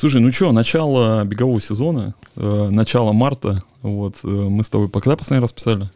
Слушай, 0.00 0.22
ну 0.22 0.32
что, 0.32 0.50
начало 0.50 1.22
бегового 1.24 1.60
сезона, 1.60 2.14
э, 2.34 2.68
начало 2.70 3.12
марта, 3.12 3.62
вот, 3.82 4.14
э, 4.24 4.26
мы 4.26 4.64
с 4.64 4.70
тобой 4.70 4.88
когда 4.88 5.14
последний 5.14 5.42
раз 5.42 5.52
писали? 5.52 5.90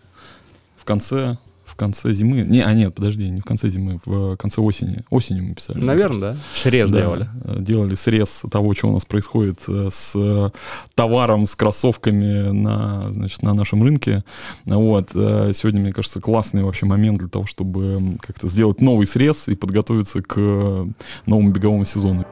В 0.77 0.85
конце, 0.85 1.39
в 1.65 1.75
конце 1.75 2.13
зимы. 2.13 2.43
Не, 2.43 2.61
а 2.61 2.75
нет, 2.75 2.95
подожди, 2.95 3.31
не 3.31 3.41
в 3.41 3.47
конце 3.47 3.71
зимы, 3.71 3.99
в 4.05 4.37
конце 4.37 4.61
осени. 4.61 5.05
Осенью 5.09 5.45
мы 5.45 5.55
писали. 5.55 5.79
Наверное, 5.79 6.35
да. 6.35 6.37
Срез 6.53 6.91
Да, 6.91 7.01
делали. 7.01 7.29
э, 7.45 7.57
Делали 7.61 7.95
срез 7.95 8.43
того, 8.51 8.75
что 8.75 8.89
у 8.89 8.93
нас 8.93 9.07
происходит 9.07 9.61
э, 9.69 9.89
с 9.91 10.13
э, 10.15 10.51
товаром, 10.95 11.47
с 11.47 11.57
кроссовками 11.57 12.51
на, 12.51 13.09
значит, 13.11 13.43
на 13.43 13.55
нашем 13.55 13.83
рынке. 13.83 14.23
Вот. 14.67 15.13
Сегодня, 15.13 15.81
мне 15.81 15.95
кажется, 15.95 16.21
классный 16.21 16.63
вообще 16.63 16.85
момент 16.85 17.21
для 17.21 17.29
того, 17.29 17.47
чтобы 17.47 18.19
как-то 18.21 18.49
сделать 18.49 18.83
новый 18.83 19.07
срез 19.07 19.49
и 19.49 19.55
подготовиться 19.55 20.21
к 20.21 20.37
новому 21.25 21.53
беговому 21.53 21.87
сезону. 21.87 22.27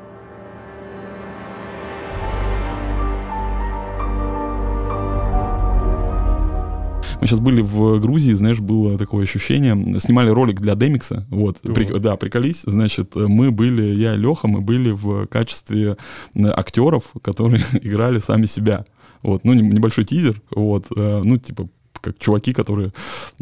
Мы 7.22 7.28
сейчас 7.28 7.38
были 7.38 7.62
в 7.62 8.00
Грузии, 8.00 8.32
знаешь, 8.32 8.58
было 8.58 8.98
такое 8.98 9.22
ощущение. 9.22 10.00
Снимали 10.00 10.28
ролик 10.28 10.60
для 10.60 10.74
Демикса. 10.74 11.24
Вот, 11.30 11.58
О. 11.64 11.72
При- 11.72 11.86
да, 12.00 12.16
приколись. 12.16 12.62
Значит, 12.66 13.14
мы 13.14 13.52
были, 13.52 13.94
я 13.94 14.14
и 14.14 14.18
Леха, 14.18 14.48
мы 14.48 14.60
были 14.60 14.90
в 14.90 15.26
качестве 15.28 15.96
э, 16.34 16.42
актеров, 16.48 17.12
которые 17.22 17.62
играли 17.80 18.18
сами 18.18 18.46
себя. 18.46 18.84
Вот, 19.22 19.44
ну, 19.44 19.52
не- 19.52 19.62
небольшой 19.62 20.04
тизер, 20.04 20.42
вот, 20.50 20.86
э, 20.96 21.20
ну, 21.24 21.36
типа, 21.36 21.68
как 22.02 22.18
чуваки, 22.18 22.52
которые, 22.52 22.92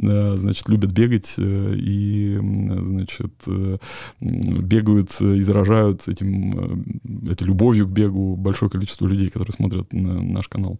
э, 0.00 0.36
значит, 0.36 0.68
любят 0.68 0.92
бегать 0.92 1.34
э, 1.38 1.74
и, 1.76 2.38
значит, 2.38 3.32
э, 3.46 3.78
бегают 4.20 5.20
и 5.20 5.40
заражают 5.40 6.06
этим, 6.06 6.84
этой 7.28 7.44
любовью 7.44 7.86
к 7.86 7.90
бегу 7.90 8.36
большое 8.36 8.70
количество 8.70 9.06
людей, 9.06 9.30
которые 9.30 9.54
смотрят 9.54 9.92
на 9.92 10.22
наш 10.22 10.48
канал. 10.48 10.78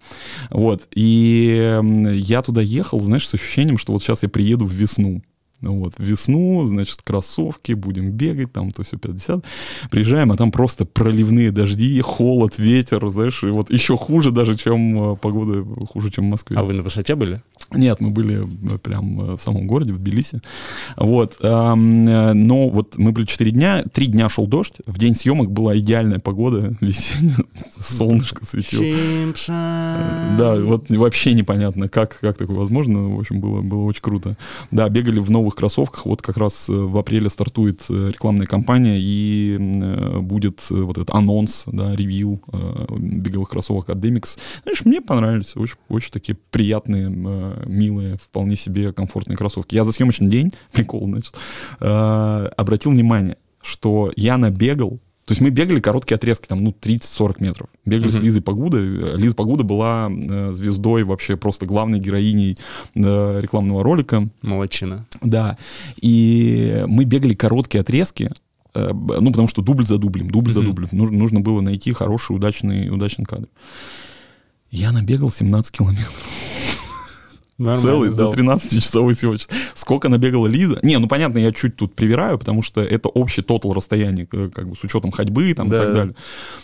Вот. 0.51 0.87
И 0.95 1.81
я 2.13 2.43
туда 2.43 2.61
ехал, 2.61 3.01
знаешь, 3.01 3.27
с 3.27 3.35
ощущением, 3.35 3.79
что 3.79 3.93
вот 3.93 4.03
сейчас 4.03 4.23
я 4.23 4.29
приеду 4.29 4.67
в 4.67 4.73
весну. 4.73 5.23
Ну 5.61 5.79
Вот, 5.79 5.95
в 5.99 6.03
весну, 6.03 6.67
значит, 6.67 7.03
кроссовки, 7.03 7.75
будем 7.75 8.11
бегать, 8.11 8.53
там, 8.53 8.71
то 8.71 8.83
все 8.83 8.97
50. 8.97 9.45
Приезжаем, 9.91 10.33
а 10.33 10.37
там 10.37 10.51
просто 10.51 10.87
проливные 10.87 11.51
дожди, 11.51 12.01
холод, 12.01 12.59
ветер, 12.59 13.07
знаешь, 13.11 13.43
и 13.43 13.49
вот 13.49 13.71
еще 13.71 13.97
хуже 13.97 14.31
даже, 14.31 14.57
чем 14.57 15.13
э, 15.13 15.17
погода, 15.17 15.65
хуже, 15.87 16.11
чем 16.11 16.27
в 16.27 16.31
Москве. 16.31 16.57
А 16.57 16.63
вы 16.63 16.73
на 16.73 16.83
высоте 16.83 17.15
были? 17.15 17.41
Нет, 17.73 18.01
мы 18.01 18.11
были 18.11 18.47
э, 18.75 18.79
прям 18.79 19.21
э, 19.21 19.37
в 19.37 19.43
самом 19.43 19.67
городе, 19.67 19.93
в 19.93 19.99
Тбилиси. 19.99 20.41
Вот. 20.97 21.37
Но 21.41 22.69
вот 22.69 22.97
мы 22.97 23.13
были 23.13 23.27
4 23.27 23.51
дня, 23.51 23.85
3 23.93 24.07
дня 24.07 24.29
шел 24.29 24.47
дождь, 24.47 24.75
в 24.87 24.99
день 24.99 25.15
съемок 25.15 25.51
была 25.51 25.79
идеальная 25.79 26.19
погода, 26.19 26.75
весенняя, 26.81 27.37
солнышко 27.79 28.45
светило. 28.45 28.83
Да, 30.39 30.57
вот 30.57 30.89
вообще 30.89 31.35
непонятно, 31.35 31.89
как, 31.89 32.19
как 32.21 32.39
такое 32.39 32.57
возможно. 32.57 33.09
В 33.09 33.21
общем, 33.21 33.41
было, 33.41 33.61
было 33.61 33.83
очень 33.83 34.03
круто. 34.03 34.37
Да, 34.71 34.89
бегали 34.89 35.19
в 35.21 35.31
новых 35.31 35.50
кроссовках. 35.55 36.07
Вот 36.07 36.23
как 36.23 36.37
раз 36.37 36.69
э, 36.69 36.73
в 36.73 36.97
апреле 36.99 37.31
стартует 37.31 37.85
э, 37.89 38.11
рекламная 38.13 38.47
кампания, 38.47 38.97
и 38.99 39.57
э, 39.59 40.19
будет 40.19 40.67
вот 40.71 40.99
этот 40.99 41.11
анонс, 41.11 41.65
да, 41.67 41.95
ревил 41.95 42.43
беговых 42.91 43.49
кроссовок 43.49 43.91
от 43.91 43.99
Demix. 43.99 44.39
Знаешь, 44.63 44.85
мне 44.85 45.01
понравились. 45.01 45.57
Очень, 45.57 45.77
очень 45.89 46.13
такие 46.13 46.37
приятные, 46.51 47.09
милые, 47.09 48.17
вполне 48.17 48.57
себе 48.57 48.93
комфортные 48.93 49.37
кроссовки. 49.37 49.75
Я 49.75 49.85
за 49.85 49.93
съемочный 49.93 50.29
день, 50.29 50.51
прикол, 50.73 51.07
значит, 51.07 51.35
обратил 51.79 52.93
внимание, 52.93 53.37
что 53.61 54.13
я 54.17 54.39
набегал 54.39 55.01
то 55.31 55.33
есть 55.33 55.43
мы 55.43 55.51
бегали 55.51 55.79
короткие 55.79 56.17
отрезки, 56.17 56.49
там, 56.49 56.65
ну, 56.65 56.73
30-40 56.73 57.37
метров. 57.39 57.69
Бегали 57.87 58.11
с 58.11 58.17
Мгм. 58.17 58.25
Лизой 58.25 58.43
Погудой. 58.43 59.17
Лиза 59.17 59.37
Погуда 59.37 59.63
была 59.63 60.11
э, 60.11 60.51
звездой, 60.55 61.05
вообще 61.05 61.37
просто 61.37 61.67
главной 61.67 62.01
героиней 62.01 62.59
э, 62.97 63.41
рекламного 63.41 63.85
ролика. 63.85 64.29
Молодчина. 64.43 65.07
Да. 65.23 65.57
И 66.03 66.83
мы 66.89 67.05
бегали 67.05 67.35
короткие 67.35 67.83
отрезки, 67.83 68.29
э, 68.75 68.91
ну, 68.93 69.31
потому 69.31 69.47
что 69.47 69.63
дубль 69.63 69.85
за 69.85 69.99
дублем, 69.99 70.29
дубль 70.33 70.51
за 70.51 70.63
Мгм. 70.63 70.69
дублем. 70.71 70.89
Нужно, 70.91 71.17
нужно 71.17 71.39
было 71.39 71.61
найти 71.61 71.93
хороший, 71.93 72.35
удачный, 72.35 72.91
удачный 72.91 73.25
кадр. 73.25 73.47
Я 74.73 74.91
набегал 74.91 75.31
17 75.31 75.71
километров. 75.71 76.25
Целый 77.79 78.13
за 78.13 78.27
13-часовой 78.29 79.15
съемочный. 79.15 79.55
Сколько 79.75 80.09
набегала 80.09 80.47
Лиза? 80.47 80.79
Не, 80.83 80.99
ну 80.99 81.09
понятно, 81.09 81.39
я 81.39 81.53
чуть 81.53 81.77
тут 81.77 81.95
привираю, 81.95 82.39
потому 82.39 82.63
что 82.63 82.81
это 82.81 83.09
общий 83.09 83.43
тотал 83.43 83.73
расстояние, 83.73 84.27
э, 84.33 84.51
как 84.55 84.69
бы 84.69 84.77
с 84.77 84.83
учетом 84.85 85.11
ходьбы 85.11 85.53
там, 85.55 85.67
и 85.67 85.71
Да. 85.71 85.85
так 85.85 85.95
далее. 85.95 86.15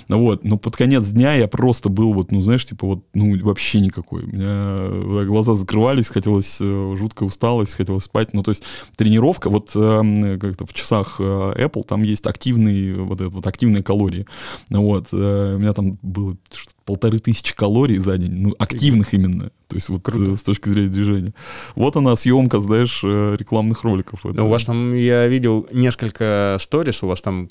Вот. 0.09 0.45
Но 0.45 0.57
под 0.59 0.77
конец 0.77 1.09
дня 1.11 1.34
я 1.34 1.49
просто 1.49 1.89
был 1.89 2.15
вот, 2.15 2.33
ну 2.33 2.41
знаешь, 2.41 2.65
типа 2.65 2.87
вот, 2.87 3.05
ну 3.15 3.39
вообще 3.45 3.81
никакой. 3.81 4.25
У 4.25 4.29
меня 4.29 4.47
э, 4.49 5.25
глаза 5.27 5.55
закрывались, 5.55 6.09
хотелось 6.09 6.59
э, 6.61 6.95
жуткая 6.99 7.27
усталость, 7.28 7.75
хотелось 7.75 8.05
спать. 8.05 8.33
Ну 8.33 8.43
то 8.43 8.51
есть 8.51 8.63
тренировка, 8.97 9.51
вот 9.51 9.73
э, 9.75 10.39
как-то 10.41 10.67
в 10.67 10.73
часах 10.73 11.21
Apple, 11.21 11.84
там 11.87 12.03
есть 12.03 12.27
активные, 12.27 12.95
вот 12.95 13.21
это 13.21 13.28
вот 13.31 13.47
активные 13.47 13.83
калории. 13.83 14.27
Ну 14.71 14.83
Вот. 14.83 15.09
У 15.13 15.17
меня 15.17 15.73
там 15.73 15.99
было 16.03 16.37
полторы 16.86 17.19
тысячи 17.19 17.54
калорий 17.54 17.98
за 17.98 18.16
день, 18.16 18.32
ну 18.32 18.54
активных 18.58 19.12
именно. 19.12 19.50
То 19.69 19.76
есть 19.76 19.88
вот 19.91 20.02
Круто. 20.02 20.30
э, 20.30 20.36
с 20.36 20.42
точки 20.42 20.69
зрения 20.70 20.88
движения. 20.88 21.34
Вот 21.74 21.97
она 21.97 22.16
съемка, 22.16 22.60
знаешь, 22.60 23.00
э, 23.04 23.36
рекламных 23.38 23.82
роликов. 23.84 24.24
Это- 24.24 24.36
Ну, 24.36 24.47
у 24.47 24.50
вас 24.50 24.64
там, 24.64 24.94
я 24.94 25.26
видел 25.26 25.66
несколько 25.72 26.56
сторис, 26.60 27.02
у 27.02 27.08
вас 27.08 27.20
там 27.20 27.48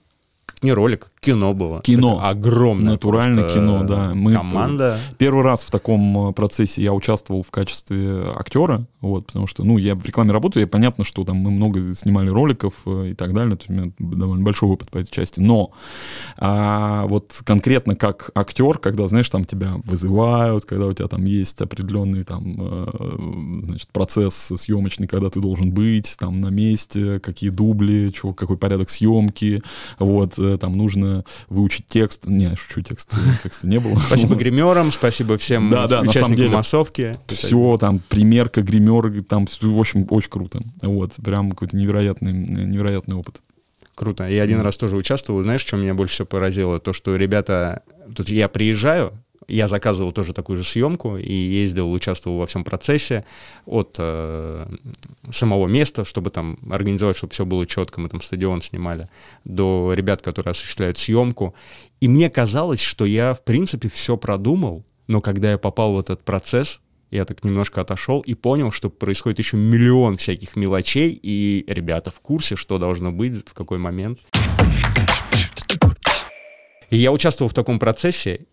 не 0.62 0.74
ролик, 0.74 1.12
кино 1.20 1.54
было. 1.54 1.82
Кино. 1.82 2.16
Такое 2.16 2.30
Огромное. 2.30 2.94
Натуральное 2.94 3.50
кино, 3.54 3.84
да. 3.84 4.14
Мы- 4.14 4.32
команда. 4.34 4.98
Первый 5.18 5.44
раз 5.44 5.64
в 5.64 5.72
таком 5.72 6.30
э, 6.30 6.34
процессе 6.34 6.82
я 6.82 6.94
участвовал 6.94 7.44
в 7.44 7.52
качестве 7.52 8.32
актера, 8.36 8.86
вот, 9.02 9.28
потому 9.28 9.48
что, 9.48 9.64
ну, 9.64 9.78
я 9.78 9.96
в 9.96 10.04
рекламе 10.06 10.32
работаю, 10.32 10.66
и 10.66 10.70
понятно, 10.70 11.04
что 11.04 11.24
там 11.24 11.38
мы 11.38 11.52
много 11.52 11.94
снимали 11.94 12.30
роликов 12.30 12.74
э, 12.86 13.10
и 13.12 13.14
так 13.14 13.34
далее, 13.34 13.56
то 13.56 13.62
есть 13.62 13.70
у 13.70 13.74
меня 13.74 13.92
довольно 14.00 14.44
большой 14.44 14.70
опыт 14.70 14.90
по 14.92 14.98
этой 14.98 15.12
части, 15.12 15.40
но 15.40 15.72
а, 16.38 17.06
вот 17.08 17.40
конкретно 17.44 17.96
как 17.96 18.32
актер, 18.34 18.78
когда, 18.78 19.08
знаешь, 19.08 19.30
там 19.30 19.44
тебя 19.44 19.76
вызывают, 19.86 20.66
когда 20.66 20.88
у 20.88 20.94
тебя 20.94 21.08
там 21.08 21.26
есть 21.26 21.62
определенный 21.62 22.24
там, 22.24 22.56
э, 22.58 23.66
значит, 23.66 23.90
процесс 23.90 24.52
съемочный, 24.56 25.08
когда 25.08 25.30
ты 25.30 25.40
должен 25.40 25.72
быть 25.72 26.16
там 26.18 26.42
на 26.42 26.48
месте, 26.48 27.20
какие 27.20 27.50
дубли, 27.50 28.10
чё, 28.10 28.34
какой 28.34 28.58
порядок 28.58 28.90
съемки, 28.90 29.62
вот, 30.00 30.34
там 30.59 30.78
нужно 30.78 31.23
выучить 31.50 31.88
текст, 31.88 32.25
не, 32.25 32.56
шучу, 32.56 32.81
текст, 32.81 33.16
текста 33.44 33.68
не 33.68 33.79
было. 33.79 34.00
Спасибо 34.00 34.35
гримерам, 34.35 34.91
спасибо 34.91 35.38
всем 35.38 35.69
Да, 35.69 35.88
да, 35.88 36.03
на 36.03 36.12
самом 36.12 36.35
деле. 36.35 36.50
массовки. 36.50 37.12
Все, 37.28 37.78
там, 37.78 38.00
примерка, 38.09 38.62
гример, 38.62 39.23
там, 39.23 39.47
в 39.47 39.79
общем, 39.79 40.06
очень 40.09 40.29
круто. 40.29 40.62
Вот, 40.81 41.13
прям 41.23 41.50
какой-то 41.50 41.75
невероятный, 41.75 42.34
невероятный 42.34 43.16
опыт. 43.16 43.41
Круто. 43.96 44.28
Я 44.28 44.44
один 44.44 44.59
раз 44.59 44.75
тоже 44.75 44.97
участвовал. 44.97 45.41
Знаешь, 45.41 45.62
что 45.62 45.78
меня 45.78 45.94
больше 45.94 46.16
всего 46.16 46.25
поразило? 46.25 46.79
То, 46.79 46.91
что 46.91 47.16
ребята... 47.16 47.81
Тут 48.13 48.29
я 48.29 48.50
приезжаю, 48.50 49.13
я 49.48 49.68
заказывал 49.68 50.12
тоже 50.12 50.34
такую 50.34 50.58
же 50.58 50.64
съемку 50.64 51.18
и 51.18 51.34
ездил, 51.34 51.92
участвовал 51.92 52.40
во 52.40 52.48
всем 52.48 52.64
процессе 52.64 53.26
от 53.66 53.96
э, 54.00 54.68
самого 55.32 55.68
места, 55.68 56.06
чтобы 56.06 56.30
там 56.30 56.58
организовать, 56.70 57.18
чтобы 57.18 57.34
все 57.34 57.46
было 57.46 57.66
четко, 57.68 58.00
мы 58.00 58.10
там 58.10 58.22
стадион 58.22 58.62
снимали, 58.62 59.10
до 59.44 59.94
ребят, 59.94 60.22
которые 60.22 60.52
осуществляют 60.52 60.98
съемку. 60.98 61.54
И 62.02 62.08
мне 62.08 62.30
казалось, 62.30 62.82
что 62.82 63.06
я, 63.06 63.34
в 63.34 63.44
принципе, 63.44 63.90
все 63.90 64.18
продумал, 64.18 64.84
но 65.08 65.22
когда 65.22 65.52
я 65.52 65.58
попал 65.58 65.94
в 65.94 66.00
этот 66.00 66.24
процесс, 66.24 66.80
я 67.12 67.24
так 67.26 67.44
немножко 67.44 67.82
отошел 67.82 68.22
и 68.22 68.34
понял, 68.34 68.72
что 68.72 68.90
происходит 68.90 69.40
еще 69.40 69.58
миллион 69.58 70.18
всяких 70.18 70.56
мелочей, 70.56 71.18
и 71.22 71.64
ребята 71.68 72.10
в 72.10 72.20
курсе, 72.20 72.56
что 72.56 72.80
должно 72.80 73.12
быть, 73.12 73.48
в 73.48 73.54
какой 73.54 73.78
момент. 73.78 74.20
И 76.90 76.98
я 76.98 77.12
участвовал 77.12 77.50
в 77.50 77.54
таком 77.54 77.80
процессе, 77.80 78.46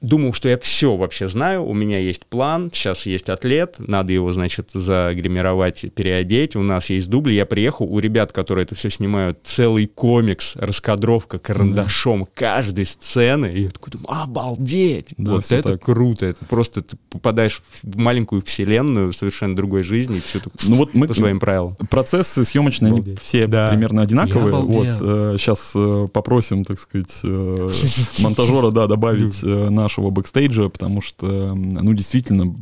думал, 0.00 0.32
что 0.32 0.48
я 0.48 0.58
все 0.58 0.96
вообще 0.96 1.28
знаю, 1.28 1.64
у 1.64 1.74
меня 1.74 1.98
есть 1.98 2.26
план, 2.26 2.70
сейчас 2.72 3.06
есть 3.06 3.28
атлет, 3.28 3.76
надо 3.78 4.12
его, 4.12 4.32
значит, 4.32 4.70
загримировать, 4.72 5.84
переодеть, 5.94 6.56
у 6.56 6.62
нас 6.62 6.90
есть 6.90 7.08
дубли, 7.10 7.32
я 7.34 7.46
приехал, 7.46 7.86
у 7.86 7.98
ребят, 7.98 8.32
которые 8.32 8.64
это 8.64 8.74
все 8.74 8.90
снимают, 8.90 9.38
целый 9.44 9.86
комикс, 9.86 10.56
раскадровка 10.56 11.38
карандашом 11.38 12.26
каждой 12.34 12.86
сцены, 12.86 13.52
и 13.54 13.62
я 13.62 13.70
такой 13.70 13.92
думаю, 13.92 14.08
обалдеть, 14.22 15.08
Да, 15.16 15.32
вот 15.32 15.50
это 15.52 15.72
так. 15.72 15.82
круто, 15.84 16.26
это 16.26 16.44
просто 16.46 16.82
ты 16.82 16.96
попадаешь 17.10 17.62
в 17.82 17.96
маленькую 17.96 18.42
вселенную 18.42 19.12
совершенно 19.12 19.54
другой 19.56 19.82
жизни, 19.82 20.18
и 20.18 20.20
все 20.20 20.40
Ну 20.66 20.76
вот 20.76 20.94
мы, 20.94 21.08
по 21.08 21.14
своим 21.14 21.40
правилам. 21.40 21.76
процессы 21.90 22.44
съемочные, 22.44 22.90
они 22.90 23.00
Обалдеть. 23.00 23.20
все 23.20 23.46
Да. 23.46 23.68
примерно 23.68 24.02
одинаковые. 24.02 24.50
Вот, 24.52 24.64
обалдел. 24.64 25.38
сейчас 25.38 25.72
попросим, 26.12 26.64
так 26.64 26.78
сказать, 26.80 27.20
э, 27.24 27.68
монтажера, 28.20 28.70
да, 28.70 28.86
добавить 28.86 29.40
э, 29.42 29.68
нашего 29.90 30.10
бэкстейджа, 30.10 30.68
потому 30.68 31.00
что, 31.00 31.54
ну, 31.54 31.92
действительно, 31.94 32.54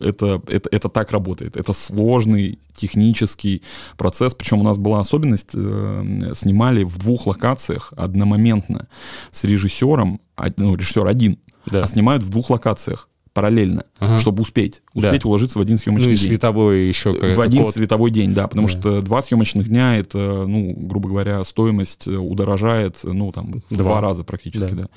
это, 0.00 0.42
это, 0.48 0.68
это 0.72 0.88
так 0.88 1.12
работает. 1.12 1.56
Это 1.56 1.72
сложный 1.72 2.58
технический 2.74 3.62
процесс. 3.96 4.34
Причем 4.34 4.58
у 4.60 4.64
нас 4.64 4.78
была 4.78 4.98
особенность, 4.98 5.50
э, 5.54 6.32
снимали 6.34 6.82
в 6.82 6.98
двух 6.98 7.26
локациях 7.26 7.92
одномоментно 7.96 8.88
с 9.30 9.44
режиссером, 9.44 10.20
ну, 10.56 10.74
режиссер 10.74 11.06
один, 11.06 11.38
Да. 11.66 11.84
а 11.84 11.86
снимают 11.86 12.24
в 12.24 12.30
двух 12.30 12.50
локациях 12.50 13.08
параллельно, 13.32 13.84
Ага. 13.98 14.18
чтобы 14.18 14.42
успеть, 14.42 14.82
успеть 14.94 15.22
Да. 15.22 15.28
уложиться 15.28 15.58
в 15.58 15.62
один 15.62 15.74
Ну 15.74 15.78
съемочный 15.78 16.12
и 16.12 16.16
день. 16.16 16.28
световой 16.28 16.86
еще 16.88 17.12
В 17.12 17.40
один 17.40 17.64
код. 17.64 17.74
световой 17.74 18.10
день, 18.10 18.34
да, 18.34 18.46
потому 18.48 18.66
Да. 18.68 18.72
что 18.72 19.02
два 19.02 19.22
съемочных 19.22 19.68
дня 19.68 19.96
это, 19.96 20.44
ну, 20.46 20.74
грубо 20.76 21.08
говоря, 21.08 21.42
стоимость 21.44 22.06
э, 22.06 22.12
удорожает, 22.16 23.00
ну, 23.02 23.32
там, 23.32 23.62
в 23.70 23.74
Два. 23.76 23.84
два 23.84 24.00
раза 24.00 24.24
практически, 24.24 24.72
Да. 24.72 24.82
да. 24.82 24.88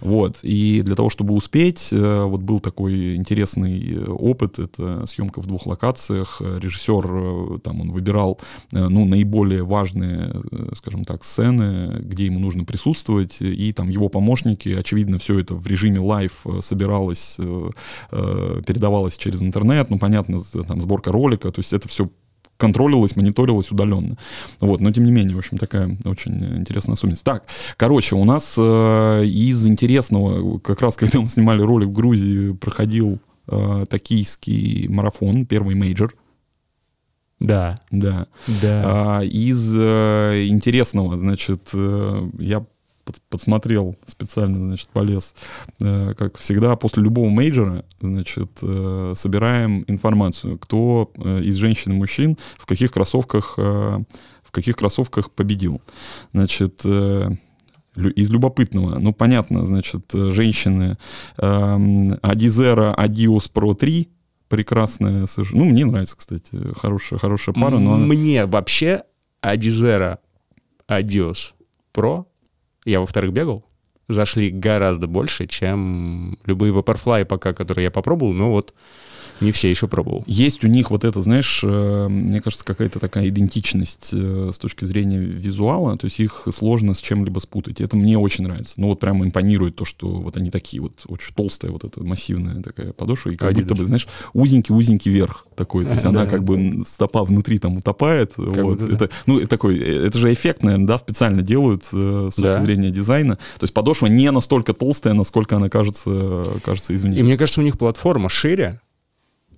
Вот, 0.00 0.38
и 0.42 0.82
для 0.84 0.94
того, 0.94 1.10
чтобы 1.10 1.34
успеть, 1.34 1.88
э, 1.92 2.22
вот 2.24 2.40
был 2.42 2.60
такой 2.60 3.16
интересный 3.16 3.94
э, 3.94 4.04
опыт, 4.10 4.58
это 4.58 5.04
съемка 5.06 5.40
в 5.40 5.46
двух 5.46 5.66
локациях, 5.66 6.40
Э, 6.40 6.58
режиссер, 6.60 7.06
э, 7.06 7.58
там, 7.62 7.80
он 7.80 7.90
выбирал, 7.92 8.38
э, 8.72 8.88
ну, 8.88 9.04
наиболее 9.04 9.64
важные, 9.64 10.32
э, 10.50 10.68
скажем 10.76 11.04
так, 11.04 11.24
сцены, 11.24 11.98
где 12.00 12.26
ему 12.26 12.38
нужно 12.38 12.64
присутствовать, 12.64 13.38
и 13.40 13.72
там 13.72 13.88
его 13.88 14.08
помощники, 14.08 14.68
очевидно, 14.68 15.18
все 15.18 15.38
это 15.38 15.54
в 15.54 15.66
режиме 15.66 16.00
live 16.00 16.32
э, 16.46 16.60
собиралось, 16.60 17.36
э, 18.10 18.62
передавалось 18.66 19.16
через 19.16 19.42
интернет, 19.42 19.90
ну, 19.90 19.98
понятно, 19.98 20.40
там, 20.66 20.80
сборка 20.80 21.12
ролика, 21.12 21.50
то 21.50 21.60
есть 21.60 21.72
это 21.72 21.88
все 21.88 22.08
контролилось, 22.56 23.16
мониторилось 23.16 23.70
удаленно. 23.72 24.16
Вот, 24.60 24.80
но 24.80 24.92
тем 24.92 25.04
не 25.04 25.12
менее, 25.12 25.34
в 25.34 25.38
общем, 25.38 25.58
такая 25.58 25.98
очень 26.04 26.36
интересная 26.58 26.94
особенность. 26.94 27.24
Так, 27.24 27.44
короче, 27.76 28.14
у 28.16 28.24
нас 28.24 28.54
э, 28.56 29.24
из 29.24 29.66
интересного, 29.66 30.58
как 30.60 30.80
раз 30.80 30.96
когда 30.98 31.20
мы 31.20 31.28
снимали 31.28 31.62
ролик 31.62 31.88
в 31.88 31.92
Грузии, 31.92 32.52
проходил 32.52 33.18
э, 33.48 33.84
токийский 33.88 34.86
марафон, 34.88 35.46
первый 35.46 35.74
major, 35.74 36.14
Да, 37.40 37.80
да. 37.90 38.28
да. 38.62 38.82
А, 39.18 39.20
из 39.22 39.74
э, 39.76 40.44
интересного, 40.46 41.18
значит, 41.18 41.70
э, 41.74 42.28
я 42.38 42.64
под- 43.04 43.20
подсмотрел 43.28 43.96
специально, 44.06 44.58
значит, 44.58 44.88
полез, 44.88 45.34
э, 45.80 46.14
как 46.16 46.38
всегда, 46.38 46.76
после 46.76 47.02
любого 47.02 47.28
major 47.28 47.68
а, 47.68 47.84
значит, 48.00 48.50
э, 48.62 49.12
собираем 49.16 49.84
информацию, 49.86 50.58
кто 50.58 51.10
э, 51.16 51.42
из 51.42 51.56
женщин 51.56 51.92
и 51.92 51.94
мужчин 51.94 52.36
в 52.58 52.66
каких 52.66 52.92
кроссовках, 52.92 53.56
в 53.56 54.50
каких 54.50 54.76
кроссовках 54.76 55.30
победил. 55.30 55.80
Значит, 56.32 56.84
из 56.84 58.30
любопытного, 58.30 58.98
ну, 58.98 59.12
понятно, 59.12 59.64
значит, 59.64 60.10
женщины 60.12 60.98
эм, 61.38 62.18
Адизера 62.22 62.94
Adios 62.98 63.50
Pro 63.52 63.74
3, 63.74 64.08
прекрасная, 64.48 65.26
ну, 65.52 65.64
мне 65.64 65.84
нравится, 65.84 66.16
кстати, 66.16 66.50
хорошая, 66.76 67.18
хорошая 67.18 67.54
пара, 67.54 67.78
но 67.78 67.96
Мне 67.96 68.46
вообще 68.46 69.04
Адизера 69.40 70.18
Adios 70.88 71.52
Pro, 71.92 72.26
я 72.84 73.00
во-вторых 73.00 73.32
бегал, 73.32 73.64
зашли 74.08 74.50
гораздо 74.50 75.06
больше, 75.06 75.46
чем 75.46 76.38
любые 76.44 76.72
Vaporfly 76.72 77.24
пока, 77.24 77.52
которые 77.52 77.84
я 77.84 77.90
попробовал, 77.90 78.32
но 78.32 78.50
вот 78.50 78.74
не 79.40 79.52
все 79.52 79.70
еще 79.70 79.88
пробовал. 79.88 80.22
Есть 80.26 80.64
у 80.64 80.68
них 80.68 80.90
вот 80.90 81.04
это, 81.04 81.20
знаешь, 81.22 81.60
э, 81.64 82.08
мне 82.08 82.40
кажется, 82.40 82.64
какая-то 82.64 82.98
такая 82.98 83.28
идентичность 83.28 84.10
э, 84.12 84.50
с 84.54 84.58
точки 84.58 84.84
зрения 84.84 85.18
визуала, 85.18 85.96
то 85.96 86.06
есть 86.06 86.20
их 86.20 86.46
сложно 86.52 86.94
с 86.94 86.98
чем-либо 87.00 87.38
спутать. 87.40 87.80
Это 87.80 87.96
мне 87.96 88.18
очень 88.18 88.44
нравится. 88.44 88.74
Ну 88.76 88.88
вот 88.88 89.00
прямо 89.00 89.24
импонирует 89.24 89.76
то, 89.76 89.84
что 89.84 90.08
вот 90.08 90.36
они 90.36 90.50
такие 90.50 90.80
вот, 90.82 91.02
очень 91.06 91.34
толстая 91.34 91.70
вот 91.72 91.84
эта 91.84 92.02
массивная 92.02 92.62
такая 92.62 92.92
подошва, 92.92 93.30
и 93.30 93.36
как 93.36 93.52
Adidas. 93.52 93.62
будто 93.62 93.74
бы, 93.76 93.86
знаешь, 93.86 94.06
узенький-узенький 94.34 95.10
верх 95.10 95.46
такой. 95.56 95.84
То 95.84 95.94
есть 95.94 96.04
она 96.06 96.24
Да. 96.24 96.30
как 96.30 96.44
бы 96.44 96.56
н- 96.56 96.84
стопа 96.86 97.24
внутри 97.24 97.58
там 97.58 97.76
утопает. 97.76 98.32
вот. 98.36 98.54
будто 98.78 98.86
да. 98.86 98.94
это, 98.94 99.10
ну, 99.26 99.38
это 99.38 99.48
такой, 99.48 99.78
э, 99.78 100.06
это 100.06 100.18
же 100.18 100.32
эффект, 100.32 100.62
наверное, 100.62 100.86
да, 100.86 100.98
специально 100.98 101.42
делают 101.42 101.84
с 101.84 101.90
точки 102.34 102.40
Да. 102.42 102.60
зрения 102.60 102.90
дизайна. 102.90 103.36
То 103.36 103.64
есть 103.64 103.74
подошва 103.74 104.06
не 104.06 104.30
настолько 104.30 104.72
толстая, 104.74 105.14
насколько 105.14 105.56
она 105.56 105.68
кажется, 105.68 106.44
кажется 106.64 106.94
извне. 106.94 107.18
И 107.18 107.22
мне 107.22 107.36
кажется, 107.36 107.60
у 107.60 107.64
них 107.64 107.78
платформа 107.78 108.28
шире, 108.28 108.80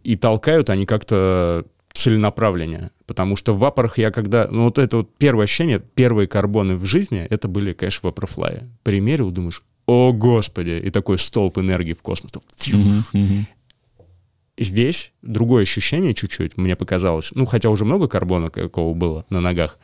и 0.06 0.14
толкают 0.14 0.70
они 0.70 0.86
как-то 0.86 1.66
целенаправленнее. 1.92 2.92
Потому 3.06 3.34
что 3.34 3.54
в 3.54 3.58
вапорах 3.58 3.98
я 3.98 4.12
когда... 4.12 4.46
Ну, 4.48 4.64
вот 4.66 4.78
это 4.78 4.98
вот 4.98 5.16
первое 5.16 5.44
ощущение, 5.44 5.80
первые 5.80 6.28
карбоны 6.28 6.76
в 6.76 6.84
жизни, 6.84 7.26
это 7.28 7.48
были, 7.48 7.72
конечно, 7.72 8.08
вапорфлаи. 8.08 8.68
Примерил, 8.84 9.32
думаешь, 9.32 9.64
о, 9.86 10.12
господи, 10.12 10.80
и 10.84 10.90
такой 10.90 11.18
столб 11.18 11.58
энергии 11.58 11.94
в 11.94 12.02
космос. 12.02 12.30
Здесь 14.56 15.12
другое 15.22 15.64
ощущение 15.64 16.14
чуть-чуть, 16.14 16.56
мне 16.56 16.76
показалось. 16.76 17.32
Ну, 17.34 17.44
хотя 17.44 17.68
уже 17.68 17.84
много 17.84 18.06
карбона 18.06 18.48
какого 18.48 18.94
было 18.94 19.26
на 19.28 19.40
ногах. 19.40 19.80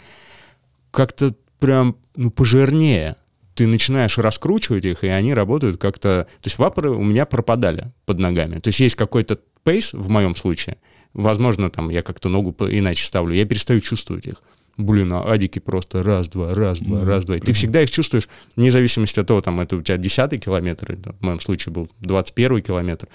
Как-то 0.92 1.34
прям, 1.58 1.96
ну, 2.14 2.30
пожирнее. 2.30 3.16
Ты 3.54 3.66
начинаешь 3.66 4.19
раскручивать 4.19 4.84
их, 4.84 5.04
и 5.04 5.08
они 5.08 5.34
работают 5.34 5.81
как-то... 5.81 6.26
То 6.40 6.46
есть 6.46 6.58
вапоры 6.58 6.90
у 6.90 7.02
меня 7.02 7.26
пропадали 7.26 7.93
под 8.06 8.19
ногами. 8.19 8.58
То 8.58 8.69
есть 8.69 8.81
есть 8.81 8.94
какой-то 8.96 9.38
пейс 9.62 9.93
в 9.93 10.08
моем 10.08 10.34
случае. 10.34 10.78
Возможно, 11.14 11.70
там 11.70 11.90
я 11.90 12.02
как-то 12.02 12.28
ногу 12.28 12.54
иначе 12.70 13.04
ставлю. 13.04 13.34
Я 13.34 13.44
перестаю 13.44 13.81
чувствовать 13.81 14.26
их. 14.26 14.43
Блин, 14.78 15.12
а 15.12 15.31
адики 15.31 15.58
просто 15.58 16.02
раз-два, 16.02 16.54
раз-два, 16.54 17.00
Да, 17.00 17.06
раз-два. 17.06 17.37
И 17.37 17.40
ты 17.40 17.52
всегда 17.52 17.82
их 17.82 17.90
чувствуешь, 17.90 18.28
вне 18.56 18.70
зависимости 18.70 19.20
от 19.20 19.26
того, 19.26 19.43
там, 19.43 19.60
это 19.60 19.76
у 19.76 19.82
тебя 19.82 19.98
десятый 19.98 20.38
километр, 20.38 20.93
или, 20.93 21.00
там, 21.00 21.14
в 21.20 21.22
моем 21.22 21.40
случае 21.40 21.75
был 21.75 21.90
21 22.00 22.62
километр. 22.62 23.08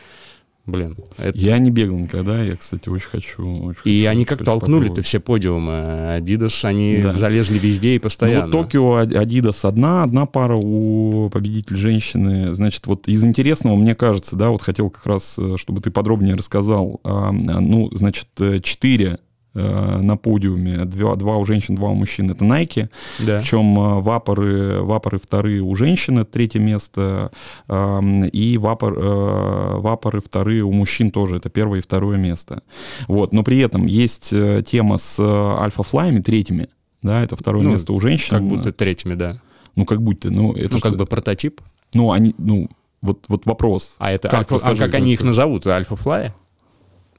Блин, 0.68 0.98
это... 1.18 1.38
Я 1.38 1.58
не 1.60 1.72
бегал 1.72 1.98
никогда, 1.98 2.44
я, 2.44 2.58
кстати, 2.58 2.90
очень 2.90 3.08
хочу. 3.08 3.44
очень 3.56 3.80
И 3.86 4.02
хочу, 4.02 4.10
они 4.12 4.26
как 4.26 4.44
толкнули-то 4.44 5.02
все 5.02 5.22
подиумы. 5.22 6.18
Adidas, 6.20 6.66
они 6.66 7.00
Да. 7.02 7.14
залезли 7.16 7.58
везде 7.58 7.92
и 7.96 7.98
Ну, 7.98 8.02
постоянно. 8.02 8.46
вот 8.48 8.52
Токио, 8.52 9.02
Adidas 9.02 9.66
одна, 9.66 10.04
одна 10.04 10.26
пара 10.26 10.58
у 10.58 11.30
победителя 11.30 11.78
женщины. 11.78 12.54
Значит, 12.54 12.86
вот 12.86 13.08
из 13.08 13.24
интересного, 13.24 13.78
мне 13.78 13.96
кажется, 13.96 14.36
да, 14.36 14.50
вот 14.50 14.62
хотел 14.62 14.90
как 14.90 15.06
раз, 15.06 15.36
э, 15.40 15.56
чтобы 15.58 15.80
ты 15.82 15.90
подробнее 15.90 16.36
рассказал. 16.36 17.00
А, 17.06 17.30
а, 17.30 17.32
Ну, 17.32 17.90
значит, 17.94 18.28
э, 18.40 18.60
четыре 18.62 19.20
э, 19.58 19.98
на 20.02 20.18
подиуме, 20.18 20.86
два, 20.86 21.16
два 21.16 21.38
у 21.38 21.46
женщин, 21.46 21.76
два 21.76 21.90
у 21.90 21.96
мужчин, 21.96 22.30
это 22.32 22.46
Nike. 22.46 22.90
Да. 23.20 23.40
Причем 23.40 23.80
э, 23.80 24.02
вапоры, 24.02 24.82
вапоры 24.82 25.20
вторые 25.20 25.62
у 25.62 25.76
женщин, 25.76 26.20
это 26.20 26.32
третье 26.32 26.60
место, 26.60 27.32
ам, 27.68 28.26
и 28.26 28.58
вапор, 28.58 28.94
э, 28.98 29.78
вапоры 29.80 30.22
вторые 30.22 30.64
у 30.64 30.72
мужчин 30.72 31.12
тоже, 31.12 31.38
это 31.38 31.50
первое 31.50 31.80
и 31.80 31.82
второе 31.82 32.18
место. 32.18 32.62
Вот, 33.08 33.34
но 33.34 33.44
при 33.44 33.60
этом 33.60 33.86
есть 33.86 34.32
э, 34.32 34.64
тема 34.66 34.98
с 34.98 35.20
э, 35.20 35.24
альфа-флаями 35.64 36.22
третьими, 36.22 36.70
да, 37.02 37.24
это 37.24 37.36
второе 37.36 37.64
Ну, 37.64 37.72
место 37.72 37.94
у 37.94 38.00
женщин. 38.00 38.30
Как 38.30 38.44
будто 38.44 38.72
третьими, 38.72 39.14
да. 39.16 39.42
Ну, 39.76 39.86
как 39.86 40.02
будто, 40.02 40.30
ну, 40.32 40.54
это 40.54 40.74
ну, 40.74 40.78
что- 40.80 40.90
как 40.90 40.98
бы 40.98 41.06
прототип. 41.06 41.62
Ну, 41.94 42.12
они, 42.12 42.34
ну, 42.38 42.70
вот, 43.02 43.26
вот 43.28 43.46
вопрос. 43.46 43.96
А 44.00 44.12
это 44.12 44.28
Как, 44.30 44.52
альфа- 44.52 44.60
а 44.64 44.76
как 44.76 44.94
они 44.96 45.14
их 45.14 45.22
назовут? 45.22 45.68
Альфа-флай? 45.68 46.34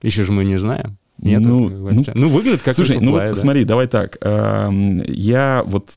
Еще 0.02 0.24
же 0.24 0.32
мы 0.32 0.44
не 0.44 0.56
знаем. 0.58 0.98
Нет, 1.18 1.40
Ну, 1.40 1.68
ну, 1.68 2.04
ну, 2.14 2.28
выглядит 2.28 2.62
как 2.62 2.74
Слушай, 2.74 2.98
ну 3.00 3.12
вот 3.12 3.18
да. 3.18 3.34
смотри, 3.34 3.64
давай 3.64 3.88
так. 3.88 4.18
эм, 4.20 5.02
Я 5.02 5.62
вот 5.66 5.90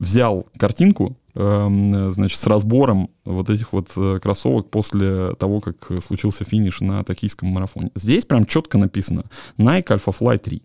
взял 0.00 0.46
картинку, 0.58 1.16
эм, 1.34 2.10
значит, 2.12 2.38
с 2.38 2.46
разбором 2.46 3.10
вот 3.24 3.48
этих 3.48 3.72
вот 3.72 3.90
э, 3.96 4.18
кроссовок 4.20 4.70
после 4.70 5.34
того, 5.34 5.60
как 5.60 5.76
случился 6.02 6.44
финиш 6.44 6.80
на 6.80 7.02
токийском 7.04 7.48
марафоне. 7.48 7.90
Здесь 7.94 8.24
прям 8.24 8.44
четко 8.44 8.76
написано 8.78 9.24
Nike 9.56 9.86
Alpha 9.86 10.14
Fly 10.18 10.38
3. 10.38 10.62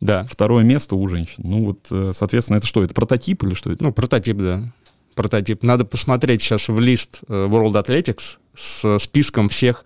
Да. 0.00 0.24
Второе 0.24 0.64
место 0.64 0.96
у 0.96 1.06
женщин. 1.06 1.44
Ну 1.44 1.64
вот, 1.66 1.86
э, 1.90 2.12
соответственно, 2.14 2.56
это 2.56 2.66
что? 2.66 2.82
Это 2.82 2.94
прототип 2.94 3.44
или 3.44 3.54
что 3.54 3.70
это? 3.70 3.84
Ну, 3.84 3.92
прототип, 3.92 4.36
да. 4.38 4.72
Прототип. 5.14 5.62
Надо 5.62 5.84
посмотреть 5.84 6.42
сейчас 6.42 6.68
в 6.68 6.80
лист 6.80 7.20
э, 7.28 7.32
World 7.32 7.72
Athletics 7.84 8.38
с 8.56 8.98
списком 8.98 9.48
всех 9.48 9.84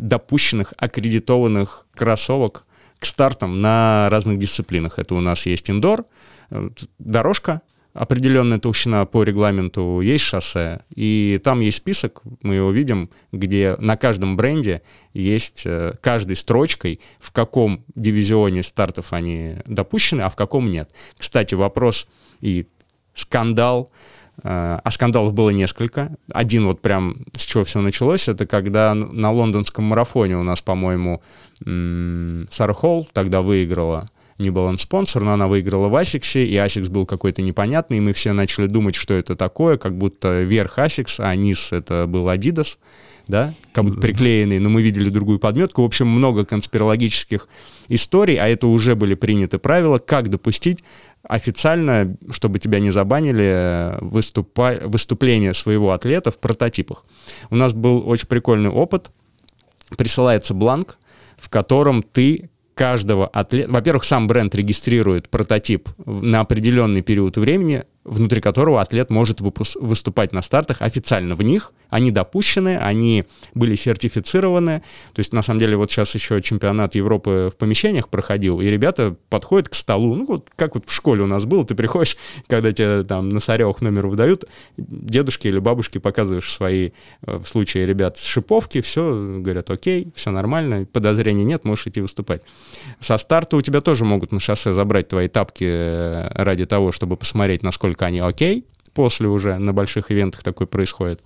допущенных, 0.00 0.72
аккредитованных 0.78 1.86
кроссовок 1.94 2.64
к 2.98 3.04
стартам 3.06 3.58
на 3.58 4.08
разных 4.10 4.38
дисциплинах. 4.38 4.98
Это 4.98 5.14
у 5.14 5.20
нас 5.20 5.46
есть 5.46 5.70
индор, 5.70 6.04
э, 6.50 6.70
дорожка, 6.98 7.62
определенная 7.92 8.58
толщина 8.58 9.04
по 9.04 9.22
регламенту, 9.24 10.00
есть 10.00 10.24
шоссе. 10.24 10.80
И 10.94 11.40
там 11.42 11.60
есть 11.60 11.78
список, 11.78 12.22
мы 12.42 12.54
его 12.54 12.70
видим, 12.70 13.10
где 13.32 13.76
на 13.78 13.96
каждом 13.96 14.36
бренде 14.36 14.82
есть 15.12 15.62
э, 15.66 15.94
каждой 16.00 16.36
строчкой, 16.36 17.00
в 17.18 17.30
каком 17.32 17.84
дивизионе 17.94 18.62
стартов 18.62 19.12
они 19.12 19.56
допущены, 19.66 20.22
а 20.22 20.30
в 20.30 20.36
каком 20.36 20.70
нет. 20.70 20.90
Кстати, 21.18 21.54
вопрос 21.54 22.06
и 22.40 22.66
скандал, 23.14 23.90
а 24.42 24.90
скандалов 24.90 25.34
было 25.34 25.50
несколько. 25.50 26.16
Один 26.32 26.66
вот 26.66 26.80
прям 26.80 27.16
с 27.36 27.42
чего 27.42 27.64
все 27.64 27.80
началось, 27.80 28.28
это 28.28 28.46
когда 28.46 28.94
на 28.94 29.30
лондонском 29.32 29.84
марафоне 29.84 30.36
у 30.36 30.42
нас, 30.42 30.62
по-моему, 30.62 31.22
Сара 31.60 32.72
Холл 32.72 33.08
тогда 33.12 33.42
выиграла. 33.42 34.08
Не 34.38 34.48
был 34.48 34.62
он 34.62 34.78
спонсор, 34.78 35.22
но 35.22 35.34
она 35.34 35.48
выиграла 35.48 35.88
в 35.88 35.96
Asics 35.96 36.32
е, 36.32 36.46
и 36.46 36.56
Asics 36.56 36.88
был 36.88 37.04
какой-то 37.04 37.42
непонятный, 37.42 37.98
и 37.98 38.00
мы 38.00 38.14
все 38.14 38.32
начали 38.32 38.66
думать, 38.66 38.94
что 38.94 39.12
это 39.12 39.36
такое, 39.36 39.76
как 39.76 39.98
будто 39.98 40.40
верх 40.40 40.78
Asics, 40.78 41.20
а 41.20 41.34
низ 41.34 41.72
это 41.72 42.06
был 42.06 42.26
Adidas. 42.26 42.78
Да, 43.30 43.54
как 43.72 43.84
будто 43.84 44.00
приклеенные, 44.00 44.60
но 44.60 44.68
мы 44.68 44.82
видели 44.82 45.08
другую 45.08 45.38
подметку. 45.38 45.82
В 45.82 45.86
общем, 45.86 46.08
много 46.08 46.44
конспирологических 46.44 47.48
историй, 47.88 48.36
а 48.36 48.48
это 48.48 48.66
уже 48.66 48.94
были 48.94 49.14
приняты 49.14 49.58
правила, 49.58 49.98
как 49.98 50.28
допустить 50.28 50.84
официально, 51.22 52.16
чтобы 52.30 52.58
тебя 52.58 52.80
не 52.80 52.90
забанили, 52.90 53.96
выступа... 54.00 54.80
выступление 54.84 55.54
своего 55.54 55.92
атлета 55.92 56.30
в 56.30 56.38
прототипах. 56.38 57.04
У 57.50 57.56
нас 57.56 57.72
был 57.72 58.06
очень 58.08 58.26
прикольный 58.26 58.70
опыт. 58.70 59.10
Присылается 59.96 60.54
бланк, 60.54 60.98
в 61.36 61.48
котором 61.48 62.02
ты 62.02 62.50
каждого 62.74 63.26
атлета... 63.26 63.70
Во-первых, 63.70 64.04
сам 64.04 64.26
бренд 64.26 64.54
регистрирует 64.54 65.28
прототип 65.28 65.88
на 66.06 66.40
определенный 66.40 67.02
период 67.02 67.36
времени, 67.36 67.84
внутри 68.04 68.40
которого 68.40 68.80
атлет 68.80 69.10
может 69.10 69.40
выступать 69.40 70.32
на 70.32 70.40
стартах 70.40 70.80
официально 70.80 71.34
в 71.34 71.42
них. 71.42 71.72
Они 71.90 72.10
допущены, 72.10 72.78
они 72.78 73.24
были 73.54 73.74
сертифицированы. 73.74 74.82
То 75.12 75.20
есть, 75.20 75.32
на 75.32 75.42
самом 75.42 75.60
деле, 75.60 75.76
вот 75.76 75.90
сейчас 75.90 76.14
еще 76.14 76.40
чемпионат 76.40 76.94
Европы 76.94 77.50
в 77.52 77.56
помещениях 77.56 78.08
проходил, 78.08 78.60
и 78.60 78.66
ребята 78.66 79.16
подходят 79.28 79.68
к 79.68 79.74
столу, 79.74 80.14
ну 80.14 80.24
вот 80.24 80.48
как 80.56 80.76
вот 80.76 80.88
в 80.88 80.92
школе 80.92 81.22
у 81.22 81.26
нас 81.26 81.44
было, 81.44 81.64
ты 81.64 81.74
приходишь, 81.74 82.16
когда 82.46 82.72
тебе 82.72 83.02
там 83.02 83.28
на 83.28 83.40
соревах 83.40 83.82
номер 83.82 84.06
выдают, 84.06 84.44
дедушки 84.76 85.48
или 85.48 85.58
бабушки 85.58 85.98
показываешь 85.98 86.50
свои, 86.50 86.90
э, 87.26 87.36
в 87.36 87.46
случае 87.46 87.86
ребят, 87.86 88.16
шиповки, 88.16 88.80
все, 88.80 89.38
говорят, 89.40 89.68
окей, 89.68 90.12
все 90.14 90.30
нормально, 90.30 90.86
подозрений 90.90 91.44
нет, 91.44 91.64
можешь 91.64 91.88
идти 91.88 92.00
выступать. 92.00 92.42
Со 93.00 93.18
старта 93.18 93.56
у 93.56 93.62
тебя 93.62 93.80
тоже 93.80 94.04
могут 94.04 94.32
на 94.32 94.40
шоссе 94.40 94.72
забрать 94.72 95.08
твои 95.08 95.28
тапки 95.28 95.64
э, 95.64 96.28
ради 96.34 96.64
того, 96.66 96.92
чтобы 96.92 97.16
посмотреть, 97.16 97.62
насколько 97.62 97.89
насколько 97.90 98.06
они 98.06 98.20
окей, 98.20 98.64
после 98.94 99.28
уже 99.28 99.58
на 99.58 99.72
больших 99.72 100.10
ивентах 100.10 100.42
такое 100.42 100.66
происходит. 100.66 101.22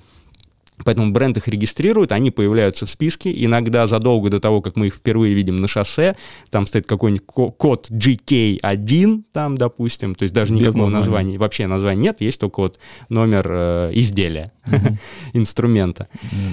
Поэтому 0.84 1.12
бренд 1.12 1.36
их 1.36 1.46
регистрирует, 1.46 2.10
они 2.10 2.32
появляются 2.32 2.84
в 2.84 2.90
списке. 2.90 3.30
Иногда 3.44 3.86
задолго 3.86 4.28
до 4.28 4.40
того, 4.40 4.60
как 4.60 4.74
мы 4.74 4.88
их 4.88 4.96
впервые 4.96 5.32
видим 5.32 5.56
на 5.56 5.68
шоссе, 5.68 6.16
там 6.50 6.66
стоит 6.66 6.86
какой-нибудь 6.86 7.24
код 7.26 7.88
GK1, 7.90 9.22
там, 9.32 9.56
допустим, 9.56 10.16
то 10.16 10.24
есть 10.24 10.34
даже 10.34 10.52
никакого 10.52 10.82
названия. 10.82 10.96
названия, 10.96 11.38
вообще 11.38 11.66
названия 11.68 12.00
нет, 12.00 12.20
есть 12.20 12.40
только 12.40 12.60
вот 12.60 12.78
номер 13.08 13.46
э, 13.48 13.90
изделия, 13.94 14.50
инструмента. 15.32 16.08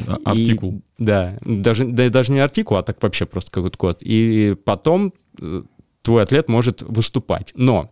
А, 0.07 0.17
артикул. 0.31 0.83
да, 0.99 1.39
даже, 1.41 1.85
да, 1.85 2.07
даже 2.09 2.31
не 2.31 2.39
артикул, 2.41 2.77
а 2.77 2.83
так 2.83 3.01
вообще 3.01 3.25
просто 3.25 3.49
какой-то 3.49 3.77
код. 3.77 3.97
И 4.01 4.55
потом 4.65 5.13
э, 5.41 5.63
твой 6.03 6.21
атлет 6.21 6.47
может 6.47 6.83
выступать. 6.83 7.53
Но 7.55 7.89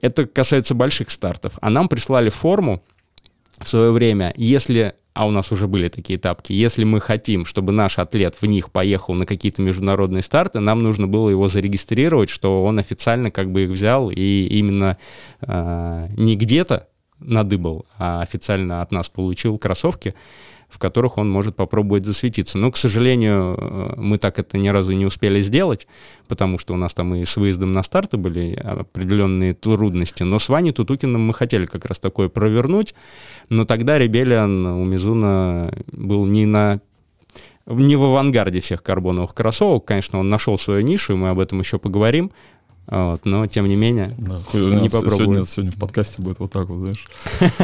это 0.00 0.26
касается 0.26 0.74
больших 0.74 1.10
стартов. 1.10 1.54
А 1.60 1.70
нам 1.70 1.88
прислали 1.88 2.30
форму 2.30 2.82
в 3.58 3.68
свое 3.68 3.90
время, 3.90 4.32
если 4.36 4.94
а 5.18 5.26
у 5.26 5.32
нас 5.32 5.50
уже 5.50 5.66
были 5.66 5.88
такие 5.88 6.16
тапки, 6.16 6.52
если 6.52 6.84
мы 6.84 7.00
хотим, 7.00 7.44
чтобы 7.44 7.72
наш 7.72 7.98
атлет 7.98 8.36
в 8.40 8.46
них 8.46 8.70
поехал 8.70 9.14
на 9.14 9.26
какие-то 9.26 9.62
международные 9.62 10.22
старты, 10.22 10.60
нам 10.60 10.80
нужно 10.80 11.08
было 11.08 11.28
его 11.28 11.48
зарегистрировать, 11.48 12.30
что 12.30 12.62
он 12.62 12.78
официально 12.78 13.32
как 13.32 13.50
бы 13.50 13.64
их 13.64 13.70
взял 13.70 14.12
и 14.12 14.46
именно 14.48 14.96
э, 15.40 16.08
не 16.16 16.36
где-то 16.36 16.86
надыбал, 17.20 17.86
а 17.98 18.22
официально 18.22 18.82
от 18.82 18.92
нас 18.92 19.08
получил 19.08 19.58
кроссовки 19.58 20.14
в 20.68 20.78
которых 20.78 21.16
он 21.16 21.30
может 21.30 21.56
попробовать 21.56 22.04
засветиться. 22.04 22.58
Но, 22.58 22.70
к 22.70 22.76
сожалению, 22.76 23.56
э, 23.58 23.94
мы 23.96 24.18
так 24.18 24.38
это 24.38 24.58
ни 24.58 24.68
разу 24.68 24.92
не 24.92 25.06
успели 25.06 25.40
сделать, 25.40 25.86
потому 26.28 26.58
что 26.58 26.74
у 26.74 26.76
нас 26.76 26.92
там 26.92 27.14
и 27.14 27.24
с 27.24 27.36
выездом 27.36 27.72
на 27.72 27.82
старты 27.82 28.18
были 28.18 28.54
определенные 28.54 29.54
трудности. 29.54 30.24
Но 30.24 30.38
с 30.38 30.48
Ваней 30.48 30.72
Тутукиным 30.72 31.26
мы 31.26 31.32
хотели 31.32 31.64
как 31.64 31.86
раз 31.86 31.98
такое 31.98 32.28
провернуть, 32.28 32.94
но 33.48 33.64
тогда 33.64 33.98
Ребелиан 33.98 34.66
у 34.66 34.84
Мизуна 34.84 35.72
был 35.90 36.26
не 36.26 36.44
на 36.44 36.80
не 37.66 37.96
в 37.96 38.02
авангарде 38.02 38.60
всех 38.60 38.82
карбоновых 38.82 39.34
кроссовок. 39.34 39.84
Конечно, 39.84 40.18
он 40.18 40.30
нашел 40.30 40.58
свою 40.58 40.80
нишу, 40.80 41.12
и 41.12 41.16
мы 41.16 41.28
об 41.28 41.38
этом 41.38 41.60
еще 41.60 41.78
поговорим. 41.78 42.30
Вот, 42.88 43.26
но 43.26 43.46
тем 43.46 43.68
не 43.68 43.76
менее, 43.76 44.14
да, 44.16 44.40
не 44.54 44.88
попробую. 44.88 45.10
Сегодня, 45.10 45.44
сегодня 45.44 45.72
в 45.72 45.76
подкасте 45.76 46.22
будет 46.22 46.38
вот 46.38 46.50
так 46.50 46.68
вот, 46.68 46.80
знаешь. 46.80 47.06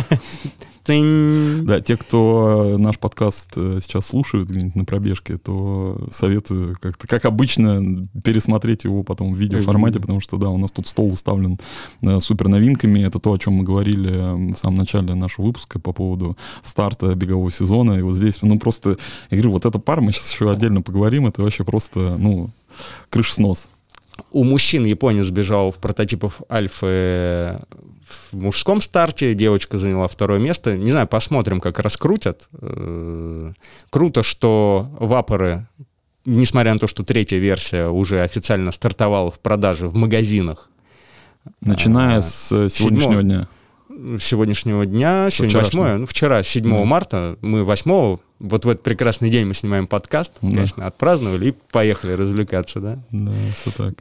Да, 0.86 1.80
те, 1.80 1.96
кто 1.96 2.76
наш 2.78 2.98
подкаст 2.98 3.52
э, 3.56 3.78
сейчас 3.80 4.06
слушают 4.06 4.50
где-нибудь 4.50 4.74
на 4.74 4.84
пробежке, 4.84 5.38
то 5.38 6.06
советую 6.10 6.76
как-то, 6.78 7.08
как 7.08 7.24
обычно, 7.24 8.06
пересмотреть 8.22 8.84
его 8.84 9.02
потом 9.02 9.32
в 9.32 9.38
видеоформате, 9.38 9.98
потому 9.98 10.20
что, 10.20 10.36
да, 10.36 10.50
у 10.50 10.58
нас 10.58 10.72
тут 10.72 10.86
стол 10.86 11.08
уставлен 11.08 11.58
э, 12.02 12.20
супер 12.20 12.48
новинками. 12.48 13.00
Это 13.00 13.18
то, 13.18 13.32
о 13.32 13.38
чем 13.38 13.54
мы 13.54 13.64
говорили 13.64 14.52
в 14.52 14.58
самом 14.58 14.76
начале 14.76 15.14
нашего 15.14 15.46
выпуска 15.46 15.78
по 15.78 15.94
поводу 15.94 16.36
старта 16.62 17.14
бегового 17.14 17.50
сезона. 17.50 17.94
И 17.94 18.02
вот 18.02 18.12
здесь, 18.14 18.42
ну, 18.42 18.58
просто, 18.58 18.98
я 19.30 19.38
говорю, 19.38 19.52
вот 19.52 19.64
эта 19.64 19.78
пара, 19.78 20.02
мы 20.02 20.12
сейчас 20.12 20.32
еще 20.32 20.50
отдельно 20.50 20.82
поговорим, 20.82 21.26
это 21.26 21.42
вообще 21.42 21.64
просто, 21.64 22.18
ну, 22.18 22.50
крыш 23.08 23.32
снос. 23.32 23.70
У 24.30 24.44
мужчин 24.44 24.84
японец 24.84 25.30
бежал 25.30 25.70
в 25.70 25.78
прототипах 25.78 26.40
Альфы 26.50 27.60
в 28.06 28.34
мужском 28.34 28.80
старте, 28.80 29.34
девочка 29.34 29.78
заняла 29.78 30.08
второе 30.08 30.38
место. 30.38 30.76
Не 30.76 30.90
знаю, 30.90 31.06
посмотрим, 31.06 31.60
как 31.60 31.78
раскрутят. 31.78 32.48
Э, 32.60 33.52
круто, 33.90 34.22
что 34.22 34.88
вапоры, 34.98 35.66
несмотря 36.24 36.74
на 36.74 36.78
то, 36.78 36.86
что 36.86 37.02
третья 37.02 37.38
версия 37.38 37.88
уже 37.88 38.22
официально 38.22 38.72
стартовала 38.72 39.30
в 39.30 39.38
продаже 39.40 39.88
в 39.88 39.94
магазинах. 39.94 40.70
Начиная 41.60 42.18
а, 42.18 42.22
с 42.22 42.48
сегодняшнего 42.68 43.20
7, 43.20 43.22
дня. 43.22 43.48
Сегодняшнего 44.20 44.84
дня, 44.86 45.28
сегодня 45.30 45.60
8, 45.60 45.96
ну, 45.98 46.06
вчера, 46.06 46.42
7 46.42 46.62
да. 46.64 46.84
марта, 46.84 47.38
мы 47.40 47.62
8 47.64 48.18
вот 48.40 48.64
в 48.64 48.68
этот 48.68 48.82
прекрасный 48.82 49.30
день 49.30 49.46
мы 49.46 49.54
снимаем 49.54 49.86
подкаст, 49.86 50.34
да. 50.42 50.48
конечно, 50.48 50.86
отпраздновали 50.86 51.50
и 51.50 51.54
поехали 51.70 52.12
развлекаться, 52.12 52.80
да? 52.80 52.98
Да, 53.10 53.32
все 53.56 53.70
так. 53.70 53.94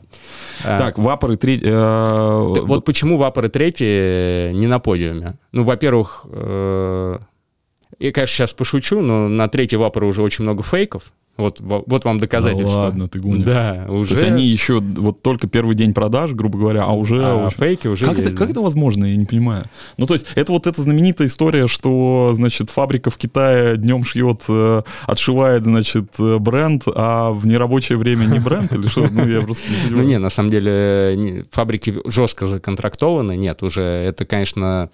А, 0.63 0.77
так, 0.77 0.97
вапоры 0.97 1.37
третий... 1.37 1.65
Э, 1.65 2.39
вот, 2.41 2.63
вот 2.63 2.85
почему 2.85 3.17
вапоры 3.17 3.49
третьи 3.49 4.51
не 4.51 4.67
на 4.67 4.79
подиуме? 4.79 5.37
Ну, 5.51 5.63
во-первых, 5.63 6.25
э, 6.29 7.19
я, 7.99 8.11
конечно, 8.11 8.35
сейчас 8.35 8.53
пошучу, 8.53 8.99
но 9.01 9.29
на 9.29 9.47
третьей 9.47 9.77
вапоры 9.77 10.07
уже 10.07 10.21
очень 10.21 10.43
много 10.43 10.63
фейков, 10.63 11.13
вот, 11.35 11.61
вот 11.61 12.05
вам 12.05 12.19
доказательство. 12.19 12.73
Да 12.73 12.85
ладно, 12.85 13.07
ты 13.07 13.19
гонишь. 13.19 13.43
Да, 13.43 13.87
уже. 13.89 14.09
То 14.09 14.21
есть 14.21 14.23
они 14.23 14.45
еще 14.45 14.79
вот 14.79 15.23
только 15.23 15.47
первый 15.47 15.75
день 15.75 15.93
продаж, 15.93 16.31
грубо 16.33 16.59
говоря, 16.59 16.83
а 16.83 16.91
уже... 16.91 17.25
А, 17.25 17.47
уже... 17.47 17.55
фейки 17.55 17.87
уже 17.87 18.05
как, 18.05 18.17
есть, 18.17 18.27
это, 18.27 18.37
да? 18.37 18.37
как 18.37 18.51
это 18.51 18.61
возможно, 18.61 19.05
я 19.05 19.15
не 19.15 19.25
понимаю. 19.25 19.65
Ну, 19.97 20.05
то 20.05 20.13
есть 20.13 20.27
это 20.35 20.51
вот 20.51 20.67
эта 20.67 20.79
знаменитая 20.79 21.27
история, 21.27 21.65
что, 21.65 22.33
значит, 22.35 22.69
фабрика 22.69 23.09
в 23.09 23.17
Китае 23.17 23.77
днем 23.77 24.03
шьет, 24.03 24.43
э, 24.47 24.83
отшивает, 25.07 25.63
значит, 25.63 26.13
э, 26.19 26.37
бренд, 26.37 26.83
а 26.93 27.31
в 27.31 27.47
нерабочее 27.47 27.97
время 27.97 28.25
не 28.25 28.39
бренд 28.39 28.71
или 28.75 28.87
что? 28.87 29.07
Ну, 29.09 29.27
я 29.27 29.41
просто 29.41 29.71
не 29.71 29.77
понимаю. 29.77 30.03
Ну, 30.03 30.03
не, 30.03 30.17
на 30.19 30.29
самом 30.29 30.51
деле 30.51 31.47
фабрики 31.49 31.95
жестко 32.05 32.45
законтрактованы, 32.45 33.35
нет, 33.35 33.63
уже 33.63 33.81
это, 33.81 34.25
конечно, 34.25 34.89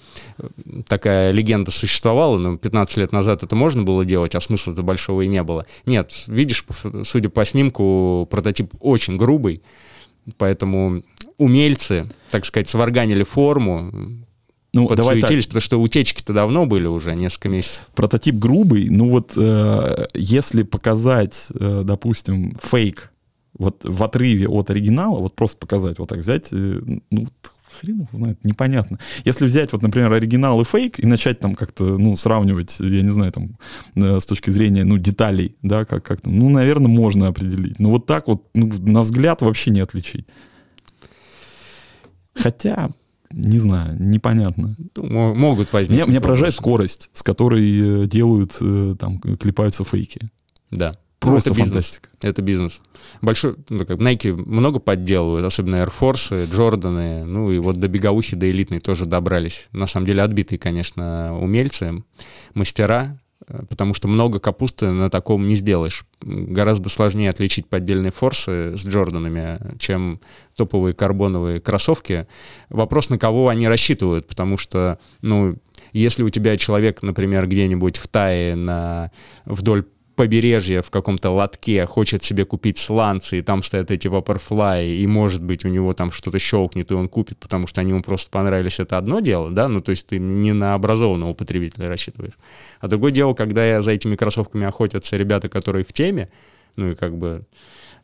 такая 0.87 1.31
легенда 1.31 1.71
существовала, 1.71 2.37
но 2.37 2.55
15 2.55 2.95
лет 2.95 3.11
назад 3.11 3.43
это 3.43 3.57
можно 3.57 3.83
было 3.83 4.05
делать, 4.05 4.35
а 4.35 4.39
смысла-то 4.39 4.83
большого 4.83 5.23
и 5.23 5.27
не 5.27 5.43
было. 5.43 5.65
Нет, 5.85 6.13
видишь, 6.29 6.65
судя 7.05 7.29
по 7.29 7.43
снимку, 7.45 8.27
прототип 8.29 8.73
очень 8.79 9.17
грубый, 9.17 9.61
поэтому 10.37 11.03
умельцы, 11.37 12.09
так 12.31 12.45
сказать, 12.45 12.69
сварганили 12.69 13.23
форму, 13.23 13.91
ну, 14.71 14.87
подсуетились, 14.87 15.47
потому 15.47 15.61
что 15.61 15.81
утечки-то 15.81 16.31
давно 16.31 16.65
были 16.67 16.85
уже, 16.85 17.15
несколько 17.15 17.49
месяцев. 17.49 17.89
Прототип 17.95 18.35
грубый, 18.35 18.89
ну 18.89 19.09
вот 19.09 19.33
э, 19.35 20.07
если 20.13 20.61
показать, 20.63 21.47
э, 21.59 21.81
допустим, 21.83 22.55
фейк 22.61 23.11
вот 23.57 23.81
в 23.83 24.03
отрыве 24.03 24.47
от 24.47 24.69
оригинала, 24.69 25.19
вот 25.19 25.35
просто 25.35 25.57
показать, 25.57 25.97
вот 25.97 26.09
так 26.09 26.19
взять, 26.19 26.49
э, 26.51 26.81
ну, 27.09 27.27
хрен 27.69 27.97
его 27.97 28.07
знает, 28.11 28.43
непонятно. 28.43 28.99
Если 29.25 29.45
взять, 29.45 29.71
вот, 29.73 29.81
например, 29.81 30.11
оригинал 30.11 30.61
и 30.61 30.65
фейк 30.65 30.99
и 30.99 31.05
начать 31.05 31.39
там 31.39 31.55
как-то, 31.55 31.97
ну, 31.97 32.15
сравнивать, 32.15 32.77
я 32.79 33.01
не 33.01 33.09
знаю, 33.09 33.31
там, 33.31 33.57
э, 33.95 34.19
с 34.19 34.25
точки 34.25 34.49
зрения, 34.49 34.83
ну, 34.83 34.97
деталей, 34.97 35.55
да, 35.61 35.85
как, 35.85 36.03
как 36.03 36.25
ну, 36.25 36.49
наверное, 36.49 36.87
можно 36.87 37.27
определить. 37.27 37.79
Но 37.79 37.91
вот 37.91 38.05
так 38.05 38.27
вот, 38.27 38.43
ну, 38.53 38.71
на 38.79 39.01
взгляд 39.01 39.41
вообще 39.41 39.71
не 39.71 39.81
отличить. 39.81 40.25
Хотя, 42.35 42.89
не 43.31 43.59
знаю, 43.59 44.01
непонятно. 44.01 44.75
Ну, 44.95 45.35
могут 45.35 45.73
возникнуть. 45.73 46.07
Меня, 46.07 46.09
меня 46.09 46.21
поражает 46.21 46.55
скорость, 46.55 47.09
с 47.13 47.23
которой 47.23 48.03
э, 48.03 48.07
делают, 48.07 48.57
э, 48.61 48.95
там, 48.99 49.19
клепаются 49.19 49.83
фейки. 49.83 50.29
Да. 50.71 50.95
Просто 51.19 51.49
ну, 51.49 51.55
это 51.55 51.63
фантастика. 51.63 52.09
Бизнес. 52.09 52.29
Это 52.31 52.41
бизнес. 52.41 52.81
Большой, 53.21 53.55
ну, 53.67 53.85
как 53.85 53.99
Nike 53.99 54.33
много 54.33 54.79
подделывают, 54.79 55.45
особенно 55.45 55.75
Air 55.75 55.91
Force, 55.97 56.49
Джорданы, 56.49 57.25
ну 57.25 57.51
и 57.51 57.59
вот 57.59 57.77
до 57.77 57.89
беговухи, 57.89 58.37
до 58.37 58.49
элитной 58.49 58.79
тоже 58.79 59.05
добрались. 59.05 59.67
На 59.73 59.85
самом 59.85 60.05
деле 60.05 60.23
отбитые, 60.23 60.57
конечно, 60.57 61.37
умельцы, 61.37 62.03
мастера, 62.53 63.19
э, 63.45 63.63
потому 63.67 63.93
что 63.93 64.07
много 64.07 64.39
капусты 64.39 64.91
на 64.91 65.09
таком 65.09 65.45
не 65.45 65.55
сделаешь. 65.55 66.05
Гораздо 66.21 66.87
сложнее 66.87 67.29
отличить 67.29 67.67
поддельные 67.67 68.13
форсы 68.13 68.77
с 68.77 68.87
Джорданами, 68.87 69.77
чем 69.77 70.21
топовые 70.55 70.93
карбоновые 70.93 71.59
кроссовки. 71.59 72.27
Вопрос, 72.69 73.09
на 73.09 73.17
кого 73.17 73.49
они 73.49 73.67
рассчитывают, 73.67 74.25
потому 74.25 74.57
что, 74.57 74.99
ну, 75.21 75.57
если 75.91 76.23
у 76.23 76.29
тебя 76.29 76.55
человек, 76.55 77.01
например, 77.01 77.45
где-нибудь 77.45 77.97
в 77.97 78.07
Тае 78.07 78.55
на, 78.55 79.11
вдоль 79.43 79.83
побережье 80.19 80.81
в 80.81 80.89
каком-то 80.89 81.29
лотке 81.29 81.85
хочет 81.85 82.23
себе 82.23 82.43
купить 82.43 82.77
сланцы, 82.77 83.39
и 83.39 83.41
там 83.41 83.63
стоят 83.63 83.89
эти 83.89 84.09
вапорфлай, 84.09 84.85
и, 84.85 85.07
может 85.07 85.41
быть, 85.41 85.63
у 85.63 85.69
него 85.69 85.93
там 85.93 86.11
что-то 86.11 86.39
щелкнет, 86.39 86.91
и 86.91 86.93
он 86.93 87.07
купит, 87.07 87.37
потому 87.37 87.67
что 87.67 87.79
они 87.79 87.91
ему 87.91 88.03
просто 88.03 88.29
понравились, 88.29 88.81
это 88.81 88.97
одно 88.97 89.21
дело, 89.21 89.49
да, 89.49 89.69
ну, 89.69 89.79
то 89.79 89.91
есть 89.91 90.07
ты 90.07 90.19
не 90.19 90.51
на 90.51 90.73
образованного 90.73 91.33
потребителя 91.33 91.87
рассчитываешь. 91.87 92.33
А 92.81 92.89
другое 92.89 93.13
дело, 93.13 93.33
когда 93.33 93.65
я 93.65 93.81
за 93.81 93.91
этими 93.91 94.17
кроссовками 94.17 94.67
охотятся 94.67 95.15
ребята, 95.15 95.47
которые 95.47 95.85
в 95.85 95.93
теме, 95.93 96.27
ну, 96.75 96.89
и 96.89 96.95
как 96.95 97.17
бы 97.17 97.45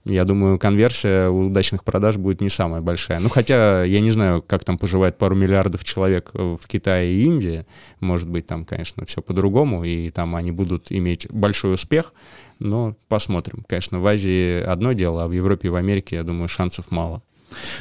я 0.06 0.24
думаю, 0.24 0.60
конверсия 0.60 1.30
у 1.30 1.48
удачных 1.48 1.84
продаж 1.84 2.18
будет 2.18 2.40
не 2.40 2.50
самая 2.50 2.82
большая. 2.82 3.20
Ну, 3.20 3.30
хотя 3.30 3.84
я 3.84 4.00
не 4.02 4.12
знаю, 4.12 4.44
как 4.44 4.64
там 4.64 4.78
поживает 4.78 5.18
пару 5.18 5.36
миллиардов 5.36 5.84
человек 5.84 6.30
в 6.34 6.60
Китае 6.68 7.14
и 7.14 7.24
Индии. 7.24 7.66
Может 8.00 8.30
быть, 8.30 8.46
там, 8.46 8.66
конечно, 8.66 9.04
все 9.06 9.22
по-другому, 9.22 9.84
и 9.84 10.12
там 10.12 10.36
они 10.36 10.52
будут 10.52 10.92
иметь 10.92 11.28
большой 11.32 11.74
успех. 11.74 12.14
Но 12.60 12.96
посмотрим. 13.08 13.66
Конечно, 13.68 14.00
в 14.00 14.06
Азии 14.06 14.62
одно 14.62 14.94
дело, 14.94 15.24
а 15.24 15.28
в 15.28 15.32
Европе 15.32 15.70
и 15.70 15.72
в 15.72 15.76
Америке, 15.76 16.18
я 16.18 16.24
думаю, 16.24 16.50
шансов 16.50 16.92
мало. 16.92 17.24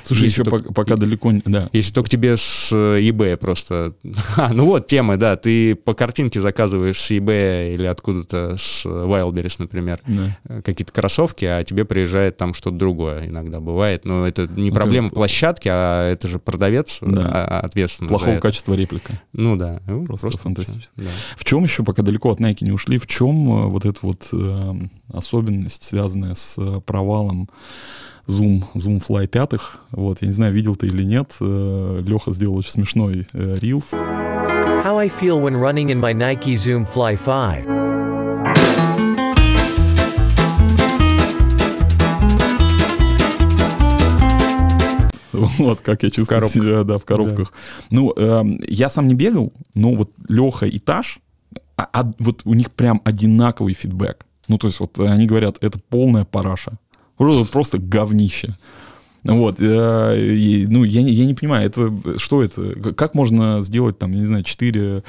Слушай, 0.05 0.25
если 0.25 0.43
еще 0.43 0.51
только, 0.51 0.73
пока 0.73 0.97
далеко... 0.97 1.33
Да. 1.45 1.69
Если 1.73 1.93
только 1.93 2.09
тебе 2.09 2.37
с 2.37 2.71
э, 2.73 3.01
eBay 3.01 3.37
просто... 3.37 3.95
А, 4.37 4.53
ну 4.53 4.67
вот 4.67 4.87
тема, 4.87 5.17
да, 5.17 5.37
ты 5.37 5.75
по 5.75 5.95
картинке 5.95 6.41
заказываешь 6.41 7.01
с 7.01 7.11
eBay 7.11 7.75
или 7.75 7.85
откуда-то 7.85 8.57
с 8.59 8.85
Wildberries, 8.85 9.57
например, 9.59 10.01
да. 10.07 10.39
Э, 10.49 10.63
какие-то 10.63 10.93
кроссовки, 10.93 11.45
а 11.45 11.63
тебе 11.63 11.85
приезжает 11.85 12.37
там 12.37 12.53
что-то 12.55 12.77
другое 12.77 13.25
иногда 13.27 13.61
бывает. 13.61 14.05
Но 14.05 14.27
это 14.27 14.47
не 14.47 14.71
ну, 14.71 14.75
проблема 14.75 15.09
ну, 15.09 15.15
площадки, 15.15 15.69
а 15.71 16.11
это 16.11 16.29
же 16.29 16.39
продавец 16.39 16.99
да. 17.01 17.29
А, 17.29 17.61
ответственный 17.61 18.09
Плохого 18.09 18.39
качества 18.39 18.75
реплика. 18.75 19.21
Ну 19.33 19.57
да. 19.57 19.81
Просто, 19.87 20.29
просто 20.29 20.39
фантастично. 20.39 20.91
Да. 20.97 21.11
В 21.37 21.45
чем 21.45 21.65
еще, 21.65 21.83
пока 21.83 22.03
далеко 22.03 22.31
от 22.31 22.41
Nike 22.41 22.65
не 22.65 22.73
ушли, 22.73 22.99
в 22.99 23.07
чем 23.07 23.49
э, 23.49 23.67
вот 23.67 23.85
эта 23.85 23.99
вот 24.03 24.29
э, 24.33 24.73
особенность, 25.13 25.83
связанная 25.83 26.35
с 26.35 26.81
провалом 26.87 27.49
Zoom, 28.27 28.65
Zoom 28.75 29.01
Fly 29.07 29.27
5. 29.27 29.53
Вот, 29.93 30.23
я 30.23 30.29
не 30.29 30.33
знаю, 30.33 30.53
видел 30.53 30.77
ты 30.77 30.87
или 30.87 31.03
нет. 31.03 31.35
Э, 31.41 32.03
Леха 32.05 32.33
сделал 32.33 32.57
очень 32.57 32.71
смешной 32.71 33.27
э, 33.33 33.57
рилс. 33.61 33.93
How 33.93 34.99
I 34.99 35.09
feel 35.09 35.41
when 35.41 35.57
running 35.57 35.89
in 35.89 36.01
my 36.01 36.13
Nike 36.13 36.55
Zoom 36.55 36.87
Fly 36.87 37.17
5. 37.17 37.85
Вот 45.59 45.81
как 45.81 46.03
я 46.03 46.11
чувствую 46.11 46.41
Коробка. 46.41 46.55
себя, 46.55 46.85
да, 46.85 46.97
в 46.97 47.05
коробках. 47.05 47.53
Да. 47.53 47.59
Ну, 47.91 48.13
э, 48.17 48.43
я 48.67 48.89
сам 48.89 49.09
не 49.09 49.15
бегал, 49.15 49.53
но 49.75 49.95
вот 49.95 50.11
Леха 50.29 50.67
и 50.67 50.79
Таш, 50.79 51.21
а, 51.77 51.89
а, 51.93 52.13
вот 52.19 52.43
у 52.45 52.55
них 52.55 52.71
прям 52.71 53.01
одинаковый 53.05 53.75
фидбэк. 53.75 54.27
Ну, 54.49 54.59
то 54.59 54.67
есть 54.69 54.81
вот 54.81 54.99
они 54.99 55.27
говорят, 55.27 55.57
это 55.61 55.79
полная 55.79 56.25
параша. 56.25 56.79
Просто 57.17 57.79
говнище. 57.79 58.57
Вот, 59.25 59.57
э, 59.59 60.19
и, 60.19 60.67
ну, 60.67 60.85
я, 60.85 61.01
я 61.01 61.25
не 61.25 61.33
понимаю, 61.33 61.67
это, 61.67 62.19
что 62.19 62.43
это, 62.43 62.93
как 62.93 63.15
можно 63.15 63.63
сделать, 63.63 63.99
там, 63.99 64.13
я 64.13 64.21
не 64.21 64.27
знаю, 64.27 64.45
4, 64.45 65.03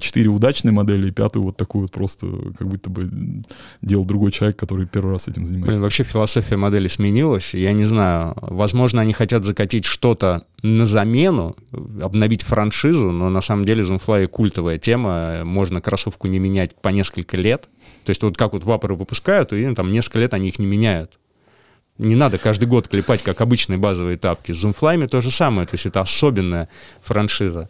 4 0.00 0.26
э, 0.26 0.28
удачные 0.28 0.72
модели 0.72 1.08
и 1.08 1.12
пятую 1.12 1.44
вот 1.44 1.56
такую 1.56 1.82
вот 1.82 1.92
просто, 1.92 2.26
как 2.58 2.66
будто 2.66 2.90
бы 2.90 3.08
делал 3.80 4.04
другой 4.04 4.32
человек, 4.32 4.58
который 4.58 4.86
первый 4.86 5.12
раз 5.12 5.28
этим 5.28 5.46
занимается. 5.46 5.70
Блин, 5.70 5.82
вообще 5.82 6.02
философия 6.02 6.56
модели 6.56 6.88
сменилась, 6.88 7.54
я 7.54 7.72
не 7.72 7.84
знаю, 7.84 8.34
возможно, 8.42 9.02
они 9.02 9.12
хотят 9.12 9.44
закатить 9.44 9.84
что-то 9.84 10.46
на 10.62 10.84
замену, 10.84 11.54
обновить 12.02 12.42
франшизу, 12.42 13.12
но 13.12 13.30
на 13.30 13.40
самом 13.40 13.64
деле 13.64 13.84
Zoomfly 13.84 14.26
культовая 14.26 14.78
тема, 14.78 15.44
можно 15.44 15.80
кроссовку 15.80 16.26
не 16.26 16.40
менять 16.40 16.74
по 16.74 16.88
несколько 16.88 17.36
лет, 17.36 17.68
то 18.04 18.10
есть 18.10 18.22
вот 18.24 18.36
как 18.36 18.52
вот 18.52 18.64
вапоры 18.64 18.96
выпускают, 18.96 19.52
и 19.52 19.74
там 19.76 19.92
несколько 19.92 20.18
лет 20.18 20.34
они 20.34 20.48
их 20.48 20.58
не 20.58 20.66
меняют. 20.66 21.19
Не 22.00 22.16
надо 22.16 22.38
каждый 22.38 22.66
год 22.66 22.88
клепать, 22.88 23.22
как 23.22 23.42
обычные 23.42 23.76
базовые 23.76 24.16
тапки. 24.16 24.52
С 24.52 24.64
Zoomfly 24.64 25.06
то 25.06 25.20
же 25.20 25.30
самое, 25.30 25.66
то 25.66 25.74
есть 25.74 25.84
это 25.84 26.00
особенная 26.00 26.70
франшиза. 27.02 27.68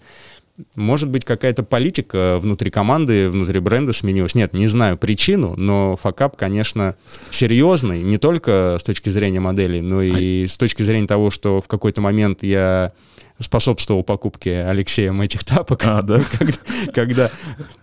Может 0.76 1.08
быть, 1.08 1.25
какая-то 1.25 1.64
политика 1.64 2.38
внутри 2.40 2.70
команды, 2.70 3.28
внутри 3.28 3.58
бренда 3.58 3.92
сменилась. 3.92 4.37
Нет, 4.37 4.52
не 4.52 4.68
знаю 4.68 4.96
причину, 4.99 5.56
но 5.56 5.96
факап, 5.96 6.37
конечно, 6.37 6.94
серьезный, 7.32 8.02
не 8.02 8.18
только 8.18 8.76
с 8.78 8.84
точки 8.84 9.09
зрения 9.09 9.40
моделей, 9.40 9.81
но 9.81 10.00
и 10.00 10.46
с 10.46 10.57
точки 10.57 10.85
зрения 10.85 11.09
того, 11.09 11.31
что 11.31 11.61
в 11.61 11.66
какой-то 11.66 12.00
момент 12.00 12.44
я 12.44 12.92
способствовал 13.40 14.03
покупке 14.03 14.64
Алексеем 14.64 15.20
этих 15.20 15.44
тапок. 15.44 15.83
А, 15.85 16.03
да? 16.03 16.20
Когда, 16.38 16.59
когда 16.92 17.31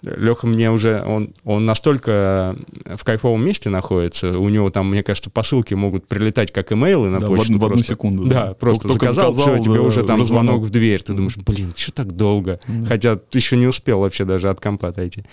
Леха 0.04 0.48
мне 0.48 0.72
уже, 0.72 1.04
он, 1.04 1.34
он 1.44 1.66
настолько 1.66 2.56
в 2.86 3.04
кайфовом 3.04 3.44
месте 3.44 3.70
находится, 3.70 4.38
у 4.38 4.50
него 4.50 4.70
там, 4.70 4.90
мне 4.90 5.04
кажется, 5.04 5.30
посылки 5.30 5.74
могут 5.74 6.08
прилетать 6.08 6.52
как 6.52 6.72
имейлы 6.72 7.10
на 7.10 7.20
да, 7.20 7.28
почту. 7.28 7.54
В, 7.54 7.60
в 7.60 7.66
одну 7.66 7.78
секунду. 7.80 8.26
Да, 8.26 8.48
да 8.48 8.54
просто 8.54 8.88
только, 8.88 9.06
заказал, 9.06 9.34
заказал, 9.34 9.56
все, 9.56 9.64
да, 9.64 9.64
тебе 9.64 9.82
уже 9.82 10.04
там 10.04 10.16
уже 10.22 10.28
звонок. 10.28 10.46
звонок 10.48 10.68
в 10.68 10.70
дверь. 10.70 11.02
Ты 11.02 11.14
думаешь, 11.14 11.38
блин, 11.38 11.74
что 11.76 11.92
так 11.92 12.16
долго? 12.16 12.60
Да. 12.68 12.88
Хотя 12.88 13.16
ты 13.16 13.40
еще 13.40 13.58
не 13.58 13.68
успел 13.68 14.00
вообще 14.00 14.26
даже 14.26 14.50
от 14.50 14.60
компа 14.60 14.90
отойти. 14.90 15.24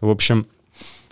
В 0.00 0.08
общем, 0.08 0.46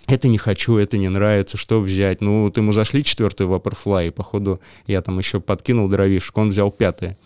это 0.07 0.27
не 0.27 0.37
хочу, 0.37 0.77
это 0.77 0.97
не 0.97 1.09
нравится, 1.09 1.57
что 1.57 1.79
взять. 1.79 2.21
Ну, 2.21 2.43
вот 2.43 2.57
ему 2.57 2.71
зашли 2.71 3.03
четвертый 3.03 3.47
Vaporfly, 3.47 4.07
и, 4.07 4.11
походу, 4.11 4.59
я 4.85 5.01
там 5.01 5.17
еще 5.19 5.39
подкинул 5.39 5.87
дровишек, 5.87 6.37
он 6.37 6.49
взял 6.49 6.71
пятое. 6.71 7.17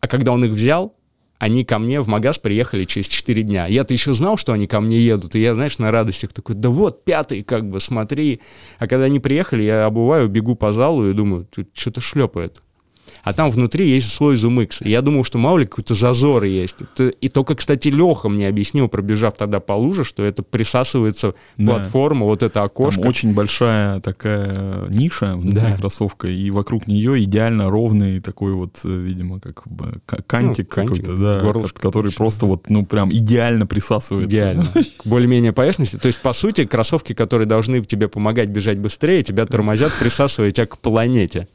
А 0.00 0.08
когда 0.08 0.32
он 0.32 0.44
их 0.44 0.52
взял, 0.52 0.96
они 1.38 1.64
ко 1.64 1.78
мне 1.78 2.00
в 2.00 2.08
магаз 2.08 2.38
приехали 2.38 2.84
через 2.84 3.06
4 3.08 3.42
дня. 3.42 3.66
Я-то 3.66 3.94
еще 3.94 4.12
знал, 4.12 4.36
что 4.36 4.52
они 4.52 4.66
ко 4.66 4.80
мне 4.80 4.98
едут, 4.98 5.34
и 5.34 5.40
я, 5.40 5.54
знаешь, 5.54 5.78
на 5.78 5.90
радостях 5.90 6.32
такой, 6.32 6.54
да 6.54 6.68
вот, 6.68 7.04
пятый, 7.04 7.42
как 7.42 7.68
бы, 7.68 7.80
смотри. 7.80 8.40
А 8.78 8.86
когда 8.86 9.04
они 9.06 9.20
приехали, 9.20 9.62
я 9.62 9.86
обуваю, 9.86 10.28
бегу 10.28 10.54
по 10.54 10.72
залу 10.72 11.08
и 11.08 11.14
думаю, 11.14 11.46
тут 11.46 11.68
что-то 11.74 12.00
шлепает 12.00 12.62
а 13.22 13.32
там 13.32 13.50
внутри 13.50 13.88
есть 13.88 14.12
слой 14.12 14.36
ZoomX. 14.36 14.78
И 14.80 14.90
я 14.90 15.02
думал, 15.02 15.24
что 15.24 15.38
мало 15.38 15.58
ли 15.58 15.66
какой-то 15.66 15.94
зазор 15.94 16.44
есть. 16.44 16.76
И 16.98 17.28
только, 17.28 17.54
кстати, 17.54 17.88
Леха 17.88 18.28
мне 18.28 18.48
объяснил, 18.48 18.88
пробежав 18.88 19.36
тогда 19.36 19.60
по 19.60 19.72
луже, 19.72 20.04
что 20.04 20.22
это 20.22 20.42
присасывается 20.42 21.34
да. 21.56 21.74
платформа, 21.74 22.26
вот 22.26 22.42
это 22.42 22.62
окошко. 22.62 23.00
Там 23.00 23.10
очень 23.10 23.34
большая 23.34 24.00
такая 24.00 24.88
ниша 24.88 25.34
внутри 25.34 25.60
да. 25.60 25.74
кроссовка, 25.74 26.28
и 26.28 26.50
вокруг 26.50 26.86
нее 26.86 27.22
идеально 27.24 27.70
ровный 27.70 28.20
такой 28.20 28.52
вот, 28.52 28.80
э, 28.84 28.88
видимо, 28.88 29.40
как 29.40 29.64
кантик 30.26 30.74
ну, 30.76 30.82
какой-то, 30.82 31.16
да, 31.16 31.40
горлышко, 31.40 31.80
который 31.80 32.12
просто 32.12 32.46
вот, 32.46 32.68
ну, 32.70 32.84
прям 32.86 33.12
идеально 33.12 33.66
присасывается. 33.66 34.30
Идеально. 34.30 34.66
К 34.66 35.06
более-менее 35.06 35.52
поверхности. 35.52 35.96
То 35.96 36.06
есть, 36.06 36.20
по 36.20 36.32
сути, 36.32 36.64
кроссовки, 36.64 37.12
которые 37.12 37.46
должны 37.46 37.82
тебе 37.84 38.08
помогать 38.08 38.48
бежать 38.48 38.78
быстрее, 38.78 39.22
тебя 39.22 39.46
тормозят, 39.46 39.92
присасывая 40.00 40.50
тебя 40.50 40.66
к 40.66 40.78
планете. 40.78 41.48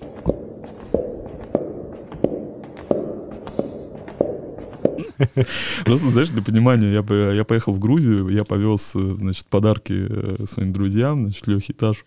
Просто, 5.86 6.10
знаешь, 6.10 6.30
для 6.30 6.42
понимания, 6.42 6.92
я, 6.92 7.32
я 7.32 7.44
поехал 7.44 7.74
в 7.74 7.80
Грузию, 7.80 8.28
я 8.30 8.44
повез, 8.44 8.96
э, 8.96 9.16
значит, 9.18 9.46
подарки 9.48 10.08
э, 10.10 10.46
своим 10.46 10.74
друзьям, 10.74 11.24
значит, 11.26 11.48
Лехе 11.48 11.74
Таш. 11.74 12.06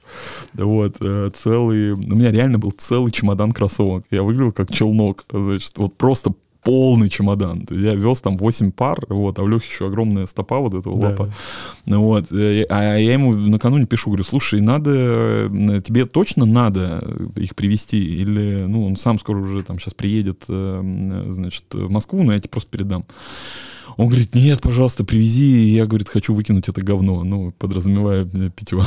Вот, 0.55 0.97
э, 1.01 1.31
целый... 1.35 1.93
У 1.93 1.97
меня 1.97 2.31
реально 2.31 2.59
был 2.59 2.71
целый 2.73 3.13
чемодан 3.13 3.53
кроссовок. 3.53 4.05
Я 4.11 4.23
выглядел 4.23 4.53
как 4.53 4.73
челнок, 4.73 5.25
значит, 5.31 5.73
вот 5.77 5.97
просто 5.97 6.33
полный 6.69 7.09
чемодан. 7.09 7.67
Я 7.71 7.95
вез 7.95 8.21
там 8.21 8.37
8 8.37 8.73
пар, 8.73 8.99
вот, 9.09 9.39
а 9.39 9.43
в 9.43 9.49
Лехе 9.49 9.67
еще 9.71 9.87
огромная 9.87 10.27
стопа 10.27 10.59
вот 10.59 10.75
этого 10.75 11.01
да. 11.01 11.09
лапа. 11.09 11.31
Вот. 11.87 12.31
Э, 12.31 12.67
а 12.69 12.99
я 12.99 13.15
ему 13.15 13.33
накануне 13.33 13.87
пишу, 13.87 14.11
говорю, 14.11 14.25
слушай, 14.25 14.61
надо, 14.61 14.91
э, 14.93 15.81
тебе 15.83 16.05
точно 16.05 16.45
надо 16.45 17.03
их 17.37 17.55
привезти? 17.57 17.99
Или, 17.99 18.67
ну, 18.69 18.87
он 18.87 18.97
сам 18.97 19.19
скоро 19.19 19.39
уже 19.39 19.63
там 19.63 19.79
сейчас 19.79 19.95
приедет, 19.95 20.45
э, 20.49 21.23
значит, 21.31 21.65
в 21.73 21.89
Москву, 21.89 22.23
но 22.23 22.35
я 22.35 22.39
тебе 22.39 22.51
просто 22.51 22.71
передам. 22.71 23.07
Он 23.99 24.07
говорит, 24.07 24.33
нет, 24.37 24.61
пожалуйста, 24.61 25.05
привези. 25.05 25.71
я, 25.71 25.85
говорит, 25.85 26.09
хочу 26.09 26.33
выкинуть 26.33 26.69
это 26.69 26.81
говно. 26.83 27.25
Ну, 27.25 27.53
подразумевая 27.59 28.25
пятерку. 28.25 28.85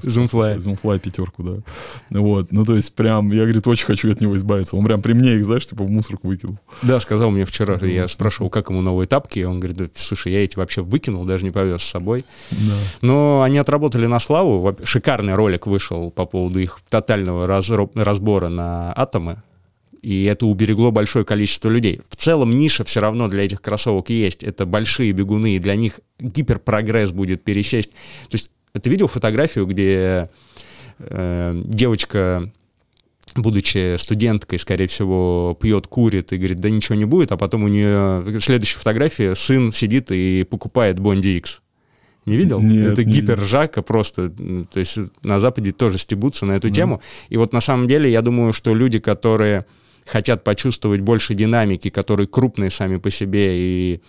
Zoomfly. 0.00 0.58
Zoomfly 0.58 1.00
пятерку, 1.00 1.42
да. 1.42 2.18
Вот. 2.20 2.52
Ну, 2.52 2.64
то 2.64 2.76
есть 2.76 2.94
прям, 2.94 3.32
я, 3.32 3.42
говорит, 3.42 3.66
очень 3.66 3.84
хочу 3.84 4.12
от 4.12 4.20
него 4.20 4.36
избавиться. 4.36 4.76
Он 4.76 4.84
прям 4.84 5.02
при 5.02 5.12
мне 5.12 5.34
их, 5.34 5.44
знаешь, 5.44 5.66
типа 5.66 5.82
в 5.82 5.90
мусорку 5.90 6.28
выкинул. 6.28 6.60
Да, 6.82 7.00
сказал 7.00 7.32
мне 7.32 7.44
вчера, 7.44 7.76
я 7.84 8.06
спрашивал, 8.06 8.48
как 8.48 8.70
ему 8.70 8.80
новые 8.80 9.08
тапки. 9.08 9.40
Он 9.40 9.58
говорит, 9.58 9.90
слушай, 9.96 10.30
я 10.30 10.44
эти 10.44 10.56
вообще 10.56 10.82
выкинул, 10.82 11.24
даже 11.24 11.44
не 11.44 11.50
повез 11.50 11.82
с 11.82 11.90
собой. 11.90 12.24
Да. 12.52 12.74
Но 13.00 13.42
они 13.42 13.58
отработали 13.58 14.06
на 14.06 14.20
славу. 14.20 14.76
Шикарный 14.84 15.34
ролик 15.34 15.66
вышел 15.66 16.12
по 16.12 16.26
поводу 16.26 16.60
их 16.60 16.78
тотального 16.88 17.48
разбора 17.48 18.48
на 18.48 18.92
атомы 18.94 19.42
и 20.02 20.24
это 20.24 20.46
уберегло 20.46 20.90
большое 20.90 21.24
количество 21.24 21.68
людей. 21.68 22.00
В 22.08 22.16
целом 22.16 22.50
ниша 22.50 22.84
все 22.84 23.00
равно 23.00 23.28
для 23.28 23.44
этих 23.44 23.62
кроссовок 23.62 24.10
есть. 24.10 24.42
Это 24.42 24.66
большие 24.66 25.12
бегуны, 25.12 25.56
и 25.56 25.58
для 25.60 25.76
них 25.76 26.00
гиперпрогресс 26.18 27.12
будет 27.12 27.44
пересесть. 27.44 27.92
То 28.28 28.32
есть 28.34 28.50
ты 28.72 28.90
видел 28.90 29.06
фотографию, 29.06 29.66
где 29.66 30.28
э, 30.98 31.62
девочка 31.64 32.50
будучи 33.34 33.96
студенткой, 33.96 34.58
скорее 34.58 34.88
всего, 34.88 35.56
пьет, 35.58 35.86
курит 35.86 36.32
и 36.32 36.36
говорит, 36.36 36.58
да 36.58 36.68
ничего 36.68 36.96
не 36.96 37.06
будет, 37.06 37.32
а 37.32 37.38
потом 37.38 37.64
у 37.64 37.68
нее 37.68 38.40
следующая 38.40 38.76
фотография, 38.76 39.34
сын 39.34 39.72
сидит 39.72 40.10
и 40.10 40.44
покупает 40.44 40.98
Бонди 40.98 41.28
X. 41.28 41.62
Не 42.26 42.36
видел? 42.36 42.60
Нет, 42.60 42.92
это 42.92 43.04
не 43.04 43.14
гипержака 43.14 43.82
просто. 43.82 44.30
То 44.30 44.78
есть 44.78 44.98
на 45.22 45.40
Западе 45.40 45.72
тоже 45.72 45.98
стебутся 45.98 46.46
на 46.46 46.52
эту 46.52 46.70
тему. 46.70 47.00
И 47.30 47.36
вот 47.36 47.52
на 47.52 47.60
самом 47.60 47.88
деле 47.88 48.10
я 48.10 48.22
думаю, 48.22 48.52
что 48.52 48.74
люди, 48.74 49.00
которые 49.00 49.66
хотят 50.06 50.44
почувствовать 50.44 51.00
больше 51.00 51.34
динамики, 51.34 51.90
которые 51.90 52.26
крупные 52.26 52.70
сами 52.70 52.96
по 52.96 53.10
себе 53.10 53.50
и 53.56 54.02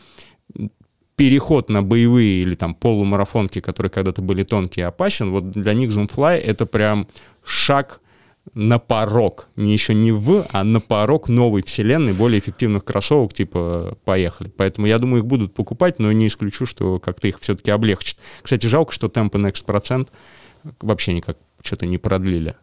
переход 1.15 1.69
на 1.69 1.83
боевые 1.83 2.41
или 2.41 2.55
там 2.55 2.73
полумарафонки, 2.73 3.59
которые 3.61 3.89
когда-то 3.91 4.21
были 4.21 4.43
тонкие, 4.43 4.87
опасен, 4.87 5.31
вот 5.31 5.51
для 5.51 5.73
них 5.73 5.91
Zoomfly 5.91 6.37
это 6.37 6.65
прям 6.65 7.07
шаг 7.43 8.01
на 8.53 8.77
порог, 8.77 9.47
не 9.55 9.71
еще 9.71 9.93
не 9.93 10.11
в, 10.11 10.45
а 10.51 10.63
на 10.63 10.79
порог 10.81 11.29
новой 11.29 11.63
вселенной, 11.63 12.13
более 12.13 12.39
эффективных 12.39 12.83
кроссовок, 12.83 13.33
типа, 13.33 13.97
поехали. 14.03 14.51
Поэтому 14.57 14.85
я 14.85 14.99
думаю, 14.99 15.21
их 15.21 15.25
будут 15.25 15.53
покупать, 15.53 15.99
но 15.99 16.11
не 16.11 16.27
исключу, 16.27 16.65
что 16.65 16.99
как-то 16.99 17.27
их 17.27 17.39
все-таки 17.39 17.71
облегчит. 17.71 18.17
Кстати, 18.41 18.67
жалко, 18.67 18.91
что 18.91 19.07
темпы 19.07 19.37
Next 19.37 19.65
процент 19.65 20.11
вообще 20.81 21.13
никак 21.13 21.37
что-то 21.61 21.85
не 21.85 21.97
продлили. 21.97 22.55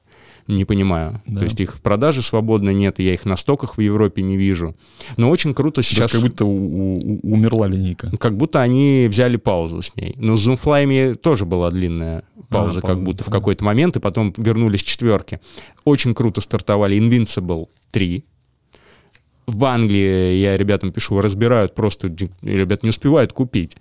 Не 0.51 0.65
понимаю. 0.65 1.23
Да. 1.27 1.41
То 1.41 1.45
есть 1.45 1.61
их 1.61 1.77
в 1.77 1.81
продаже 1.81 2.23
свободно 2.23 2.71
нет, 2.71 2.99
я 2.99 3.15
их 3.15 3.25
на 3.25 3.37
стоках 3.37 3.77
в 3.77 3.81
Европе 3.81 4.23
не 4.23 4.37
вижу. 4.37 4.75
Но 5.17 5.31
очень 5.31 5.55
круто 5.55 5.83
Сейчас 5.83 6.11
сейчас... 6.11 6.13
как 6.13 6.23
будто 6.23 6.45
у- 6.45 6.97
у- 6.97 7.21
умерла 7.23 7.69
линейка. 7.69 8.11
Как 8.19 8.37
будто 8.37 8.61
они 8.61 9.07
взяли 9.09 9.37
паузу 9.37 9.83
с 9.83 9.95
ней. 9.95 10.15
Но 10.19 10.37
с 10.37 10.47
Zoomfly 10.47 11.15
тоже 11.15 11.45
была 11.47 11.71
длинная 11.71 12.25
пауза, 12.49 12.79
А, 12.79 12.83
как 12.83 12.91
пауза, 12.91 13.01
будто 13.03 13.25
в 13.25 13.27
да. 13.29 13.33
какой-то 13.33 13.65
момент, 13.65 13.97
и 13.97 14.01
потом 14.01 14.35
вернулись 14.37 14.83
четверки. 14.83 15.41
Очень 15.85 16.15
круто 16.15 16.41
стартовали 16.41 16.99
Invincible 16.99 17.67
3. 17.93 18.25
В 19.47 19.65
Англии, 19.65 20.35
я 20.35 20.57
ребятам 20.57 20.93
пишу, 20.93 21.21
разбирают 21.21 21.75
просто, 21.75 22.15
ребят 22.43 22.83
не 22.85 22.91
успевают 22.91 23.33
купить. 23.33 23.77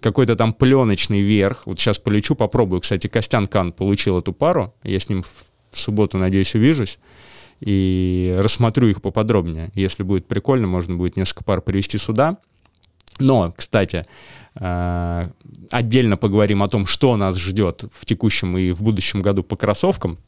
Какой-то 0.00 0.36
там 0.36 0.52
пленочный 0.52 1.20
верх. 1.22 1.62
Вот 1.66 1.78
сейчас 1.80 1.98
полечу, 1.98 2.34
попробую. 2.34 2.80
Кстати, 2.82 3.06
Костян 3.06 3.46
Кан 3.46 3.72
получил 3.72 4.18
эту 4.18 4.32
пару. 4.34 4.74
Я 4.82 5.00
с 5.00 5.08
ним 5.08 5.22
в 5.22 5.46
в 5.76 5.80
субботу, 5.80 6.18
надеюсь, 6.18 6.54
увижусь. 6.54 6.98
И 7.60 8.36
рассмотрю 8.38 8.88
их 8.88 9.00
поподробнее. 9.00 9.70
Если 9.74 10.02
будет 10.02 10.26
прикольно, 10.26 10.66
можно 10.66 10.96
будет 10.96 11.16
несколько 11.16 11.44
пар 11.44 11.60
привезти 11.62 11.96
сюда. 11.98 12.36
Но, 13.18 13.54
кстати, 13.56 14.04
э, 14.56 15.30
отдельно 15.70 16.16
поговорим 16.18 16.62
о 16.62 16.68
том, 16.68 16.84
что 16.84 17.16
нас 17.16 17.36
ждет 17.36 17.84
в 17.92 18.04
текущем 18.04 18.58
и 18.58 18.72
в 18.72 18.82
будущем 18.82 19.22
году 19.22 19.42
по 19.42 19.56
кроссовкам. 19.56 20.18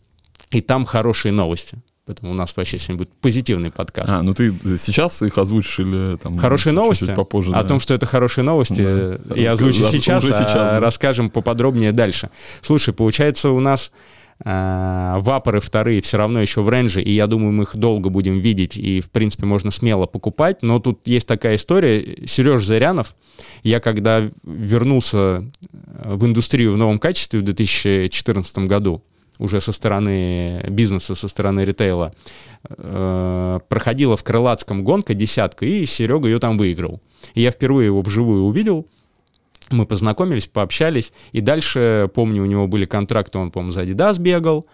И 0.51 0.63
там 0.63 0.87
хорошие 0.87 1.33
новости. 1.33 1.79
Поэтому 2.07 2.33
у 2.33 2.35
нас 2.35 2.57
вообще 2.57 2.79
сегодня 2.79 3.05
будет 3.05 3.13
позитивный 3.21 3.71
подкаст. 3.71 4.11
А, 4.11 4.23
ну 4.23 4.33
ты 4.33 4.55
сейчас 4.79 5.21
их 5.21 5.37
озвучишь 5.37 5.81
или 5.81 6.17
там... 6.17 6.39
Хорошие 6.39 6.73
чуть-чуть 6.73 6.83
новости 6.83 7.15
попозже, 7.15 7.51
о 7.51 7.63
да? 7.63 7.65
том, 7.65 7.81
что 7.81 7.93
это 7.93 8.07
хорошие 8.07 8.45
новости, 8.45 8.81
Да. 8.81 9.35
я 9.37 9.51
Раска- 9.51 9.53
озвучу 9.53 9.85
сейчас, 9.91 10.25
а 10.25 10.27
сейчас, 10.29 10.55
да. 10.55 10.81
расскажем 10.81 11.29
поподробнее 11.29 11.93
дальше. 11.93 12.31
Слушай, 12.63 12.95
получается, 12.95 13.51
у 13.51 13.61
нас 13.61 13.93
вапоры 14.45 15.61
вторые 15.61 16.01
все 16.01 16.17
равно 16.17 16.41
еще 16.41 16.63
в 16.63 16.69
рейнже, 16.69 17.03
и 17.03 17.11
я 17.11 17.27
думаю, 17.27 17.53
мы 17.53 17.65
их 17.65 17.77
долго 17.77 18.09
будем 18.09 18.39
видеть, 18.39 18.77
и, 18.77 19.01
в 19.01 19.11
принципе, 19.11 19.47
можно 19.47 19.71
смело 19.71 20.07
покупать, 20.07 20.63
но 20.63 20.79
тут 20.79 21.07
есть 21.07 21.27
такая 21.27 21.57
история. 21.57 22.27
Сереж 22.27 22.65
Зарянов, 22.65 23.17
я 23.63 23.81
когда 23.81 24.31
вернулся 24.45 25.17
э, 25.17 26.15
в 26.15 26.25
индустрию 26.25 26.73
в 26.73 26.77
новом 26.77 26.99
качестве 26.99 27.41
в 27.41 27.45
2014 27.45 28.59
году, 28.59 29.03
уже 29.39 29.61
со 29.61 29.73
стороны 29.73 30.65
бизнеса, 30.69 31.15
со 31.15 31.29
стороны 31.29 31.65
ритейла, 31.65 32.13
э, 32.69 33.61
проходила 33.69 34.17
в 34.17 34.25
Крылатском 34.25 34.85
гонка 34.85 35.15
десятка, 35.15 35.65
и 35.65 35.85
Серега 35.85 36.29
ее 36.29 36.39
там 36.39 36.59
выиграл. 36.59 37.01
И 37.35 37.43
я 37.43 37.51
впервые 37.51 37.87
его 37.87 38.03
вживую 38.03 38.45
увидел, 38.45 38.87
мы 39.71 39.87
познакомились, 39.87 40.47
пообщались, 40.47 41.13
и 41.33 41.41
дальше, 41.41 42.11
помню, 42.15 42.43
у 42.43 42.47
него 42.47 42.67
были 42.67 42.85
контракты, 42.85 43.39
он, 43.39 43.51
по-моему, 43.51 43.73
за 43.73 43.83
Adidas 43.83 44.21
бегал, 44.21 44.67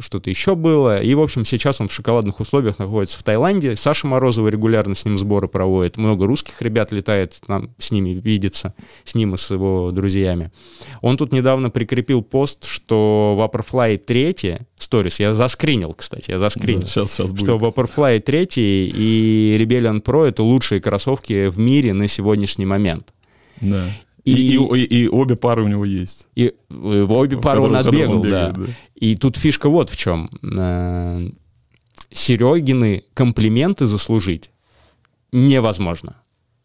что-то 0.00 0.28
еще 0.30 0.54
было, 0.54 1.00
и, 1.00 1.14
в 1.14 1.20
общем, 1.20 1.44
сейчас 1.44 1.80
он 1.80 1.88
в 1.88 1.92
шоколадных 1.92 2.40
условиях 2.40 2.78
находится 2.78 3.18
в 3.18 3.22
Таиланде, 3.22 3.76
Саша 3.76 4.06
Морозова 4.06 4.48
регулярно 4.48 4.94
с 4.94 5.04
ним 5.04 5.18
сборы 5.18 5.48
проводит, 5.48 5.96
много 5.96 6.26
русских 6.26 6.60
ребят 6.60 6.92
летает, 6.92 7.36
нам 7.48 7.70
с 7.78 7.90
ними 7.90 8.10
видится, 8.10 8.74
с 9.04 9.14
ним 9.14 9.34
и 9.34 9.38
с 9.38 9.50
его 9.50 9.90
друзьями. 9.92 10.50
Он 11.00 11.16
тут 11.16 11.32
недавно 11.32 11.70
прикрепил 11.70 12.22
пост, 12.22 12.64
что 12.64 13.36
Vaporfly 13.38 13.98
3, 13.98 14.58
сторис, 14.76 15.20
я 15.20 15.34
заскринил, 15.34 15.94
кстати, 15.94 16.30
я 16.30 16.38
заскринил, 16.38 16.82
сейчас, 16.82 17.12
сейчас 17.12 17.32
будет. 17.32 17.44
что 17.44 17.56
Vaporfly 17.56 18.20
3 18.20 18.48
и 18.56 19.58
Rebellion 19.60 20.02
Pro 20.02 20.26
это 20.26 20.42
лучшие 20.42 20.80
кроссовки 20.80 21.48
в 21.48 21.58
мире 21.58 21.92
на 21.92 22.08
сегодняшний 22.08 22.66
момент. 22.66 23.12
Да. 23.60 23.86
И- 24.34 24.56
И, 24.56 24.84
и, 24.84 25.04
и- 25.04 25.08
обе 25.08 25.36
пары 25.36 25.62
у 25.64 25.68
него 25.68 25.84
есть. 25.84 26.28
И 26.34 26.46
э, 26.46 26.52
в 26.70 27.12
обе 27.12 27.36
В 27.36 27.40
пары 27.40 27.60
он 27.60 27.76
отбегал, 27.76 28.16
он 28.16 28.22
да. 28.22 28.50
бегает, 28.50 28.68
да. 28.70 28.74
И 28.94 29.16
тут 29.16 29.36
фишка 29.36 29.68
вот 29.68 29.90
в 29.90 29.96
чем. 29.96 30.30
Э, 30.42 31.28
Серегины 32.10 33.04
комплименты 33.14 33.86
заслужить 33.86 34.50
невозможно. 35.32 36.16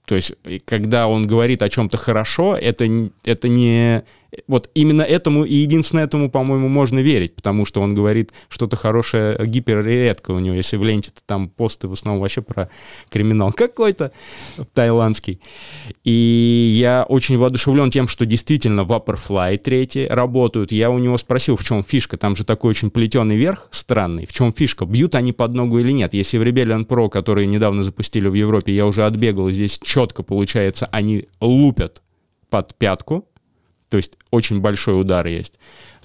То 0.05 0.15
есть, 0.15 0.33
когда 0.65 1.07
он 1.07 1.27
говорит 1.27 1.61
о 1.61 1.69
чем-то 1.69 1.97
хорошо, 1.97 2.55
это, 2.55 3.09
это 3.23 3.47
не... 3.47 4.03
Вот 4.47 4.69
именно 4.73 5.01
этому 5.01 5.43
и 5.43 5.53
единственно 5.55 6.01
этому, 6.01 6.29
по-моему, 6.29 6.67
можно 6.67 6.99
верить, 6.99 7.35
потому 7.35 7.65
что 7.65 7.81
он 7.81 7.93
говорит 7.93 8.31
что-то 8.49 8.75
хорошее 8.75 9.37
гиперредко 9.45 10.31
у 10.31 10.39
него. 10.39 10.55
Если 10.55 10.77
в 10.77 10.83
ленте 10.83 11.11
там 11.25 11.49
посты 11.49 11.87
в 11.87 11.93
основном 11.93 12.21
вообще 12.21 12.41
про 12.41 12.69
криминал 13.09 13.51
какой-то 13.53 14.11
таиландский. 14.73 15.39
И 16.03 16.75
я 16.79 17.05
очень 17.07 17.37
воодушевлен 17.37 17.91
тем, 17.91 18.07
что 18.07 18.25
действительно 18.25 18.81
Vaporfly 18.81 19.57
3 19.57 20.07
работают. 20.09 20.71
Я 20.71 20.89
у 20.89 20.97
него 20.97 21.17
спросил, 21.17 21.55
в 21.55 21.63
чем 21.63 21.83
фишка. 21.83 22.17
Там 22.17 22.35
же 22.35 22.43
такой 22.43 22.71
очень 22.71 22.89
плетеный 22.89 23.35
верх 23.35 23.67
странный. 23.71 24.25
В 24.25 24.33
чем 24.33 24.53
фишка? 24.53 24.85
Бьют 24.85 25.15
они 25.15 25.33
под 25.33 25.53
ногу 25.53 25.79
или 25.79 25.91
нет? 25.91 26.13
Если 26.13 26.37
в 26.37 26.41
Rebellion 26.41 26.85
Pro, 26.85 27.09
которые 27.09 27.47
недавно 27.47 27.83
запустили 27.83 28.27
в 28.27 28.33
Европе, 28.33 28.73
я 28.73 28.85
уже 28.85 29.05
отбегал, 29.05 29.49
здесь 29.49 29.79
четко 29.83 30.23
получается, 30.23 30.87
они 30.91 31.27
лупят 31.39 32.01
под 32.49 32.75
пятку, 32.75 33.27
то 33.93 33.97
есть 33.97 34.13
очень 34.31 34.59
большой 34.59 34.99
удар 34.99 35.23
есть, 35.27 35.59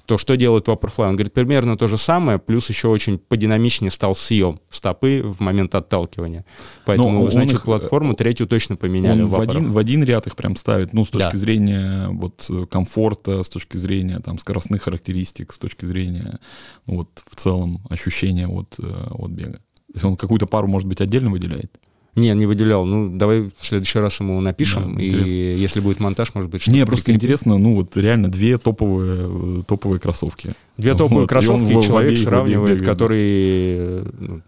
то 0.05 0.19
что 0.19 0.37
делает 0.37 0.67
Vaporfly? 0.67 1.09
Он 1.09 1.15
говорит, 1.15 1.33
примерно 1.33 1.75
то 1.75 1.87
же 1.87 1.97
самое, 1.97 2.37
плюс 2.37 2.69
еще 2.69 2.87
очень 2.87 3.17
подинамичнее 3.17 3.89
стал 3.89 4.15
съем 4.15 4.59
стопы 4.69 5.23
в 5.23 5.39
момент 5.39 5.73
отталкивания. 5.73 6.45
Поэтому, 6.85 7.23
Но 7.23 7.31
значит, 7.31 7.55
их, 7.55 7.63
платформу 7.63 8.13
третью 8.13 8.45
точно 8.45 8.75
поменяли. 8.75 9.23
Он 9.23 9.25
в 9.25 9.41
один, 9.41 9.71
в 9.71 9.77
один 9.79 10.03
ряд 10.03 10.27
их 10.27 10.35
прям 10.35 10.55
ставит, 10.55 10.93
ну, 10.93 11.03
с 11.03 11.09
точки 11.09 11.31
Да. 11.31 11.37
зрения 11.39 12.09
вот 12.09 12.45
э, 12.47 12.67
комфорта, 12.69 13.41
с 13.41 13.49
точки 13.49 13.77
зрения 13.77 14.19
там 14.19 14.37
скоростных 14.37 14.83
характеристик, 14.83 15.51
с 15.51 15.57
точки 15.57 15.85
зрения 15.85 16.39
ну, 16.85 16.97
вот 16.97 17.23
в 17.27 17.35
целом 17.37 17.81
ощущения 17.89 18.47
от, 18.47 18.75
э, 18.77 19.07
от 19.09 19.31
бега. 19.31 19.53
То 19.87 19.93
есть 19.95 20.05
он 20.05 20.15
какую-то 20.15 20.45
пару, 20.45 20.67
может 20.67 20.87
быть, 20.87 21.01
отдельно 21.01 21.31
выделяет? 21.31 21.79
Не, 22.15 22.33
не 22.33 22.45
выделял. 22.45 22.85
Ну, 22.85 23.15
давай 23.17 23.49
в 23.57 23.65
следующий 23.65 23.99
раз 23.99 24.19
ему 24.19 24.41
напишем. 24.41 24.95
Да, 24.95 25.01
и 25.01 25.07
интересно. 25.09 25.35
если 25.35 25.79
будет 25.79 25.99
монтаж, 25.99 26.33
может 26.33 26.49
быть, 26.51 26.61
что-то 26.61 26.75
Не, 26.77 26.85
просто 26.85 27.05
прикрепим. 27.05 27.19
интересно, 27.27 27.57
ну 27.57 27.75
вот 27.75 27.95
реально 27.95 28.29
две 28.29 28.57
топовые, 28.57 29.27
э, 29.59 29.61
топовые 29.67 29.99
кроссовки. 29.99 30.53
Две 30.77 30.93
топовые 30.93 31.19
Вот, 31.21 31.25
и 31.25 31.27
кроссовки, 31.27 31.71
и 31.71 31.75
в 31.75 31.81
человек 31.85 32.11
обеих- 32.13 32.23
сравнивает, 32.23 32.75
обеих 32.81 32.89
который 32.89 34.03
ну, 34.19 34.41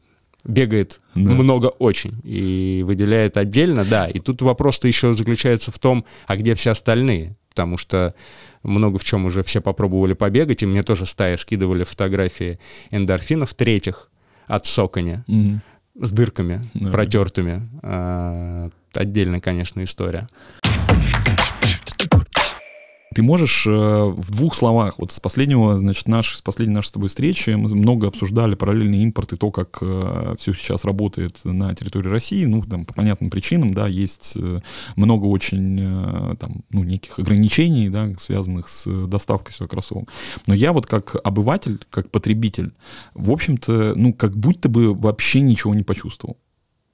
бегает 0.43 0.99
Да. 1.15 1.33
много 1.33 1.67
очень 1.67 2.13
и 2.23 2.83
выделяет 2.85 3.37
отдельно, 3.37 3.85
да. 3.85 4.07
И 4.07 4.19
тут 4.19 4.41
вопрос-то 4.41 4.87
еще 4.87 5.13
заключается 5.13 5.71
в 5.71 5.79
том, 5.79 6.03
а 6.27 6.35
где 6.35 6.55
все 6.55 6.71
остальные? 6.71 7.35
Потому 7.49 7.77
что 7.77 8.15
много 8.63 8.97
в 8.97 9.03
чем 9.03 9.25
уже 9.25 9.43
все 9.43 9.61
попробовали 9.61 10.13
побегать, 10.13 10.63
и 10.63 10.65
мне 10.65 10.83
тоже 10.83 11.05
стая 11.05 11.37
скидывали 11.37 11.83
фотографии 11.83 12.59
эндорфинов 12.91 13.53
третьих 13.53 14.09
от 14.47 14.65
Соконя 14.65 15.23
Мгм. 15.27 15.61
С 15.99 16.11
дырками 16.11 16.61
Да. 16.73 16.91
протертыми. 16.91 17.67
А, 17.83 18.69
Отдельная, 18.93 19.39
конечно, 19.39 19.81
история. 19.85 20.27
Ты 23.13 23.23
можешь 23.23 23.67
э, 23.67 23.69
в 23.69 24.31
двух 24.31 24.55
словах, 24.55 24.97
вот 24.97 25.11
с 25.11 25.19
последнего, 25.19 25.77
значит, 25.77 26.07
наш, 26.07 26.37
с 26.37 26.41
последней 26.41 26.75
нашей 26.75 26.87
с 26.87 26.91
тобой 26.91 27.09
встречи 27.09 27.51
мы 27.51 27.73
много 27.75 28.07
обсуждали 28.07 28.55
параллельный 28.55 28.99
импорт 29.03 29.33
и 29.33 29.37
то, 29.37 29.51
как 29.51 29.77
все 30.37 30.53
сейчас 30.53 30.85
работает 30.85 31.39
на 31.43 31.73
территории 31.75 32.09
России, 32.09 32.45
ну, 32.45 32.63
там, 32.63 32.85
по 32.85 32.93
понятным 32.93 33.29
причинам, 33.29 33.73
да, 33.73 33.87
есть 33.87 34.37
э, 34.37 34.59
много 34.95 35.25
очень, 35.25 35.79
э, 35.79 36.35
там, 36.37 36.63
ну, 36.69 36.83
неких 36.83 37.19
ограничений, 37.19 37.89
да, 37.89 38.09
связанных 38.19 38.69
с 38.69 39.07
доставкой 39.07 39.53
сюда 39.53 39.67
кроссовок. 39.67 40.09
Но 40.47 40.53
я 40.53 40.73
вот 40.73 40.85
как 40.85 41.15
обыватель, 41.23 41.79
как 41.89 42.09
потребитель, 42.09 42.73
в 43.13 43.31
общем-то, 43.31 43.93
ну, 43.95 44.13
как 44.13 44.37
будто 44.37 44.69
бы 44.69 44.93
вообще 44.93 45.41
ничего 45.41 45.73
не 45.73 45.83
почувствовал. 45.83 46.37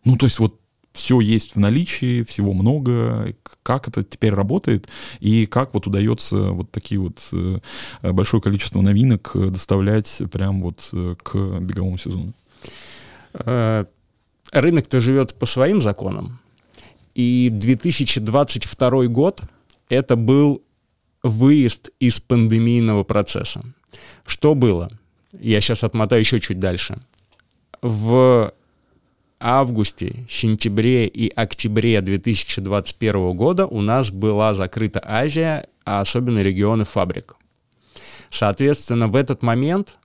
Ну, 0.06 0.16
то 0.16 0.26
есть 0.26 0.40
вот 0.40 0.60
все 0.98 1.20
есть 1.20 1.56
в 1.56 1.60
наличии, 1.60 2.24
всего 2.24 2.54
много, 2.54 3.36
как 3.62 3.88
это 3.88 4.04
теперь 4.04 4.34
работает 4.34 4.88
и 5.20 5.46
как 5.46 5.74
вот 5.74 5.86
удается 5.86 6.38
вот 6.38 6.72
такие 6.72 7.00
вот 7.00 7.20
э, 7.32 7.60
большое 8.02 8.42
количество 8.42 8.82
новинок 8.82 9.32
доставлять 9.34 10.22
прям 10.32 10.62
вот 10.64 10.90
э, 10.94 11.14
к 11.22 11.36
беговому 11.60 11.98
сезону. 12.00 12.34
Э, 13.34 13.86
Рынок-то 14.52 15.02
живет 15.02 15.36
по 15.36 15.46
своим 15.46 15.82
законам. 15.82 16.40
И 17.14 17.50
2022 17.52 19.06
год 19.08 19.44
это 19.90 20.16
был 20.16 20.64
выезд 21.22 21.90
из 22.00 22.20
пандемийного 22.22 23.04
процесса. 23.04 23.62
Что 24.26 24.56
было? 24.56 24.90
Я 25.34 25.62
сейчас 25.62 25.84
отмотаю 25.84 26.22
еще 26.22 26.40
чуть 26.40 26.60
дальше. 26.60 27.00
В 27.82 28.54
августе, 29.40 30.26
сентябре 30.30 31.08
и 31.08 31.30
октябре 31.30 32.02
2021 32.02 33.36
года 33.36 33.68
у 33.68 33.82
нас 33.82 34.12
была 34.12 34.54
закрыта 34.54 35.02
Азия, 35.04 35.68
а 35.86 36.02
особенно 36.02 36.42
регионы 36.42 36.86
фабрик. 36.86 37.36
Соответственно, 38.30 39.08
в 39.08 39.16
этот 39.16 39.42
момент 39.42 39.96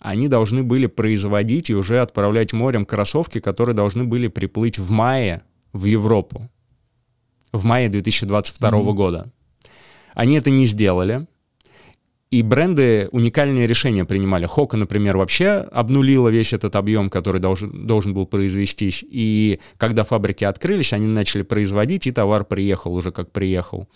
они 0.00 0.28
должны 0.28 0.62
были 0.62 0.86
производить 0.86 1.70
и 1.70 1.74
уже 1.74 2.00
отправлять 2.00 2.52
морем 2.52 2.86
кроссовки, 2.86 3.40
которые 3.40 3.74
должны 3.74 4.04
были 4.04 4.28
приплыть 4.28 4.78
в 4.78 4.90
мае 4.90 5.42
в 5.72 5.84
Европу. 5.84 6.48
В 7.52 7.64
мае 7.64 7.88
2022 7.88 8.70
mm-hmm. 8.70 8.92
года. 8.92 9.32
Они 10.14 10.36
это 10.36 10.50
не 10.50 10.66
сделали. 10.66 11.26
И 12.30 12.42
бренды 12.42 13.08
уникальные 13.12 13.66
решения 13.66 14.04
принимали. 14.04 14.44
Хока, 14.44 14.76
например, 14.76 15.16
вообще 15.16 15.66
обнулила 15.72 16.28
весь 16.28 16.52
этот 16.52 16.76
объем, 16.76 17.08
который 17.08 17.40
должен, 17.40 17.86
должен 17.86 18.12
был 18.12 18.26
произвестись. 18.26 19.02
И 19.08 19.60
когда 19.78 20.04
фабрики 20.04 20.44
открылись, 20.44 20.92
они 20.92 21.06
начали 21.06 21.40
производить, 21.40 22.06
и 22.06 22.12
товар 22.12 22.44
приехал 22.44 22.94
уже 22.94 23.12
как 23.12 23.32
приехал. 23.32 23.88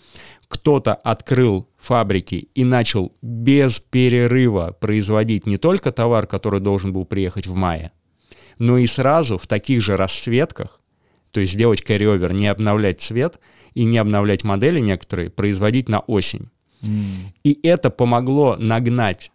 Кто-то 0.47 0.95
открыл 0.95 1.69
фабрики 1.77 2.47
и 2.55 2.63
начал 2.63 3.15
без 3.21 3.79
перерыва 3.79 4.75
производить 4.79 5.45
не 5.45 5.57
только 5.57 5.91
товар, 5.91 6.25
который 6.25 6.59
должен 6.59 6.91
был 6.91 7.05
приехать 7.05 7.45
в 7.45 7.53
мае, 7.53 7.91
но 8.57 8.79
и 8.79 8.87
сразу 8.87 9.37
в 9.37 9.45
таких 9.45 9.83
же 9.83 9.95
расцветках, 9.95 10.81
то 11.31 11.39
есть 11.39 11.53
сделать 11.53 11.83
carryover, 11.87 12.33
не 12.33 12.47
обновлять 12.47 12.99
цвет 12.99 13.39
и 13.75 13.83
не 13.83 13.99
обновлять 13.99 14.43
модели 14.43 14.79
некоторые, 14.79 15.29
производить 15.29 15.87
на 15.87 15.99
осень. 15.99 16.49
И 17.43 17.59
это 17.63 17.89
помогло 17.89 18.55
нагнать 18.57 19.31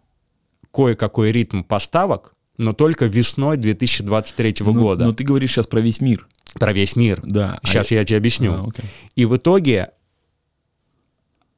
кое-какой 0.71 1.31
ритм 1.31 1.63
поставок, 1.63 2.35
но 2.57 2.73
только 2.73 3.05
весной 3.05 3.57
2023 3.57 4.55
ну, 4.59 4.73
года. 4.73 5.05
Но 5.05 5.13
ты 5.13 5.23
говоришь 5.23 5.51
сейчас 5.51 5.67
про 5.67 5.79
весь 5.79 6.01
мир. 6.01 6.27
Про 6.53 6.73
весь 6.73 6.95
мир. 6.95 7.21
Да. 7.23 7.59
Сейчас 7.63 7.91
а 7.91 7.95
я 7.95 8.05
тебе 8.05 8.17
объясню. 8.17 8.53
А, 8.53 8.65
okay. 8.65 8.85
И 9.15 9.25
в 9.25 9.37
итоге 9.37 9.91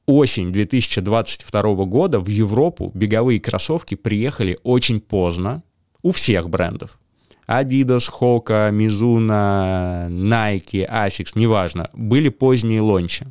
осень 0.05 0.51
2022 0.51 1.85
года 1.85 2.19
в 2.19 2.27
Европу 2.27 2.91
беговые 2.93 3.39
кроссовки 3.39 3.95
приехали 3.95 4.57
очень 4.63 4.99
поздно 4.99 5.63
у 6.03 6.11
всех 6.11 6.49
брендов. 6.49 6.99
Adidas, 7.47 8.09
Hoka, 8.09 8.71
Mizuno, 8.71 10.07
Nike, 10.09 10.87
Asics, 10.87 11.31
неважно, 11.35 11.89
были 11.93 12.29
поздние 12.29 12.81
лончи. 12.81 13.27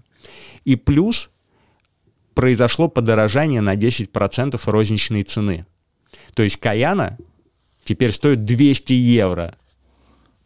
И 0.65 0.77
плюс 0.77 1.31
произошло 2.41 2.89
подорожание 2.89 3.61
на 3.61 3.77
10% 3.77 4.59
розничной 4.65 5.25
цены. 5.25 5.67
То 6.33 6.43
есть 6.43 6.57
Каяна 6.57 7.19
теперь 7.85 8.13
стоит 8.13 8.47
200 8.47 8.95
евро. 8.95 9.55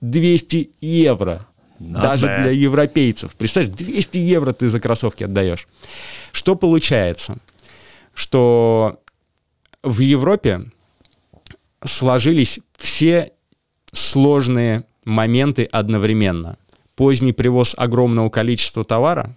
200 0.01 0.71
евро. 0.81 1.47
Not 1.79 2.03
Даже 2.03 2.27
bad. 2.27 2.43
для 2.43 2.51
европейцев. 2.51 3.37
Представь, 3.37 3.69
200 3.69 4.19
евро 4.19 4.51
ты 4.51 4.69
за 4.69 4.81
кроссовки 4.81 5.23
отдаешь. 5.23 5.69
Что 6.33 6.57
получается? 6.57 7.37
Что 8.13 9.01
в 9.85 10.01
Европе 10.01 10.65
сложились 11.85 12.59
все 12.77 13.35
сложные 13.93 14.83
моменты 15.05 15.63
одновременно. 15.71 16.59
Поздний 16.97 17.33
привоз 17.33 17.73
огромного 17.79 18.31
количества 18.31 18.83
товара, 18.83 19.37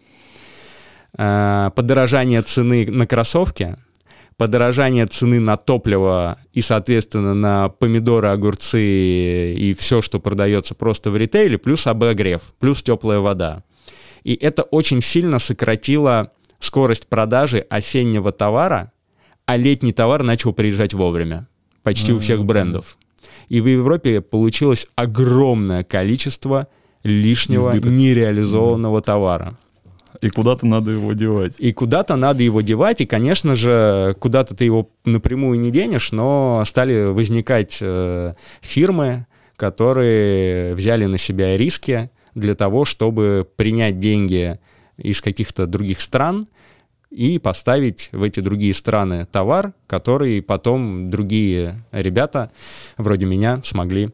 подорожание 1.18 2.42
цены 2.44 2.86
на 2.90 3.08
кроссовки, 3.08 3.76
подорожание 4.38 5.08
цены 5.08 5.40
на 5.40 5.58
топливо 5.58 6.38
и, 6.54 6.62
соответственно, 6.62 7.34
на 7.34 7.70
помидоры, 7.70 8.30
огурцы 8.30 9.54
и 9.54 9.76
все, 9.78 10.02
что 10.02 10.20
продается 10.20 10.76
просто 10.76 11.10
в 11.12 11.18
ритейле, 11.18 11.58
плюс 11.58 11.88
обогрев, 11.88 12.42
плюс 12.60 12.84
теплая 12.84 13.20
вода. 13.20 13.64
И 14.24 14.36
это 14.36 14.64
очень 14.64 15.02
сильно 15.02 15.40
сократило 15.40 16.32
скорость 16.60 17.08
продажи 17.08 17.66
осеннего 17.70 18.32
товара, 18.32 18.92
а 19.46 19.58
летний 19.58 19.94
товар 19.94 20.24
начал 20.24 20.54
приезжать 20.54 20.94
вовремя. 20.94 21.48
Почти 21.82 22.12
у 22.12 22.20
всех 22.20 22.44
брендов. 22.44 22.98
И 23.48 23.62
в 23.62 23.68
Европе 23.68 24.22
получилось 24.22 24.88
огромное 24.96 25.84
количество 25.84 26.68
лишнего 27.04 27.70
Избыток. 27.70 27.92
нереализованного 27.92 29.02
товара. 29.02 29.58
И 30.22 30.30
куда-то 30.30 30.66
надо 30.66 30.92
его 30.92 31.14
девать. 31.14 31.56
И 31.60 31.72
куда-то 31.74 32.16
надо 32.16 32.44
его 32.44 32.62
девать, 32.62 33.02
и, 33.02 33.06
конечно 33.06 33.56
же, 33.56 34.16
куда-то 34.20 34.56
ты 34.56 34.66
его 34.66 34.90
напрямую 35.06 35.60
не 35.60 35.72
денешь, 35.72 36.12
но 36.12 36.64
стали 36.66 37.06
возникать 37.06 37.78
э, 37.82 38.34
фирмы, 38.62 39.28
которые 39.56 40.76
взяли 40.76 41.06
на 41.06 41.18
себя 41.18 41.58
риски 41.58 42.10
для 42.36 42.56
того, 42.56 42.86
чтобы 42.86 43.48
принять 43.56 44.00
деньги 44.00 44.60
из 44.98 45.22
каких-то 45.22 45.68
других 45.68 46.02
стран 46.02 46.46
и 47.10 47.40
поставить 47.40 48.10
в 48.12 48.22
эти 48.24 48.40
другие 48.40 48.74
страны 48.74 49.26
товар, 49.32 49.74
который 49.88 50.42
потом 50.42 51.10
другие 51.10 51.84
ребята, 51.92 52.52
вроде 52.98 53.26
меня, 53.26 53.62
смогли 53.64 54.10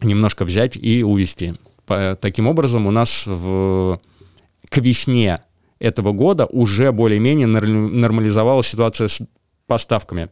немножко 0.00 0.44
взять 0.44 0.76
и 0.76 1.02
увезти. 1.02 1.54
Таким 2.20 2.46
образом, 2.46 2.86
у 2.86 2.90
нас 2.90 3.24
в 3.26 4.00
к 4.68 4.78
весне 4.78 5.42
этого 5.78 6.12
года 6.12 6.46
уже 6.46 6.92
более-менее 6.92 7.46
нормализовалась 7.46 8.68
ситуация 8.68 9.08
с 9.08 9.22
поставками. 9.66 10.28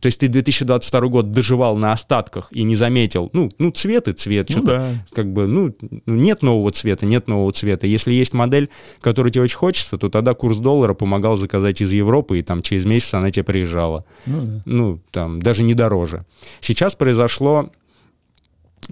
То 0.00 0.06
есть 0.06 0.20
ты 0.20 0.28
2022 0.28 1.00
год 1.08 1.30
доживал 1.30 1.76
на 1.76 1.92
остатках 1.92 2.48
и 2.50 2.62
не 2.62 2.74
заметил, 2.76 3.30
ну, 3.32 3.50
ну 3.58 3.70
цвет 3.70 4.08
и 4.08 4.12
цвет, 4.12 4.48
ну, 4.48 4.56
что-то 4.56 4.78
да. 4.78 5.06
как 5.14 5.32
бы, 5.32 5.46
ну, 5.46 5.74
нет 6.06 6.42
нового 6.42 6.70
цвета, 6.72 7.06
нет 7.06 7.28
нового 7.28 7.52
цвета. 7.52 7.86
Если 7.86 8.12
есть 8.12 8.32
модель, 8.32 8.70
которую 9.00 9.32
тебе 9.32 9.44
очень 9.44 9.56
хочется, 9.56 9.96
то 9.96 10.08
тогда 10.08 10.34
курс 10.34 10.56
доллара 10.58 10.94
помогал 10.94 11.36
заказать 11.36 11.80
из 11.80 11.92
Европы, 11.92 12.38
и 12.38 12.42
там 12.42 12.62
через 12.62 12.84
месяц 12.84 13.14
она 13.14 13.30
тебе 13.30 13.44
приезжала. 13.44 14.04
Ну, 14.26 14.40
да. 14.42 14.62
ну 14.64 15.00
там, 15.10 15.40
даже 15.40 15.62
не 15.62 15.74
дороже. 15.74 16.24
Сейчас 16.60 16.96
произошло, 16.96 17.70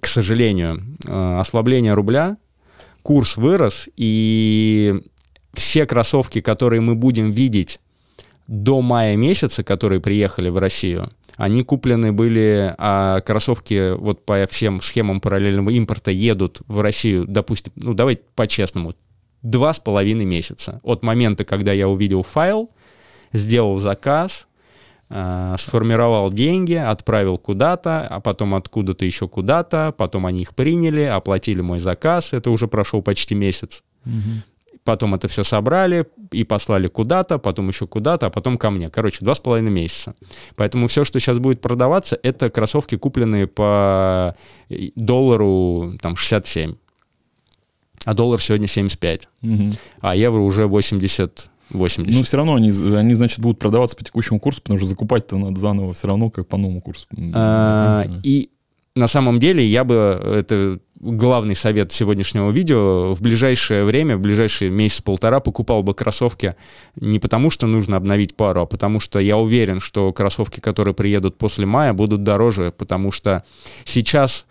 к 0.01 0.07
сожалению, 0.07 0.83
э, 1.05 1.41
ослабление 1.41 1.95
рубля, 1.95 2.37
курс 3.03 3.37
вырос, 3.37 3.89
и 3.97 5.03
все 5.55 5.87
кроссовки, 5.87 6.41
которые 6.41 6.81
мы 6.81 6.95
будем 6.95 7.31
видеть 7.31 7.81
до 8.47 8.81
мая 8.81 9.17
месяца, 9.17 9.63
которые 9.63 10.01
приехали 10.01 10.49
в 10.49 10.59
Россию, 10.59 11.11
они 11.37 11.63
куплены 11.63 12.13
были, 12.13 12.75
а 12.79 13.21
кроссовки 13.21 13.95
вот 13.97 14.25
по 14.25 14.47
всем 14.51 14.81
схемам 14.81 15.21
параллельного 15.21 15.71
импорта 15.71 16.11
едут 16.11 16.63
в 16.67 16.81
Россию, 16.81 17.27
допустим, 17.27 17.73
ну 17.77 17.95
давай 17.95 18.21
по-честному, 18.35 18.95
два 19.43 19.73
с 19.73 19.81
половиной 19.81 20.25
месяца. 20.25 20.81
От 20.83 21.03
момента, 21.03 21.45
когда 21.45 21.73
я 21.73 21.89
увидел 21.89 22.23
файл, 22.23 22.71
сделал 23.33 23.79
заказ, 23.79 24.47
сформировал 25.59 26.33
деньги, 26.33 26.75
отправил 26.75 27.39
куда-то, 27.39 28.07
а 28.07 28.21
потом 28.21 28.55
откуда-то 28.55 29.05
еще 29.05 29.29
куда-то, 29.29 29.95
потом 29.97 30.27
они 30.27 30.43
их 30.43 30.55
приняли, 30.55 31.03
оплатили 31.03 31.61
мой 31.61 31.81
заказ, 31.81 32.33
это 32.33 32.51
уже 32.51 32.69
прошел 32.69 33.03
почти 33.03 33.35
месяц. 33.35 33.83
Угу. 34.07 34.79
Потом 34.85 35.15
это 35.15 35.29
все 35.29 35.45
собрали 35.45 36.07
и 36.33 36.43
послали 36.43 36.89
куда-то, 36.89 37.39
потом 37.39 37.69
еще 37.69 37.87
куда-то, 37.87 38.27
а 38.27 38.31
потом 38.31 38.59
ко 38.59 38.71
мне. 38.71 38.91
Короче, 38.91 39.19
два 39.25 39.35
с 39.35 39.41
половиной 39.41 39.71
месяца. 39.71 40.15
Поэтому 40.57 40.89
все, 40.89 41.05
что 41.05 41.21
сейчас 41.21 41.39
будет 41.39 41.61
продаваться, 41.61 42.19
это 42.21 42.51
кроссовки, 42.51 42.97
купленные 42.97 43.47
по 43.47 44.35
доллару 44.97 45.95
там 46.01 46.17
67 46.17 46.75
а 48.05 48.15
доллар 48.15 48.41
сегодня 48.41 48.67
75, 48.67 49.29
угу. 49.43 49.71
а 50.01 50.17
евро 50.17 50.41
уже 50.41 50.67
80 50.67 51.51
80. 51.73 52.15
Ну, 52.15 52.23
все 52.23 52.37
равно 52.37 52.55
они, 52.55 52.71
они, 52.71 53.15
значит, 53.15 53.41
будут 53.41 53.59
продаваться 53.59 53.97
по 53.97 54.05
текущему 54.05 54.41
курсу, 54.41 54.63
потому 54.63 54.79
что 54.79 54.87
закупать-то 54.87 55.37
надо 55.37 55.59
заново 55.59 55.93
все 55.93 56.09
равно, 56.09 56.31
как 56.31 56.47
по 56.47 56.57
новому 56.57 56.81
курсу. 56.81 57.07
А, 57.35 58.07
и 58.23 58.51
на 58.95 59.09
самом 59.09 59.39
деле 59.39 59.65
я 59.67 59.85
бы, 59.85 59.95
это 59.95 60.79
главный 61.01 61.57
совет 61.57 61.91
сегодняшнего 61.93 62.51
видео, 62.51 63.15
в 63.15 63.21
ближайшее 63.21 63.85
время, 63.85 64.17
в 64.17 64.21
ближайшие 64.21 64.71
месяц-полтора 64.71 65.41
покупал 65.41 65.83
бы 65.83 65.95
кроссовки 65.95 66.55
не 66.95 67.19
потому, 67.19 67.51
что 67.51 67.67
нужно 67.67 67.97
обновить 67.97 68.37
пару, 68.37 68.63
а 68.63 68.67
потому 68.67 69.01
что 69.01 69.19
я 69.19 69.37
уверен, 69.37 69.81
что 69.81 70.13
кроссовки, 70.13 70.61
которые 70.61 70.95
приедут 70.95 71.39
после 71.39 71.67
мая, 71.67 71.93
будут 71.93 72.23
дороже, 72.23 72.73
потому 72.77 73.11
что 73.11 73.45
сейчас 73.85 74.47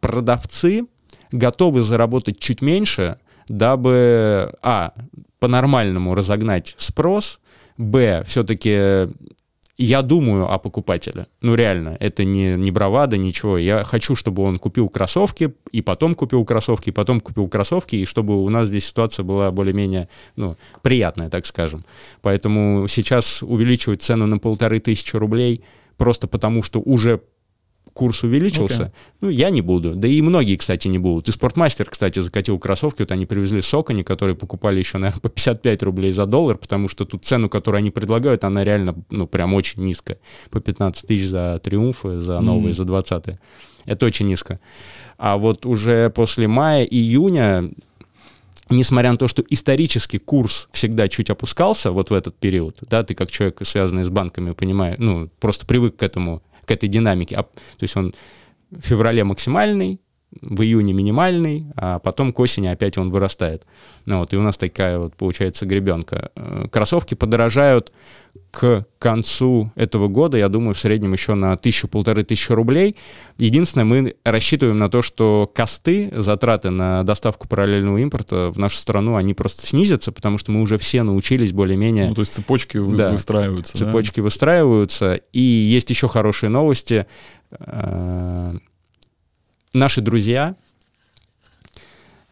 продавцы 0.00 0.86
готовы 1.32 1.82
заработать 1.82 2.38
чуть 2.38 2.60
меньше, 2.60 3.18
дабы, 3.48 4.52
а, 4.62 4.92
по-нормальному 5.44 6.14
разогнать 6.14 6.74
спрос, 6.78 7.38
б, 7.76 8.24
все-таки 8.26 9.08
я 9.76 10.00
думаю 10.00 10.50
о 10.50 10.58
покупателе. 10.58 11.26
Ну, 11.42 11.54
реально, 11.54 11.98
это 12.00 12.24
не, 12.24 12.56
не 12.56 12.70
бравада, 12.70 13.18
ничего. 13.18 13.58
Я 13.58 13.84
хочу, 13.84 14.16
чтобы 14.16 14.42
он 14.42 14.56
купил 14.56 14.88
кроссовки, 14.88 15.52
и 15.70 15.82
потом 15.82 16.14
купил 16.14 16.46
кроссовки, 16.46 16.88
и 16.88 16.92
потом 16.92 17.20
купил 17.20 17.46
кроссовки, 17.48 17.96
и 17.96 18.06
чтобы 18.06 18.42
у 18.42 18.48
нас 18.48 18.68
здесь 18.68 18.86
ситуация 18.86 19.22
была 19.22 19.50
более-менее 19.50 20.08
ну, 20.36 20.56
приятная, 20.80 21.28
так 21.28 21.44
скажем. 21.44 21.84
Поэтому 22.22 22.88
сейчас 22.88 23.42
увеличивать 23.42 24.00
цену 24.00 24.26
на 24.26 24.38
полторы 24.38 24.80
тысячи 24.80 25.14
рублей 25.14 25.62
просто 25.98 26.26
потому, 26.26 26.62
что 26.62 26.80
уже 26.80 27.20
курс 27.94 28.24
увеличился, 28.24 28.82
okay. 28.82 28.90
ну, 29.20 29.28
я 29.30 29.50
не 29.50 29.62
буду. 29.62 29.94
Да 29.94 30.08
и 30.08 30.20
многие, 30.20 30.56
кстати, 30.56 30.88
не 30.88 30.98
будут. 30.98 31.28
И 31.28 31.32
Спортмастер, 31.32 31.88
кстати, 31.88 32.18
закатил 32.18 32.58
кроссовки, 32.58 33.02
вот 33.02 33.12
они 33.12 33.24
привезли 33.24 33.62
Сокони, 33.62 34.02
которые 34.02 34.34
покупали 34.36 34.80
еще, 34.80 34.98
наверное, 34.98 35.20
по 35.20 35.28
55 35.28 35.82
рублей 35.84 36.12
за 36.12 36.26
доллар, 36.26 36.58
потому 36.58 36.88
что 36.88 37.04
тут 37.04 37.24
цену, 37.24 37.48
которую 37.48 37.78
они 37.78 37.90
предлагают, 37.90 38.44
она 38.44 38.64
реально, 38.64 38.96
ну, 39.10 39.26
прям 39.26 39.54
очень 39.54 39.82
низкая. 39.84 40.18
По 40.50 40.60
15 40.60 41.06
тысяч 41.06 41.28
за 41.28 41.60
триумфы, 41.62 42.20
за 42.20 42.40
новые, 42.40 42.72
mm. 42.72 42.76
за 42.76 42.84
20 42.84 43.26
-е. 43.26 43.38
Это 43.86 44.06
очень 44.06 44.26
низко. 44.26 44.58
А 45.16 45.36
вот 45.36 45.64
уже 45.64 46.10
после 46.10 46.48
мая, 46.48 46.84
июня 46.84 47.70
несмотря 48.70 49.10
на 49.10 49.18
то, 49.18 49.28
что 49.28 49.42
исторический 49.50 50.18
курс 50.18 50.68
всегда 50.72 51.08
чуть 51.08 51.30
опускался 51.30 51.90
вот 51.90 52.10
в 52.10 52.14
этот 52.14 52.34
период, 52.34 52.78
да, 52.90 53.02
ты 53.02 53.14
как 53.14 53.30
человек, 53.30 53.60
связанный 53.62 54.04
с 54.04 54.08
банками, 54.08 54.52
понимаешь, 54.52 54.96
ну, 54.98 55.28
просто 55.38 55.66
привык 55.66 55.96
к 55.96 56.02
этому 56.02 56.42
к 56.64 56.70
этой 56.70 56.88
динамике. 56.88 57.36
А, 57.36 57.42
то 57.42 57.82
есть 57.82 57.96
он 57.96 58.14
в 58.70 58.80
феврале 58.80 59.24
максимальный, 59.24 60.00
в 60.40 60.62
июне 60.62 60.92
минимальный, 60.92 61.66
а 61.76 61.98
потом 61.98 62.32
к 62.32 62.40
осени 62.40 62.66
опять 62.66 62.98
он 62.98 63.10
вырастает. 63.10 63.66
Ну, 64.06 64.18
вот, 64.18 64.32
и 64.32 64.36
у 64.36 64.42
нас 64.42 64.58
такая 64.58 64.98
вот 64.98 65.14
получается 65.14 65.66
гребенка. 65.66 66.30
Э, 66.36 66.66
кроссовки 66.70 67.14
подорожают 67.14 67.92
к 68.50 68.86
концу 68.98 69.72
этого 69.74 70.08
года, 70.08 70.38
я 70.38 70.48
думаю, 70.48 70.74
в 70.74 70.78
среднем 70.78 71.12
еще 71.12 71.34
на 71.34 71.56
тысячу-полторы 71.56 72.24
тысячи 72.24 72.52
рублей. 72.52 72.96
Единственное, 73.38 73.84
мы 73.84 74.14
рассчитываем 74.24 74.76
на 74.76 74.88
то, 74.88 75.02
что 75.02 75.50
косты, 75.52 76.10
затраты 76.14 76.70
на 76.70 77.02
доставку 77.02 77.48
параллельного 77.48 77.98
импорта 77.98 78.50
в 78.50 78.58
нашу 78.58 78.76
страну, 78.76 79.16
они 79.16 79.34
просто 79.34 79.66
снизятся, 79.66 80.12
потому 80.12 80.38
что 80.38 80.52
мы 80.52 80.62
уже 80.62 80.78
все 80.78 81.02
научились 81.02 81.52
более-менее... 81.52 82.08
Ну, 82.08 82.14
то 82.14 82.22
есть 82.22 82.32
цепочки 82.32 82.78
да, 82.94 83.10
выстраиваются. 83.10 83.76
Цепочки 83.76 84.16
да? 84.16 84.22
выстраиваются. 84.22 85.20
И 85.32 85.40
есть 85.40 85.90
еще 85.90 86.08
хорошие 86.08 86.50
новости 86.50 87.06
э, 87.50 88.58
наши 89.74 90.00
друзья 90.00 90.54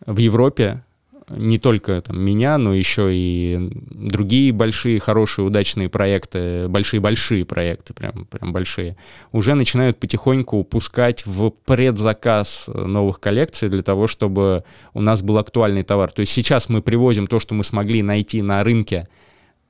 в 0.06 0.18
Европе, 0.18 0.82
не 1.28 1.58
только 1.58 2.00
там, 2.02 2.20
меня, 2.20 2.58
но 2.58 2.74
еще 2.74 3.10
и 3.12 3.70
другие 3.90 4.52
большие, 4.52 5.00
хорошие, 5.00 5.44
удачные 5.44 5.88
проекты, 5.88 6.68
большие-большие 6.68 7.44
проекты, 7.44 7.94
прям, 7.94 8.26
прям 8.26 8.52
большие, 8.52 8.96
уже 9.30 9.54
начинают 9.54 9.98
потихоньку 9.98 10.64
пускать 10.64 11.24
в 11.26 11.50
предзаказ 11.50 12.66
новых 12.68 13.20
коллекций 13.20 13.68
для 13.68 13.82
того, 13.82 14.06
чтобы 14.06 14.64
у 14.94 15.00
нас 15.00 15.22
был 15.22 15.38
актуальный 15.38 15.82
товар. 15.82 16.10
То 16.10 16.20
есть 16.20 16.32
сейчас 16.32 16.68
мы 16.68 16.82
привозим 16.82 17.26
то, 17.26 17.40
что 17.40 17.54
мы 17.54 17.64
смогли 17.64 18.02
найти 18.02 18.42
на 18.42 18.62
рынке 18.62 19.08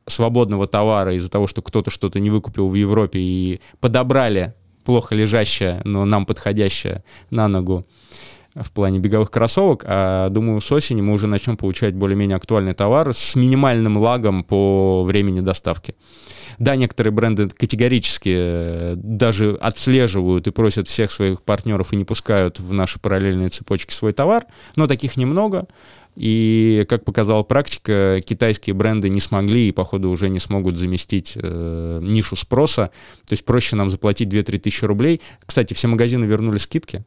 свободного 0.06 0.66
товара 0.66 1.14
из-за 1.14 1.30
того, 1.30 1.46
что 1.46 1.62
кто-то 1.62 1.90
что-то 1.90 2.18
не 2.18 2.30
выкупил 2.30 2.68
в 2.68 2.74
Европе 2.74 3.20
и 3.20 3.60
подобрали 3.80 4.54
плохо 4.84 5.14
лежащая, 5.14 5.80
но 5.84 6.04
нам 6.04 6.26
подходящая 6.26 7.04
на 7.30 7.48
ногу 7.48 7.86
в 8.54 8.70
плане 8.70 8.98
беговых 8.98 9.30
кроссовок, 9.30 9.84
а 9.86 10.28
думаю, 10.28 10.60
с 10.60 10.70
осени 10.70 11.00
мы 11.00 11.14
уже 11.14 11.26
начнем 11.26 11.56
получать 11.56 11.94
более-менее 11.94 12.36
актуальный 12.36 12.74
товар 12.74 13.14
с 13.14 13.34
минимальным 13.34 13.96
лагом 13.96 14.44
по 14.44 15.04
времени 15.04 15.40
доставки. 15.40 15.94
Да, 16.58 16.76
некоторые 16.76 17.12
бренды 17.12 17.48
категорически 17.48 18.34
э, 18.36 18.94
даже 18.96 19.56
отслеживают 19.60 20.46
и 20.46 20.50
просят 20.50 20.86
всех 20.86 21.10
своих 21.10 21.42
партнеров 21.42 21.92
и 21.92 21.96
не 21.96 22.04
пускают 22.04 22.60
в 22.60 22.72
наши 22.74 22.98
параллельные 22.98 23.48
цепочки 23.48 23.92
свой 23.92 24.12
товар, 24.12 24.44
но 24.76 24.86
таких 24.86 25.16
немного. 25.16 25.66
И, 26.14 26.84
как 26.90 27.06
показала 27.06 27.42
практика, 27.42 28.20
китайские 28.22 28.74
бренды 28.74 29.08
не 29.08 29.20
смогли 29.20 29.68
и, 29.68 29.72
походу, 29.72 30.10
уже 30.10 30.28
не 30.28 30.40
смогут 30.40 30.76
заместить 30.76 31.32
э, 31.36 32.00
нишу 32.02 32.36
спроса. 32.36 32.90
То 33.26 33.32
есть 33.32 33.46
проще 33.46 33.76
нам 33.76 33.88
заплатить 33.88 34.28
2-3 34.28 34.58
тысячи 34.58 34.84
рублей. 34.84 35.22
Кстати, 35.46 35.72
все 35.72 35.88
магазины 35.88 36.26
вернули 36.26 36.58
скидки 36.58 37.06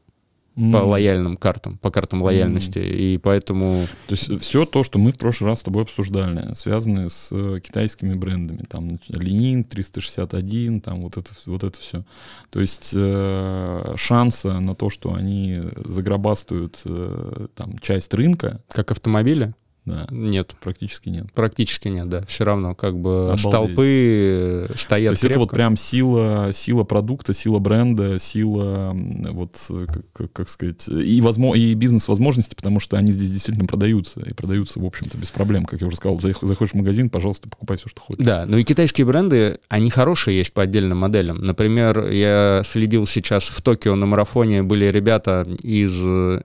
mm. 0.55 0.71
по 0.71 0.77
лояльным 0.77 1.37
картам, 1.37 1.77
по 1.77 1.91
картам 1.91 2.21
лояльности, 2.21 2.79
mm. 2.79 2.95
и 2.95 3.17
поэтому... 3.17 3.87
То 4.07 4.13
есть 4.15 4.41
все 4.41 4.65
то, 4.65 4.83
что 4.83 4.99
мы 4.99 5.11
в 5.11 5.17
прошлый 5.17 5.49
раз 5.49 5.59
с 5.59 5.63
тобой 5.63 5.83
обсуждали, 5.83 6.53
связанные 6.55 7.09
с 7.09 7.29
э, 7.31 7.59
китайскими 7.61 8.13
брендами, 8.13 8.65
там 8.67 8.99
Ленин, 9.09 9.63
361, 9.63 10.81
там 10.81 11.01
вот 11.01 11.17
это, 11.17 11.31
вот 11.45 11.63
это 11.63 11.79
все. 11.79 12.03
То 12.49 12.61
есть 12.61 12.91
э, 12.95 13.93
шанса 13.97 14.59
на 14.59 14.75
то, 14.75 14.89
что 14.89 15.13
они 15.13 15.61
загробастают 15.85 16.81
э, 16.85 17.47
там 17.55 17.77
часть 17.79 18.13
рынка... 18.13 18.61
Как 18.69 18.91
автомобили? 18.91 19.53
Да. 19.85 20.07
Нет. 20.09 20.55
Практически 20.61 21.09
нет. 21.09 21.31
Практически 21.33 21.87
нет, 21.89 22.09
да. 22.09 22.25
Все 22.25 22.43
равно 22.43 22.73
как 22.73 22.97
бы 22.97 23.25
Обалдеть. 23.25 23.41
столпы 23.45 24.71
стоят 24.75 25.09
То 25.09 25.13
есть 25.13 25.21
крепко. 25.21 25.33
это 25.33 25.39
вот 25.39 25.51
прям 25.51 25.77
сила, 25.77 26.49
сила 26.53 26.83
продукта, 26.83 27.33
сила 27.33 27.59
бренда, 27.59 28.17
сила 28.17 28.95
вот, 28.95 29.51
как, 30.13 30.33
как 30.33 30.49
сказать, 30.49 30.87
и, 30.87 31.21
возможно, 31.21 31.61
и 31.61 31.73
бизнес-возможности, 31.75 32.55
потому 32.55 32.79
что 32.79 32.97
они 32.97 33.11
здесь 33.11 33.29
действительно 33.29 33.67
продаются. 33.67 34.21
И 34.21 34.33
продаются, 34.33 34.79
в 34.79 34.85
общем-то, 34.85 35.17
без 35.17 35.29
проблем. 35.29 35.65
Как 35.65 35.81
я 35.81 35.87
уже 35.87 35.97
сказал, 35.97 36.19
заходишь 36.19 36.71
в 36.71 36.75
магазин, 36.75 37.09
пожалуйста, 37.09 37.47
покупай 37.47 37.77
все, 37.77 37.87
что 37.87 38.01
хочешь. 38.01 38.25
Да, 38.25 38.45
ну 38.47 38.57
и 38.57 38.63
китайские 38.63 39.05
бренды, 39.05 39.59
они 39.69 39.91
хорошие 39.91 40.37
есть 40.37 40.51
по 40.53 40.63
отдельным 40.63 40.97
моделям. 40.97 41.37
Например, 41.37 42.09
я 42.09 42.63
следил 42.65 43.05
сейчас 43.05 43.43
в 43.45 43.61
Токио 43.61 43.95
на 43.95 44.07
марафоне, 44.07 44.63
были 44.63 44.85
ребята 44.85 45.47
из 45.61 46.41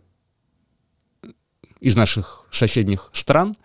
из 1.80 1.96
наших 1.96 2.46
соседних 2.50 3.10
стран, 3.12 3.56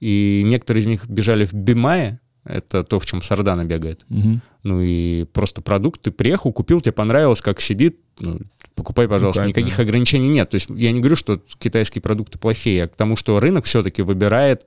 и 0.00 0.42
некоторые 0.44 0.82
из 0.82 0.86
них 0.86 1.08
бежали 1.08 1.44
в 1.44 1.52
Бимае, 1.52 2.20
это 2.44 2.84
то, 2.84 2.98
в 2.98 3.06
чем 3.06 3.22
Сардана 3.22 3.64
бегает. 3.64 4.04
Угу. 4.08 4.40
Ну 4.62 4.80
и 4.80 5.24
просто 5.24 5.60
продукт 5.60 6.00
ты 6.00 6.10
приехал, 6.10 6.52
купил, 6.52 6.80
тебе 6.80 6.92
понравилось, 6.92 7.40
как 7.40 7.60
сидит, 7.60 7.98
ну, 8.18 8.40
покупай, 8.74 9.08
пожалуйста. 9.08 9.42
Ну, 9.42 9.48
Никаких 9.48 9.76
да. 9.76 9.82
ограничений 9.82 10.28
нет. 10.28 10.50
То 10.50 10.56
есть 10.56 10.68
я 10.70 10.90
не 10.90 11.00
говорю, 11.00 11.16
что 11.16 11.40
китайские 11.58 12.02
продукты 12.02 12.38
плохие, 12.38 12.84
а 12.84 12.88
к 12.88 12.96
тому, 12.96 13.16
что 13.16 13.38
рынок 13.40 13.66
все-таки 13.66 14.02
выбирает 14.02 14.66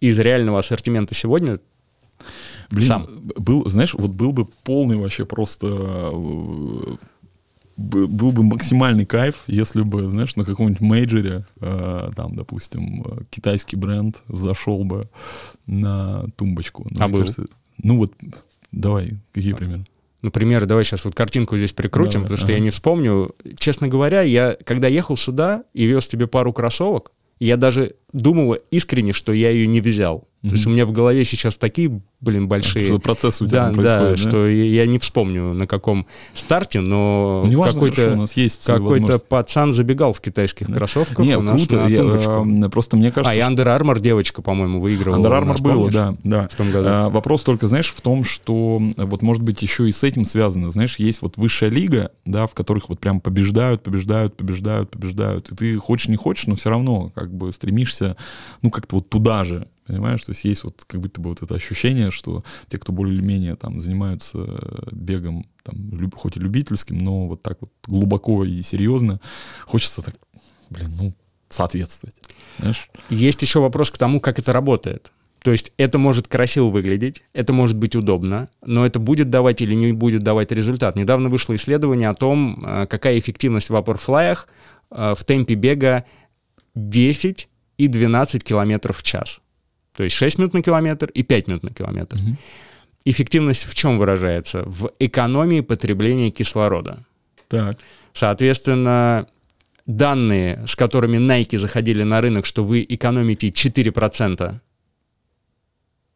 из 0.00 0.18
реального 0.18 0.58
ассортимента 0.58 1.14
сегодня 1.14 1.60
Блин, 2.70 2.86
сам. 2.86 3.06
был, 3.36 3.68
знаешь, 3.68 3.94
вот 3.94 4.10
был 4.10 4.32
бы 4.32 4.46
полный 4.64 4.96
вообще 4.96 5.24
просто 5.24 5.66
э, 5.66 6.96
был 7.76 8.32
бы 8.32 8.42
максимальный 8.42 9.04
кайф, 9.04 9.42
если 9.46 9.82
бы, 9.82 10.08
знаешь, 10.08 10.36
на 10.36 10.44
каком-нибудь 10.44 10.80
мейджоре, 10.80 11.46
э, 11.60 12.10
там, 12.14 12.34
допустим, 12.34 13.02
э, 13.02 13.22
китайский 13.30 13.76
бренд 13.76 14.22
зашел 14.28 14.84
бы 14.84 15.02
на 15.66 16.24
тумбочку. 16.36 16.86
Ну, 16.90 17.04
а 17.04 17.08
был? 17.08 17.20
Кажется, 17.20 17.46
ну 17.82 17.98
вот, 17.98 18.12
давай, 18.70 19.14
какие 19.32 19.54
примеры? 19.54 19.84
Ну, 20.22 20.30
примеры, 20.30 20.66
давай 20.66 20.84
сейчас 20.84 21.04
вот 21.04 21.14
картинку 21.14 21.56
здесь 21.56 21.72
прикрутим, 21.72 22.12
давай, 22.12 22.24
потому 22.24 22.36
ага. 22.36 22.46
что 22.46 22.52
я 22.52 22.60
не 22.60 22.70
вспомню. 22.70 23.34
Честно 23.58 23.88
говоря, 23.88 24.22
я, 24.22 24.56
когда 24.64 24.88
ехал 24.88 25.16
сюда 25.16 25.64
и 25.74 25.84
вез 25.84 26.06
тебе 26.06 26.26
пару 26.26 26.52
кроссовок, 26.52 27.12
я 27.40 27.56
даже 27.56 27.96
думал 28.12 28.56
искренне, 28.70 29.12
что 29.12 29.32
я 29.32 29.50
ее 29.50 29.66
не 29.66 29.80
взял. 29.80 30.28
Mm-hmm. 30.44 30.48
То 30.50 30.54
есть 30.56 30.66
у 30.66 30.70
меня 30.70 30.84
в 30.84 30.92
голове 30.92 31.24
сейчас 31.24 31.56
такие, 31.56 32.02
блин, 32.20 32.48
большие... 32.48 32.84
Что 32.84 32.98
процесс 32.98 33.40
у 33.40 33.46
тебя 33.46 33.68
да, 33.68 33.72
происходит, 33.72 34.16
да, 34.18 34.22
да, 34.24 34.28
что 34.28 34.46
я 34.46 34.84
не 34.84 34.98
вспомню 34.98 35.54
на 35.54 35.66
каком 35.66 36.06
старте, 36.34 36.80
но 36.80 37.46
ну, 37.50 37.62
какой-то, 37.62 38.14
нас 38.14 38.34
какой-то 38.66 39.18
пацан 39.20 39.72
забегал 39.72 40.12
в 40.12 40.20
китайских 40.20 40.66
да. 40.68 40.74
кроссовках 40.74 41.24
не, 41.24 41.38
нас 41.38 41.66
круто, 41.66 41.86
я, 41.86 42.02
а, 42.02 42.68
просто 42.68 42.98
мне 42.98 43.10
кажется... 43.10 43.32
А, 43.32 43.34
и 43.34 43.40
Under 43.40 43.64
Armour 43.64 44.00
девочка, 44.00 44.42
по-моему, 44.42 44.82
выигрывала. 44.82 45.26
Under 45.26 45.42
Armour 45.42 45.62
было, 45.62 45.90
да, 45.90 46.14
да. 46.24 46.48
В 46.48 46.56
том 46.56 46.70
году. 46.70 46.88
А, 46.90 47.08
вопрос 47.08 47.42
только, 47.42 47.66
знаешь, 47.66 47.88
в 47.88 48.02
том, 48.02 48.22
что 48.22 48.82
вот 48.98 49.22
может 49.22 49.42
быть 49.42 49.62
еще 49.62 49.88
и 49.88 49.92
с 49.92 50.02
этим 50.04 50.26
связано. 50.26 50.70
Знаешь, 50.70 50.96
есть 50.96 51.22
вот 51.22 51.38
высшая 51.38 51.70
лига, 51.70 52.10
да, 52.26 52.46
в 52.46 52.52
которых 52.52 52.90
вот 52.90 53.00
прям 53.00 53.20
побеждают, 53.20 53.82
побеждают, 53.82 54.36
побеждают, 54.36 54.90
побеждают. 54.90 55.50
И 55.52 55.56
ты 55.56 55.76
хочешь, 55.78 56.08
не 56.08 56.16
хочешь, 56.16 56.46
но 56.48 56.54
все 56.54 56.68
равно 56.68 57.12
как 57.14 57.32
бы 57.32 57.50
стремишься, 57.50 58.18
ну, 58.60 58.70
как-то 58.70 58.96
вот 58.96 59.08
туда 59.08 59.44
же. 59.44 59.68
Понимаешь, 59.86 60.24
то 60.24 60.30
есть 60.30 60.44
есть 60.44 60.64
вот 60.64 60.82
как 60.86 61.00
будто 61.00 61.20
бы 61.20 61.28
вот 61.28 61.42
это 61.42 61.54
ощущение, 61.54 62.10
что 62.10 62.42
те, 62.68 62.78
кто 62.78 62.92
более-менее 62.92 63.56
там 63.56 63.80
занимаются 63.80 64.38
бегом, 64.90 65.46
там, 65.62 66.10
хоть 66.16 66.36
и 66.36 66.40
любительским, 66.40 66.96
но 66.98 67.28
вот 67.28 67.42
так 67.42 67.58
вот 67.60 67.70
глубоко 67.86 68.44
и 68.44 68.62
серьезно, 68.62 69.20
хочется 69.66 70.00
так, 70.02 70.14
блин, 70.70 70.96
ну, 70.96 71.14
соответствовать. 71.50 72.16
Знаешь? 72.58 72.88
Есть 73.10 73.42
еще 73.42 73.60
вопрос 73.60 73.90
к 73.90 73.98
тому, 73.98 74.20
как 74.20 74.38
это 74.38 74.52
работает. 74.52 75.12
То 75.44 75.52
есть 75.52 75.72
это 75.76 75.98
может 75.98 76.26
красиво 76.26 76.70
выглядеть, 76.70 77.22
это 77.34 77.52
может 77.52 77.76
быть 77.76 77.94
удобно, 77.94 78.48
но 78.64 78.86
это 78.86 78.98
будет 78.98 79.28
давать 79.28 79.60
или 79.60 79.74
не 79.74 79.92
будет 79.92 80.22
давать 80.22 80.50
результат. 80.52 80.96
Недавно 80.96 81.28
вышло 81.28 81.54
исследование 81.54 82.08
о 82.08 82.14
том, 82.14 82.64
э, 82.64 82.86
какая 82.86 83.18
эффективность 83.18 83.66
в 83.66 83.74
вапорфлаях 83.74 84.48
э, 84.90 85.14
в 85.14 85.22
темпе 85.24 85.54
бега 85.54 86.06
10 86.74 87.48
и 87.76 87.88
12 87.88 88.42
километров 88.42 88.96
в 88.96 89.02
час. 89.02 89.40
То 89.96 90.02
есть 90.02 90.16
6 90.16 90.38
минут 90.38 90.54
на 90.54 90.62
километр 90.62 91.10
и 91.10 91.22
5 91.22 91.48
минут 91.48 91.62
на 91.62 91.70
километр. 91.70 92.16
Угу. 92.16 92.36
эффективность 93.04 93.64
в 93.66 93.74
чем 93.74 93.98
выражается? 93.98 94.62
В 94.66 94.90
экономии 94.98 95.60
потребления 95.60 96.30
кислорода. 96.30 97.04
Так. 97.48 97.78
Соответственно, 98.12 99.26
данные, 99.86 100.66
с 100.66 100.74
которыми 100.76 101.18
Nike 101.18 101.58
заходили 101.58 102.02
на 102.02 102.20
рынок, 102.20 102.46
что 102.46 102.64
вы 102.64 102.84
экономите 102.88 103.48
4%, 103.48 104.60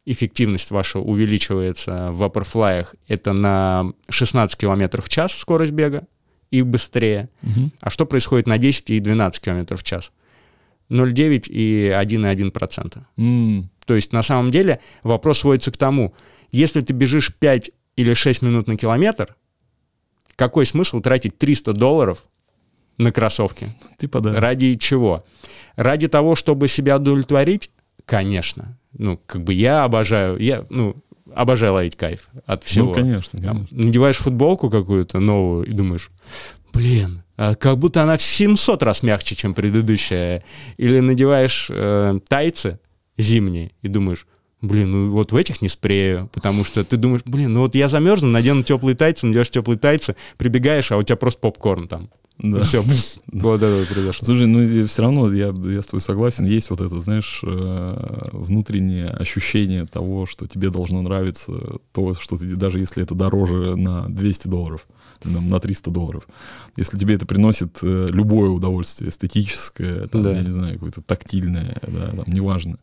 эффективность 0.05 0.71
ваша 0.71 0.99
увеличивается 0.99 2.11
в 2.11 2.23
Vaporfly, 2.23 2.87
это 3.07 3.33
на 3.33 3.93
16 4.09 4.57
км 4.57 5.01
в 5.01 5.09
час 5.09 5.33
скорость 5.33 5.71
бега 5.71 6.07
и 6.49 6.63
быстрее. 6.63 7.29
Мгм. 7.43 7.71
А 7.79 7.89
что 7.91 8.05
происходит 8.05 8.47
на 8.47 8.57
10 8.57 8.89
и 8.89 8.99
12 8.99 9.41
км 9.43 9.75
в 9.75 9.83
час? 9.83 10.11
0,9 10.89 11.47
и 11.49 11.89
1,1%. 11.95 13.03
М, 13.17 13.69
То 13.85 13.95
есть 13.95 14.11
на 14.13 14.23
самом 14.23 14.51
деле 14.51 14.79
вопрос 15.03 15.39
сводится 15.39 15.71
к 15.71 15.77
тому, 15.77 16.13
если 16.51 16.81
ты 16.81 16.93
бежишь 16.93 17.33
5 17.35 17.71
или 17.95 18.13
6 18.13 18.41
минут 18.41 18.67
на 18.67 18.75
километр, 18.75 19.35
какой 20.35 20.65
смысл 20.65 21.01
тратить 21.01 21.37
300 21.37 21.73
долларов 21.73 22.23
на 22.97 23.11
кроссовки? 23.11 23.67
Типа 23.97 24.19
да. 24.21 24.39
Ради 24.39 24.75
чего? 24.75 25.23
Ради 25.75 26.07
того, 26.07 26.35
чтобы 26.35 26.67
себя 26.67 26.97
удовлетворить? 26.97 27.71
Конечно. 28.05 28.77
Ну, 28.97 29.19
как 29.25 29.43
бы 29.43 29.53
я 29.53 29.83
обожаю, 29.83 30.37
я, 30.39 30.65
ну, 30.69 30.95
обожаю 31.33 31.73
ловить 31.73 31.95
кайф 31.95 32.27
от 32.45 32.63
всего. 32.63 32.87
Ну, 32.87 32.93
конечно, 32.93 33.39
Там, 33.41 33.55
конечно. 33.67 33.77
надеваешь 33.77 34.17
футболку 34.17 34.69
какую-то 34.69 35.19
новую 35.19 35.65
и 35.65 35.73
думаешь, 35.73 36.09
блин, 36.73 37.21
как 37.55 37.77
будто 37.77 38.03
она 38.03 38.17
в 38.17 38.21
700 38.21 38.83
раз 38.83 39.01
мягче, 39.01 39.35
чем 39.35 39.53
предыдущая. 39.53 40.43
Или 40.75 40.99
надеваешь 40.99 41.67
э, 41.69 42.19
тайцы 42.27 42.79
зимние 43.17 43.71
и 43.81 43.87
думаешь, 43.87 44.27
блин, 44.61 44.91
ну 44.91 45.11
вот 45.11 45.31
в 45.31 45.35
этих 45.35 45.61
не 45.61 45.69
спрею, 45.69 46.29
потому 46.33 46.65
что 46.65 46.83
ты 46.83 46.97
думаешь, 46.97 47.21
блин, 47.25 47.53
ну 47.53 47.61
вот 47.61 47.75
я 47.75 47.87
замерзну, 47.87 48.29
надену 48.29 48.63
теплые 48.63 48.95
тайцы, 48.95 49.25
надеваешь 49.25 49.49
теплые 49.49 49.79
тайцы, 49.79 50.15
прибегаешь, 50.37 50.91
а 50.91 50.97
у 50.97 51.03
тебя 51.03 51.15
просто 51.15 51.39
попкорн 51.39 51.87
там. 51.87 52.09
Да. 52.39 52.61
Все, 52.63 52.81
вот 53.27 53.61
это 53.61 53.85
произошло. 53.93 54.25
Слушай, 54.25 54.47
ну 54.47 54.85
все 54.85 55.01
равно 55.01 55.31
я, 55.31 55.47
я 55.47 55.81
с 55.81 55.87
тобой 55.87 56.01
согласен, 56.01 56.45
есть 56.45 56.69
вот 56.69 56.79
это, 56.79 56.99
знаешь, 57.01 57.41
э, 57.45 58.29
внутреннее 58.31 59.07
ощущение 59.09 59.85
того, 59.85 60.25
что 60.25 60.47
тебе 60.47 60.69
должно 60.69 61.01
нравиться 61.01 61.51
то, 61.91 62.13
что 62.13 62.37
ты, 62.37 62.55
даже 62.55 62.79
если 62.79 63.03
это 63.03 63.13
дороже 63.13 63.75
на 63.75 64.07
200 64.07 64.47
долларов, 64.47 64.87
там, 65.19 65.47
на 65.47 65.59
300 65.59 65.91
долларов, 65.91 66.23
если 66.77 66.97
тебе 66.97 67.15
это 67.15 67.25
приносит 67.27 67.79
э, 67.81 68.07
любое 68.09 68.49
удовольствие, 68.49 69.09
эстетическое, 69.09 70.07
там, 70.07 70.21
Да. 70.21 70.31
я 70.31 70.41
не 70.41 70.51
знаю, 70.51 70.75
какое-то 70.75 71.01
тактильное, 71.01 71.77
да, 71.85 72.07
там, 72.07 72.23
неважно, 72.33 72.77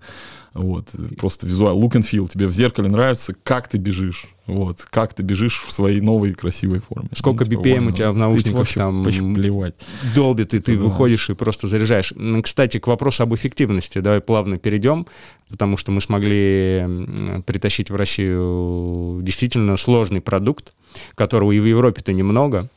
вот, 0.52 0.90
просто 1.16 1.46
визуал, 1.46 1.80
look 1.82 1.92
and 1.92 2.02
feel, 2.02 2.28
тебе 2.28 2.46
в 2.46 2.52
зеркале 2.52 2.88
нравится, 2.90 3.34
как 3.42 3.68
ты 3.68 3.78
бежишь, 3.78 4.26
вот, 4.46 4.82
как 4.90 5.12
ты 5.14 5.22
бежишь 5.22 5.62
в 5.66 5.72
своей 5.72 6.00
новой 6.00 6.32
красивой 6.34 6.80
форме. 6.80 7.08
Сколько 7.14 7.44
Ну, 7.44 7.50
типа, 7.50 7.60
BPM 7.62 7.88
у 7.88 7.90
тебя 7.90 8.10
в 8.10 8.14
ты 8.14 8.20
наушниках 8.20 8.58
вообще 8.58 8.80
там 8.80 9.02
вообще 9.02 9.20
плевать. 9.34 9.74
долбит, 10.14 10.54
и 10.54 10.60
ты 10.60 10.76
Да. 10.76 10.84
выходишь 10.84 11.28
и 11.30 11.34
просто 11.34 11.66
заряжаешь. 11.66 12.12
Кстати, 12.42 12.78
к 12.78 12.86
вопросу 12.86 13.22
об 13.24 13.34
эффективности. 13.34 13.98
Давай 14.00 14.20
плавно 14.20 14.58
перейдем, 14.58 15.06
потому 15.50 15.76
что 15.76 15.92
мы 15.92 16.00
смогли 16.00 17.42
притащить 17.46 17.90
в 17.90 17.96
Россию 17.96 19.20
действительно 19.22 19.76
сложный 19.76 20.20
продукт, 20.20 20.74
которого 21.14 21.52
и 21.52 21.60
в 21.60 21.64
Европе-то 21.64 22.12
немного. 22.12 22.68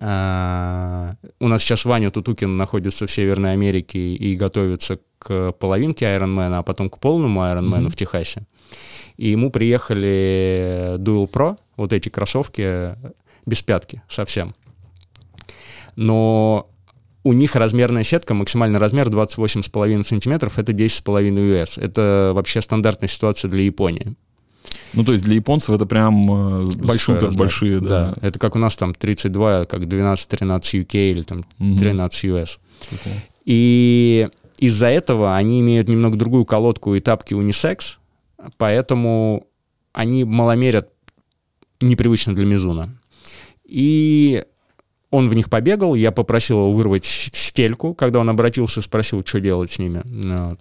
А, 0.00 1.14
У 1.40 1.48
нас 1.48 1.62
сейчас 1.62 1.84
Ваня 1.84 2.10
Тутукин 2.10 2.56
находится 2.56 3.06
в 3.06 3.10
Северной 3.10 3.52
Америке 3.52 3.98
и 4.14 4.36
готовится 4.36 4.98
к 5.18 5.52
половинке 5.52 6.04
Ironman, 6.06 6.54
а 6.58 6.62
потом 6.62 6.90
к 6.90 6.98
полному 6.98 7.40
Ironman 7.40 7.80
Мгм. 7.82 7.90
в 7.90 7.96
Техасе. 7.96 8.46
И 9.16 9.28
ему 9.28 9.50
приехали 9.50 10.96
Dual 10.98 11.30
Pro, 11.30 11.56
вот 11.76 11.92
эти 11.92 12.08
кроссовки 12.08 12.94
без 13.46 13.62
пятки 13.62 14.02
совсем. 14.08 14.54
Но 15.94 16.68
у 17.24 17.32
них 17.32 17.56
размерная 17.56 18.02
сетка, 18.02 18.34
максимальный 18.34 18.78
размер 18.78 19.08
28,5 19.08 20.02
сантиметров, 20.04 20.58
это 20.58 20.72
10,5 20.72 21.62
US. 21.62 21.80
Это 21.80 22.32
вообще 22.34 22.60
стандартная 22.60 23.08
ситуация 23.08 23.50
для 23.50 23.62
Японии. 23.64 24.14
Ну, 24.94 25.04
то 25.04 25.12
есть 25.12 25.24
для 25.24 25.34
японцев 25.34 25.70
это 25.74 25.86
прям 25.86 26.30
э, 26.30 26.66
Большой 26.76 27.14
супер 27.16 27.26
размер. 27.26 27.38
большие, 27.40 27.80
да. 27.80 28.14
Это 28.22 28.38
как 28.38 28.56
у 28.56 28.58
нас 28.58 28.76
там 28.76 28.94
32, 28.94 29.66
как 29.66 29.82
12-13 29.82 30.60
UK 30.84 31.10
или 31.10 31.22
там 31.22 31.44
Мгм. 31.58 31.76
13 31.78 32.24
US. 32.24 32.58
Прикол. 32.88 33.12
И 33.44 34.28
из-за 34.58 34.86
этого 34.88 35.36
они 35.36 35.60
имеют 35.60 35.88
немного 35.88 36.16
другую 36.16 36.44
колодку 36.44 36.94
и 36.94 37.00
тапки 37.00 37.34
унисекс, 37.34 37.98
поэтому 38.56 39.46
они 39.92 40.24
маломерят 40.24 40.88
непривычно 41.80 42.34
для 42.34 42.44
Мизуна. 42.46 42.98
И 43.64 44.44
он 45.10 45.28
в 45.28 45.34
них 45.34 45.50
побегал, 45.50 45.94
я 45.94 46.10
попросил 46.12 46.58
его 46.58 46.72
вырвать 46.72 47.04
стельку, 47.04 47.94
когда 47.94 48.20
он 48.20 48.28
обратился, 48.28 48.82
спросил, 48.82 49.22
что 49.24 49.40
делать 49.40 49.70
с 49.70 49.78
ними. 49.78 50.02
Ну 50.04 50.50
вот. 50.50 50.60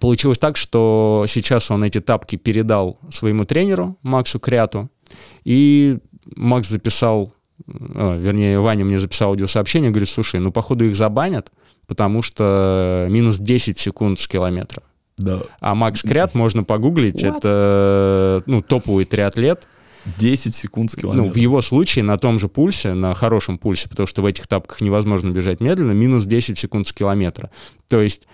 Получилось 0.00 0.38
так, 0.38 0.56
что 0.56 1.24
сейчас 1.28 1.70
он 1.70 1.84
эти 1.84 2.00
тапки 2.00 2.36
передал 2.36 2.98
своему 3.10 3.44
тренеру 3.44 3.96
Максу 4.02 4.38
Кряту, 4.38 4.90
и 5.44 5.98
Макс 6.36 6.68
записал, 6.68 7.32
э, 7.66 8.18
вернее, 8.20 8.60
Ваня 8.60 8.84
мне 8.84 8.98
записал 8.98 9.30
аудиосообщение, 9.30 9.90
говорит, 9.90 10.08
слушай, 10.08 10.40
ну, 10.40 10.52
походу, 10.52 10.84
их 10.84 10.94
забанят, 10.94 11.50
потому 11.86 12.22
что 12.22 13.06
минус 13.08 13.38
10 13.38 13.78
секунд 13.78 14.20
с 14.20 14.28
километра. 14.28 14.82
Да. 15.16 15.40
А 15.60 15.74
Макс 15.74 16.02
Крят, 16.02 16.34
можно 16.34 16.64
погуглить, 16.64 17.24
What? 17.24 17.38
это 17.38 18.42
ну, 18.46 18.62
топовый 18.62 19.04
триатлет. 19.04 19.66
10 20.16 20.54
секунд 20.54 20.90
с 20.90 20.94
Ну, 20.94 21.00
в 21.00 21.02
километра. 21.14 21.40
его 21.40 21.60
случае 21.60 22.04
на 22.04 22.16
том 22.16 22.38
же 22.38 22.48
пульсе, 22.48 22.94
на 22.94 23.14
хорошем 23.14 23.58
пульсе, 23.58 23.88
потому 23.88 24.06
что 24.06 24.22
в 24.22 24.26
этих 24.26 24.46
тапках 24.46 24.80
невозможно 24.80 25.30
бежать 25.30 25.60
медленно, 25.60 25.92
минус 25.92 26.24
10 26.24 26.58
секунд 26.58 26.86
с 26.88 26.92
километра. 26.92 27.50
То 27.88 28.00
есть 28.00 28.26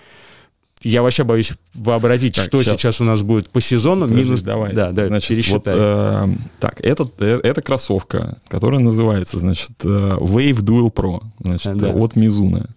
я 0.85 1.03
вообще 1.03 1.25
боюсь 1.25 1.53
вообразить, 1.75 2.37
Так, 2.37 2.45
что 2.45 2.63
щас. 2.63 2.75
сейчас 2.77 3.01
у 3.01 3.05
нас 3.05 3.23
будет 3.23 3.49
по 3.51 3.61
сезону. 3.61 4.03
Подожди, 4.03 4.25
минус... 4.25 4.43
давай. 4.43 4.73
Да, 4.73 4.93
да, 4.93 5.07
значит, 5.07 5.29
пересчитай. 5.31 5.75
Вот, 5.75 5.83
э, 5.83 6.29
так, 6.61 6.81
это, 6.81 7.09
э, 7.19 7.41
это 7.43 7.63
кроссовка, 7.63 8.39
которая 8.49 8.81
называется, 8.81 9.39
значит, 9.39 9.71
э, 9.83 9.89
Wave 9.89 10.61
Dual 10.61 10.93
Pro, 10.93 11.23
значит, 11.41 11.77
Да. 11.77 11.89
от 11.91 12.15
Mizuno. 12.17 12.69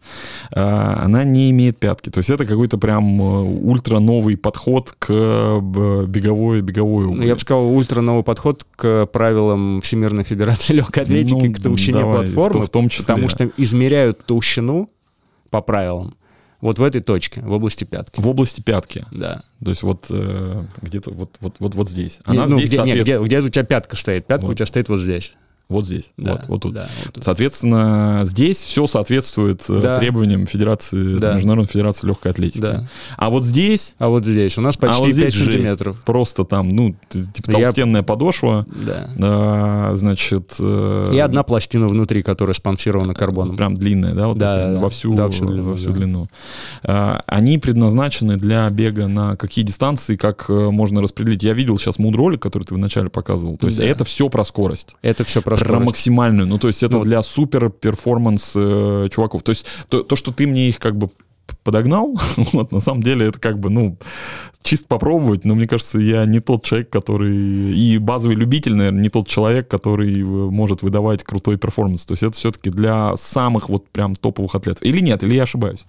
Э, 0.54 0.62
она 0.62 1.24
не 1.24 1.52
имеет 1.52 1.78
пятки, 1.78 2.10
то 2.10 2.20
есть 2.20 2.30
это 2.30 2.46
какой-то 2.46 2.78
прям 2.78 3.22
э, 3.22 3.42
ультра 3.62 4.00
новый 4.00 4.38
подход 4.38 4.96
к 4.98 5.08
беговой 6.08 6.62
беговой 6.62 7.06
Ну, 7.14 7.22
я 7.24 7.36
бы 7.36 7.40
сказал, 7.42 7.68
ультра 7.76 8.02
новый 8.02 8.24
подход 8.24 8.66
к 8.76 9.06
правилам 9.08 9.82
Всемирной 9.82 10.24
Федерации 10.24 10.74
Легкой 10.74 11.04
Атлетики, 11.04 11.48
Ну, 11.48 11.54
к 11.54 11.60
толщине 11.60 12.00
давай, 12.00 12.18
платформы, 12.28 12.62
в 12.66 12.70
том 12.70 12.90
числе. 12.90 13.06
потому 13.16 13.28
что 13.30 13.50
измеряют 13.58 14.26
толщину 14.26 14.90
по 15.50 15.62
правилам 15.62 16.16
вот 16.62 16.80
в 16.80 16.84
этой 16.84 17.02
точке, 17.02 17.42
в 17.42 17.52
области 17.52 17.84
пятки. 17.84 18.20
в 18.20 18.28
области 18.28 18.62
пятки, 18.62 19.06
Да. 19.12 19.44
то 19.64 19.70
есть 19.70 19.84
вот 19.84 20.08
э, 20.10 20.64
где-то 20.82 21.12
вот, 21.12 21.36
вот, 21.40 21.56
вот, 21.60 21.76
вот 21.76 21.90
здесь. 21.90 22.20
Не, 22.28 22.38
Она 22.38 22.48
ну, 22.48 22.58
здесь, 22.58 22.70
где, 22.70 22.78
не, 22.78 22.84
где, 22.84 22.96
соответственно, 22.98 23.26
где 23.28 23.40
у 23.40 23.50
тебя 23.50 23.64
пятка 23.64 23.96
стоит? 23.96 24.26
Пятка 24.26 24.46
Вот. 24.46 24.54
у 24.54 24.56
тебя 24.56 24.66
стоит 24.66 24.90
вот 24.90 25.00
здесь. 25.00 25.34
Вот 25.70 25.86
здесь, 25.86 26.06
Да, 26.18 26.34
вот, 26.34 26.42
вот 26.48 26.62
тут. 26.62 26.74
да, 26.74 26.88
вот 27.04 27.14
тут. 27.14 27.24
Соответственно, 27.24 28.22
здесь 28.24 28.58
все 28.58 28.88
соответствует 28.88 29.64
э, 29.70 29.80
Да. 29.82 29.98
требованиям 29.98 30.46
Федерации, 30.46 31.18
Да. 31.18 31.34
Международной 31.34 31.68
Федерации 31.72 32.08
легкой 32.08 32.32
атлетики. 32.32 32.62
Да. 32.62 32.88
А 33.18 33.30
вот 33.30 33.44
здесь, 33.44 33.96
А 34.00 34.08
вот 34.10 34.26
здесь 34.26 34.58
у 34.58 34.62
нас 34.62 34.78
почти 34.78 34.96
а 34.96 35.00
вот 35.00 35.06
5 35.08 35.14
здесь 35.16 35.34
жесть. 35.34 35.52
сантиметров. 35.52 36.02
Просто 36.06 36.44
там, 36.46 36.70
ну, 36.70 36.96
типа 37.10 37.52
Я- 37.52 37.66
толстенная 37.66 38.04
подошва, 38.04 38.66
Да. 38.86 39.10
а, 39.22 39.92
значит... 39.96 40.56
э, 40.60 41.12
И 41.14 41.20
одна 41.20 41.44
пластина 41.44 41.88
внутри, 41.88 42.22
которая 42.22 42.54
спонсирована 42.54 43.14
карбоном. 43.14 43.58
Прям 43.58 43.76
длинная, 43.76 44.14
да, 44.14 44.28
вот 44.28 44.38
Да, 44.38 44.74
да, 44.74 44.80
во 44.80 44.90
всю, 44.90 45.14
да, 45.16 45.28
всю 45.30 45.46
длину, 45.48 45.70
во 45.70 45.76
всю 45.76 45.90
да. 45.90 45.96
длину. 45.96 46.28
А, 46.84 47.22
Они 47.28 47.58
предназначены 47.58 48.38
для 48.38 48.70
бега 48.70 49.08
на 49.08 49.36
какие 49.36 49.66
дистанции, 49.66 50.16
как 50.16 50.46
э, 50.50 50.54
можно 50.72 51.02
распределить. 51.02 51.44
Я 51.44 51.54
видел 51.54 51.78
сейчас 51.78 52.00
муд-ролик, 52.00 52.42
который 52.42 52.64
ты 52.64 52.76
вначале 52.76 53.10
показывал. 53.10 53.58
То 53.58 53.68
есть 53.68 53.78
Да. 53.80 53.84
это 53.84 54.06
все 54.06 54.30
про 54.30 54.44
скорость. 54.46 54.96
Это 55.02 55.24
все 55.24 55.42
про 55.42 55.57
Про 55.58 55.66
скорость. 55.66 55.86
максимальную. 55.86 56.48
Ну, 56.48 56.58
то 56.58 56.68
есть 56.68 56.84
это 56.84 56.98
Ну, 56.98 57.04
для 57.04 57.22
супер 57.22 57.70
перформанс 57.70 58.54
э, 58.56 59.10
чуваков. 59.12 59.44
То 59.44 59.52
есть 59.52 59.66
то, 59.90 60.04
то, 60.04 60.16
что 60.16 60.32
ты 60.32 60.48
мне 60.48 60.70
их 60.70 60.80
как 60.80 60.96
бы 60.98 61.10
подогнал, 61.64 62.20
вот, 62.54 62.72
на 62.72 62.80
самом 62.80 63.04
деле 63.04 63.28
это 63.28 63.40
как 63.40 63.60
бы, 63.60 63.70
ну, 63.70 63.98
чисто 64.62 64.88
попробовать, 64.88 65.46
но 65.46 65.56
мне 65.56 65.68
кажется, 65.68 66.00
я 66.00 66.26
не 66.26 66.40
тот 66.40 66.64
человек, 66.64 66.90
который... 66.90 67.36
И 67.36 67.98
базовый 67.98 68.36
любитель, 68.36 68.76
наверное, 68.76 69.02
не 69.02 69.10
тот 69.10 69.28
человек, 69.28 69.68
который 69.68 70.22
э, 70.22 70.24
может 70.24 70.82
выдавать 70.82 71.24
крутой 71.24 71.58
перформанс. 71.58 72.06
То 72.06 72.14
есть 72.14 72.24
это 72.24 72.34
все-таки 72.34 72.70
для 72.70 73.16
самых 73.16 73.70
вот 73.70 73.88
прям 73.90 74.16
топовых 74.16 74.56
атлетов. 74.56 74.84
Или 74.84 75.00
нет, 75.00 75.24
или 75.24 75.36
я 75.36 75.44
ошибаюсь? 75.44 75.86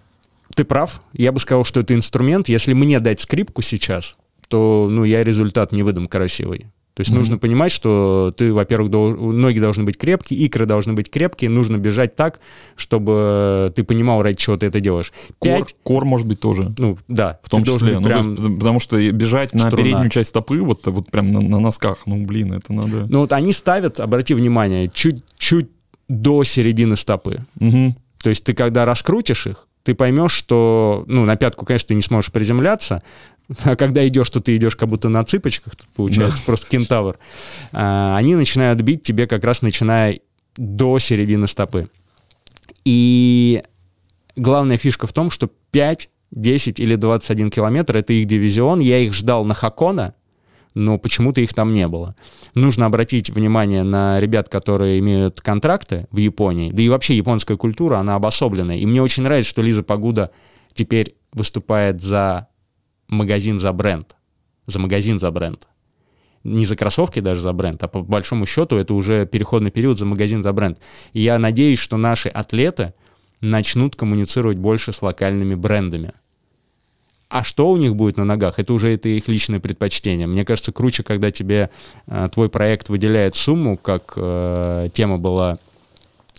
Ты 0.54 0.64
прав. 0.64 1.02
Я 1.12 1.32
бы 1.32 1.40
сказал, 1.40 1.64
что 1.64 1.80
это 1.80 1.94
инструмент. 1.94 2.48
Если 2.48 2.72
мне 2.72 3.00
дать 3.00 3.20
скрипку 3.20 3.62
сейчас, 3.62 4.16
то 4.48 4.88
ну, 4.90 5.04
я 5.04 5.22
результат 5.22 5.72
не 5.72 5.82
выдам 5.82 6.08
красивый. 6.08 6.66
То 6.98 7.02
есть 7.02 7.12
нужно 7.12 7.38
понимать, 7.38 7.70
что 7.70 8.34
ты, 8.36 8.52
во-первых, 8.52 8.90
дол- 8.90 9.14
ноги 9.30 9.60
должны 9.60 9.84
быть 9.84 9.96
крепкие, 9.96 10.40
икры 10.40 10.66
должны 10.66 10.94
быть 10.94 11.08
крепкие, 11.12 11.48
нужно 11.48 11.76
бежать 11.76 12.16
так, 12.16 12.40
чтобы 12.74 13.72
ты 13.76 13.84
понимал, 13.84 14.20
ради 14.20 14.36
чего 14.36 14.56
ты 14.56 14.66
это 14.66 14.80
делаешь. 14.80 15.12
Кор, 15.38 15.58
Пять, 15.60 15.76
кор 15.84 16.04
может 16.04 16.26
быть 16.26 16.40
тоже. 16.40 16.74
ну 16.76 16.98
да, 17.06 17.38
В 17.44 17.50
том 17.50 17.62
числе. 17.62 18.00
Ну, 18.00 18.02
то 18.02 18.08
прям- 18.08 18.30
есть, 18.34 18.58
потому 18.58 18.80
что 18.80 19.12
бежать 19.12 19.52
на 19.54 19.60
струна. 19.60 19.76
переднюю 19.84 20.10
часть 20.10 20.30
стопы, 20.30 20.60
вот, 20.60 20.84
вот 20.88 21.08
прям 21.08 21.28
на, 21.28 21.40
на 21.40 21.60
носках, 21.60 21.98
ну, 22.06 22.26
блин, 22.26 22.52
это 22.52 22.72
надо... 22.72 23.06
Ну 23.08 23.20
вот 23.20 23.32
они 23.32 23.52
ставят, 23.52 24.00
обрати 24.00 24.34
внимание, 24.34 24.90
чуть-чуть 24.92 25.68
до 26.08 26.42
середины 26.42 26.96
стопы. 26.96 27.44
Мгм. 27.60 27.94
То 28.24 28.30
есть 28.30 28.42
ты 28.42 28.54
когда 28.54 28.84
раскрутишь 28.86 29.46
их, 29.46 29.68
ты 29.84 29.94
поймешь, 29.94 30.32
что, 30.32 31.04
ну, 31.06 31.24
на 31.24 31.36
пятку, 31.36 31.64
конечно, 31.64 31.86
ты 31.86 31.94
не 31.94 32.02
сможешь 32.02 32.32
приземляться, 32.32 33.04
а 33.64 33.76
когда 33.76 34.06
идешь, 34.06 34.28
то 34.30 34.40
ты 34.40 34.56
идешь 34.56 34.76
как 34.76 34.88
будто 34.88 35.08
на 35.08 35.24
цыпочках, 35.24 35.76
тут 35.76 35.88
получается 35.88 36.42
просто 36.44 36.68
кентавр. 36.68 37.18
А, 37.72 38.16
они 38.16 38.36
начинают 38.36 38.80
бить 38.80 39.02
тебе 39.02 39.26
как 39.26 39.44
раз 39.44 39.62
начиная 39.62 40.20
до 40.56 40.98
середины 40.98 41.46
стопы. 41.46 41.88
И 42.84 43.62
главная 44.36 44.76
фишка 44.76 45.06
в 45.06 45.12
том, 45.12 45.30
что 45.30 45.50
5, 45.70 46.10
10 46.30 46.80
или 46.80 46.94
21 46.96 47.50
километр— 47.50 47.96
это 47.98 48.12
их 48.12 48.26
дивизион. 48.26 48.80
Я 48.80 48.98
их 48.98 49.14
ждал 49.14 49.44
на 49.44 49.54
Хакона, 49.54 50.14
но 50.74 50.98
почему-то 50.98 51.40
их 51.40 51.54
там 51.54 51.72
не 51.72 51.88
было. 51.88 52.14
Нужно 52.54 52.86
обратить 52.86 53.30
внимание 53.30 53.82
на 53.82 54.20
ребят, 54.20 54.48
которые 54.48 54.98
имеют 54.98 55.40
контракты 55.40 56.06
в 56.10 56.18
Японии. 56.18 56.70
Да 56.70 56.82
и 56.82 56.88
вообще 56.88 57.16
японская 57.16 57.56
культура, 57.56 57.96
она 57.96 58.14
обособленная. 58.14 58.76
И 58.76 58.86
мне 58.86 59.02
очень 59.02 59.22
нравится, 59.22 59.50
что 59.50 59.62
Лиза 59.62 59.82
Погуда 59.82 60.30
теперь 60.74 61.16
выступает 61.32 62.00
за 62.02 62.48
магазин 63.08 63.58
за 63.58 63.72
бренд. 63.72 64.16
За 64.66 64.78
магазин 64.78 65.18
за 65.18 65.30
бренд. 65.30 65.66
Не 66.44 66.64
за 66.64 66.76
кроссовки 66.76 67.20
даже 67.20 67.40
за 67.40 67.52
бренд, 67.52 67.82
а 67.82 67.88
по 67.88 68.02
большому 68.02 68.46
счету 68.46 68.76
это 68.76 68.94
уже 68.94 69.26
переходный 69.26 69.70
период 69.70 69.98
за 69.98 70.06
магазин 70.06 70.42
за 70.42 70.52
бренд. 70.52 70.78
И 71.12 71.20
я 71.20 71.38
надеюсь, 71.38 71.78
что 71.78 71.96
наши 71.96 72.28
атлеты 72.28 72.94
начнут 73.40 73.96
коммуницировать 73.96 74.56
больше 74.56 74.92
с 74.92 75.02
локальными 75.02 75.54
брендами. 75.54 76.12
А 77.28 77.44
что 77.44 77.70
у 77.70 77.76
них 77.76 77.94
будет 77.94 78.16
на 78.16 78.24
ногах, 78.24 78.58
это 78.58 78.72
уже 78.72 78.94
это 78.94 79.08
их 79.08 79.28
личное 79.28 79.60
предпочтение. 79.60 80.26
Мне 80.26 80.46
кажется, 80.46 80.72
круче, 80.72 81.02
когда 81.02 81.30
тебе 81.30 81.68
э, 82.06 82.28
твой 82.32 82.48
проект 82.48 82.88
выделяет 82.88 83.36
сумму, 83.36 83.76
как 83.76 84.14
э, 84.16 84.88
тема 84.94 85.18
была 85.18 85.58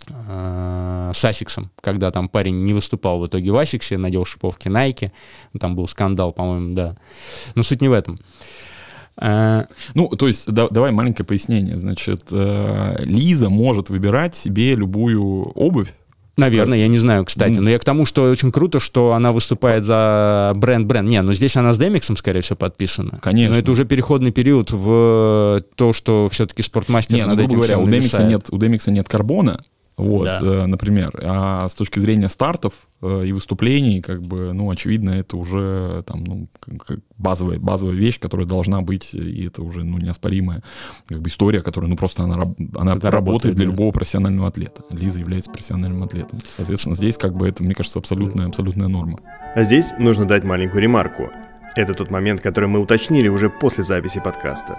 с 0.08 1.24
Asics 1.24 1.53
ом, 1.53 1.70
когда 1.80 2.10
там 2.10 2.28
парень 2.28 2.64
не 2.64 2.72
выступал 2.72 3.20
в 3.20 3.26
итоге 3.26 3.50
в 3.50 3.56
Asics 3.56 3.86
е, 3.86 3.98
надел 3.98 4.24
шиповки 4.24 4.68
Nike, 4.68 5.10
там 5.58 5.76
был 5.76 5.86
скандал, 5.88 6.32
по-моему, 6.32 6.74
да. 6.74 6.96
Но 7.54 7.62
суть 7.62 7.80
не 7.80 7.88
в 7.88 7.92
этом. 7.92 8.16
Э, 9.20 9.64
Ну, 9.94 10.08
то 10.08 10.26
есть, 10.26 10.50
да- 10.50 10.68
давай 10.70 10.92
маленькое 10.92 11.26
пояснение. 11.26 11.76
Значит, 11.76 12.28
э, 12.32 12.96
Лиза 13.04 13.50
может 13.50 13.90
выбирать 13.90 14.34
себе 14.34 14.74
любую 14.74 15.22
обувь. 15.52 15.92
Наверное, 16.36 16.78
я 16.78 16.88
не 16.88 16.96
знаю, 16.96 17.26
кстати. 17.26 17.56
Ну. 17.56 17.64
Но 17.64 17.70
я 17.70 17.78
к 17.78 17.84
тому, 17.84 18.06
что 18.06 18.22
очень 18.30 18.50
круто, 18.50 18.80
что 18.80 19.12
она 19.12 19.32
выступает 19.32 19.84
за 19.84 20.52
бренд-бренд. 20.56 21.06
Не, 21.06 21.20
ну 21.20 21.34
здесь 21.34 21.54
она 21.56 21.74
с 21.74 21.78
Демиксом, 21.78 22.16
скорее 22.16 22.40
всего, 22.40 22.56
подписана. 22.56 23.18
Конечно. 23.20 23.54
Но 23.54 23.60
это 23.60 23.70
уже 23.70 23.84
переходный 23.84 24.30
период 24.30 24.70
в 24.70 25.60
то, 25.74 25.92
что 25.92 26.28
все-таки 26.30 26.62
спортмастер 26.62 27.16
Не, 27.16 27.22
ну, 27.24 27.34
над 27.34 27.38
грубо 27.40 27.56
говоря, 27.56 27.78
у 27.78 27.86
Демикса, 27.86 28.24
нет, 28.24 28.46
у 28.50 28.56
Демикса 28.56 28.90
нет 28.90 29.06
карбона, 29.06 29.60
вот, 30.02 30.24
Да. 30.24 30.40
э, 30.42 30.66
например. 30.66 31.10
А 31.22 31.68
с 31.68 31.74
точки 31.74 31.98
зрения 31.98 32.28
стартов 32.28 32.72
э, 33.02 33.24
и 33.26 33.32
выступлений, 33.32 34.00
как 34.02 34.22
бы, 34.22 34.52
ну, 34.52 34.70
очевидно, 34.70 35.10
это 35.10 35.36
уже 35.36 36.02
там, 36.06 36.24
ну, 36.24 36.48
как- 36.60 36.84
как 36.86 36.98
базовая, 37.16 37.58
базовая 37.58 37.94
вещь, 37.94 38.18
которая 38.20 38.46
должна 38.46 38.80
быть, 38.82 39.14
и 39.14 39.46
это 39.46 39.62
уже, 39.62 39.84
ну, 39.84 39.98
неоспоримая 39.98 40.62
как 41.06 41.20
бы 41.20 41.28
история, 41.28 41.62
которая, 41.62 41.88
ну, 41.90 41.96
просто 41.96 42.22
она, 42.24 42.34
она 42.34 42.94
Это 42.96 43.10
работает 43.10 43.12
работает, 43.12 43.54
для 43.56 43.66
да. 43.66 43.70
любого 43.72 43.90
профессионального 43.92 44.48
атлета. 44.48 44.82
Лиза 44.90 45.20
является 45.20 45.50
профессиональным 45.50 46.02
атлетом. 46.02 46.40
Соответственно, 46.48 46.94
здесь, 46.94 47.16
как 47.16 47.34
бы, 47.34 47.48
это, 47.48 47.62
мне 47.62 47.74
кажется, 47.74 47.98
абсолютная, 47.98 48.46
абсолютная 48.48 48.88
норма. 48.88 49.20
А 49.54 49.62
здесь 49.64 49.92
нужно 49.98 50.24
дать 50.26 50.44
маленькую 50.44 50.82
ремарку. 50.82 51.30
Это 51.76 51.94
тот 51.94 52.10
момент, 52.10 52.40
который 52.40 52.68
мы 52.68 52.80
уточнили 52.80 53.28
уже 53.28 53.48
после 53.48 53.84
записи 53.84 54.20
подкаста. 54.22 54.78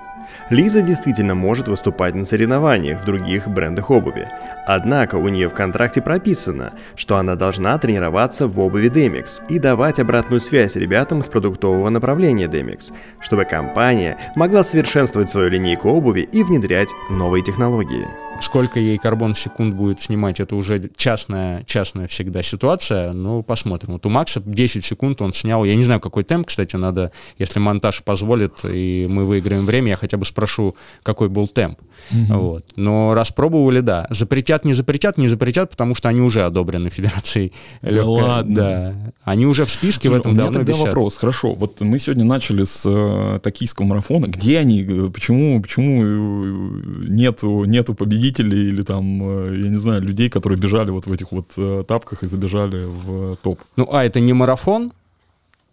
Лиза 0.50 0.82
действительно 0.82 1.36
может 1.36 1.68
выступать 1.68 2.16
на 2.16 2.26
соревнованиях 2.26 3.02
в 3.02 3.06
других 3.06 3.48
брендах 3.48 3.90
обуви. 3.90 4.28
Однако 4.66 5.16
у 5.16 5.28
нее 5.30 5.48
в 5.50 5.54
контракте 5.54 6.02
прописано, 6.02 6.74
что 6.96 7.18
она 7.18 7.36
должна 7.36 7.78
тренироваться 7.78 8.48
в 8.48 8.60
обуви 8.60 8.90
Demix 8.90 9.42
и 9.50 9.60
давать 9.60 10.00
обратную 10.00 10.40
связь 10.40 10.76
ребятам 10.76 11.22
с 11.22 11.30
продуктового 11.30 11.90
направления 11.90 12.48
Demix, 12.48 12.94
чтобы 13.20 13.46
компания 13.46 14.18
могла 14.36 14.64
совершенствовать 14.64 15.30
свою 15.30 15.50
линейку 15.50 15.90
обуви 15.90 16.22
и 16.32 16.44
внедрять 16.44 16.90
новые 17.10 17.44
технологии. 17.44 18.08
Сколько 18.42 18.80
ей 18.80 18.98
карбон 18.98 19.36
секунд 19.36 19.76
будет 19.76 20.02
снимать, 20.02 20.40
это 20.40 20.56
уже 20.56 20.90
частная, 20.98 21.64
частная 21.66 22.08
всегда 22.08 22.42
ситуация, 22.42 23.14
но 23.14 23.44
посмотрим. 23.44 23.94
Вот 23.94 24.06
у 24.08 24.10
Макса 24.10 24.42
10 24.44 24.84
секунд 24.84 25.22
он 25.22 25.32
снял, 25.32 25.64
я 25.64 25.76
не 25.76 25.84
знаю, 25.84 26.00
какой 26.00 26.24
темп, 26.24 26.48
кстати, 26.48 26.76
надо, 26.76 27.12
если 27.38 27.60
монтаж 27.60 28.04
позволит, 28.04 28.66
и 28.66 29.06
мы 29.08 29.26
выиграем 29.26 29.68
время, 29.68 29.90
я 29.90 29.96
хотя 30.12 30.18
бы 30.18 30.26
спрошу, 30.26 30.76
какой 31.04 31.30
был 31.30 31.48
темп. 31.48 31.80
Вот. 32.10 32.66
Но 32.76 33.14
распробовали, 33.14 33.80
да. 33.80 34.08
Запретят, 34.10 34.66
не 34.66 34.74
запретят, 34.74 35.18
не 35.18 35.28
запретят, 35.30 35.70
потому 35.70 35.96
что 35.96 36.10
они 36.10 36.20
уже 36.20 36.42
одобрены 36.44 36.90
Федерацией 36.90 37.54
легкой. 37.82 38.24
ладно. 38.24 38.56
Да. 38.56 38.96
Они 39.24 39.46
уже 39.46 39.64
в 39.66 39.70
списке 39.70 40.10
Слушай, 40.10 40.18
в 40.18 40.20
этом 40.20 40.32
у 40.32 40.34
меня 40.34 40.44
давно 40.46 40.60
тогда 40.60 40.74
висят. 40.74 40.86
вопрос. 40.88 41.18
Хорошо, 41.18 41.54
вот 41.54 41.80
мы 41.80 42.00
сегодня 42.00 42.26
начали 42.26 42.64
с 42.64 42.84
э, 42.86 43.40
токийского 43.40 43.86
марафона. 43.86 44.26
Где 44.28 44.58
они? 44.60 44.82
Э, 44.84 45.10
Почему, 45.14 45.62
почему 45.62 46.04
э, 46.04 47.08
нету, 47.10 47.64
нету 47.66 47.94
победителей 47.94 48.70
или 48.70 48.82
там, 48.82 49.46
э, 49.46 49.64
я 49.64 49.70
не 49.70 49.78
знаю, 49.78 50.02
людей, 50.02 50.30
которые 50.30 50.60
бежали 50.60 50.90
вот 50.92 51.06
в 51.06 51.14
этих 51.14 51.32
вот 51.32 51.56
тапках 51.88 52.24
и 52.24 52.28
забежали 52.28 52.84
в 52.86 53.38
топ? 53.38 53.60
Ну, 53.78 53.88
а, 53.92 54.04
это 54.04 54.20
не 54.20 54.34
марафон. 54.34 54.92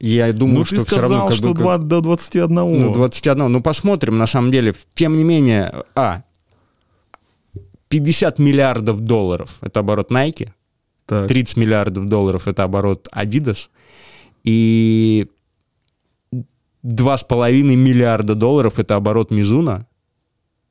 Я 0.01 0.33
думаю, 0.33 0.59
ну, 0.61 0.65
что 0.65 0.77
ты 0.77 0.87
все 0.87 1.01
равно... 1.01 1.27
сказал, 1.27 1.29
как 1.29 1.37
что 1.37 1.47
бы, 1.49 1.55
как- 1.55 1.63
2 1.63 1.79
до 1.79 2.01
21. 2.01 2.55
Ну, 2.55 2.93
21. 2.95 3.51
Ну, 3.51 3.61
посмотрим, 3.63 4.17
на 4.17 4.27
самом 4.27 4.51
деле. 4.51 4.75
Тем 4.95 5.13
не 5.15 5.25
менее, 5.25 5.83
а, 5.95 6.23
50 7.89 8.39
миллиардов 8.39 9.01
долларов— 9.01 9.57
это 9.61 9.81
оборот 9.81 10.11
Nike, 10.13 10.51
Так. 11.07 11.27
30 11.27 11.57
миллиардов 11.57 12.07
долларов— 12.07 12.43
это 12.47 12.63
оборот 12.65 13.09
Adidas, 13.13 13.69
и 14.45 15.27
2,5 16.85 17.75
миллиарда 17.77 18.35
долларов— 18.35 18.75
это 18.79 18.95
оборот 18.97 19.31
Мизуна 19.31 19.87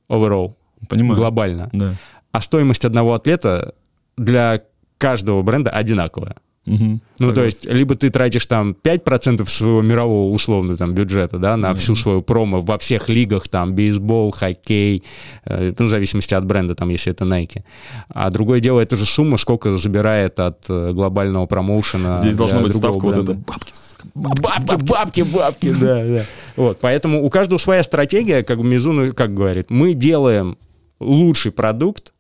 overall, 0.09 0.53
Понимаю. 0.87 1.15
глобально. 1.17 1.69
Да. 1.73 1.95
А 2.31 2.41
стоимость 2.41 2.85
одного 2.85 3.13
атлета 3.13 3.73
для 4.15 4.61
каждого 4.97 5.41
бренда 5.41 5.71
одинаковая. 5.71 6.35
Мгм. 6.67 7.01
Ну, 7.19 7.29
то 7.29 7.35
Согласен. 7.35 7.45
есть, 7.45 7.65
либо 7.65 7.95
ты 7.95 8.09
тратишь 8.09 8.45
там 8.45 8.75
5% 8.83 9.49
своего 9.49 9.81
мирового 9.81 10.33
условно 10.33 10.75
там 10.75 10.93
бюджета, 10.93 11.39
да, 11.39 11.55
на 11.55 11.73
всю 11.73 11.95
свою 11.95 12.21
промо 12.21 12.59
во 12.59 12.77
всех 12.77 13.07
лигах, 13.07 13.47
там, 13.47 13.73
бейсбол, 13.73 14.31
хоккей, 14.31 15.03
э, 15.45 15.73
ну, 15.79 15.85
в 15.85 15.89
зависимости 15.89 16.33
от 16.33 16.45
бренда, 16.45 16.75
там, 16.75 16.89
если 16.89 17.13
это 17.13 17.23
Nike. 17.23 17.63
А 18.09 18.29
другое 18.29 18.59
дело, 18.59 18.81
это 18.81 18.97
же 18.97 19.05
сумма, 19.05 19.37
сколько 19.37 19.77
забирает 19.77 20.39
от 20.41 20.65
э, 20.67 20.91
глобального 20.91 21.45
промоушена. 21.45 22.17
Здесь 22.17 22.35
должна 22.35 22.59
быть 22.59 22.75
ставка 22.75 23.05
вот 23.05 23.13
бренда. 23.13 23.31
эта 23.31 23.41
бабки. 23.41 23.73
Бабки, 24.13 24.83
бабки, 24.83 25.21
бабки, 25.21 25.69
да, 25.81 26.05
да. 26.05 26.25
Вот, 26.57 26.79
поэтому 26.81 27.23
у 27.23 27.29
каждого 27.29 27.59
своя 27.59 27.81
стратегия, 27.83 28.43
как 28.43 28.57
бы 28.57 28.65
Мизуна, 28.65 29.11
как 29.13 29.33
говорит, 29.33 29.69
мы 29.69 29.93
делаем 29.93 30.57
лучший 30.99 31.53
продукт 31.53 32.13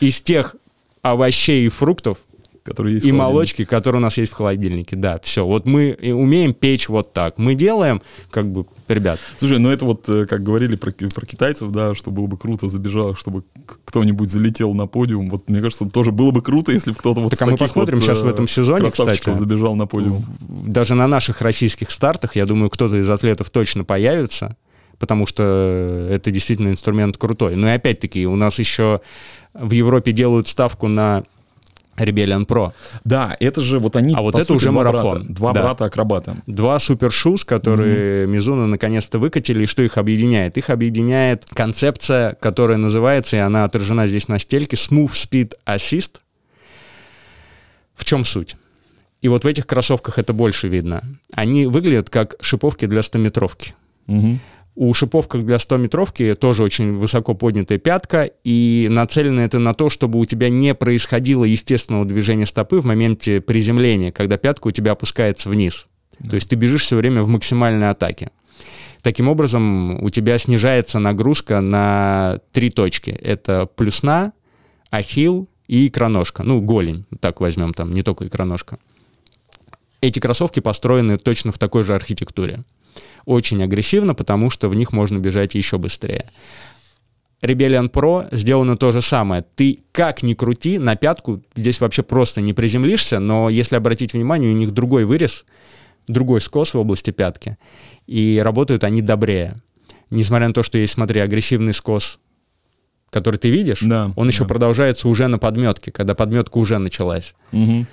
из 0.00 0.22
тех 0.22 0.54
овощей 1.02 1.66
и 1.66 1.68
фруктов, 1.68 2.18
Которые 2.66 2.94
есть 2.94 3.06
и 3.06 3.12
молочки, 3.12 3.64
которые 3.64 4.00
у 4.00 4.02
нас 4.02 4.18
есть 4.18 4.32
в 4.32 4.34
холодильнике. 4.34 4.96
Да, 4.96 5.20
все. 5.22 5.46
Вот 5.46 5.66
мы 5.66 5.96
умеем 6.02 6.52
печь 6.52 6.88
вот 6.88 7.12
так. 7.12 7.38
Мы 7.38 7.54
делаем, 7.54 8.02
как 8.30 8.50
бы, 8.50 8.66
ребят, 8.88 9.20
Слушай, 9.38 9.60
ну 9.60 9.70
это 9.70 9.84
вот, 9.84 10.08
э, 10.08 10.26
как 10.26 10.42
говорили 10.42 10.74
про, 10.74 10.90
про 10.90 11.26
китайцев, 11.26 11.70
да, 11.70 11.94
что 11.94 12.10
было 12.10 12.26
бы 12.26 12.36
круто 12.36 12.68
забежал, 12.68 13.14
чтобы 13.14 13.44
кто-нибудь 13.84 14.28
залетел 14.28 14.74
на 14.74 14.88
подиум. 14.88 15.30
Вот 15.30 15.48
мне 15.48 15.60
кажется, 15.60 15.86
тоже 15.86 16.10
было 16.10 16.32
бы 16.32 16.42
круто, 16.42 16.72
если 16.72 16.90
бы 16.90 16.96
кто-то 16.96 17.20
вот 17.20 17.30
Так, 17.30 17.42
а 17.42 17.46
мы 17.46 17.56
посмотрим 17.56 17.98
вот, 17.98 18.04
сейчас 18.04 18.20
в 18.20 18.26
э, 18.26 18.30
этом 18.30 18.48
сезоне, 18.48 18.80
красавчиков 18.80 19.34
кстати. 19.34 19.38
забежал 19.38 19.76
на 19.76 19.86
подиум. 19.86 20.24
даже 20.40 20.96
на 20.96 21.06
наших 21.06 21.40
российских 21.42 21.92
стартах, 21.92 22.34
я 22.34 22.46
думаю, 22.46 22.68
кто-то 22.68 22.96
из 22.96 23.08
атлетов 23.08 23.50
точно 23.50 23.84
появится, 23.84 24.56
потому 24.98 25.26
что 25.26 26.08
это 26.10 26.32
действительно 26.32 26.70
инструмент 26.70 27.16
крутой. 27.16 27.54
Но 27.54 27.68
и 27.68 27.72
опять-таки, 27.72 28.26
у 28.26 28.34
нас 28.34 28.58
еще 28.58 29.00
в 29.54 29.70
Европе 29.70 30.12
делают 30.12 30.48
ставку 30.48 30.88
на 30.88 31.24
Rebellion 31.96 32.46
Pro. 32.46 32.72
Да, 33.04 33.36
это 33.40 33.60
же 33.60 33.78
вот 33.78 33.96
они, 33.96 34.14
А 34.14 34.22
вот 34.22 34.34
это 34.34 34.44
сути, 34.44 34.56
уже 34.56 34.70
два 34.70 34.76
марафон. 34.84 35.10
брата, 35.18 35.32
два 35.32 35.52
Да. 35.52 35.62
брата-акробата. 35.62 36.36
Два 36.46 36.78
супершуз, 36.78 37.44
которые 37.44 38.26
Мизуна 38.26 38.66
наконец-то 38.66 39.18
выкатили, 39.18 39.64
и 39.64 39.66
что 39.66 39.82
их 39.82 39.98
объединяет? 39.98 40.56
Их 40.58 40.70
объединяет 40.70 41.44
концепция, 41.52 42.34
которая 42.40 42.78
называется, 42.78 43.36
и 43.36 43.40
она 43.40 43.64
отражена 43.64 44.06
здесь 44.06 44.28
на 44.28 44.38
стельке, 44.38 44.76
Smooth 44.76 45.12
Speed 45.12 45.52
Assist. 45.66 46.20
В 47.94 48.04
чем 48.04 48.24
суть? 48.24 48.56
И 49.22 49.28
вот 49.28 49.44
в 49.44 49.46
этих 49.46 49.66
кроссовках 49.66 50.18
это 50.18 50.32
больше 50.32 50.68
видно. 50.68 51.02
Они 51.34 51.66
выглядят 51.66 52.10
как 52.10 52.34
шиповки 52.40 52.86
для 52.86 53.00
100-метровки. 53.00 53.74
Мгм. 54.06 54.40
У 54.76 54.92
шиповках 54.92 55.42
для 55.42 55.56
100-метровки 55.56 56.34
тоже 56.34 56.62
очень 56.62 56.98
высоко 56.98 57.32
поднятая 57.34 57.78
пятка, 57.78 58.28
и 58.44 58.88
нацелено 58.90 59.40
это 59.40 59.58
на 59.58 59.72
то, 59.72 59.88
чтобы 59.88 60.18
у 60.18 60.26
тебя 60.26 60.50
не 60.50 60.74
происходило 60.74 61.44
естественного 61.44 62.04
движения 62.04 62.44
стопы 62.44 62.80
в 62.80 62.84
моменте 62.84 63.40
приземления, 63.40 64.12
когда 64.12 64.36
пятка 64.36 64.68
у 64.68 64.70
тебя 64.72 64.92
опускается 64.92 65.48
вниз. 65.48 65.86
Да. 66.18 66.30
То 66.30 66.36
есть 66.36 66.50
ты 66.50 66.56
бежишь 66.56 66.82
все 66.82 66.96
время 66.96 67.22
в 67.22 67.28
максимальной 67.28 67.88
атаке. 67.88 68.30
Таким 69.00 69.28
образом, 69.28 70.02
у 70.04 70.10
тебя 70.10 70.36
снижается 70.36 70.98
нагрузка 70.98 71.62
на 71.62 72.40
три 72.52 72.68
точки. 72.68 73.10
Это 73.10 73.64
плюсна, 73.64 74.34
ахилл 74.90 75.48
и 75.68 75.86
икроножка. 75.86 76.42
Ну, 76.42 76.60
голень, 76.60 77.06
так 77.20 77.40
возьмем 77.40 77.72
там, 77.72 77.92
не 77.92 78.02
только 78.02 78.26
икроножка. 78.26 78.78
Эти 80.02 80.18
кроссовки 80.18 80.60
построены 80.60 81.16
точно 81.16 81.50
в 81.50 81.58
такой 81.58 81.82
же 81.82 81.94
архитектуре 81.94 82.62
очень 83.24 83.62
агрессивно, 83.62 84.14
потому 84.14 84.50
что 84.50 84.68
в 84.68 84.74
них 84.74 84.92
можно 84.92 85.18
бежать 85.18 85.54
еще 85.54 85.78
быстрее. 85.78 86.30
Rebellion 87.42 87.90
Pro 87.90 88.28
сделано 88.34 88.76
то 88.76 88.92
же 88.92 89.02
самое. 89.02 89.44
Ты 89.54 89.80
как 89.92 90.22
ни 90.22 90.34
крути, 90.34 90.78
на 90.78 90.96
пятку 90.96 91.42
здесь 91.54 91.80
вообще 91.80 92.02
просто 92.02 92.40
не 92.40 92.54
приземлишься, 92.54 93.18
но 93.18 93.50
если 93.50 93.76
обратить 93.76 94.14
внимание, 94.14 94.50
у 94.50 94.56
них 94.56 94.72
другой 94.72 95.04
вырез, 95.04 95.44
другой 96.08 96.40
скос 96.40 96.74
в 96.74 96.78
области 96.78 97.10
пятки, 97.10 97.58
и 98.06 98.40
работают 98.42 98.84
они 98.84 99.02
добрее. 99.02 99.56
Несмотря 100.08 100.48
на 100.48 100.54
то, 100.54 100.62
что 100.62 100.78
есть, 100.78 100.94
смотри, 100.94 101.20
агрессивный 101.20 101.74
скос, 101.74 102.18
который 103.10 103.36
ты 103.36 103.50
видишь, 103.50 103.80
да, 103.82 104.12
он 104.16 104.28
еще 104.28 104.46
продолжается 104.46 105.08
уже 105.08 105.26
на 105.26 105.38
подметке, 105.38 105.90
когда 105.90 106.14
подметка 106.14 106.58
уже 106.58 106.78
началась. 106.78 107.34
Угу. 107.52 107.86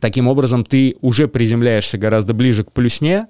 Таким 0.00 0.28
образом, 0.28 0.64
ты 0.64 0.96
уже 1.00 1.28
приземляешься 1.28 1.98
гораздо 1.98 2.34
ближе 2.34 2.64
к 2.64 2.72
плюсне, 2.72 3.26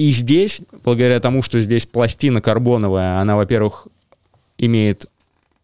и 0.00 0.12
здесь, 0.12 0.62
благодаря 0.82 1.20
тому, 1.20 1.42
что 1.42 1.60
здесь 1.60 1.84
пластина 1.84 2.40
карбоновая, 2.40 3.20
она, 3.20 3.36
во-первых, 3.36 3.86
имеет 4.56 5.10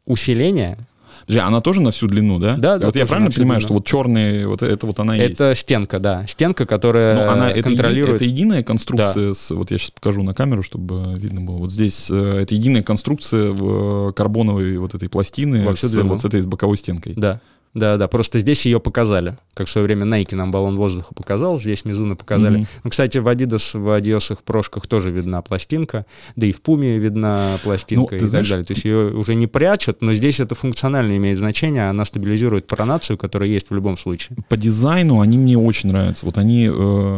усиление, 0.05 0.77
Подожди, 1.23 1.41
она 1.41 1.61
тоже 1.61 1.81
на 1.81 1.91
всю 1.91 2.07
длину, 2.07 2.39
да? 2.39 2.55
Да, 2.57 2.79
да. 2.79 2.87
Вот 2.87 2.95
я 2.95 3.07
правильно 3.07 3.33
понимаю, 3.33 3.59
длину. 3.59 3.67
что 3.67 3.75
вот 3.75 3.87
черные, 3.87 4.47
вот 4.47 4.63
это 4.63 4.87
вот 4.87 5.01
она 5.01 5.17
это 5.17 5.25
есть? 5.25 5.41
Это 5.41 5.55
стенка, 5.57 5.99
да. 5.99 6.25
Стенка, 6.29 6.67
которая 6.67 7.17
Но 7.17 7.33
она, 7.33 7.53
контролирует... 7.55 8.17
Это, 8.17 8.25
это 8.25 8.33
единая 8.33 8.63
конструкция, 8.63 9.29
да. 9.29 9.35
с, 9.35 9.51
вот 9.51 9.73
я 9.73 9.79
сейчас 9.79 9.91
покажу 9.91 10.23
на 10.23 10.35
камеру, 10.35 10.63
чтобы 10.63 11.15
видно 11.19 11.41
было. 11.41 11.57
Вот 11.57 11.73
здесь 11.73 12.09
э, 12.11 12.41
это 12.43 12.55
единая 12.55 12.85
конструкция 12.85 13.51
в 13.51 14.13
карбоновой 14.13 14.77
вот 14.77 14.95
этой 14.95 15.09
пластины 15.09 15.65
Во 15.65 15.75
с, 15.75 15.83
вот 15.83 16.21
с 16.21 16.25
этой 16.27 16.43
с 16.43 16.47
боковой 16.47 16.77
стенкой. 16.77 17.15
Да. 17.17 17.41
Да, 17.77 17.99
да, 17.99 18.09
просто 18.09 18.39
здесь 18.39 18.65
ее 18.65 18.81
показали. 18.81 19.37
Как 19.53 19.67
в 19.67 19.71
свое 19.71 19.87
время 19.87 20.07
Nike 20.07 20.35
нам 20.35 20.51
баллон 20.51 20.77
воздуха 20.77 21.13
показал, 21.15 21.61
здесь 21.61 21.85
Мизуна 21.85 22.17
показали. 22.17 22.61
Mm-hmm. 22.61 22.81
Ну, 22.85 22.91
кстати, 22.91 23.19
в 23.19 23.29
Adidas, 23.29 23.79
в 23.79 23.89
Adios 23.89 24.39
прошках 24.43 24.87
тоже 24.87 25.11
видна 25.11 25.43
пластинка, 25.43 26.07
да 26.37 26.47
и 26.47 26.53
в 26.53 26.63
Пуме 26.63 26.97
видна 26.97 27.59
пластинка 27.63 28.15
ну, 28.15 28.25
и 28.25 28.27
знаешь... 28.27 28.47
так 28.47 28.53
далее. 28.53 28.65
То 28.65 28.73
есть 28.73 28.85
ее 28.87 29.15
уже 29.15 29.35
не 29.35 29.47
прячут, 29.47 30.01
но 30.01 30.15
здесь 30.15 30.41
это 30.41 30.55
функционально 30.55 31.19
имеет 31.19 31.37
значение, 31.37 31.91
она 31.91 32.07
стабилизирует 32.07 32.67
пронацию, 32.67 33.19
которая 33.19 33.51
есть 33.51 33.69
в 33.69 33.75
любом 33.75 33.99
случае. 33.99 34.39
По 34.49 34.57
дизайну 34.57 35.21
они 35.21 35.37
мне 35.37 35.59
очень 35.59 35.91
нравятся. 35.91 36.25
Вот 36.25 36.39
они, 36.39 36.65
э, 36.65 36.71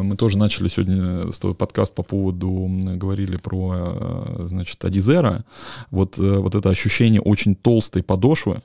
мы 0.02 0.16
тоже 0.16 0.38
начали 0.38 0.66
сегодня 0.66 1.30
с 1.30 1.38
тобой 1.38 1.54
подкаст 1.54 1.94
по 1.94 2.02
поводу, 2.02 2.68
говорили 2.96 3.36
про, 3.36 3.74
э, 3.76 4.46
значит, 4.48 4.84
Адизера. 4.84 5.44
Вот, 5.92 6.18
э, 6.18 6.38
вот 6.38 6.56
это 6.56 6.68
ощущение 6.68 7.20
очень 7.20 7.54
толстой 7.54 8.02
подошвы, 8.02 8.60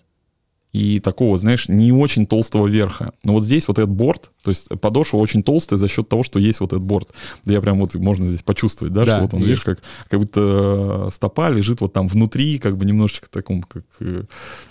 и 0.73 0.99
такого, 0.99 1.37
знаешь, 1.37 1.69
не 1.69 1.91
очень 1.91 2.25
толстого 2.25 2.65
верха. 2.65 3.13
Но 3.23 3.33
вот 3.33 3.43
здесь 3.43 3.67
вот 3.67 3.77
этот 3.77 3.91
борт, 3.91 4.31
то 4.41 4.49
есть 4.49 4.69
подошва 4.81 5.17
очень 5.17 5.43
толстая 5.43 5.77
за 5.77 5.87
счет 5.87 6.09
того, 6.09 6.23
что 6.23 6.39
есть 6.39 6.59
вот 6.61 6.73
этот 6.73 6.81
борт. 6.81 7.09
Я 7.45 7.61
прям 7.61 7.79
вот, 7.79 7.93
можно 7.93 8.27
здесь 8.27 8.41
почувствовать, 8.41 8.91
да, 8.91 9.05
да 9.05 9.13
что 9.13 9.21
вот 9.21 9.33
он, 9.35 9.41
есть. 9.41 9.49
видишь, 9.49 9.63
как, 9.63 9.79
как 10.09 10.19
будто 10.19 11.09
стопа 11.11 11.49
лежит 11.49 11.79
вот 11.81 11.93
там 11.93 12.07
внутри, 12.07 12.57
как 12.57 12.75
бы 12.75 12.85
немножечко 12.85 13.29
таком, 13.29 13.61
как, 13.61 13.83
э, 13.99 14.23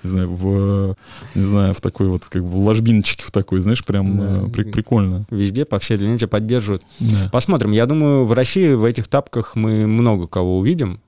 не 0.03 0.11
знаю, 0.11 0.35
в, 0.35 0.97
не 1.37 1.45
знаю, 1.45 1.73
в 1.73 1.81
такой 1.81 2.09
вот, 2.09 2.25
как 2.25 2.43
бы 2.43 2.49
в 2.49 2.57
ложбиночке 2.57 3.25
в 3.25 3.31
такой, 3.31 3.61
знаешь, 3.61 3.85
прям 3.85 4.19
да. 4.19 4.47
Э, 4.47 4.49
при, 4.49 4.65
прикольно. 4.65 5.25
Везде 5.31 5.65
по 5.65 5.79
всей 5.79 5.99
длине 5.99 6.19
тебя 6.19 6.29
поддерживают. 6.29 6.83
Да. 6.99 7.31
Посмотрим. 7.31 7.71
Я 7.71 7.87
думаю, 7.87 8.25
в 8.25 8.33
России 8.33 8.73
в 8.73 8.85
этих 8.85 9.07
тапках 9.07 9.55
мы 9.55 9.87
много 9.87 10.27
кого 10.27 10.59
увидим 10.59 10.99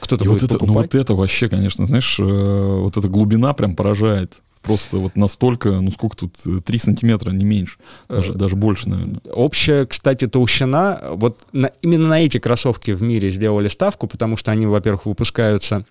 кто-то 0.00 0.24
будет 0.24 0.42
вот 0.42 0.50
это, 0.50 0.58
покупать. 0.58 0.74
Ну 0.74 0.80
вот 0.80 0.94
это 0.94 1.14
вообще, 1.14 1.48
конечно, 1.48 1.86
знаешь, 1.86 2.18
э, 2.18 2.22
вот 2.22 2.96
эта 2.96 3.08
глубина 3.08 3.52
прям 3.54 3.76
поражает. 3.76 4.32
Просто 4.62 4.96
вот 4.96 5.14
настолько, 5.14 5.72
ну 5.72 5.90
сколько 5.90 6.16
тут, 6.16 6.64
3 6.64 6.78
сантиметра, 6.78 7.30
не 7.32 7.44
меньше, 7.44 7.76
даже, 8.08 8.32
э, 8.32 8.34
даже 8.34 8.56
больше, 8.56 8.88
наверное. 8.88 9.20
Общая, 9.30 9.84
кстати, 9.84 10.26
толщина, 10.26 11.00
вот 11.12 11.38
на, 11.52 11.70
именно 11.82 12.08
на 12.08 12.24
эти 12.24 12.38
кроссовки 12.38 12.92
в 12.92 13.02
мире 13.02 13.30
сделали 13.30 13.68
ставку, 13.68 14.06
потому 14.06 14.38
что 14.38 14.52
они, 14.52 14.66
во-первых, 14.66 15.04
выпускаются 15.04 15.84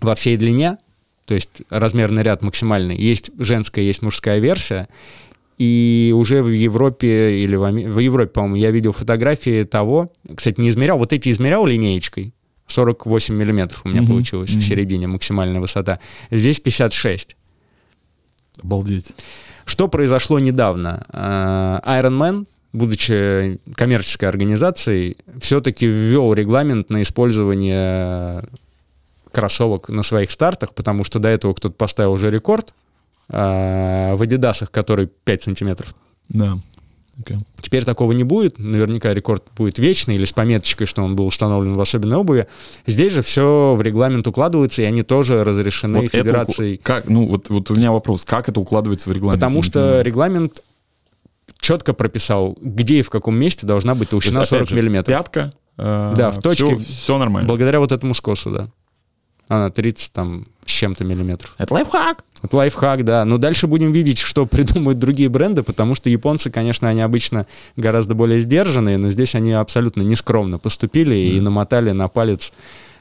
во 0.00 0.16
всей 0.16 0.36
длине, 0.36 0.78
то 1.26 1.34
есть 1.34 1.62
размерный 1.70 2.24
ряд 2.24 2.42
максимальный. 2.42 2.96
Есть 2.96 3.30
женская, 3.38 3.82
есть 3.84 4.02
мужская 4.02 4.40
версия, 4.40 4.88
и 5.58 6.12
уже 6.16 6.42
в 6.42 6.48
Европе 6.48 7.38
или 7.38 7.54
в, 7.54 7.70
в 7.70 7.98
Европе, 8.00 8.30
по-моему, 8.30 8.56
я 8.56 8.72
видел 8.72 8.90
фотографии 8.90 9.62
того, 9.62 10.10
кстати, 10.34 10.60
не 10.60 10.70
измерял, 10.70 10.98
вот 10.98 11.12
эти 11.12 11.30
измерял 11.30 11.66
линеечкой, 11.66 12.32
48 12.72 13.34
миллиметров 13.34 13.82
у 13.84 13.88
меня 13.88 14.02
угу, 14.02 14.12
получилось 14.12 14.50
угу. 14.50 14.60
в 14.60 14.62
середине 14.62 15.06
максимальная 15.06 15.60
высота. 15.60 15.98
Здесь 16.30 16.60
56. 16.60 17.36
Обалдеть. 18.62 19.12
Что 19.64 19.88
произошло 19.88 20.38
недавно? 20.38 21.06
Э, 21.12 21.80
Iron 21.84 22.18
Man, 22.18 22.46
будучи 22.72 23.58
коммерческой 23.74 24.28
организацией, 24.28 25.16
все-таки 25.40 25.86
ввел 25.86 26.32
регламент 26.34 26.90
на 26.90 27.02
использование 27.02 28.44
кроссовок 29.30 29.88
на 29.88 30.02
своих 30.02 30.30
стартах, 30.30 30.74
потому 30.74 31.04
что 31.04 31.18
до 31.18 31.28
этого 31.28 31.54
кто-то 31.54 31.74
поставил 31.74 32.12
уже 32.12 32.30
рекорд 32.30 32.74
э, 33.28 34.14
в 34.14 34.22
Адидасах, 34.22 34.70
который 34.70 35.06
5 35.06 35.42
сантиметров. 35.42 35.94
Да. 36.28 36.58
Okay. 37.20 37.38
Теперь 37.60 37.84
такого 37.84 38.12
не 38.12 38.24
будет. 38.24 38.58
Наверняка 38.58 39.12
рекорд 39.12 39.44
будет 39.56 39.78
вечный 39.78 40.16
или 40.16 40.24
с 40.24 40.32
пометочкой, 40.32 40.86
что 40.86 41.02
он 41.02 41.14
был 41.14 41.26
установлен 41.26 41.74
в 41.74 41.80
особенной 41.80 42.16
обуви. 42.16 42.46
Здесь 42.86 43.12
же 43.12 43.22
все 43.22 43.74
в 43.76 43.82
регламент 43.82 44.26
укладывается, 44.26 44.82
и 44.82 44.84
они 44.86 45.02
тоже 45.02 45.44
разрешены 45.44 46.00
вот 46.00 46.10
федерацией. 46.10 46.74
Это, 46.74 46.84
как, 46.84 47.08
ну, 47.08 47.28
вот, 47.28 47.50
вот 47.50 47.70
у 47.70 47.74
меня 47.74 47.92
вопрос. 47.92 48.24
Как 48.24 48.48
это 48.48 48.58
укладывается 48.60 49.10
в 49.10 49.12
регламент? 49.12 49.40
Потому 49.40 49.62
что 49.62 49.80
понимаю. 49.80 50.04
регламент 50.04 50.62
четко 51.60 51.92
прописал, 51.92 52.56
где 52.60 53.00
и 53.00 53.02
в 53.02 53.10
каком 53.10 53.36
месте 53.36 53.66
должна 53.66 53.94
быть 53.94 54.08
толщина 54.08 54.40
есть, 54.40 54.50
40 54.50 54.68
же, 54.68 54.74
миллиметров. 54.74 55.16
Пятка. 55.16 55.52
Э, 55.76 56.14
да, 56.16 56.30
в 56.30 56.40
точке. 56.40 56.76
Все, 56.76 56.84
все 56.84 57.18
нормально. 57.18 57.46
Благодаря 57.46 57.80
вот 57.80 57.92
этому 57.92 58.14
скосу, 58.14 58.50
да. 58.50 58.68
Она 59.48 59.70
30 59.70 60.12
там 60.12 60.44
с 60.64 60.70
чем-то 60.70 61.04
миллиметров. 61.04 61.54
Это 61.58 61.74
лайфхак. 61.74 62.24
Это 62.42 62.56
лайфхак, 62.56 63.04
да. 63.04 63.24
Но 63.24 63.38
дальше 63.38 63.66
будем 63.66 63.92
видеть, 63.92 64.18
что 64.18 64.46
придумают 64.46 64.98
другие 64.98 65.28
бренды, 65.28 65.62
потому 65.62 65.94
что 65.94 66.10
японцы, 66.10 66.50
конечно, 66.50 66.88
они 66.88 67.00
обычно 67.00 67.46
гораздо 67.76 68.14
более 68.14 68.40
сдержанные, 68.40 68.98
но 68.98 69.10
здесь 69.10 69.34
они 69.34 69.52
абсолютно 69.52 70.02
нескромно 70.02 70.58
поступили 70.58 71.16
mm. 71.16 71.28
и 71.36 71.40
намотали 71.40 71.90
на 71.90 72.08
палец 72.08 72.52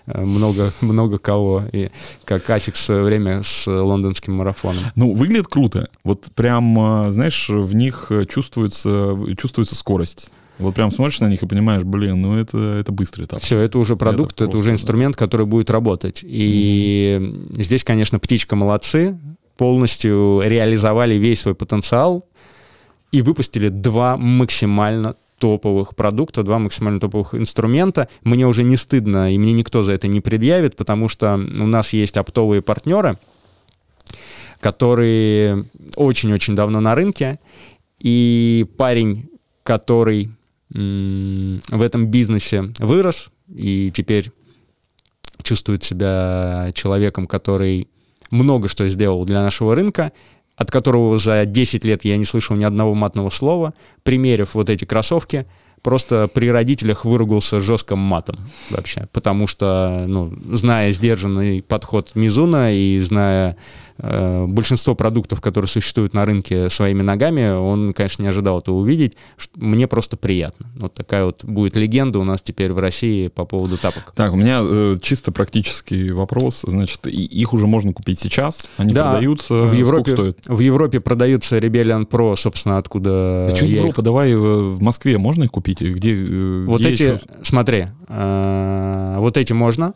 э, 0.07 0.21
много, 0.21 0.71
много 0.81 1.17
кого, 1.17 1.63
и 1.71 1.89
как 2.25 2.49
Асик 2.49 2.75
в 2.75 2.79
свое 2.79 3.03
время 3.03 3.43
с 3.43 3.67
лондонским 3.67 4.33
марафоном. 4.33 4.83
Ну, 4.95 5.13
выглядит 5.13 5.47
круто. 5.47 5.89
Вот 6.03 6.25
прям, 6.35 7.07
э, 7.07 7.09
знаешь, 7.11 7.49
в 7.49 7.73
них 7.75 8.11
чувствуется, 8.29 9.17
чувствуется 9.37 9.75
скорость. 9.75 10.31
Вот 10.59 10.75
прям 10.75 10.91
смотришь 10.91 11.19
на 11.19 11.27
них 11.27 11.41
и 11.41 11.47
понимаешь, 11.47 11.83
блин, 11.83 12.21
ну 12.21 12.37
это, 12.37 12.57
это 12.57 12.91
быстрый 12.91 13.25
этап. 13.25 13.41
Все, 13.41 13.57
это 13.59 13.79
уже 13.79 13.95
продукт, 13.95 14.35
это, 14.35 14.45
это 14.45 14.57
уже 14.57 14.71
инструмент, 14.71 15.15
да. 15.15 15.25
который 15.25 15.45
будет 15.45 15.69
работать. 15.69 16.21
И 16.23 17.17
mm-hmm. 17.19 17.61
здесь, 17.61 17.83
конечно, 17.83 18.19
птичка 18.19 18.55
молодцы, 18.55 19.17
полностью 19.57 20.41
реализовали 20.43 21.15
весь 21.15 21.41
свой 21.41 21.55
потенциал 21.55 22.25
и 23.11 23.21
выпустили 23.21 23.69
два 23.69 24.17
максимально 24.17 25.15
топовых 25.39 25.95
продукта, 25.95 26.43
два 26.43 26.59
максимально 26.59 26.99
топовых 26.99 27.33
инструмента. 27.33 28.07
Мне 28.23 28.45
уже 28.45 28.63
не 28.63 28.77
стыдно, 28.77 29.33
и 29.33 29.37
мне 29.37 29.53
никто 29.53 29.81
за 29.81 29.93
это 29.93 30.07
не 30.07 30.21
предъявит, 30.21 30.75
потому 30.75 31.09
что 31.09 31.33
у 31.35 31.67
нас 31.67 31.93
есть 31.93 32.15
оптовые 32.15 32.61
партнеры, 32.61 33.17
которые 34.59 35.65
очень-очень 35.95 36.55
давно 36.55 36.79
на 36.79 36.93
рынке, 36.93 37.39
и 37.99 38.67
парень, 38.77 39.29
который 39.63 40.29
в 40.73 41.81
этом 41.81 42.07
бизнесе 42.07 42.73
вырос 42.79 43.29
и 43.53 43.91
теперь 43.93 44.31
чувствует 45.43 45.83
себя 45.83 46.71
человеком, 46.73 47.27
который 47.27 47.89
много 48.29 48.69
что 48.69 48.87
сделал 48.87 49.25
для 49.25 49.41
нашего 49.41 49.75
рынка, 49.75 50.13
от 50.55 50.71
которого 50.71 51.17
за 51.17 51.45
10 51.45 51.83
лет 51.85 52.05
я 52.05 52.15
не 52.17 52.23
слышал 52.23 52.55
ни 52.55 52.63
одного 52.63 52.93
матного 52.93 53.29
слова, 53.29 53.73
примерив 54.03 54.53
вот 54.53 54.69
эти 54.69 54.85
кроссовки, 54.85 55.45
просто 55.81 56.29
при 56.33 56.49
родителях 56.51 57.05
выругался 57.05 57.59
жестким 57.61 57.97
матом 57.99 58.37
вообще, 58.69 59.07
потому 59.11 59.47
что, 59.47 60.05
ну, 60.07 60.33
зная 60.51 60.91
сдержанный 60.91 61.61
подход 61.61 62.11
Мизуна 62.15 62.73
и 62.73 62.99
зная 62.99 63.57
э, 63.97 64.45
большинство 64.47 64.95
продуктов, 64.95 65.41
которые 65.41 65.67
существуют 65.69 66.13
на 66.13 66.25
рынке 66.25 66.69
своими 66.69 67.01
ногами, 67.01 67.49
он, 67.51 67.93
конечно, 67.93 68.21
не 68.23 68.29
ожидал 68.29 68.59
этого 68.59 68.75
увидеть. 68.75 69.13
Мне 69.55 69.87
просто 69.87 70.17
приятно. 70.17 70.67
Вот 70.75 70.93
такая 70.93 71.25
вот 71.25 71.43
будет 71.45 71.75
легенда 71.75 72.19
у 72.19 72.23
нас 72.23 72.41
теперь 72.41 72.71
в 72.73 72.79
России 72.79 73.27
по 73.27 73.45
поводу 73.45 73.77
тапок. 73.77 74.13
Так, 74.15 74.33
у 74.33 74.35
меня 74.35 74.59
э, 74.63 74.95
чисто 75.01 75.31
практический 75.31 76.11
вопрос. 76.11 76.63
Значит, 76.67 77.07
и, 77.07 77.23
их 77.25 77.53
уже 77.53 77.67
можно 77.67 77.93
купить 77.93 78.19
сейчас? 78.19 78.65
Они 78.77 78.93
Да, 78.93 79.11
продаются? 79.11 79.53
В 79.53 79.73
Европе, 79.73 80.11
Сколько 80.11 80.31
стоит? 80.33 80.37
в 80.47 80.59
Европе 80.59 80.99
продаются 80.99 81.57
Rebellion 81.57 82.07
Pro, 82.07 82.35
собственно, 82.35 82.77
откуда 82.77 83.47
А 83.51 83.55
что 83.55 83.65
я 83.65 83.71
их- 83.71 83.77
Европа? 83.77 84.01
Давай 84.01 84.31
э, 84.31 84.35
в 84.37 84.81
Москве 84.81 85.17
можно 85.17 85.43
их 85.45 85.51
купить? 85.51 85.70
И 85.79 85.93
Где, 85.93 86.23
э, 86.25 86.65
Вот 86.65 86.81
где 86.81 86.89
эти, 86.89 87.03
чё- 87.03 87.19
смотри, 87.43 87.87
э, 88.07 89.15
вот 89.19 89.37
эти 89.37 89.53
можно, 89.53 89.93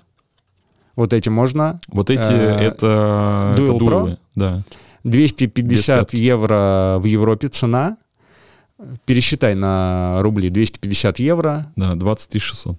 вот 0.95 1.11
эти 1.11 1.29
можно. 1.29 1.79
Вот 1.87 2.09
эти, 2.09 2.19
э, 2.21 2.55
это, 2.67 3.53
это 3.55 3.61
Dual 3.61 3.75
Pro? 3.75 3.79
дуэлы, 3.79 4.17
Да. 4.35 4.63
250 5.03 5.99
пятки. 6.11 6.15
евро 6.17 6.97
в 6.99 7.05
Европе 7.05 7.47
цена. 7.49 7.97
Пересчитай 9.05 9.55
на 9.55 10.21
рубли 10.21 10.49
250 10.49 11.19
евро, 11.19 11.71
Да, 11.75 11.95
20 11.95 12.39
600. 12.41 12.77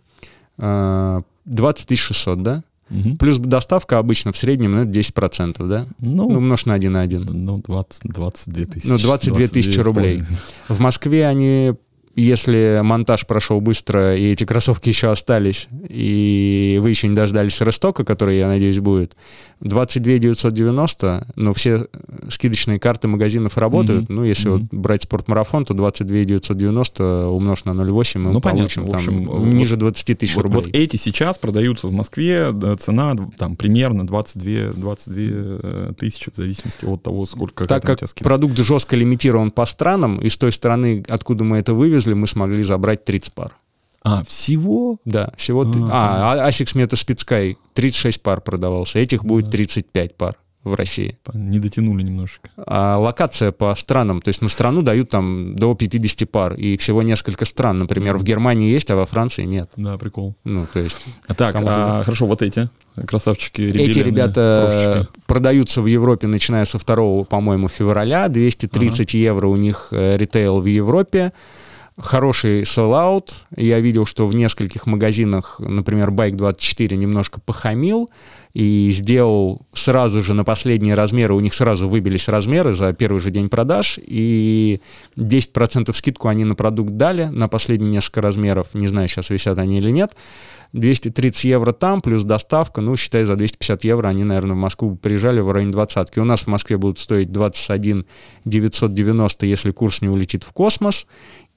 э, 0.58 1.22
20 1.46 1.96
600, 1.96 2.42
да? 2.42 2.62
Мгм. 2.90 3.16
Плюс 3.16 3.38
доставка 3.38 3.98
обычно 3.98 4.30
в 4.30 4.36
среднем 4.36 4.72
ну, 4.72 4.82
это 4.82 4.90
10%, 4.90 5.66
да? 5.68 5.86
Ну, 5.98 6.28
Ну, 6.30 6.36
умножь 6.38 6.66
на 6.66 6.74
1 6.74 6.92
на 6.92 7.00
1. 7.00 7.24
ну 7.24 7.58
20, 7.58 8.02
22 8.04 8.66
тысячи. 8.66 8.86
Ну, 8.86 8.98
22 8.98 9.46
тысячи 9.48 9.72
22 9.74 9.82
с 9.82 9.86
рублей. 9.86 10.22
В 10.68 10.78
Москве 10.80 11.26
они, 11.26 11.72
если 12.22 12.80
монтаж 12.82 13.26
прошел 13.26 13.60
быстро, 13.60 14.16
и 14.16 14.32
эти 14.32 14.44
кроссовки 14.44 14.88
еще 14.88 15.10
остались, 15.10 15.68
и 15.88 16.78
вы 16.82 16.90
еще 16.90 17.08
не 17.08 17.14
дождались 17.14 17.60
рестока, 17.60 18.04
который, 18.04 18.38
я 18.38 18.48
надеюсь, 18.48 18.78
будет, 18.80 19.16
22 19.60 20.18
990, 20.18 21.28
но 21.36 21.54
все 21.54 21.86
скидочные 22.28 22.78
карты 22.78 23.08
магазинов 23.08 23.56
работают. 23.58 24.04
Мгм. 24.08 24.16
Ну, 24.16 24.24
если 24.24 24.48
Мгм. 24.48 24.68
вот 24.70 24.80
брать 24.80 25.02
спортмарафон, 25.04 25.64
то 25.64 25.74
22 25.74 26.24
990 26.24 27.28
умножь 27.28 27.64
на 27.64 27.72
0,8, 27.74 28.22
мы 28.22 28.32
Ну, 28.32 28.40
понятно. 28.40 28.60
получим 28.62 28.84
В 28.84 28.88
там 28.88 28.96
общем, 29.00 29.24
вот- 29.26 29.46
ниже 29.46 29.76
20 29.76 30.14
тысяч 30.14 30.34
Вот, 30.36 30.42
рублей. 30.42 30.62
вот 30.64 30.74
эти 30.74 30.96
сейчас 30.96 31.38
продаются 31.38 31.88
в 31.88 31.92
Москве, 31.92 32.52
цена 32.78 33.14
там 33.38 33.56
примерно 33.56 34.06
22, 34.06 34.72
22 34.72 35.22
э, 35.62 35.92
тысячи, 35.98 36.30
в 36.30 36.36
зависимости 36.36 36.84
от 36.84 37.02
того, 37.02 37.26
сколько 37.26 37.66
так 37.66 37.84
там 37.84 37.96
как 37.96 38.08
продукт 38.20 38.56
жестко 38.58 38.96
лимитирован 38.96 39.50
по 39.50 39.66
странам, 39.66 40.18
и 40.18 40.28
с 40.28 40.36
той 40.36 40.52
стороны, 40.52 41.04
откуда 41.08 41.44
мы 41.44 41.58
это 41.58 41.74
вывезли, 41.74 42.05
мы 42.14 42.26
смогли 42.26 42.62
забрать 42.62 43.04
30 43.04 43.32
пар. 43.32 43.56
А, 44.02 44.22
всего? 44.24 44.98
Да, 45.04 45.32
всего... 45.36 45.62
А, 45.90 46.32
А, 46.34 46.46
а 46.46 46.48
Asics 46.48 46.76
Meta 46.76 46.92
Speed 46.92 47.16
Sky 47.26 47.56
36 47.74 48.22
пар 48.22 48.40
продавался, 48.40 48.98
этих 48.98 49.24
будет 49.24 49.50
35 49.50 50.14
пар 50.16 50.36
в 50.66 50.74
России. 50.74 51.16
Не 51.34 51.58
дотянули 51.60 52.02
немножечко. 52.02 52.50
А 52.56 52.98
локация 52.98 53.52
по 53.52 53.74
странам, 53.76 54.20
то 54.20 54.28
есть 54.28 54.42
на 54.42 54.48
страну 54.48 54.82
дают 54.82 55.10
там 55.10 55.54
до 55.54 55.74
50 55.74 56.28
пар, 56.28 56.54
и 56.54 56.76
всего 56.76 57.02
несколько 57.02 57.44
стран. 57.44 57.78
Например, 57.78 58.16
в 58.16 58.24
Германии 58.24 58.70
есть, 58.70 58.90
а 58.90 58.96
во 58.96 59.06
Франции 59.06 59.44
нет. 59.44 59.70
Да, 59.76 59.96
прикол. 59.96 60.34
Ну, 60.44 60.66
то 60.72 60.80
есть 60.80 61.04
А 61.28 61.34
так, 61.34 61.54
а, 61.58 62.02
хорошо, 62.02 62.26
вот 62.26 62.42
эти 62.42 62.68
красавчики. 63.06 63.62
эти 63.62 64.00
ребята 64.00 64.68
прошечки. 64.70 65.22
продаются 65.26 65.82
в 65.82 65.86
Европе, 65.86 66.26
начиная 66.26 66.64
со 66.64 66.78
2, 66.78 67.24
по-моему, 67.24 67.68
февраля. 67.68 68.28
230 68.28 69.14
евро 69.14 69.46
у 69.46 69.56
них 69.56 69.88
э, 69.92 70.16
ритейл 70.16 70.60
в 70.60 70.66
Европе. 70.66 71.32
Хороший 71.98 72.64
sell-out. 72.64 73.30
Я 73.56 73.80
видел, 73.80 74.04
что 74.04 74.26
в 74.26 74.34
нескольких 74.34 74.84
магазинах, 74.84 75.58
например, 75.60 76.10
Bike24 76.10 76.94
немножко 76.94 77.40
похамил 77.40 78.10
и 78.52 78.90
сделал 78.90 79.62
сразу 79.72 80.22
же 80.22 80.34
на 80.34 80.44
последние 80.44 80.92
размеры, 80.92 81.32
у 81.32 81.40
них 81.40 81.54
сразу 81.54 81.88
выбились 81.88 82.28
размеры 82.28 82.74
за 82.74 82.92
первый 82.92 83.20
же 83.20 83.30
день 83.30 83.48
продаж, 83.48 83.98
и 84.02 84.82
10% 85.16 85.90
скидку 85.94 86.28
они 86.28 86.44
на 86.44 86.54
продукт 86.54 86.90
дали 86.98 87.24
на 87.24 87.48
последние 87.48 87.90
несколько 87.90 88.20
размеров. 88.20 88.74
Не 88.74 88.88
знаю, 88.88 89.08
сейчас 89.08 89.30
висят 89.30 89.56
они 89.56 89.78
или 89.78 89.90
нет. 89.90 90.14
230 90.74 91.44
евро 91.44 91.72
там, 91.72 92.02
плюс 92.02 92.24
доставка, 92.24 92.82
ну, 92.82 92.96
считай, 92.96 93.24
за 93.24 93.36
250 93.36 93.84
евро 93.84 94.08
они, 94.08 94.24
наверное, 94.24 94.54
в 94.54 94.58
Москву 94.58 94.96
приезжали 94.96 95.40
в 95.40 95.50
районе 95.50 95.72
20 95.72 96.18
У 96.18 96.24
нас 96.24 96.42
в 96.42 96.46
Москве 96.48 96.76
будут 96.76 96.98
стоить 96.98 97.32
21 97.32 98.04
990, 98.44 99.46
если 99.46 99.70
курс 99.70 100.02
не 100.02 100.08
улетит 100.08 100.44
в 100.44 100.52
космос. 100.52 101.06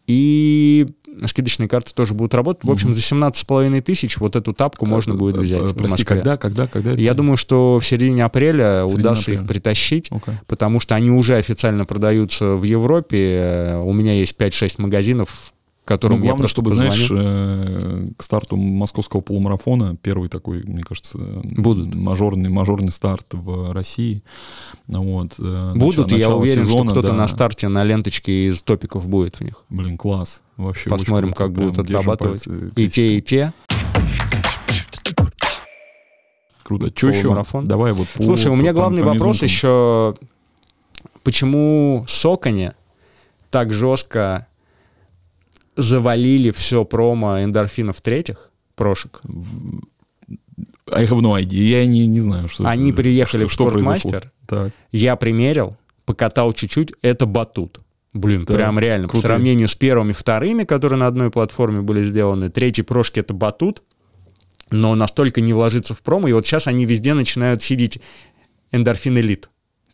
И 0.10 0.88
скидочные 1.24 1.70
карты 1.70 1.91
тоже 1.93 2.16
будут 2.16 2.34
работать. 2.34 2.64
В 2.64 2.72
общем, 2.72 2.95
за 2.95 3.01
17,5 3.01 3.82
тысяч 3.82 4.18
вот 4.18 4.36
эту 4.36 4.53
тапку 4.53 4.88
можно 4.88 5.14
будет 5.14 5.38
Э, 5.38 5.41
взять 5.41 5.72
э, 5.72 5.74
Прости, 5.76 6.03
когда, 6.03 6.36
когда, 6.36 6.66
когда? 6.66 6.93
Я 6.93 7.14
думаю, 7.14 7.38
что 7.38 7.78
в 7.80 7.86
середине 7.86 8.26
апреля 8.26 8.86
удастся 8.86 9.32
их 9.32 9.45
притащить, 9.45 10.10
потому 10.47 10.80
что 10.80 10.95
они 10.95 11.12
уже 11.12 11.36
официально 11.36 11.86
продаются 11.86 12.55
в 12.55 12.64
Европе. 12.64 13.18
Э, 13.20 13.78
У 13.82 13.93
меня 13.93 14.14
есть 14.14 14.36
5-6 14.36 14.82
магазинов, 14.82 15.53
которым 15.90 16.20
Ну, 16.20 16.24
я 16.26 16.30
главное, 16.30 16.44
просто 16.44 16.54
чтобы, 16.54 16.70
позвоню. 16.70 16.92
знаешь, 16.92 17.10
э, 17.12 18.08
к 18.16 18.22
старту 18.24 18.56
московского 18.58 19.22
полумарафона, 19.22 19.96
первый 20.02 20.30
такой, 20.30 20.64
мне 20.64 20.84
кажется, 20.84 21.18
Будут. 21.18 21.94
мажорный, 21.96 22.50
мажорный 22.50 22.92
старт 22.92 23.26
в 23.34 23.74
России. 23.74 24.24
Вот, 24.88 25.34
э, 25.40 25.74
Будут, 25.76 26.12
начало- 26.12 26.20
я 26.20 26.30
уверен, 26.36 26.64
сезона, 26.64 26.92
что 26.92 27.00
кто-то 27.02 27.08
да. 27.10 27.14
на 27.16 27.28
старте 27.28 27.68
на 27.70 27.84
ленточке 27.84 28.48
из 28.50 28.62
топиков 28.62 29.08
будет 29.08 29.38
в 29.38 29.42
них. 29.44 29.66
Блин, 29.70 29.98
класс. 29.98 30.44
Вообще 30.58 30.90
Посмотрим, 30.92 31.34
как 31.34 31.52
будут 31.54 31.80
отрабатывать. 31.80 32.46
пальцы 32.46 32.72
И 32.76 32.88
те, 32.88 33.18
и 33.18 33.22
те. 33.22 33.52
Круто. 36.64 36.92
Что 36.96 37.10
еще? 37.10 37.44
Давай 37.64 37.94
вот 37.94 38.08
по- 38.10 38.24
Слушай, 38.24 38.52
у 38.52 38.56
меня 38.56 38.74
главный 38.74 39.02
вопрос 39.02 39.42
еще, 39.42 40.14
почему 41.24 42.06
Соконе 42.08 42.76
так 43.50 43.74
жестко 43.74 44.46
завалили 45.82 46.52
все 46.52 46.86
промо 46.86 47.44
эндорфинов 47.44 48.02
третьих 48.02 48.52
прошек? 48.76 49.22
I 50.92 51.06
have 51.06 51.20
no 51.22 51.40
idea. 51.40 51.62
Я 51.62 51.86
не, 51.86 52.08
не 52.08 52.20
знаю, 52.20 52.48
что 52.48 52.66
Они 52.68 52.90
это- 52.90 52.98
приехали 53.02 53.48
что, 53.48 53.66
в. 53.66 53.70
Спортмастер. 53.70 54.32
Так. 54.48 54.74
Я 54.92 55.16
примерил, 55.16 55.78
покатал 56.06 56.54
чуть-чуть, 56.54 56.94
это 57.02 57.26
батут. 57.26 57.80
Блин, 58.14 58.46
Да, 58.46 58.56
прям 58.56 58.80
реально. 58.80 59.08
По 59.08 59.12
крутые. 59.12 59.28
сравнению 59.28 59.68
с 59.70 59.76
первыми, 59.76 60.14
вторыми, 60.14 60.64
которые 60.64 60.98
на 61.00 61.06
одной 61.08 61.30
платформе 61.30 61.82
были 61.82 62.04
сделаны, 62.04 62.50
третьи 62.50 62.82
прошки 62.82 63.20
это 63.20 63.36
батут, 63.36 63.84
но 64.72 64.96
настолько 64.96 65.42
не 65.42 65.54
вложиться 65.54 65.94
в 65.94 66.02
промо. 66.02 66.28
И 66.28 66.34
вот 66.34 66.46
сейчас 66.48 66.66
они 66.66 66.86
везде 66.86 67.14
начинают 67.14 67.62
сидеть 67.62 68.02
эндорфин 68.72 69.18
элит. 69.20 69.50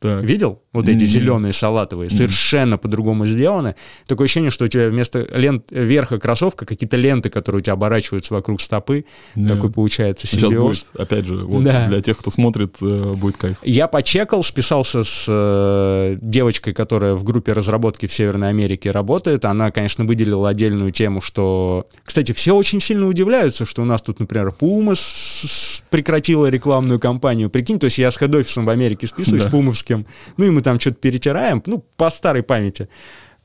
Так. 0.06 0.24
Видел? 0.24 0.62
Вот 0.74 0.88
эти 0.90 0.98
Мгм. 1.04 1.06
зеленые 1.06 1.54
салатовые, 1.54 2.10
совершенно 2.10 2.78
по-другому 2.78 3.26
сделаны. 3.26 3.76
Такое 4.08 4.26
ощущение, 4.26 4.52
что 4.52 4.66
у 4.66 4.68
тебя 4.68 4.90
вместо 4.90 5.28
лент 5.34 5.66
верха 5.72 6.20
кроссовка 6.20 6.66
какие-то 6.66 6.98
ленты, 6.98 7.30
которые 7.30 7.60
у 7.60 7.62
тебя 7.64 7.74
оборачиваются 7.74 8.34
вокруг 8.34 8.60
стопы. 8.62 9.06
Да. 9.36 9.56
Такой 9.56 9.72
получается 9.72 10.28
Сейчас 10.28 10.42
симбиоз. 10.42 10.86
будет, 10.94 11.02
опять 11.02 11.26
же, 11.26 11.36
вот 11.46 11.64
Да. 11.64 11.88
для 11.88 12.02
тех, 12.02 12.18
кто 12.18 12.30
смотрит, 12.32 12.76
э, 12.82 13.14
будет 13.14 13.38
кайф. 13.38 13.58
Я 13.64 13.88
почекал, 13.88 14.44
списался 14.44 15.04
с 15.04 15.26
э, 15.28 16.18
девочкой, 16.22 16.74
которая 16.74 17.14
в 17.16 17.24
группе 17.24 17.54
разработки 17.54 18.06
в 18.08 18.14
Северной 18.14 18.50
Америке 18.50 18.92
работает. 18.92 19.46
Она, 19.46 19.72
конечно, 19.72 20.06
выделила 20.06 20.50
отдельную 20.50 20.92
тему, 20.92 21.22
что... 21.22 21.88
Кстати, 22.04 22.32
все 22.34 22.54
очень 22.56 22.80
сильно 22.82 23.08
удивляются, 23.08 23.66
что 23.66 23.82
у 23.82 23.86
нас 23.86 24.02
тут, 24.02 24.20
например, 24.20 24.54
Puma 24.60 24.96
с- 24.96 25.00
с- 25.00 25.84
прекратила 25.90 26.48
рекламную 26.48 27.00
кампанию. 27.00 27.50
Прикинь, 27.50 27.80
то 27.80 27.86
есть 27.86 27.98
я 27.98 28.12
с 28.12 28.18
хед-офисом 28.18 28.66
в 28.66 28.70
Америке 28.70 29.08
списываюсь, 29.08 29.44
Да. 29.44 29.50
пумовским, 29.50 29.95
ну 30.38 30.46
и 30.46 30.50
мы 30.50 30.62
там 30.62 30.80
что-то 30.80 30.98
перетираем, 30.98 31.62
ну, 31.66 31.84
по 31.98 32.10
старой 32.10 32.44
памяти. 32.44 32.90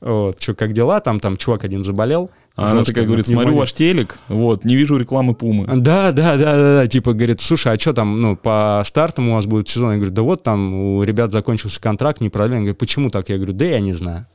Вот, 0.01 0.41
что, 0.41 0.55
как 0.55 0.73
дела? 0.73 0.99
Там, 0.99 1.19
там 1.19 1.37
чувак 1.37 1.63
один 1.63 1.83
заболел. 1.83 2.31
А 2.55 2.71
она 2.71 2.83
такая 2.83 3.05
говорит, 3.05 3.27
смотрю 3.27 3.55
ваш 3.55 3.71
телек, 3.71 4.19
вот, 4.27 4.65
не 4.65 4.75
вижу 4.75 4.97
рекламы 4.97 5.35
Пумы. 5.35 5.67
Да, 5.67 6.11
да, 6.11 6.37
да, 6.37 6.55
да, 6.55 6.75
да, 6.81 6.87
типа 6.87 7.13
говорит, 7.13 7.39
слушай, 7.39 7.73
а 7.73 7.79
что 7.79 7.93
там, 7.93 8.19
ну, 8.19 8.35
по 8.35 8.81
стартам 8.85 9.29
у 9.29 9.35
вас 9.35 9.45
будет 9.45 9.69
сезон? 9.69 9.91
Я 9.91 9.95
говорю, 9.97 10.11
да 10.11 10.21
вот 10.23 10.43
там 10.43 10.73
у 10.73 11.03
ребят 11.03 11.31
закончился 11.31 11.79
контракт, 11.79 12.19
не 12.19 12.29
продлен. 12.29 12.59
Говорю, 12.59 12.75
почему 12.75 13.09
так? 13.09 13.29
Я 13.29 13.37
говорю, 13.37 13.53
да 13.53 13.65
я 13.65 13.79
не 13.79 13.93
знаю. 13.93 14.27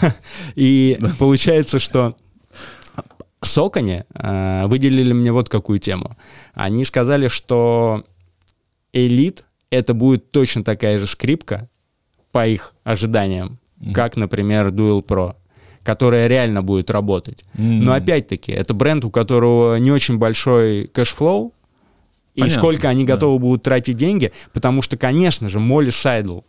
И 0.56 0.98
получается, 1.18 1.78
что 1.78 2.16
Saucony 3.42 4.06
э, 4.14 4.66
выделили 4.66 5.12
мне 5.12 5.30
вот 5.30 5.48
какую 5.48 5.78
тему. 5.78 6.16
Они 6.54 6.84
сказали, 6.84 7.28
что 7.28 8.04
Elite 8.92 9.44
это 9.70 9.94
будет 9.94 10.30
точно 10.30 10.64
такая 10.64 10.98
же 10.98 11.06
скрипка, 11.06 11.68
по 12.32 12.46
их 12.46 12.74
ожиданиям, 12.84 13.58
как, 13.94 14.16
например, 14.16 14.68
Dual 14.68 15.02
Pro, 15.02 15.36
которая 15.82 16.26
реально 16.26 16.62
будет 16.62 16.90
работать. 16.90 17.44
М. 17.56 17.80
Но 17.80 17.94
опять-таки, 17.94 18.52
это 18.52 18.74
бренд, 18.74 19.04
у 19.06 19.10
которого 19.10 19.76
не 19.76 19.90
очень 19.90 20.18
большой 20.18 20.86
cash 20.88 21.17
flow, 21.17 21.54
и 22.34 22.48
сколько 22.50 22.90
они 22.90 23.04
да. 23.04 23.14
готовы 23.14 23.38
будут 23.38 23.62
тратить 23.62 23.96
деньги, 23.96 24.32
потому 24.52 24.82
что, 24.82 24.98
конечно 24.98 25.48
же, 25.48 25.58
Молли 25.58 25.88
Сайдл 25.88 26.40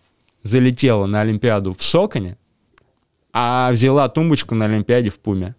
залетела 0.43 1.05
на 1.05 1.21
Олимпиаду 1.21 1.73
в 1.73 1.81
Соконе, 1.81 2.37
а 3.31 3.71
взяла 3.71 4.09
тумбочку 4.09 4.55
на 4.55 4.65
Олимпиаде 4.65 5.09
в 5.09 5.19
Пуме. 5.19 5.55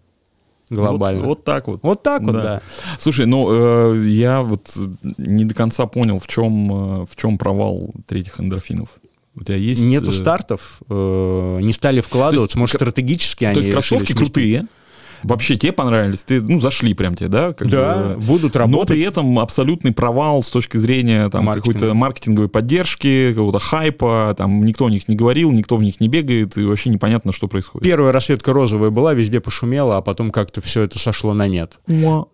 Глобально. 0.70 1.20
Вот, 1.22 1.28
вот 1.38 1.44
так 1.44 1.66
вот. 1.68 1.80
Вот 1.82 2.02
так 2.02 2.22
вот, 2.22 2.32
Да. 2.32 2.42
да. 2.42 2.62
Слушай, 2.98 3.26
ну 3.26 3.92
э, 3.94 4.06
я 4.08 4.42
вот 4.42 4.76
не 5.18 5.44
до 5.44 5.54
конца 5.54 5.86
понял, 5.86 6.18
в 6.18 6.26
чем, 6.26 7.02
э, 7.02 7.06
в 7.06 7.16
чем 7.16 7.38
провал 7.38 7.94
третьих 8.06 8.40
эндорфинов. 8.40 8.88
У 9.34 9.44
тебя 9.44 9.56
есть... 9.56 9.84
Нету 9.84 10.10
э, 10.10 10.12
стартов, 10.12 10.80
э, 10.88 11.58
не 11.62 11.72
стали 11.72 12.00
вкладываться, 12.00 12.58
может, 12.58 12.72
кр- 12.76 12.88
стратегически 12.88 13.44
они 13.44 13.54
То 13.54 13.58
есть 13.60 13.66
решили 13.68 13.72
кроссовки 13.80 14.12
сместить. 14.12 14.16
крутые, 14.18 14.66
вообще 15.22 15.56
тебе 15.56 15.72
понравились, 15.72 16.22
ты, 16.24 16.40
ну, 16.40 16.60
зашли 16.60 16.94
прям 16.94 17.14
тебе, 17.14 17.28
да? 17.28 17.52
как 17.52 17.68
Да, 17.68 18.14
бы. 18.16 18.20
будут 18.24 18.54
Но 18.54 18.60
работать. 18.60 18.88
при 18.88 19.00
этом 19.02 19.38
абсолютный 19.38 19.92
провал 19.92 20.42
с 20.42 20.50
точки 20.50 20.76
зрения 20.76 21.28
там, 21.30 21.46
какой-то 21.48 21.94
маркетинговой 21.94 22.48
поддержки, 22.48 23.30
какого-то 23.30 23.58
хайпа, 23.58 24.34
там 24.36 24.64
никто 24.64 24.86
о 24.86 24.90
них 24.90 25.08
не 25.08 25.16
говорил, 25.16 25.50
никто 25.52 25.76
в 25.76 25.82
них 25.82 26.00
не 26.00 26.08
бегает, 26.08 26.56
и 26.58 26.64
вообще 26.64 26.90
непонятно, 26.90 27.32
что 27.32 27.48
происходит. 27.48 27.84
Первая 27.84 28.12
расцветка 28.12 28.52
розовая 28.52 28.90
была, 28.90 29.14
везде 29.14 29.40
пошумела, 29.40 29.96
а 29.96 30.02
потом 30.02 30.30
как-то 30.30 30.60
все 30.60 30.82
это 30.82 30.98
сошло 30.98 31.34
на 31.34 31.48
нет. 31.48 31.78
Но-. 31.86 32.28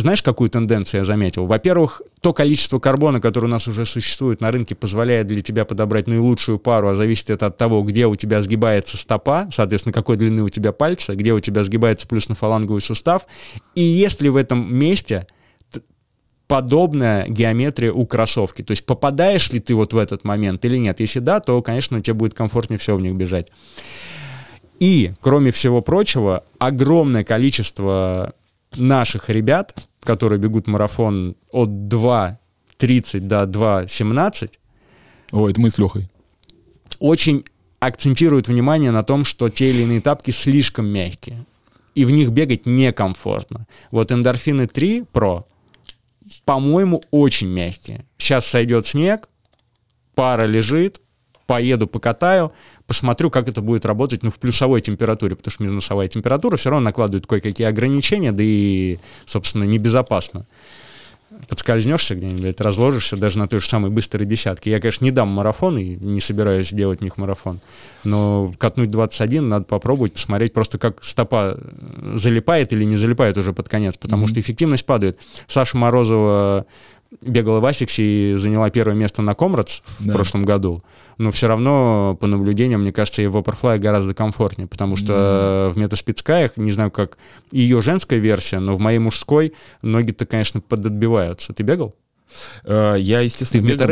Знаешь, 0.00 0.22
какую 0.22 0.50
тенденцию 0.50 1.00
я 1.00 1.04
заметил? 1.04 1.46
Во-первых, 1.46 2.02
то 2.20 2.32
количество 2.32 2.78
карбона, 2.78 3.20
которое 3.20 3.46
у 3.46 3.50
нас 3.50 3.68
уже 3.68 3.84
существует 3.84 4.40
на 4.40 4.50
рынке, 4.50 4.74
позволяет 4.74 5.26
для 5.26 5.40
тебя 5.40 5.64
подобрать 5.64 6.06
наилучшую 6.06 6.58
пару, 6.58 6.88
а 6.88 6.94
зависит 6.94 7.30
это 7.30 7.46
от 7.46 7.56
того, 7.56 7.82
где 7.82 8.06
у 8.06 8.16
тебя 8.16 8.42
сгибается 8.42 8.96
стопа, 8.96 9.48
соответственно, 9.52 9.92
какой 9.92 10.16
длины 10.16 10.42
у 10.42 10.48
тебя 10.48 10.72
пальцы, 10.72 11.14
где 11.14 11.32
у 11.32 11.40
тебя 11.40 11.64
сгибается 11.64 12.06
плюсно-фаланговый 12.08 12.80
сустав. 12.80 13.26
И 13.74 13.82
если 13.82 14.28
в 14.28 14.36
этом 14.36 14.74
месте 14.74 15.26
подобная 16.46 17.28
геометрия 17.28 17.92
у 17.92 18.06
кроссовки, 18.06 18.62
то 18.62 18.72
есть 18.72 18.84
попадаешь 18.84 19.52
ли 19.52 19.60
ты 19.60 19.74
вот 19.74 19.92
в 19.92 19.98
этот 19.98 20.24
момент 20.24 20.64
или 20.64 20.78
нет. 20.78 20.98
Если 20.98 21.20
да, 21.20 21.38
то, 21.38 21.62
конечно, 21.62 22.02
тебе 22.02 22.14
будет 22.14 22.34
комфортнее 22.34 22.78
все 22.78 22.96
в 22.96 23.00
них 23.00 23.14
бежать. 23.14 23.52
И, 24.80 25.12
кроме 25.20 25.52
всего 25.52 25.80
прочего, 25.80 26.42
огромное 26.58 27.22
количество 27.22 28.34
наших 28.76 29.28
ребят, 29.30 29.74
которые 30.00 30.38
бегут 30.38 30.66
марафон 30.66 31.36
от 31.50 31.68
2.30 31.68 33.20
до 33.20 33.42
2.17, 33.44 34.50
Ой, 35.32 35.52
это 35.52 35.60
мы 35.60 35.70
с 35.70 35.78
Лехой. 35.78 36.08
очень 36.98 37.44
акцентируют 37.78 38.48
внимание 38.48 38.90
на 38.90 39.02
том, 39.02 39.24
что 39.24 39.48
те 39.48 39.70
или 39.70 39.82
иные 39.82 40.00
тапки 40.00 40.30
слишком 40.30 40.86
мягкие. 40.86 41.44
И 41.94 42.04
в 42.04 42.10
них 42.12 42.30
бегать 42.30 42.66
некомфортно. 42.66 43.66
Вот 43.90 44.12
эндорфины 44.12 44.66
3 44.66 45.04
Pro, 45.12 45.44
по-моему, 46.44 47.02
очень 47.10 47.48
мягкие. 47.48 48.04
Сейчас 48.18 48.46
сойдет 48.46 48.86
снег, 48.86 49.28
пара 50.14 50.44
лежит, 50.44 51.00
поеду 51.50 51.88
покатаю, 51.88 52.52
посмотрю, 52.86 53.28
как 53.28 53.48
это 53.48 53.60
будет 53.60 53.84
работать, 53.84 54.22
ну, 54.22 54.30
в 54.30 54.38
плюсовой 54.38 54.80
температуре, 54.80 55.34
потому 55.34 55.50
что 55.50 55.64
минусовая 55.64 56.06
температура 56.06 56.56
все 56.56 56.70
равно 56.70 56.84
накладывает 56.84 57.26
кое-какие 57.26 57.66
ограничения, 57.66 58.30
да 58.30 58.44
и, 58.44 58.98
собственно, 59.26 59.64
небезопасно. 59.64 60.46
Подскользнешься 61.48 62.14
где-нибудь, 62.14 62.60
разложишься 62.60 63.16
даже 63.16 63.38
на 63.38 63.48
той 63.48 63.58
же 63.58 63.68
самой 63.68 63.90
быстрой 63.90 64.26
десятке. 64.26 64.70
Я, 64.70 64.78
конечно, 64.80 65.04
не 65.04 65.10
дам 65.10 65.26
марафон 65.28 65.76
и 65.78 65.96
не 65.96 66.20
собираюсь 66.20 66.70
делать 66.72 67.00
в 67.00 67.02
них 67.02 67.16
марафон, 67.16 67.60
но 68.04 68.52
катнуть 68.58 68.90
21 68.92 69.48
надо 69.48 69.64
попробовать, 69.64 70.12
посмотреть 70.12 70.52
просто, 70.52 70.78
как 70.78 71.02
стопа 71.02 71.56
э, 71.56 72.12
залипает 72.16 72.72
или 72.72 72.84
не 72.84 72.96
залипает 72.96 73.36
уже 73.38 73.52
под 73.52 73.68
конец, 73.68 73.96
потому 73.96 74.22
Мгм. 74.22 74.28
что 74.30 74.40
эффективность 74.40 74.86
падает. 74.86 75.18
Саша 75.48 75.76
Морозова 75.76 76.66
бегала 77.20 77.60
в 77.60 77.64
Asics 77.66 77.96
е 77.96 78.02
и 78.02 78.34
заняла 78.36 78.70
первое 78.70 78.94
место 78.94 79.20
на 79.22 79.34
Comrades 79.34 79.80
в 79.98 80.06
Да. 80.06 80.12
прошлом 80.12 80.44
году, 80.44 80.82
но 81.18 81.30
все 81.32 81.48
равно, 81.48 82.16
по 82.20 82.26
наблюдениям, 82.26 82.82
мне 82.82 82.92
кажется, 82.92 83.28
в 83.28 83.36
Vaporfly 83.36 83.78
гораздо 83.78 84.14
комфортнее, 84.14 84.68
потому 84.68 84.96
что 84.96 85.72
в 85.74 85.78
Metaspeed 85.78 86.19
Sky 86.19 86.33
ях, 86.33 86.56
не 86.56 86.70
знаю, 86.70 86.90
как 86.90 87.18
ее 87.50 87.82
женская 87.82 88.18
версия, 88.18 88.58
но 88.60 88.76
в 88.76 88.80
моей 88.80 88.98
мужской 88.98 89.54
ноги-то, 89.82 90.24
конечно, 90.24 90.60
подотбиваются. 90.60 91.52
Ты 91.52 91.62
бегал? 91.62 91.94
Э, 92.64 92.96
Я, 92.98 93.20
естественно, 93.20 93.62
Ты 93.62 93.66
в 93.66 93.70
бегал, 93.76 93.86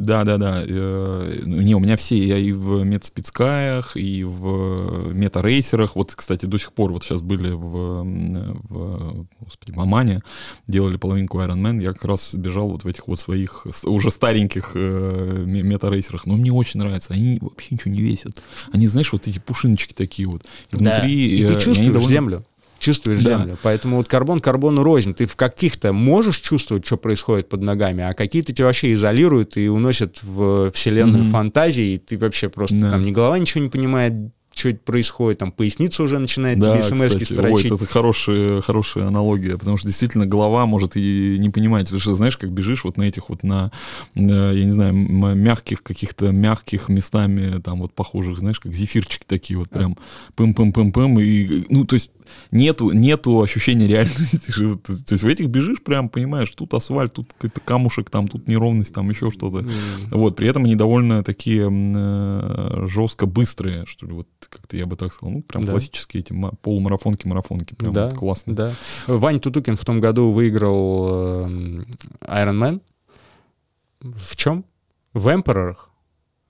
Да, 0.00 0.24
да, 0.24 0.36
да. 0.38 0.64
Э, 0.66 1.40
ну, 1.44 1.60
Не, 1.60 1.74
у 1.74 1.78
меня 1.80 1.96
все, 1.96 2.16
я 2.16 2.36
и 2.38 2.52
в 2.52 2.84
Metaspeed 2.84 3.43
Sky 3.43 3.63
ях, 3.63 3.96
и 3.96 4.24
в 4.24 5.12
Metaracer 5.14 5.71
ах. 5.71 5.96
Вот, 5.96 6.14
кстати, 6.14 6.46
до 6.46 6.58
сих 6.58 6.72
пор, 6.72 6.92
вот 6.92 7.04
сейчас 7.04 7.20
были 7.22 7.50
в, 7.50 8.04
в, 8.04 9.26
господи, 9.40 9.72
в 9.76 9.80
Омане, 9.80 10.22
делали 10.66 10.96
половинку 10.96 11.40
Ironman, 11.40 11.80
я 11.82 11.92
как 11.92 12.04
раз 12.04 12.34
бежал 12.34 12.68
вот 12.68 12.84
в 12.84 12.88
этих 12.88 13.08
вот 13.08 13.18
своих 13.18 13.66
уже 13.84 14.10
стареньких 14.10 14.72
э, 14.74 15.44
ме- 15.46 15.62
метарейсерах. 15.62 16.26
Но 16.26 16.36
мне 16.36 16.52
очень 16.52 16.80
нравится, 16.80 17.14
они 17.14 17.38
вообще 17.40 17.68
ничего 17.72 17.92
не 17.92 18.00
весят. 18.00 18.42
Они, 18.72 18.86
знаешь, 18.86 19.12
вот 19.12 19.26
эти 19.28 19.38
пушиночки 19.38 19.92
такие 19.92 20.28
вот. 20.28 20.44
И 20.70 20.76
внутри... 20.76 21.38
И 21.38 21.44
э, 21.44 21.48
ты 21.48 21.54
чувствуешь 21.54 21.92
довольно- 21.92 22.08
землю. 22.08 22.44
Чувствуешь 22.84 23.22
Да. 23.24 23.38
землю. 23.38 23.56
Поэтому 23.62 23.96
вот 23.96 24.08
карбон 24.08 24.40
карбону 24.40 24.82
рознь. 24.82 25.14
Ты 25.14 25.26
в 25.26 25.36
каких-то 25.36 25.92
можешь 25.94 26.38
чувствовать, 26.38 26.84
что 26.84 26.96
происходит 26.98 27.48
под 27.48 27.62
ногами, 27.62 28.04
а 28.04 28.12
какие-то 28.12 28.52
тебя 28.52 28.66
вообще 28.66 28.92
изолируют 28.92 29.56
и 29.56 29.68
уносят 29.68 30.22
в 30.22 30.70
вселенную 30.72 31.22
Мгм. 31.24 31.32
фантазии, 31.32 31.94
и 31.94 31.98
ты 31.98 32.18
вообще 32.18 32.48
просто 32.50 32.76
Да. 32.78 32.90
там 32.90 33.02
ни 33.02 33.10
голова 33.10 33.38
ничего 33.38 33.64
не 33.64 33.70
понимает, 33.70 34.12
что 34.56 34.68
это 34.68 34.78
происходит, 34.84 35.38
там 35.40 35.50
поясница 35.50 36.04
уже 36.04 36.20
начинает 36.20 36.60
Да, 36.60 36.74
тебе 36.74 36.82
смс 36.84 37.06
кстати, 37.06 37.22
ой, 37.32 37.36
строчить. 37.38 37.72
это 37.72 37.86
хорошая, 37.86 38.60
хорошая 38.60 39.08
аналогия, 39.08 39.58
потому 39.58 39.76
что 39.78 39.88
действительно 39.88 40.26
голова 40.26 40.64
может 40.64 40.92
и 40.94 41.34
не 41.40 41.50
понимать, 41.50 41.86
потому 41.86 42.00
что 42.00 42.14
знаешь, 42.14 42.36
как 42.36 42.52
бежишь 42.52 42.84
вот 42.84 42.96
на 42.96 43.02
этих 43.02 43.30
вот 43.30 43.42
на, 43.42 43.72
на, 44.14 44.52
я 44.52 44.64
не 44.64 44.70
знаю, 44.70 44.94
мягких 44.94 45.82
каких-то 45.82 46.30
мягких 46.30 46.88
местами 46.88 47.60
там 47.62 47.80
вот 47.80 47.94
похожих, 47.94 48.38
знаешь, 48.38 48.60
как 48.60 48.72
зефирчики 48.74 49.24
такие 49.26 49.58
вот 49.58 49.70
прям 49.70 49.96
пым-пым-пым-пым 50.36 51.20
и 51.20 51.64
ну 51.68 51.84
то 51.84 51.94
есть 51.94 52.12
нету 52.50 52.90
нету 52.90 53.40
ощущения 53.42 53.86
реальности, 53.86 54.50
то 54.84 54.92
есть 55.12 55.22
в 55.22 55.26
этих 55.26 55.48
бежишь 55.48 55.82
прям 55.82 56.08
понимаешь, 56.08 56.50
тут 56.50 56.72
асфальт, 56.74 57.12
тут 57.14 57.32
какой-то 57.32 57.60
камушек, 57.60 58.10
там 58.10 58.28
тут 58.28 58.48
неровность, 58.48 58.94
там 58.94 59.10
еще 59.10 59.30
что-то. 59.30 59.66
Вот, 60.10 60.36
при 60.36 60.48
этом 60.48 60.64
они 60.64 60.76
довольно 60.76 61.22
такие 61.24 61.68
э, 61.70 62.86
жестко 62.86 63.26
быстрые, 63.26 63.86
что 63.86 64.06
ли, 64.06 64.12
вот 64.12 64.28
как-то 64.48 64.76
я 64.76 64.86
бы 64.86 64.96
так 64.96 65.12
сказал. 65.12 65.32
Ну, 65.34 65.42
прям 65.42 65.64
Да. 65.64 65.72
классические 65.72 66.20
эти 66.22 66.32
ма- 66.32 66.52
полумарафонки, 66.62 67.26
марафонки. 67.26 67.74
Прям 67.74 67.92
Да, 67.92 68.06
вот 68.06 68.14
классные. 68.18 68.54
Да. 68.54 68.72
Вань 69.06 69.40
Тутукин 69.40 69.76
в 69.76 69.84
том 69.84 70.00
году 70.00 70.30
выиграл 70.30 71.44
эм, 71.44 71.86
Iron 72.20 72.58
Man. 72.58 72.80
В 74.00 74.36
чем? 74.36 74.64
В 75.12 75.28
Эмперорах. 75.32 75.90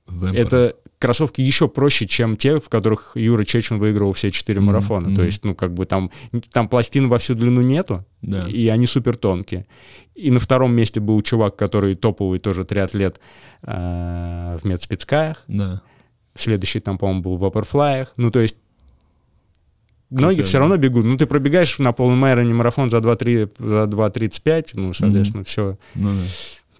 Вэмпер. 0.07 0.41
Это 0.41 0.77
кроссовки 0.99 1.41
еще 1.43 1.69
проще, 1.69 2.07
чем 2.07 2.37
те, 2.37 2.61
в 2.61 2.69
которых 2.69 3.13
Юра 3.15 3.45
Чечин 3.45 3.79
выиграл 3.79 4.13
все 4.13 4.31
четыре 4.31 4.61
Мгм, 4.61 4.67
марафона. 4.69 5.07
То 5.07 5.13
мгм. 5.13 5.25
есть, 5.25 5.45
ну, 5.45 5.55
как 5.55 5.75
бы 5.75 5.85
там, 5.87 6.11
там 6.53 6.69
пластин 6.69 7.09
во 7.09 7.19
всю 7.19 7.35
длину 7.35 7.61
нету, 7.61 8.05
Да. 8.23 8.47
и 8.49 8.69
они 8.69 8.87
супер 8.87 9.17
тонкие. 9.17 9.67
И 10.15 10.31
на 10.31 10.41
втором 10.41 10.73
месте 10.75 11.01
был 11.01 11.21
чувак, 11.23 11.57
который 11.57 11.95
топовый 11.95 12.39
тоже 12.39 12.65
триатлет 12.65 13.21
э, 13.63 14.59
в 14.61 14.65
медспецкаях. 14.65 15.45
Да. 15.49 15.83
Следующий 16.35 16.81
там, 16.81 16.99
по-моему, 16.99 17.23
был 17.23 17.37
в 17.37 17.45
Vaporfly. 17.45 18.09
Ну, 18.17 18.31
то 18.31 18.41
есть 18.41 18.57
Ноги 20.11 20.27
Крутая, 20.37 20.45
все 20.45 20.59
равно 20.59 20.77
бегут. 20.77 21.05
Ну, 21.05 21.17
ты 21.17 21.27
пробегаешь 21.27 21.79
на 21.79 21.93
полном 21.93 22.19
майроне 22.19 22.55
марафон 22.55 22.89
за 22.89 22.99
2-3, 22.99 23.51
за 23.59 23.85
2.35, 23.87 24.71
ну, 24.75 24.93
соответственно, 24.93 25.45
все, 25.45 25.77
Ну, 25.95 26.11
да. 26.13 26.23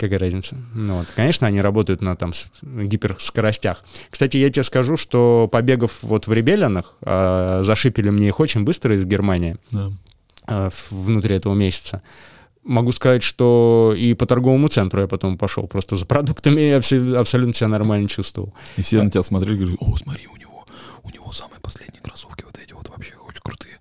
Какая 0.05 0.19
разница. 0.19 0.57
Ну, 0.75 0.99
вот. 0.99 1.07
Конечно, 1.17 1.47
они 1.47 1.61
работают 1.61 2.01
на 2.03 2.17
там 2.17 2.33
гиперскоростях. 2.63 3.85
Кстати, 4.11 4.37
я 4.37 4.51
тебе 4.51 4.63
скажу, 4.63 4.97
что 4.97 5.49
побегав 5.51 5.99
вот 6.03 6.27
в 6.27 6.33
Ребелянах, 6.33 6.95
а, 7.03 7.63
зашипели 7.63 8.11
мне 8.11 8.29
их 8.29 8.41
очень 8.41 8.65
быстро 8.65 8.95
из 8.97 9.05
Германии 9.05 9.57
Да. 9.71 9.91
а, 10.47 10.71
в- 10.71 10.93
внутри 10.93 11.35
этого 11.37 11.55
месяца. 11.55 12.03
Могу 12.63 12.93
сказать, 12.93 13.23
что 13.23 13.95
и 13.97 14.15
по 14.15 14.25
торговому 14.27 14.69
центру 14.69 15.01
я 15.01 15.07
потом 15.07 15.37
пошел 15.37 15.67
просто 15.67 15.97
за 15.97 16.07
продуктами 16.07 16.61
абсо- 16.79 17.17
абсолютно 17.19 17.53
себя 17.53 17.69
нормально 17.69 18.09
чувствовал. 18.09 18.55
И 18.77 18.83
все 18.83 19.03
на 19.03 19.11
тебя 19.11 19.23
смотрели 19.23 19.55
и 19.55 19.57
говорили, 19.59 19.79
о, 19.81 19.97
смотри, 19.97 20.27
у 20.33 20.37
него, 20.37 20.65
у 21.03 21.11
него 21.11 21.31
самые 21.33 21.61
последние 21.61 22.01
кроссовки 22.03 22.43
вот 22.45 22.57
эти 22.59 22.73
вот 22.73 22.89
вообще 22.89 23.13
очень 23.29 23.41
крутые. 23.43 23.75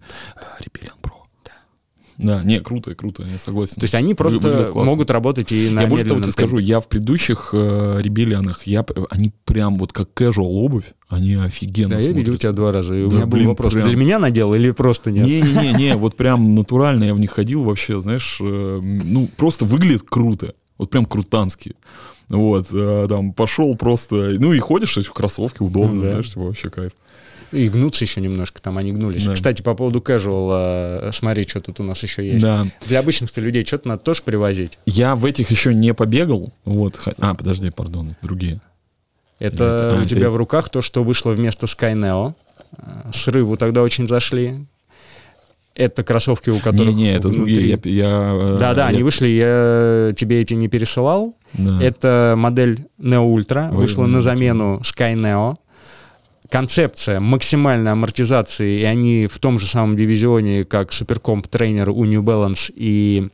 Репеллен 0.60 0.92
Про. 1.02 1.14
Да, 2.18 2.44
не, 2.44 2.60
круто, 2.60 2.94
круто, 2.96 3.24
я 3.24 3.40
согласен. 3.40 3.76
То 3.76 3.84
есть 3.86 3.96
они 3.96 4.14
просто 4.14 4.72
могут 4.76 5.10
работать 5.12 5.52
и 5.52 5.70
на 5.70 5.82
я 5.82 5.88
более 5.88 6.06
того 6.06 6.22
тебе 6.22 6.32
скажу, 6.32 6.58
я 6.60 6.80
в 6.80 6.88
предыдущих 6.88 7.50
э, 7.54 8.00
ребелианах, 8.02 8.68
я, 8.68 8.86
они 9.10 9.32
прям 9.46 9.78
вот 9.78 9.94
как 9.94 10.10
casual 10.16 10.46
обувь, 10.46 10.94
они 11.10 11.36
офигенно 11.36 11.90
Да, 11.92 11.96
я 11.98 12.08
видел 12.08 12.16
смотрятся. 12.24 12.42
тебя 12.44 12.52
два 12.54 12.72
раза, 12.72 12.96
и 12.96 13.04
у 13.04 13.10
Да, 13.10 13.16
меня 13.16 13.26
был 13.26 13.38
блин, 13.38 13.48
вопрос, 13.50 13.74
прям. 13.74 13.88
для 13.88 13.98
меня 13.98 14.20
надел 14.20 14.54
или 14.54 14.72
просто 14.72 15.12
нет? 15.12 15.26
Не-не-не, 15.26 15.96
вот 15.98 16.16
прям 16.16 16.56
натурально 16.56 17.06
я 17.06 17.14
в 17.14 17.20
них 17.20 17.32
ходил 17.32 17.64
вообще, 17.64 18.00
знаешь, 18.02 18.38
э, 18.42 18.80
ну, 18.84 19.28
просто 19.38 19.66
выглядит 19.66 20.04
круто. 20.04 20.54
Вот 20.78 20.90
прям 20.90 21.06
крутански. 21.06 21.76
Вот, 22.30 22.68
э, 22.72 23.06
там 23.10 23.34
пошел 23.34 23.76
просто, 23.76 24.16
ну 24.40 24.54
и 24.54 24.60
ходишь 24.60 24.98
эти 24.98 25.08
кроссовки, 25.10 25.62
удобно, 25.62 25.94
Ну 25.96 26.02
да. 26.02 26.10
знаешь, 26.12 26.30
типа 26.30 26.42
вообще 26.42 26.70
кайф. 26.70 26.92
И 27.54 27.70
гнутся 27.70 28.04
еще 28.04 28.20
немножко, 28.20 28.62
там 28.62 28.78
они 28.78 28.92
гнулись. 28.92 29.26
Да. 29.26 29.34
Кстати, 29.34 29.62
по 29.62 29.76
поводу 29.76 30.00
casual, 30.00 31.08
э, 31.08 31.12
смотри, 31.14 31.48
что 31.48 31.62
тут 31.62 31.80
у 31.80 31.84
нас 31.84 32.02
еще 32.04 32.26
есть. 32.26 32.42
Да. 32.44 32.66
Для 32.88 33.00
обычных 33.00 33.36
людей 33.38 33.64
что-то 33.66 33.88
надо 33.88 34.02
тоже 34.02 34.24
привозить. 34.24 34.80
Я 34.86 35.16
в 35.16 35.24
этих 35.26 35.52
еще 35.52 35.74
не 35.74 35.94
побегал, 35.94 36.52
вот, 36.66 37.00
а, 37.20 37.34
подожди, 37.36 37.70
пардон, 37.70 38.16
другие. 38.22 38.60
Это 39.40 39.64
Это- 39.64 39.92
а, 39.92 39.96
у 39.96 40.00
это 40.00 40.10
тебя 40.10 40.22
эти. 40.28 40.30
в 40.32 40.36
руках 40.36 40.70
то, 40.70 40.82
что 40.82 41.04
вышло 41.04 41.32
вместо 41.32 41.66
Skyneo. 41.68 42.34
э, 42.76 43.12
срыву 43.14 43.56
тогда 43.56 43.84
очень 43.84 44.08
зашли. 44.08 44.58
Это 45.76 46.04
кроссовки, 46.04 46.52
у 46.52 46.60
которых 46.60 46.88
Не, 46.88 46.94
не, 46.94 47.14
это 47.16 47.30
другие. 47.30 47.76
внутри- 47.78 47.94
Я, 47.94 48.06
я, 48.06 48.32
э, 48.34 48.58
Да, 48.60 48.74
да, 48.76 48.84
я- 48.84 48.88
они 48.90 49.02
вышли, 49.04 49.28
я 49.28 50.12
тебе 50.16 50.42
эти 50.42 50.54
не 50.54 50.68
пересылал. 50.68 51.36
да. 51.54 51.82
Это 51.82 52.36
модель 52.38 52.86
Neo 53.00 53.26
Ultra, 53.36 53.70
Вы- 53.72 53.82
вышла 53.84 54.06
на 54.06 54.22
замену 54.22 54.82
Sky 54.84 55.16
Neo. 55.16 55.58
Концепция 56.54 57.20
максимальной 57.20 57.94
амортизации, 57.94 58.82
и 58.82 58.84
они 58.84 59.26
в 59.26 59.40
том 59.40 59.58
же 59.58 59.66
самом 59.66 59.96
дивизионе, 59.98 60.66
как 60.66 60.92
Supercomp 60.92 61.48
тренер 61.50 61.90
у 61.90 62.06
New 62.06 62.22
Balance 62.22 62.72
и 62.76 63.30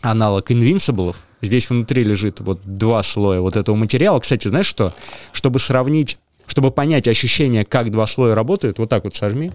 аналог 0.00 0.50
Invincible. 0.50 1.14
Здесь 1.42 1.70
внутри 1.70 2.02
лежит 2.02 2.40
вот 2.40 2.60
два 2.64 3.04
слоя 3.04 3.40
вот 3.40 3.54
этого 3.54 3.76
материала. 3.76 4.18
Кстати, 4.18 4.48
знаешь 4.48 4.66
что? 4.66 4.92
Чтобы 5.30 5.60
сравнить, 5.60 6.18
чтобы 6.48 6.72
понять 6.72 7.06
ощущение, 7.06 7.64
как 7.64 7.92
два 7.92 8.08
слоя 8.08 8.34
работают, 8.34 8.80
вот 8.80 8.90
так 8.90 9.04
вот 9.04 9.14
сожми. 9.14 9.52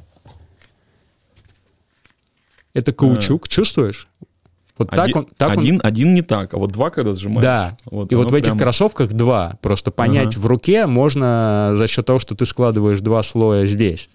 Это 2.74 2.94
каучук, 2.94 3.50
чувствуешь? 3.50 4.08
Вот 4.78 4.90
так 4.90 5.06
один, 5.06 5.18
он, 5.18 5.28
так 5.38 5.52
он 5.52 5.60
один, 5.60 5.80
один 5.84 6.14
не 6.14 6.22
так, 6.22 6.54
а 6.54 6.58
вот 6.58 6.72
два, 6.72 6.90
когда 6.90 7.14
сжимаешь. 7.14 7.44
да. 7.44 7.78
Вот, 7.86 8.12
и 8.12 8.16
вот 8.16 8.30
в 8.32 8.34
этих 8.34 8.48
прям- 8.48 8.58
кроссовках 8.60 9.14
два. 9.14 9.58
Просто 9.62 9.90
понять 9.92 10.36
Ага. 10.36 10.40
в 10.42 10.46
руке 10.48 10.86
можно 10.86 11.74
за 11.76 11.88
счет 11.88 12.06
того, 12.06 12.20
что 12.20 12.36
ты 12.36 12.46
складываешь 12.46 13.00
два 13.00 13.24
слоя 13.24 13.66
здесь. 13.66 14.10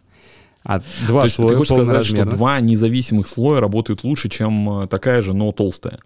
А 0.63 0.83
два 1.07 1.23
То 1.23 1.25
есть 1.25 1.37
ты 1.37 1.43
слоя 1.43 1.57
хочешь 1.57 1.75
сказать, 1.75 2.05
что 2.05 2.25
два 2.27 2.61
независимых 2.61 3.27
слоя 3.27 3.61
работают 3.61 4.05
лучше, 4.05 4.29
чем 4.29 4.83
э, 4.83 4.87
такая 4.87 5.23
же, 5.23 5.33
но 5.33 5.51
толстая? 5.53 6.01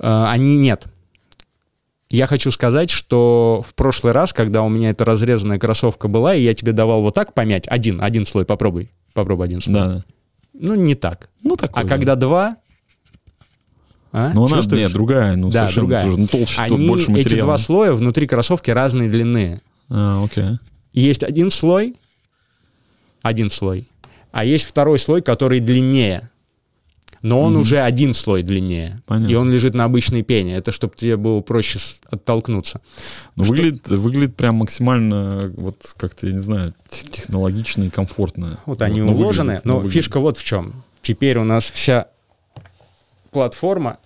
Э, 0.00 0.24
Они 0.28 0.56
нет. 0.56 0.86
Я 2.10 2.26
хочу 2.26 2.50
сказать, 2.50 2.90
что 2.90 3.62
в 3.68 3.74
прошлый 3.74 4.12
раз, 4.12 4.32
когда 4.32 4.62
у 4.62 4.68
меня 4.68 4.90
эта 4.90 5.04
разрезанная 5.04 5.58
кроссовка 5.58 6.08
была, 6.08 6.34
и 6.34 6.42
я 6.42 6.54
тебе 6.54 6.72
давал 6.72 7.02
вот 7.02 7.14
так 7.14 7.34
помять, 7.34 7.68
один, 7.68 8.02
один 8.02 8.24
слой, 8.24 8.44
попробуй. 8.46 8.90
Попробуй 9.12 9.46
один 9.46 9.60
слой. 9.60 9.74
Да, 9.74 9.86
да. 9.88 10.04
Ну, 10.54 10.74
не 10.74 10.94
так. 10.94 11.28
Ну, 11.44 11.54
такой. 11.54 11.80
А 11.80 11.84
да. 11.84 11.88
когда 11.88 12.16
два... 12.16 12.56
а, 14.12 14.32
Ну, 14.34 14.46
она, 14.46 14.56
чувствуешь? 14.56 14.82
нет, 14.82 14.92
другая, 14.92 15.36
ну, 15.36 15.50
Да, 15.50 15.60
совершенно 15.60 15.86
другая. 15.88 16.06
ну, 16.06 16.26
толще, 16.26 16.62
тут 16.68 16.78
Они, 16.78 16.88
больше 16.88 17.04
эти 17.06 17.10
материала. 17.10 17.42
два 17.42 17.58
слоя 17.58 17.92
внутри 17.92 18.26
кроссовки 18.26 18.70
разной 18.70 19.08
длины. 19.08 19.60
А, 19.90 20.24
окей. 20.24 20.58
Есть 20.92 21.22
один 21.22 21.50
слой, 21.50 21.94
один 23.22 23.50
слой, 23.50 23.88
а 24.32 24.44
есть 24.44 24.64
второй 24.66 24.98
слой, 24.98 25.22
который 25.22 25.60
длиннее. 25.60 26.30
Но 27.20 27.42
он 27.42 27.54
Мгм. 27.54 27.62
уже 27.62 27.80
один 27.80 28.14
слой 28.14 28.44
длиннее. 28.44 29.02
Понятно. 29.06 29.32
И 29.32 29.34
он 29.34 29.50
лежит 29.50 29.74
на 29.74 29.82
обычной 29.84 30.22
пене. 30.22 30.54
Это 30.56 30.70
чтобы 30.70 30.94
тебе 30.94 31.16
было 31.16 31.40
проще 31.40 31.80
оттолкнуться. 32.08 32.80
Ну, 33.34 33.42
Что- 33.44 33.54
выглядит, 33.54 33.88
выглядит 33.88 34.36
прям 34.36 34.54
максимально, 34.56 35.52
вот 35.56 35.78
как-то, 35.96 36.28
я 36.28 36.32
не 36.34 36.38
знаю, 36.38 36.72
тех- 36.88 37.10
технологично 37.10 37.82
и 37.84 37.90
комфортно. 37.90 38.60
Вот 38.66 38.82
они 38.82 39.00
ну, 39.02 39.10
уложены. 39.12 39.44
выглядит, 39.46 39.64
ну, 39.64 39.72
но 39.72 39.78
выглядит. 39.80 39.94
фишка 40.04 40.20
вот 40.20 40.36
в 40.38 40.44
чем. 40.44 40.84
Теперь 41.02 41.38
у 41.38 41.44
нас 41.44 41.64
вся 41.68 42.06
платформа 43.30 43.98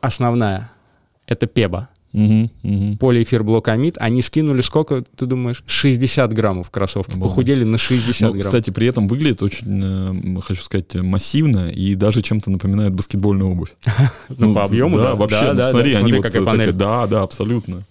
основная— 0.00 0.70
это 1.26 1.46
Пеба. 1.46 1.88
Мгм, 2.12 2.50
мгм. 2.62 2.96
Полиэфирблокамид. 2.96 3.98
Они 3.98 4.22
скинули 4.22 4.62
сколько, 4.62 5.02
ты 5.02 5.26
думаешь? 5.26 5.62
60 5.66 6.32
граммов 6.32 6.70
кроссовки. 6.70 7.10
Обалдеть. 7.10 7.28
Похудели 7.28 7.64
на 7.64 7.76
60 7.76 8.20
Ну, 8.28 8.32
грамм. 8.32 8.42
кстати, 8.42 8.70
при 8.70 8.86
этом 8.86 9.06
выглядит 9.06 9.42
очень, 9.42 10.36
э, 10.36 10.40
хочу 10.40 10.62
сказать, 10.62 10.94
массивно 10.94 11.68
и 11.68 11.94
даже 11.94 12.22
чем-то 12.22 12.50
напоминает 12.50 12.94
баскетбольную 12.94 13.50
обувь. 13.50 13.74
Ну, 14.30 14.54
по 14.54 14.64
объему, 14.64 14.96
да. 14.98 15.14
вообще, 15.14 15.52
ну, 15.52 15.64
смотри, 15.66 15.92
они 15.94 16.12
вот 16.14 16.32
панель. 16.44 16.72
Да, 16.72 17.06
да, 17.06 17.22
абсолютно. 17.22 17.82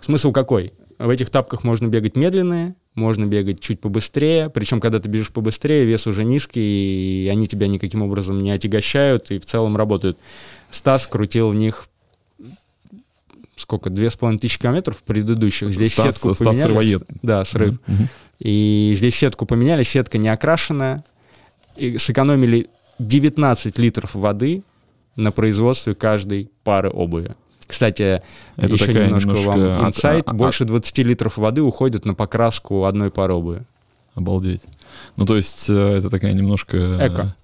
Смысл 0.00 0.30
какой? 0.30 0.72
В 1.00 1.08
этих 1.08 1.30
тапках 1.30 1.64
можно 1.64 1.86
бегать 1.86 2.14
медленно, 2.14 2.74
можно 2.94 3.24
бегать 3.24 3.60
чуть 3.60 3.80
побыстрее. 3.80 4.50
Причем, 4.50 4.80
когда 4.80 4.98
ты 5.00 5.08
бежишь 5.08 5.30
побыстрее, 5.30 5.86
вес 5.86 6.06
уже 6.06 6.26
низкий, 6.26 7.24
и 7.24 7.28
они 7.28 7.48
тебя 7.48 7.68
никаким 7.68 8.02
образом 8.02 8.38
не 8.38 8.50
отягощают 8.50 9.30
и 9.30 9.38
в 9.38 9.46
целом 9.46 9.78
работают. 9.78 10.18
Стас 10.70 11.06
крутил 11.06 11.48
в 11.48 11.54
них 11.54 11.88
сколько, 13.56 13.88
две 13.88 14.10
с 14.10 14.16
половиной 14.16 14.40
тысячи 14.40 14.58
километров 14.58 15.02
предыдущих. 15.02 15.72
Здесь 15.72 15.94
Стас- 15.94 16.16
сетку 16.16 16.34
Стас 16.34 16.46
поменяли. 16.48 16.62
срывоед. 16.66 17.02
Да, 17.22 17.44
срыв. 17.46 17.78
Мгм. 17.86 18.08
И 18.38 18.92
здесь 18.94 19.14
сетку 19.16 19.46
поменяли, 19.46 19.82
сетка 19.82 20.18
не 20.18 20.28
окрашенная. 20.28 21.02
И 21.76 21.96
сэкономили 21.96 22.68
19 22.98 23.78
литров 23.78 24.14
воды 24.14 24.64
на 25.16 25.32
производстве 25.32 25.94
каждой 25.94 26.50
пары 26.62 26.90
обуви. 26.90 27.34
Кстати, 27.70 28.20
Это 28.56 28.74
еще 28.74 28.86
такая 28.86 29.06
немножко, 29.06 29.28
немножко 29.28 29.48
вам 29.50 29.84
от- 29.86 29.88
инсайт. 29.94 30.24
а- 30.26 30.30
а- 30.32 30.34
Больше 30.34 30.64
20 30.64 31.04
литров 31.04 31.36
воды 31.38 31.62
уходит 31.62 32.04
на 32.04 32.14
покраску 32.14 32.84
одной 32.84 33.10
пары 33.10 33.32
обуви. 33.34 33.62
Обалдеть. 34.16 34.62
Ну, 35.16 35.24
то 35.24 35.36
есть, 35.36 35.66
э, 35.70 35.72
это 35.98 36.10
такая 36.10 36.32
немножко... 36.32 36.76
э, 36.76 37.06
Эко. 37.08 37.36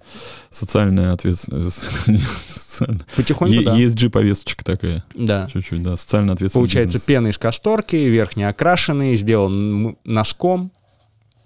Социальная 0.49 1.13
ответственность. 1.13 1.83
социальная- 2.45 3.05
Потихоньку, 3.15 3.63
да. 3.63 3.77
ESG-повесточка 3.77 4.63
такая. 4.65 5.03
Да. 5.15 5.47
Чуть-чуть, 5.51 5.81
да. 5.81 5.95
Социально 5.95 6.33
ответственный 6.33 6.59
Получается, 6.61 6.99
пена 7.05 7.27
из 7.29 7.37
касторки, 7.37 7.95
верхний 7.95 8.43
окрашенный, 8.43 9.15
сделан 9.15 9.95
носком. 10.03 10.71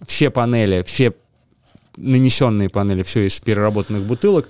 Все 0.07 0.31
панели, 0.31 0.81
все 0.83 1.13
нанесенные 1.97 2.69
панели, 2.69 3.03
все 3.03 3.27
из 3.27 3.39
переработанных 3.39 4.03
бутылок. 4.07 4.49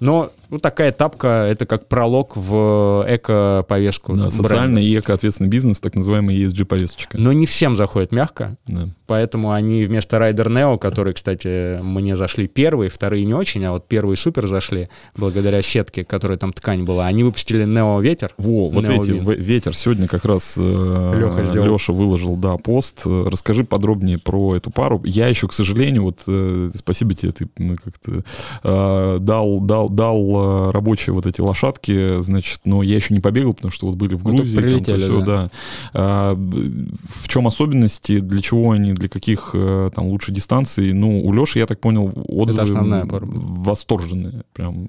Но 0.00 0.30
вот 0.50 0.62
такая 0.62 0.92
тапка, 0.92 1.46
это 1.50 1.66
как 1.66 1.88
пролог 1.88 2.36
в 2.36 3.04
эко-повестку. 3.08 4.12
Да, 4.12 4.28
бренда. 4.28 4.36
социальный 4.36 4.84
и 4.84 4.98
экоответственный 4.98 5.50
бизнес, 5.50 5.80
так 5.80 5.94
называемая 5.94 6.36
ESG-повесточка. 6.36 7.18
Но 7.18 7.32
не 7.32 7.46
всем 7.46 7.76
заходит 7.76 8.12
мягко. 8.12 8.56
Да. 8.66 8.88
Поэтому 9.06 9.52
они 9.52 9.84
вместо 9.84 10.16
Rider 10.16 10.48
Neo, 10.48 10.78
которые, 10.78 11.14
кстати, 11.14 11.80
мне 11.80 12.16
зашли 12.16 12.48
первые, 12.48 12.90
вторые 12.90 13.24
не 13.24 13.34
очень, 13.34 13.64
а 13.64 13.72
вот 13.72 13.86
первые 13.86 14.16
супер 14.16 14.46
зашли, 14.46 14.88
благодаря 15.16 15.62
сетке, 15.62 16.04
которая 16.04 16.38
там 16.38 16.52
ткань 16.52 16.84
была, 16.84 17.06
они 17.06 17.22
выпустили 17.22 17.64
Neo 17.64 18.02
Ветер. 18.02 18.32
Во, 18.36 18.68
вот 18.68 18.84
Neo 18.84 19.02
эти, 19.02 19.10
Wind. 19.10 19.36
ветер. 19.36 19.76
Сегодня 19.76 20.08
как 20.08 20.24
раз 20.24 20.56
Лёха 20.56 21.44
сделал. 21.44 21.72
Леша 21.72 21.92
выложил, 21.92 22.36
да, 22.36 22.56
пост. 22.56 23.02
Э, 23.06 23.28
Расскажи 23.30 23.64
подробнее 23.64 24.18
про 24.18 24.56
эту 24.56 24.70
пару. 24.70 25.00
Я 25.04 25.28
еще, 25.28 25.48
к 25.48 25.52
сожалению, 25.52 26.02
вот 26.02 26.18
э, 26.26 26.70
спасибо 26.76 27.14
тебе, 27.14 27.32
ты 27.32 27.48
ну, 27.58 27.76
как-то 27.76 28.24
э, 28.62 29.18
дал, 29.20 29.60
дал, 29.60 29.88
дал 29.88 30.35
э, 30.42 30.70
рабочие 30.72 31.12
вот 31.14 31.26
эти 31.26 31.40
лошадки, 31.40 32.20
значит, 32.22 32.60
но 32.64 32.82
я 32.82 32.96
еще 32.96 33.14
не 33.14 33.20
побегал, 33.20 33.54
потому 33.54 33.70
что 33.72 33.86
вот 33.86 33.96
были 33.96 34.14
в 34.14 34.24
Ну, 34.24 34.30
Грузии. 34.36 34.54
там 34.54 34.64
то 34.64 34.70
прилетели, 34.70 34.98
всё, 35.02 35.20
да. 35.20 35.24
да. 35.24 35.50
А, 35.94 36.34
в 36.34 37.28
чем 37.28 37.46
особенности, 37.46 38.20
для 38.20 38.40
чего 38.42 38.70
они, 38.72 38.92
для 38.92 39.08
каких 39.08 39.50
э, 39.54 39.90
там 39.94 40.06
лучше 40.06 40.32
дистанций? 40.32 40.92
Ну, 40.92 41.24
у 41.24 41.32
Леши, 41.32 41.58
я 41.58 41.66
так 41.66 41.80
понял, 41.80 42.12
отзывы 42.28 42.62
основная 42.62 43.02
м, 43.02 43.08
пара 43.08 43.26
восторженные. 43.26 44.44
Прям, 44.52 44.88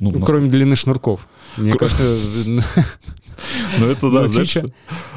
ну, 0.00 0.10
Ну, 0.12 0.18
нас- 0.20 0.26
кроме 0.28 0.48
длины 0.48 0.76
шнурков. 0.76 1.26
Мне 1.56 1.72
Ко- 1.72 1.78
кажется, 1.78 2.04
Ну, 3.78 3.86
это 3.86 4.10
да, 4.10 4.22
Ну, 4.22 4.28
знаешь, 4.28 4.56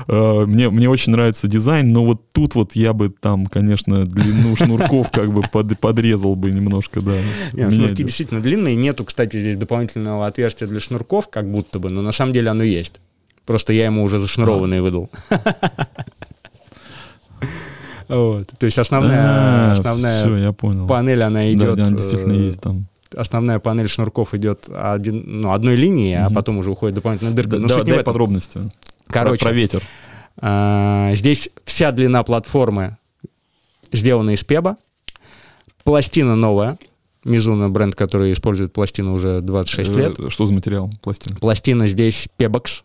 э, 0.07 0.45
мне, 0.45 0.69
мне 0.69 0.89
очень 0.89 1.11
нравится 1.11 1.47
дизайн, 1.47 1.91
но 1.91 2.05
вот 2.05 2.29
тут 2.33 2.55
вот 2.55 2.75
я 2.75 2.93
бы 2.93 3.09
там, 3.09 3.47
конечно, 3.47 4.05
длину 4.05 4.55
шнурков 4.55 5.09
как 5.11 5.33
бы 5.33 5.41
под- 5.41 5.79
подрезал 5.79 6.35
бы 6.35 6.51
немножко, 6.51 7.01
да. 7.01 7.13
Не, 7.53 7.63
У 7.63 7.67
меня 7.67 7.71
шнурки 7.71 7.93
идет. 7.95 8.05
действительно 8.07 8.41
длинные. 8.41 8.75
Нету, 8.75 9.05
кстати, 9.05 9.39
здесь 9.39 9.55
дополнительного 9.71 10.27
отверстия 10.27 10.67
для 10.67 10.81
шнурков, 10.81 11.29
как 11.29 11.49
будто 11.49 11.79
бы, 11.79 11.89
но 11.89 12.01
на 12.01 12.11
самом 12.11 12.33
деле 12.33 12.49
оно 12.49 12.63
есть. 12.63 12.99
Просто 13.45 13.71
я 13.71 13.85
ему 13.85 14.03
уже 14.03 14.19
зашнурованные 14.19 14.81
выдал. 14.81 15.09
Вот. 18.09 18.49
То 18.59 18.65
есть 18.65 18.77
основная, 18.77 19.21
А, 19.23 19.71
основная 19.71 20.21
всё, 20.25 20.35
я 20.35 20.51
понял. 20.51 20.85
панель, 20.85 21.23
она 21.23 21.49
идет... 21.53 21.77
да, 21.77 21.89
действительно 21.89 22.33
э, 22.33 22.45
есть 22.47 22.59
там. 22.59 22.87
Основная 23.15 23.59
панель 23.59 23.87
шнурков 23.87 24.33
идет 24.33 24.67
один, 24.69 25.23
ну, 25.41 25.51
одной 25.53 25.77
линии, 25.77 26.15
а 26.15 26.25
Мгм. 26.25 26.33
потом 26.35 26.57
уже 26.57 26.71
уходит 26.71 26.95
дополнительная 26.95 27.33
дырка. 27.33 27.51
Да, 27.51 27.59
Но 27.59 27.67
да, 27.69 27.83
дай 27.85 28.03
подробности. 28.03 28.59
Короче, 29.07 29.39
Про, 29.39 29.49
про 29.51 29.55
ветер. 29.55 29.81
А, 30.41 31.11
Здесь 31.15 31.49
вся 31.63 31.91
длина 31.93 32.23
платформы 32.23 32.97
сделана 33.93 34.31
из 34.31 34.43
пеба. 34.43 34.75
Пластина 35.85 36.35
новая. 36.35 36.77
Мизуна 37.23 37.69
бренд, 37.69 37.95
который 37.95 38.33
использует 38.33 38.73
пластину 38.73 39.13
уже 39.13 39.41
26 39.41 39.95
лет. 39.95 40.19
Э, 40.19 40.29
Что 40.29 40.45
за 40.45 40.53
материал? 40.53 40.89
Пластина. 41.01 41.35
Пластина 41.39 41.87
здесь 41.87 42.27
пебокс. 42.37 42.83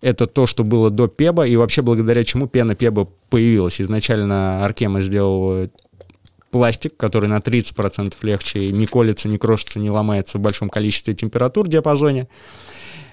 Это 0.00 0.26
то, 0.26 0.46
что 0.46 0.64
было 0.64 0.90
до 0.90 1.08
пеба, 1.08 1.46
и 1.46 1.56
вообще 1.56 1.80
благодаря 1.80 2.24
чему 2.24 2.46
пена 2.46 2.74
пеба 2.74 3.08
появилась. 3.30 3.80
Изначально 3.80 4.62
Аркема 4.62 5.00
сделал 5.00 5.70
пластик, 6.50 6.96
который 6.96 7.28
на 7.28 7.38
30% 7.38 8.14
легче, 8.22 8.70
не 8.70 8.86
колется, 8.86 9.28
не 9.28 9.38
крошится, 9.38 9.80
не 9.80 9.90
ломается 9.90 10.38
в 10.38 10.40
большом 10.40 10.68
количестве 10.68 11.14
температур 11.14 11.66
в 11.66 11.68
диапазоне. 11.68 12.28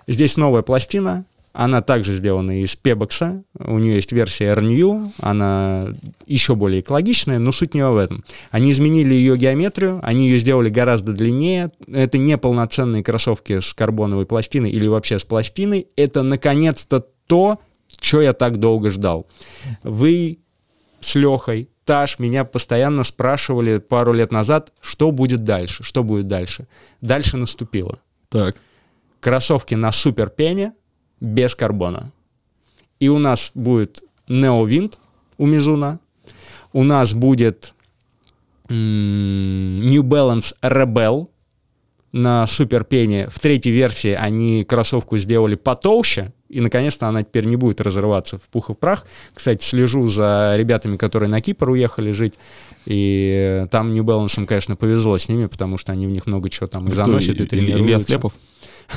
Здесь 0.06 0.38
новая 0.38 0.62
пластина, 0.64 1.26
она 1.54 1.82
также 1.82 2.16
сделана 2.16 2.62
из 2.62 2.76
пебокса, 2.76 3.44
у 3.60 3.78
нее 3.78 3.96
есть 3.96 4.12
версия 4.12 4.54
RNU, 4.54 5.12
она 5.20 5.90
еще 6.26 6.56
более 6.56 6.82
экологичная, 6.82 7.40
но 7.40 7.52
суть 7.52 7.74
не 7.74 7.86
в 7.86 7.98
этом. 7.98 8.24
Они 8.52 8.72
изменили 8.72 9.14
ее 9.14 9.38
геометрию, 9.38 10.00
они 10.04 10.30
ее 10.30 10.38
сделали 10.38 10.70
гораздо 10.70 11.14
длиннее. 11.14 11.72
Это 11.88 12.18
не 12.18 12.38
полноценные 12.38 13.04
кроссовки 13.04 13.60
с 13.60 13.74
карбоновой 13.74 14.26
пластиной 14.26 14.70
или 14.70 14.88
вообще 14.88 15.20
с 15.20 15.24
пластиной. 15.24 15.88
Это, 15.96 16.24
наконец-то, 16.24 17.06
то, 17.28 17.60
что 18.00 18.22
я 18.22 18.34
так 18.34 18.58
долго 18.58 18.90
ждал. 18.90 19.28
Вы 19.84 20.40
с 21.02 21.16
Лехой 21.16 21.68
стаж. 21.92 22.20
Меня 22.20 22.46
постоянно 22.46 23.04
спрашивали 23.04 23.78
пару 23.80 24.14
лет 24.14 24.32
назад, 24.32 24.72
что 24.80 25.12
будет 25.12 25.44
дальше, 25.44 25.84
что 25.84 26.04
будет 26.04 26.28
дальше. 26.28 26.68
Дальше 27.02 27.36
наступило. 27.36 28.00
Так. 28.30 28.56
Кроссовки 29.20 29.76
на 29.76 29.92
суперпене 29.92 30.74
без 31.22 31.56
карбона. 31.56 32.12
И 33.00 33.08
у 33.08 33.20
нас 33.20 33.52
будет 33.56 34.04
Neo 34.28 34.66
Wind 34.68 34.98
у 35.38 35.46
Мизуна. 35.46 36.00
У 36.74 36.84
нас 36.84 37.14
будет 37.14 37.74
New 38.70 40.04
Balance 40.04 40.54
Rebel 40.62 41.28
на 42.12 42.46
суперпене. 42.48 43.28
В 43.30 43.40
третьей 43.40 43.72
версии 43.72 44.12
они 44.12 44.66
кроссовку 44.66 45.18
сделали 45.18 45.56
потолще, 45.56 46.34
и 46.50 46.60
наконец-то 46.60 47.08
она 47.08 47.24
теперь 47.24 47.46
не 47.46 47.56
будет 47.56 47.80
разрываться 47.80 48.38
в 48.38 48.42
пух 48.44 48.70
и 48.70 48.74
прах. 48.74 49.06
Кстати, 49.34 49.64
слежу 49.64 50.08
за 50.08 50.56
ребятами, 50.58 50.98
которые 50.98 51.30
на 51.30 51.42
Кипр 51.42 51.70
уехали 51.70 52.12
жить, 52.12 52.34
и 52.86 53.66
там 53.72 53.94
New 53.94 54.04
Balance, 54.04 54.46
конечно, 54.46 54.76
повезло 54.76 55.18
с 55.18 55.30
ними, 55.30 55.46
потому 55.46 55.78
что 55.78 55.94
они 55.94 56.08
в 56.08 56.10
них 56.10 56.26
много 56.28 56.50
чего 56.50 56.68
там 56.68 56.88
и 56.88 56.92
Кто, 56.92 57.06
заносят, 57.06 57.40
и 57.40 57.46
тренируются. 57.46 57.86
Илья 57.86 58.00
Слепов? 58.00 58.34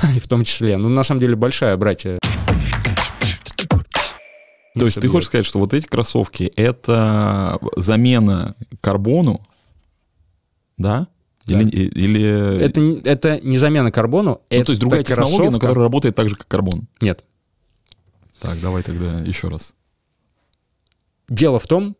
И 0.16 0.20
в 0.20 0.26
том 0.26 0.44
числе. 0.44 0.76
Ну, 0.76 0.88
на 0.88 1.02
самом 1.04 1.20
деле, 1.20 1.36
большая 1.36 1.76
братья. 1.76 2.18
То 4.76 4.86
есть 4.86 5.00
ты 5.00 5.08
хочешь 5.08 5.28
сказать, 5.28 5.46
что 5.46 5.60
вот 5.60 5.72
эти 5.72 5.86
кроссовки— 5.86 6.44
это 6.56 7.58
замена 7.76 8.56
карбону, 8.80 9.40
да? 10.76 11.06
Да. 11.46 11.60
Или, 11.60 11.86
или... 11.90 12.58
Это, 12.60 12.80
не- 12.80 13.00
это 13.02 13.38
не 13.40 13.56
замена 13.58 13.92
карбону, 13.92 14.30
ну, 14.30 14.40
это 14.48 14.64
то 14.66 14.72
есть 14.72 14.80
другая 14.80 15.04
технология, 15.04 15.50
но 15.50 15.58
кроссовка- 15.58 15.60
которая 15.60 15.84
работает 15.84 16.16
так 16.16 16.28
же, 16.28 16.34
как 16.36 16.48
карбон. 16.48 16.88
Нет. 17.00 17.22
Так, 18.40 18.60
давай 18.60 18.82
тогда 18.82 19.20
еще 19.20 19.48
раз. 19.48 19.74
Дело 21.28 21.58
в 21.60 21.66
том, 21.66 21.96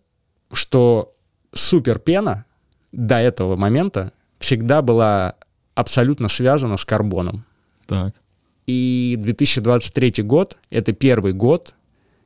что 0.53 1.14
суперпена 1.53 2.45
до 2.90 3.16
этого 3.16 3.55
момента 3.55 4.12
всегда 4.38 4.82
была 4.82 5.34
абсолютно 5.74 6.28
связана 6.28 6.76
с 6.76 6.84
карбоном. 6.84 7.45
Так. 7.87 8.14
И 8.66 9.16
2023 9.18 10.22
год— 10.22 10.57
это 10.70 10.93
первый 10.93 11.32
год, 11.32 11.74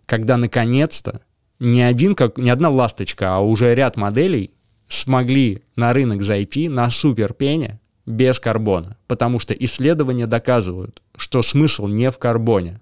когда 0.07 0.37
наконец-то 0.37 1.21
не, 1.59 1.83
один, 1.83 2.15
как, 2.15 2.39
не 2.39 2.51
одна 2.51 2.71
ласточка, 2.71 3.37
а 3.37 3.41
уже 3.41 3.75
ряд 3.75 3.97
моделей 3.97 4.53
смогли 4.89 5.63
на 5.77 5.93
рынок 5.93 6.23
зайти 6.23 6.69
на 6.69 6.89
суперпене 6.91 7.81
без 8.07 8.41
карбона. 8.41 8.97
Потому 9.07 9.39
что 9.39 9.53
исследования 9.55 10.27
доказывают, 10.27 11.03
что 11.17 11.43
смысл 11.43 11.87
не 11.87 12.11
в 12.11 12.19
карбоне. 12.19 12.81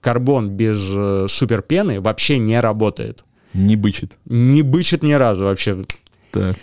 Карбон 0.00 0.50
без 0.50 0.90
э, 0.92 1.26
суперпены 1.28 2.00
вообще 2.00 2.38
не 2.38 2.58
работает. 2.60 3.24
Не 3.54 3.76
бычит. 3.76 4.18
Не 4.24 4.62
бычит 4.62 5.02
ни 5.02 5.12
разу 5.12 5.44
вообще. 5.44 5.84
Так. 6.32 6.56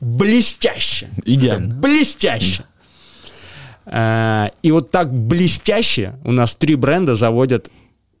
Блестяще. 0.00 1.08
Идеально. 1.24 1.74
Блестяще. 1.74 2.64
А, 2.64 2.75
И 3.88 4.70
вот 4.72 4.90
так 4.90 5.12
блестяще 5.12 6.14
у 6.24 6.32
нас 6.32 6.56
три 6.56 6.74
бренда 6.74 7.14
заводят 7.14 7.70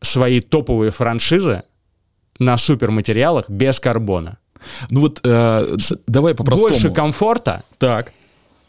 свои 0.00 0.40
топовые 0.40 0.92
франшизы 0.92 1.64
на 2.38 2.56
суперматериалах 2.56 3.50
без 3.50 3.80
карбона. 3.80 4.38
Ну 4.90 5.00
вот 5.00 5.20
э, 5.24 5.76
давай 6.06 6.34
по-простому. 6.34 6.70
Больше 6.70 6.90
комфорта, 6.90 7.64
Так. 7.78 8.12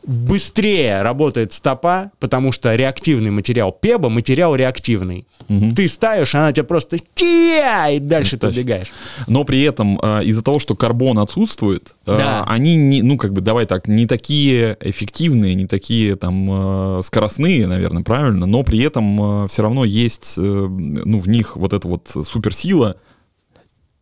Быстрее 0.07 1.01
работает 1.01 1.51
стопа, 1.51 2.11
потому 2.19 2.51
что 2.51 2.73
реактивный 2.73 3.29
материал 3.29 3.71
Пеба 3.71 4.09
материал 4.09 4.55
реактивный. 4.55 5.27
Мгм. 5.49 5.75
Ты 5.75 5.87
ставишь, 5.87 6.33
она 6.33 6.51
тебя 6.53 6.63
просто 6.63 6.97
кия, 7.13 7.89
и 7.89 7.99
дальше 7.99 8.31
ты 8.37 8.47
Точно. 8.47 8.61
убегаешь. 8.61 8.87
Но 9.27 9.43
при 9.43 9.61
этом 9.63 9.99
э, 10.01 10.23
из-за 10.23 10.41
того, 10.41 10.59
что 10.59 10.75
карбон 10.75 11.19
отсутствует, 11.19 11.95
э, 12.05 12.15
Да. 12.15 12.43
они, 12.47 12.75
не, 12.75 13.01
ну, 13.01 13.17
как 13.17 13.33
бы, 13.33 13.41
давай 13.41 13.65
так, 13.65 13.87
не 13.87 14.07
такие 14.07 14.77
эффективные, 14.79 15.55
не 15.55 15.67
такие 15.67 16.15
там 16.15 16.99
э, 16.99 17.01
скоростные, 17.03 17.67
наверное, 17.67 18.03
правильно, 18.03 18.45
но 18.45 18.63
при 18.63 18.79
этом 18.79 19.47
все 19.49 19.61
равно 19.61 19.83
есть, 19.83 20.35
э, 20.37 20.41
ну, 20.41 21.19
в 21.19 21.27
них 21.27 21.57
вот 21.57 21.73
эта 21.73 21.87
вот 21.87 22.07
суперсила. 22.23 22.95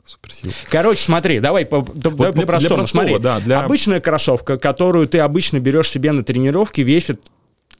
Суперсила. 0.05 0.53
Короче, 0.69 1.01
смотри, 1.01 1.39
давай 1.39 1.65
по, 1.65 1.81
давай 1.95 2.17
для- 2.17 2.31
для 2.31 2.41
по-простому. 2.43 2.75
простого, 2.75 2.85
смотри, 2.85 3.17
да, 3.19 3.39
для- 3.39 3.61
обычная 3.63 3.99
кроссовка, 3.99 4.57
которую 4.57 5.07
ты 5.07 5.19
обычно 5.19 5.59
берешь 5.59 5.89
себе 5.89 6.11
на 6.11 6.23
тренировке, 6.23 6.83
весит, 6.83 7.21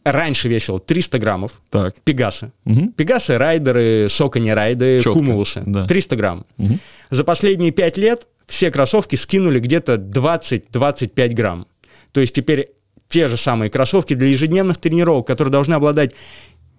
раньше 0.04 0.48
весила 0.50 0.80
300 0.80 1.20
граммов, 1.20 1.62
Так. 1.70 1.96
пегасы. 2.04 2.52
Мгм. 2.64 2.94
Пегасы, 2.94 3.38
райдеры, 3.38 4.08
сокони 4.10 4.50
райды, 4.50 5.02
кумулусы. 5.04 5.64
да. 5.66 5.86
300 5.86 6.16
грамм. 6.16 6.46
Мгм. 6.58 6.80
За 7.12 7.24
последние 7.24 7.72
5 7.72 7.98
лет 7.98 8.28
все 8.48 8.72
кроссовки 8.72 9.16
скинули 9.16 9.60
где-то 9.60 9.98
20-25 9.98 11.34
грамм. 11.36 11.68
То 12.12 12.22
есть 12.22 12.34
теперь 12.36 12.70
те 13.08 13.28
же 13.28 13.38
самые 13.38 13.70
кроссовки 13.70 14.16
для 14.16 14.30
ежедневных 14.30 14.78
тренировок, 14.80 15.28
которые 15.28 15.52
должны 15.52 15.76
обладать 15.76 16.14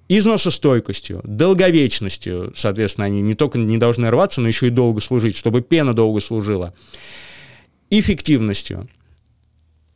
износостойкостью, 0.08 1.20
долговечностью, 1.24 2.52
соответственно, 2.56 3.06
они 3.06 3.20
не 3.22 3.34
только 3.34 3.58
не 3.58 3.78
должны 3.78 4.10
рваться, 4.10 4.40
но 4.40 4.48
еще 4.48 4.68
и 4.68 4.70
долго 4.70 5.00
служить, 5.00 5.36
чтобы 5.36 5.62
пена 5.62 5.94
долго 5.94 6.20
служила, 6.20 6.74
эффективностью. 7.90 8.88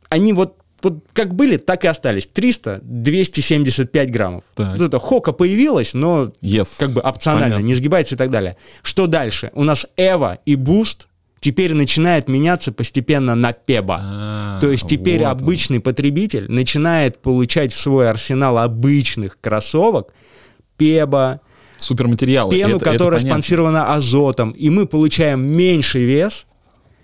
Они 0.09 0.33
вот, 0.33 0.57
вот 0.81 1.05
как 1.13 1.33
были, 1.35 1.57
так 1.57 1.85
и 1.85 1.87
остались. 1.87 2.27
300, 2.27 2.79
275 2.83 4.11
граммов. 4.11 4.43
Так. 4.55 4.77
Вот 4.77 4.81
это 4.85 4.99
хока 4.99 5.31
появилась, 5.31 5.93
но 5.93 6.31
Yes. 6.41 6.69
как 6.77 6.91
бы 6.91 7.01
опционально, 7.01 7.55
Понятно. 7.55 7.65
не 7.67 7.75
сгибается 7.75 8.15
и 8.15 8.17
так 8.17 8.29
далее. 8.29 8.57
Что 8.83 9.07
дальше? 9.07 9.51
У 9.53 9.63
нас 9.63 9.85
Эва 9.95 10.39
и 10.45 10.55
Буст 10.55 11.07
теперь 11.41 11.73
начинает 11.73 12.29
меняться 12.29 12.71
постепенно 12.71 13.35
на 13.35 13.51
Пеба. 13.51 13.99
А, 14.01 14.59
То 14.61 14.71
есть 14.71 14.87
теперь 14.87 15.19
вот 15.19 15.25
он. 15.25 15.31
обычный 15.31 15.81
потребитель 15.81 16.45
начинает 16.49 17.17
получать 17.21 17.73
в 17.73 17.77
свой 17.77 18.09
арсенал 18.09 18.57
обычных 18.59 19.37
кроссовок 19.41 20.13
Пеба, 20.77 21.41
суперматериалы. 21.77 22.51
пену, 22.53 22.77
Это- 22.77 22.85
это 22.85 22.91
которая 22.91 23.19
понятно. 23.19 23.29
спонсирована 23.41 23.93
азотом, 23.93 24.51
и 24.51 24.69
мы 24.69 24.85
получаем 24.87 25.45
меньший 25.45 26.03
вес, 26.05 26.45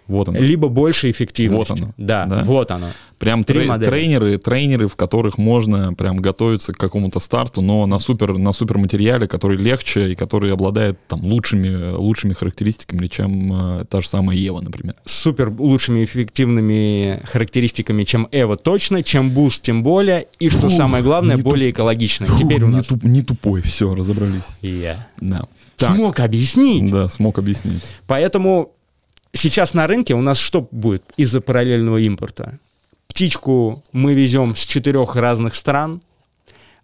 Вот 0.07 0.29
он. 0.29 0.35
либо 0.35 0.67
больше 0.69 1.09
эффективности. 1.11 1.71
Вот 1.71 1.81
оно. 1.81 1.93
Да, 1.97 2.25
Да. 2.25 2.41
вот 2.43 2.71
оно. 2.71 2.87
Прям 3.19 3.43
Три 3.43 3.61
трей- 3.61 3.67
модели. 3.67 3.89
тренеры, 3.89 4.37
тренеры, 4.37 4.87
в 4.87 4.95
которых 4.95 5.39
можно 5.39 5.93
прям 5.95 6.17
готовиться 6.17 6.71
к 6.71 6.77
какому-то 6.77 7.19
старту, 7.19 7.61
но 7.61 7.87
на 7.87 7.97
супер, 7.97 8.37
на 8.37 8.53
супер 8.53 8.77
материале, 8.77 9.27
который 9.27 9.57
легче 9.57 10.11
и 10.11 10.15
который 10.15 10.53
обладает 10.53 10.99
там 11.07 11.23
лучшими, 11.25 11.93
лучшими 11.95 12.33
характеристиками, 12.33 13.07
чем 13.07 13.79
э, 13.79 13.85
та 13.85 14.01
же 14.01 14.07
самая 14.07 14.37
Ева, 14.37 14.61
например. 14.61 14.93
Супер 15.05 15.49
лучшими 15.49 16.03
эффективными 16.05 17.21
характеристиками, 17.25 18.03
чем 18.03 18.27
Эва 18.31 18.55
точно, 18.55 19.01
чем 19.03 19.31
Буст 19.31 19.63
тем 19.63 19.81
более, 19.83 20.27
и 20.39 20.49
что 20.49 20.69
Фу, 20.69 20.69
самое 20.69 21.03
главное, 21.03 21.35
не 21.37 21.41
более 21.41 21.71
экологичная. 21.71 22.29
Теперь 22.37 22.63
у 22.63 22.67
не, 22.67 22.77
нас... 22.77 22.87
туп- 22.87 23.03
не 23.03 23.23
тупой, 23.23 23.61
все, 23.63 23.93
разобрались. 23.95 24.43
Я 24.61 25.07
Да. 25.19 25.45
Так, 25.75 25.95
смог 25.95 26.19
объяснить. 26.19 26.91
да, 26.91 27.07
смог 27.07 27.37
объяснить. 27.37 27.83
Поэтому 28.07 28.71
сейчас 29.37 29.73
на 29.73 29.87
рынке 29.87 30.13
у 30.13 30.21
нас 30.21 30.37
что 30.37 30.67
будет 30.71 31.03
из-за 31.17 31.41
параллельного 31.41 31.97
импорта? 31.97 32.59
Птичку 33.07 33.83
мы 33.91 34.13
везем 34.13 34.55
с 34.55 34.59
четырех 34.59 35.15
разных 35.15 35.55
стран. 35.55 36.01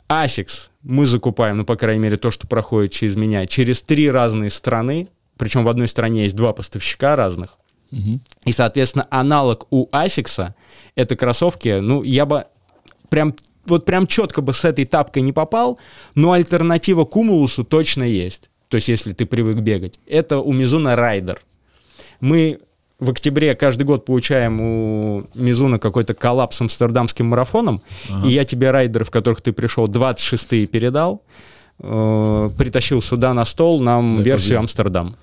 Asics 0.08 0.70
мы 0.82 1.06
закупаем, 1.06 1.58
ну, 1.58 1.66
по 1.66 1.76
крайней 1.76 2.04
мере, 2.04 2.18
то, 2.18 2.32
что 2.32 2.48
проходит 2.48 2.92
через 2.92 3.16
меня, 3.16 3.46
через 3.46 3.82
три 3.82 4.10
разные 4.10 4.50
страны. 4.50 5.08
Причем 5.38 5.64
в 5.64 5.70
одной 5.70 5.88
стране 5.88 6.24
есть 6.24 6.36
два 6.36 6.54
поставщика 6.54 7.16
разных. 7.16 7.58
Мгм. 7.92 8.22
И, 8.46 8.52
соответственно, 8.52 9.08
аналог 9.10 9.68
у 9.70 9.88
Asics 9.92 10.45
а— 10.45 10.56
это 10.96 11.16
кроссовки, 11.16 11.80
ну, 11.80 12.04
я 12.04 12.26
бы 12.26 12.46
прям 13.10 13.36
вот 13.66 13.86
прям 13.86 14.08
четко 14.08 14.42
бы 14.42 14.54
с 14.54 14.66
этой 14.66 14.86
тапкой 14.86 15.22
не 15.22 15.32
попал, 15.32 15.80
но 16.16 16.34
альтернатива 16.34 17.06
Кумулусу 17.06 17.64
точно 17.64 18.04
есть. 18.04 18.50
То 18.68 18.76
есть, 18.76 18.90
если 18.90 19.14
ты 19.14 19.26
привык 19.26 19.60
бегать. 19.60 20.00
Это 20.08 20.40
у 20.40 20.52
Мизуна 20.52 20.96
Райдер. 20.96 21.40
Мы 22.20 22.60
в 23.00 23.10
октябре 23.10 23.54
каждый 23.56 23.84
год 23.84 24.06
получаем 24.06 24.62
у 24.62 25.28
Мизуна 25.36 25.78
какой-то 25.80 26.14
коллапс 26.14 26.58
с 26.58 26.62
амстердамским 26.62 27.26
марафоном, 27.26 27.82
Ага. 28.10 28.28
и 28.28 28.32
я 28.32 28.46
тебе 28.46 28.72
райдеры, 28.72 29.04
в 29.06 29.12
которых 29.12 29.42
ты 29.42 29.52
пришел, 29.52 29.86
26-е 29.88 30.68
передал, 30.68 31.22
э, 31.80 32.50
притащил 32.58 33.02
сюда 33.02 33.34
на 33.34 33.46
стол 33.46 33.80
нам 33.82 34.18
Да, 34.18 34.24
версию. 34.24 34.60
Амстердам. 34.60 35.16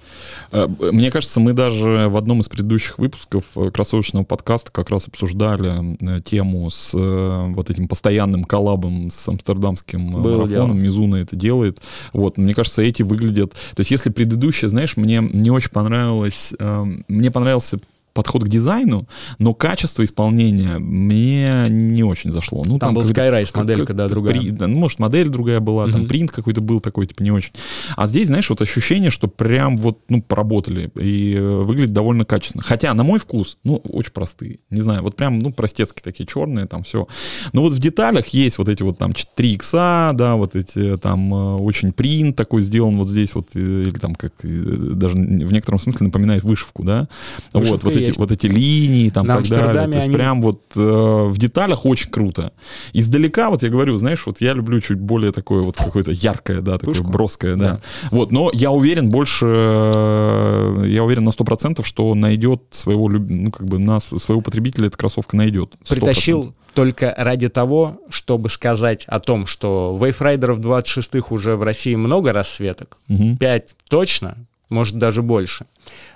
Э, 0.52 0.66
Мне 0.93 1.10
кажется, 1.10 1.40
мы 1.40 1.52
даже 1.52 2.09
в 2.09 2.16
одном 2.16 2.40
из 2.40 2.48
предыдущих 2.48 2.98
выпусков 2.98 3.44
э, 3.56 3.70
кроссовочного 3.70 4.24
подкаста 4.24 4.70
как 4.72 4.90
раз 4.90 5.09
обсуждали 5.09 6.20
тему 6.22 6.70
с 6.70 6.93
э, 6.94 7.47
вот 7.55 7.70
этим 7.70 7.89
постоянным 7.89 8.44
коллабом 8.44 9.10
с 9.10 9.28
амстердамским 9.28 10.22
Было 10.22 10.39
марафоном. 10.39 10.48
дело. 10.48 10.72
Мизуна 10.72 11.16
это 11.16 11.36
делает. 11.36 11.81
Вот, 12.12 12.39
мне 12.39 12.55
кажется, 12.55 12.82
эти 12.82 13.02
выглядят... 13.02 13.52
То 13.52 13.81
есть 13.81 13.90
если 13.90 14.10
предыдущие, 14.10 14.68
знаешь, 14.70 14.97
мне 14.97 15.20
не 15.32 15.51
очень 15.51 15.70
понравилось... 15.70 16.52
э, 16.59 16.85
Мне 17.09 17.31
понравился 17.31 17.81
подход 18.21 18.45
к 18.45 18.49
дизайну, 18.49 19.09
но 19.39 19.55
качество 19.55 20.05
исполнения 20.05 20.79
мне 20.79 21.69
не 21.71 22.03
очень 22.03 22.31
зашло. 22.31 22.63
Ну, 22.67 22.79
там, 22.79 22.95
там 22.95 22.95
был 22.97 23.03
Skyrise 23.03 23.51
моделька, 23.55 23.95
да, 23.95 24.09
другая. 24.09 24.39
При, 24.39 24.51
да, 24.51 24.67
ну, 24.67 24.77
может, 24.77 24.99
модель 24.99 25.31
другая 25.31 25.61
была, 25.61 25.87
mm-hmm. 25.87 25.93
там 25.93 26.07
принт 26.07 26.31
какой-то 26.31 26.61
был 26.61 26.81
такой, 26.81 27.07
типа, 27.07 27.23
не 27.23 27.31
очень. 27.31 27.53
А 27.97 28.07
здесь, 28.07 28.27
знаешь, 28.27 28.51
вот 28.51 28.61
ощущение, 28.61 29.11
что 29.11 29.27
прям 29.27 29.79
вот, 29.79 30.01
ну, 30.11 30.21
поработали 30.21 30.91
и 31.01 31.35
э, 31.35 31.63
выглядит 31.63 31.95
довольно 31.95 32.27
качественно. 32.27 32.63
Хотя, 32.63 32.93
на 32.93 33.05
мой 33.05 33.19
вкус, 33.19 33.57
ну, 33.65 33.77
очень 33.77 34.13
простые. 34.13 34.59
Не 34.69 34.83
знаю, 34.83 35.03
вот 35.03 35.17
прям, 35.17 35.39
ну, 35.39 35.51
простецкие 35.51 36.03
такие, 36.03 36.27
черные, 36.27 36.67
там 36.67 36.83
все. 36.83 37.09
Но 37.55 37.63
вот 37.63 37.73
в 37.73 37.79
деталях 37.79 38.27
есть 38.29 38.59
вот 38.59 38.69
эти 38.69 38.83
вот 38.83 38.99
там 38.99 39.15
3 39.15 39.55
икса, 39.55 40.13
да, 40.15 40.37
вот 40.37 40.57
эти 40.57 40.99
там 40.99 41.33
э, 41.33 41.55
очень 41.57 41.93
принт 41.93 42.37
такой 42.37 42.61
сделан 42.61 42.99
вот 42.99 43.09
здесь 43.09 43.35
вот, 43.35 43.49
э, 43.55 43.61
или 43.61 43.99
там 43.99 44.15
как 44.15 44.35
даже 44.43 45.17
в 45.17 45.53
некотором 45.53 45.79
смысле 45.79 46.09
напоминает 46.09 46.45
вышивку, 46.45 46.85
да. 46.85 47.09
Вышивка 47.55 47.87
вот, 47.87 47.95
вот 47.95 47.97
эти, 47.97 48.10
вот 48.19 48.31
эти 48.32 48.47
линии 48.47 49.11
там 49.11 49.27
так 49.27 49.49
далее. 49.49 49.89
То 49.89 49.97
есть 49.97 50.09
они... 50.09 50.15
прям 50.15 50.43
вот 50.43 50.62
э, 50.74 50.81
в 50.81 51.37
деталях 51.39 51.87
очень 51.87 52.11
круто. 52.11 52.53
Издалека, 52.93 53.51
вот 53.51 53.62
я 53.62 53.69
говорю, 53.69 53.97
знаешь, 53.99 54.23
вот 54.27 54.41
я 54.41 54.53
люблю 54.53 54.81
чуть 54.81 54.99
более 54.99 55.32
такое 55.32 55.62
вот 55.62 55.77
какое-то 55.77 56.12
яркое, 56.12 56.61
да, 56.61 56.78
такое 56.78 56.95
Пушку? 56.95 57.11
броское, 57.11 57.57
да. 57.57 57.73
да. 57.73 57.81
Вот, 58.11 58.32
но 58.32 58.51
я 58.53 58.70
уверен 58.70 59.11
больше, 59.11 59.47
э, 59.47 60.85
я 60.89 61.05
уверен 61.05 61.24
на 61.24 61.31
100%, 61.31 61.85
что 61.85 62.15
найдет 62.15 62.62
своего, 62.70 63.09
ну, 63.09 63.51
как 63.51 63.66
бы, 63.66 63.78
на 63.78 64.01
своего 64.01 64.41
потребителя 64.41 64.87
эта 64.87 64.97
кроссовка 64.97 65.37
найдет. 65.37 65.74
100%. 65.85 65.89
Притащил 65.89 66.55
только 66.74 67.15
ради 67.16 67.49
того, 67.49 68.01
чтобы 68.11 68.49
сказать 68.49 69.05
о 69.07 69.20
том, 69.20 69.47
что 69.47 69.99
Wayfrider 70.01 70.57
26 70.57 71.31
уже 71.31 71.57
в 71.57 71.62
России 71.62 71.95
много 71.95 72.32
расцветок, 72.32 72.99
угу. 73.09 73.37
5 73.39 73.77
точно, 73.89 74.37
может 74.71 74.97
даже 74.97 75.23
больше. 75.23 75.67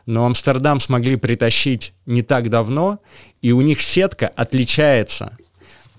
Но 0.06 0.24
Амстердам 0.24 0.80
смогли 0.80 1.16
притащить 1.16 1.92
не 2.06 2.22
так 2.22 2.48
давно, 2.48 3.00
и 3.42 3.52
у 3.52 3.60
них 3.60 3.82
сетка 3.82 4.28
отличается 4.28 5.36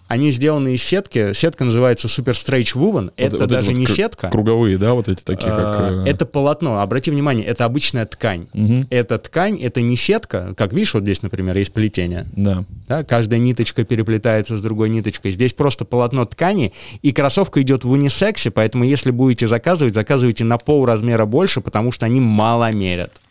они 0.08 0.30
сделаны 0.32 0.76
из 0.76 0.84
сетки. 0.84 1.34
Сетка 1.34 1.66
называется 1.66 2.08
Super 2.08 2.34
Stretch 2.34 2.76
Woven. 2.76 3.06
Вот, 3.06 3.14
это 3.18 3.38
вот 3.40 3.50
даже 3.50 3.72
вот 3.72 3.78
не 3.78 3.88
сетка. 3.88 4.30
Круговые, 4.30 4.78
да, 4.78 4.94
вот 4.94 5.08
эти 5.08 5.24
такие, 5.24 5.50
как... 5.50 5.60
А, 5.60 6.04
э, 6.06 6.10
это 6.10 6.26
полотно. 6.26 6.80
Обрати 6.80 7.10
внимание, 7.10 7.46
это 7.46 7.66
обычная 7.66 8.06
ткань. 8.06 8.48
Угу. 8.54 8.86
Это 8.92 9.18
ткань, 9.18 9.60
это 9.62 9.82
не 9.82 9.96
сетка. 9.96 10.54
Как 10.56 10.74
видишь, 10.74 10.94
вот 10.94 11.04
здесь, 11.04 11.24
например, 11.24 11.58
есть 11.58 11.74
плетение. 11.74 12.28
Да. 12.36 12.66
да. 12.88 13.04
Каждая 13.04 13.40
ниточка 13.40 13.84
переплетается 13.84 14.58
с 14.58 14.62
другой 14.62 14.90
ниточкой. 14.90 15.32
Здесь 15.32 15.54
просто 15.54 15.86
полотно 15.86 16.26
ткани, 16.26 16.74
и 17.02 17.12
кроссовка 17.12 17.62
идет 17.62 17.84
в 17.84 17.90
унисексе, 17.90 18.52
поэтому 18.52 18.84
если 18.84 19.10
будете 19.10 19.48
заказывать, 19.48 19.96
заказывайте 19.96 20.44
на 20.44 20.58
пол 20.58 20.86
размера 20.86 21.26
больше, 21.26 21.62
потому 21.62 21.92
что 21.92 22.06
они 22.06 22.20
мало 22.20 22.72
мерят. 22.72 23.22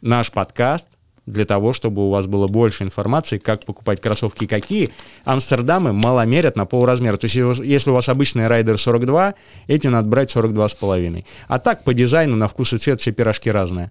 Наш 0.00 0.32
подкаст 0.32 0.88
для 1.32 1.44
того, 1.44 1.72
чтобы 1.72 2.06
у 2.06 2.10
вас 2.10 2.26
было 2.26 2.48
больше 2.48 2.84
информации, 2.84 3.38
как 3.38 3.64
покупать 3.64 4.00
кроссовки 4.00 4.46
какие. 4.46 4.90
Амстердамы 5.24 5.92
мало 5.92 6.24
мерят 6.26 6.56
на 6.56 6.66
полразмера. 6.66 7.16
То 7.16 7.26
есть 7.26 7.36
если 7.36 7.90
у 7.90 7.94
вас 7.94 8.08
обычный 8.08 8.46
райдер 8.46 8.78
42, 8.78 9.34
эти 9.66 9.88
надо 9.88 10.08
брать 10.08 10.34
42,5. 10.34 11.24
А 11.48 11.58
так 11.58 11.84
по 11.84 11.94
дизайну, 11.94 12.36
на 12.36 12.48
вкус 12.48 12.72
и 12.72 12.78
цвет 12.78 13.00
все 13.00 13.12
пирожки 13.12 13.50
разные. 13.50 13.90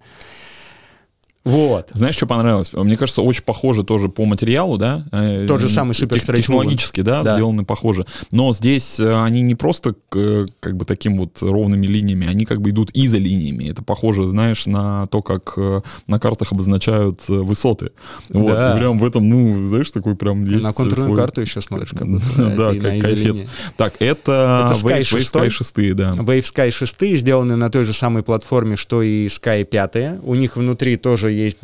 Вот. 1.45 1.91
Знаешь, 1.93 2.15
что 2.15 2.27
понравилось? 2.27 2.71
Мне 2.73 2.97
кажется, 2.97 3.21
очень 3.21 3.43
похоже 3.43 3.83
тоже 3.83 4.09
по 4.09 4.25
материалу, 4.25 4.77
да? 4.77 5.05
Э, 5.11 5.45
Тот 5.47 5.61
же 5.61 5.69
самый 5.69 5.93
супер 5.93 6.19
Тех, 6.19 6.35
Технологически, 6.35 7.01
да, 7.01 7.23
да, 7.23 7.35
сделаны 7.35 7.63
похоже. 7.63 8.05
Но 8.31 8.51
здесь 8.51 8.99
э, 8.99 9.23
они 9.23 9.41
не 9.41 9.55
просто 9.55 9.95
как 10.09 10.75
бы 10.75 10.85
таким 10.85 11.17
вот 11.17 11.41
ровными 11.41 11.87
линиями, 11.87 12.27
они 12.27 12.45
как 12.45 12.61
бы 12.61 12.71
идут 12.71 12.91
изолиниями. 12.93 13.69
Это 13.69 13.81
похоже, 13.81 14.25
знаешь, 14.25 14.65
на 14.65 15.07
то, 15.07 15.21
как 15.21 15.53
э, 15.57 15.81
на 16.07 16.19
картах 16.19 16.51
обозначают 16.51 17.27
высоты. 17.27 17.91
Вот. 18.29 18.47
Да. 18.47 18.75
прям 18.77 18.99
в 18.99 19.05
этом, 19.05 19.27
ну, 19.27 19.63
знаешь, 19.63 19.91
такой 19.91 20.15
прям 20.15 20.45
есть 20.45 20.63
На 20.63 20.73
контурную 20.73 21.07
свой... 21.07 21.17
карту 21.17 21.41
еще 21.41 21.61
смотришь, 21.61 21.89
как. 21.91 22.07
Да, 22.59 22.73
как 22.73 23.01
кайфец. 23.01 23.45
Так, 23.77 23.93
это, 23.99 24.67
это 24.69 24.79
Sky, 24.79 24.99
Wave, 24.99 25.03
6, 25.03 25.35
Sky 25.35 25.49
6, 25.49 25.95
да. 25.95 26.09
Wave 26.11 26.43
Sky 26.43 26.71
6 26.71 27.17
сделаны 27.17 27.55
на 27.55 27.69
той 27.69 27.85
же 27.85 27.93
самой 27.93 28.23
платформе, 28.23 28.75
что 28.75 29.01
и 29.01 29.27
Sky 29.27 29.63
5. 29.63 30.21
У 30.23 30.35
них 30.35 30.57
внутри 30.57 30.97
тоже 30.97 31.28
есть 31.29 31.57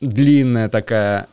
длинная 0.00 0.68
такая 0.68 1.28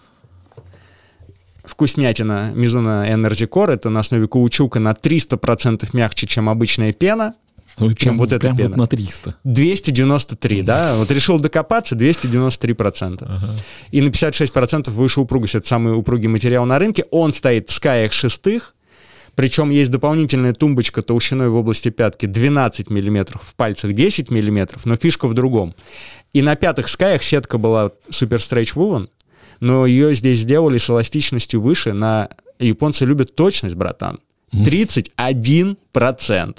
вкуснятина 1.63 2.51
Mizuno 2.55 3.07
Energy 3.07 3.47
Core. 3.47 3.73
Это 3.73 3.89
на 3.89 4.01
основе 4.01 4.27
каучука 4.27 4.79
на 4.79 4.91
300% 4.91 5.87
мягче, 5.93 6.27
чем 6.27 6.49
обычная 6.49 6.93
пена. 6.93 7.35
Ну, 7.77 7.93
чем 7.93 7.95
прям, 7.95 8.17
вот 8.17 8.33
эта 8.33 8.39
прям 8.39 8.57
пена. 8.57 8.69
Вот 8.69 8.77
на 8.77 8.87
300. 8.87 9.35
293, 9.43 10.61
да? 10.63 10.95
Вот 10.95 11.09
решил 11.11 11.39
докопаться, 11.39 11.95
293%. 11.95 13.19
Ага. 13.21 13.55
И 13.91 14.01
на 14.01 14.09
56% 14.09 14.89
выше 14.91 15.21
упругость. 15.21 15.55
Это 15.55 15.67
самый 15.67 15.95
упругий 15.97 16.27
материал 16.27 16.65
на 16.65 16.77
рынке. 16.77 17.05
Он 17.11 17.31
стоит 17.31 17.69
в 17.69 17.73
скаях 17.73 18.11
шестых, 18.11 18.75
причем 19.39 19.69
есть 19.69 19.89
дополнительная 19.89 20.53
тумбочка 20.53 21.01
толщиной 21.01 21.47
в 21.47 21.55
области 21.55 21.87
пятки 21.87 22.25
12 22.25 22.89
мм, 22.89 23.39
в 23.41 23.55
пальцах 23.55 23.93
10 23.93 24.29
мм, 24.29 24.77
но 24.83 24.97
фишка 24.97 25.29
в 25.29 25.33
другом. 25.33 25.73
И 26.33 26.41
на 26.41 26.57
пятых 26.57 26.89
скаях 26.89 27.23
сетка 27.23 27.57
была 27.57 27.93
Super 28.09 28.39
Stretch 28.39 28.73
Woven, 28.75 29.07
но 29.61 29.85
ее 29.85 30.13
здесь 30.13 30.39
сделали 30.39 30.77
с 30.77 30.89
эластичностью 30.89 31.61
выше. 31.61 31.93
На 31.93 32.27
японцы 32.59 33.05
любят 33.05 33.33
точность, 33.33 33.75
братан. 33.75 34.19
31% 34.51 36.57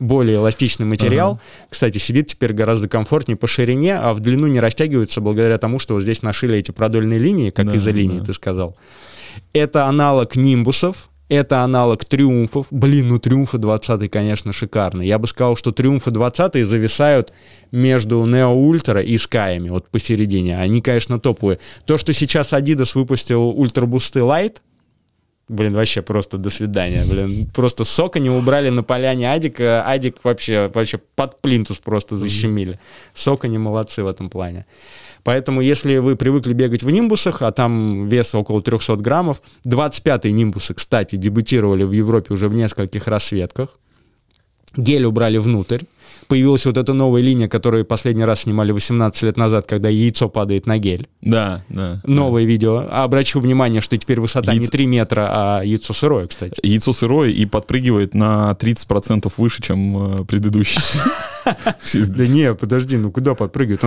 более 0.00 0.38
эластичный 0.38 0.86
материал. 0.86 1.34
Ага. 1.34 1.40
Кстати, 1.70 1.98
сидит 1.98 2.26
теперь 2.26 2.52
гораздо 2.52 2.88
комфортнее 2.88 3.36
по 3.36 3.46
ширине, 3.46 3.96
а 3.96 4.12
в 4.12 4.18
длину 4.18 4.48
не 4.48 4.58
растягивается 4.58 5.20
благодаря 5.20 5.58
тому, 5.58 5.78
что 5.78 5.94
вот 5.94 6.02
здесь 6.02 6.22
нашили 6.22 6.58
эти 6.58 6.72
продольные 6.72 7.20
линии, 7.20 7.50
как 7.50 7.66
да, 7.66 7.76
из-за 7.76 7.92
линии 7.92 8.18
да. 8.18 8.24
ты 8.24 8.32
сказал. 8.32 8.76
Это 9.52 9.86
аналог 9.86 10.34
нимбусов, 10.34 11.10
это 11.28 11.62
аналог 11.62 12.04
триумфов. 12.04 12.66
Блин, 12.70 13.08
ну 13.08 13.18
триумфы 13.18 13.58
20 13.58 14.10
конечно, 14.10 14.52
шикарный. 14.52 15.06
Я 15.06 15.18
бы 15.18 15.26
сказал, 15.26 15.56
что 15.56 15.72
триумфы 15.72 16.10
20 16.10 16.66
зависают 16.66 17.32
между 17.70 18.24
Neo 18.24 18.54
Ultra 18.54 19.02
и 19.04 19.16
Sky'ами, 19.16 19.70
вот 19.70 19.88
посередине. 19.88 20.58
Они, 20.58 20.80
конечно, 20.80 21.20
топовые. 21.20 21.58
То, 21.84 21.98
что 21.98 22.12
сейчас 22.12 22.52
Adidas 22.52 22.92
выпустил 22.94 23.52
Boost 23.52 24.14
Light, 24.20 24.56
Блин, 25.48 25.72
вообще 25.72 26.02
просто 26.02 26.36
до 26.36 26.50
свидания. 26.50 27.04
Блин, 27.10 27.46
просто 27.54 27.84
сока 27.84 28.20
не 28.20 28.28
убрали 28.28 28.68
на 28.68 28.82
поляне 28.82 29.32
Адика. 29.32 29.82
Адик 29.82 30.22
вообще, 30.22 30.70
вообще 30.74 31.00
под 31.16 31.40
плинтус 31.40 31.78
просто 31.78 32.18
защемили. 32.18 32.78
Сока 33.14 33.48
не 33.48 33.56
молодцы 33.56 34.02
в 34.02 34.06
этом 34.06 34.28
плане. 34.28 34.66
Поэтому, 35.28 35.60
если 35.60 35.98
вы 35.98 36.16
привыкли 36.16 36.54
бегать 36.54 36.82
в 36.82 36.88
нимбусах, 36.88 37.42
а 37.42 37.52
там 37.52 38.08
вес 38.08 38.34
около 38.34 38.62
300 38.62 38.96
граммов, 38.96 39.42
25-й 39.66 40.32
нимбусы, 40.32 40.72
кстати, 40.72 41.16
дебютировали 41.16 41.84
в 41.84 41.92
Европе 41.92 42.32
уже 42.32 42.48
в 42.48 42.54
нескольких 42.54 43.06
расцветках. 43.06 43.78
Гель 44.74 45.04
убрали 45.04 45.36
внутрь. 45.36 45.82
Появилась 46.28 46.64
вот 46.64 46.78
эта 46.78 46.94
новая 46.94 47.20
линия, 47.20 47.46
которую 47.46 47.84
последний 47.84 48.24
раз 48.24 48.40
снимали 48.40 48.72
18 48.72 49.22
лет 49.24 49.36
назад, 49.36 49.66
когда 49.66 49.90
яйцо 49.90 50.30
падает 50.30 50.64
на 50.64 50.78
гель. 50.78 51.08
Да, 51.20 51.62
да. 51.68 52.00
Новое 52.04 52.44
да. 52.44 52.48
видео. 52.48 52.86
А 52.88 53.04
обращу 53.04 53.40
внимание, 53.40 53.82
что 53.82 53.98
теперь 53.98 54.20
высота 54.20 54.52
яйцо... 54.52 54.62
не 54.62 54.68
3 54.68 54.86
метра, 54.86 55.28
а 55.30 55.62
яйцо 55.62 55.92
сырое, 55.92 56.26
кстати. 56.26 56.58
Яйцо 56.62 56.94
сырое 56.94 57.28
и 57.28 57.44
подпрыгивает 57.44 58.14
на 58.14 58.56
30% 58.58 59.30
выше, 59.36 59.60
чем 59.60 60.22
э, 60.22 60.24
предыдущий. 60.24 60.80
Да 61.94 62.26
не, 62.26 62.54
подожди, 62.54 62.96
ну 62.98 63.10
куда 63.10 63.34
подпрыгивает? 63.34 63.82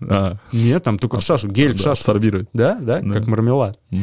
А. 0.00 0.36
Нет, 0.52 0.82
там 0.84 0.98
только 0.98 1.18
всасывают, 1.18 1.56
гель 1.56 1.72
да, 1.72 1.78
всасывают. 1.78 2.22
Сорбирует. 2.22 2.48
Да, 2.52 2.78
да, 2.80 3.00
да, 3.00 3.14
как 3.14 3.26
мармелад. 3.26 3.78
Угу. 3.90 4.00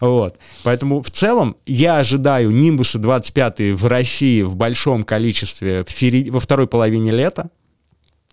Вот. 0.00 0.38
Поэтому 0.62 1.02
в 1.02 1.10
целом 1.10 1.56
я 1.66 1.98
ожидаю 1.98 2.50
Нимбуса 2.50 2.98
25 2.98 3.74
в 3.74 3.86
России 3.86 4.42
в 4.42 4.56
большом 4.56 5.04
количестве 5.04 5.84
в 5.84 5.90
серед... 5.90 6.30
во 6.30 6.40
второй 6.40 6.66
половине 6.66 7.10
лета, 7.10 7.50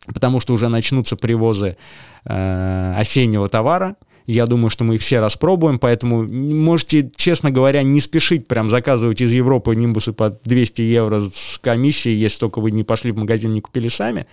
потому 0.07 0.39
что 0.39 0.53
уже 0.53 0.69
начнутся 0.69 1.15
привозы 1.15 1.77
э, 2.25 2.93
осеннего 2.97 3.49
товара. 3.49 3.95
Я 4.25 4.47
думаю, 4.47 4.69
что 4.69 4.83
мы 4.83 4.95
их 4.95 5.01
все 5.01 5.19
распробуем, 5.19 5.77
поэтому 5.77 6.27
можете, 6.27 7.11
честно 7.15 7.51
говоря, 7.51 7.83
не 7.83 8.01
спешить 8.01 8.47
прям 8.47 8.69
заказывать 8.69 9.21
из 9.21 9.31
Европы 9.31 9.75
нимбусы 9.75 10.13
по 10.13 10.31
200 10.43 10.81
евро 10.81 11.21
с 11.21 11.59
комиссией, 11.61 12.17
если 12.17 12.39
только 12.39 12.59
вы 12.59 12.71
не 12.71 12.83
пошли 12.83 13.11
в 13.11 13.17
магазин, 13.17 13.51
не 13.51 13.61
купили 13.61 13.87
сами. 13.87 14.25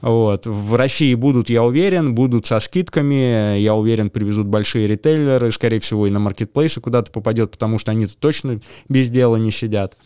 Вот. 0.00 0.46
В 0.46 0.74
России 0.74 1.14
будут, 1.14 1.50
я 1.50 1.64
уверен, 1.64 2.14
будут 2.14 2.46
со 2.46 2.60
скидками, 2.60 3.58
я 3.58 3.74
уверен, 3.74 4.08
привезут 4.08 4.46
большие 4.46 4.86
ритейлеры, 4.86 5.50
скорее 5.50 5.80
всего, 5.80 6.06
и 6.06 6.10
на 6.10 6.18
маркетплейсы 6.18 6.80
куда-то 6.80 7.10
попадет, 7.10 7.50
потому 7.50 7.78
что 7.78 7.90
они 7.90 8.06
точно 8.06 8.60
без 8.88 9.10
дела 9.10 9.36
не 9.36 9.50
сидят. 9.50 9.96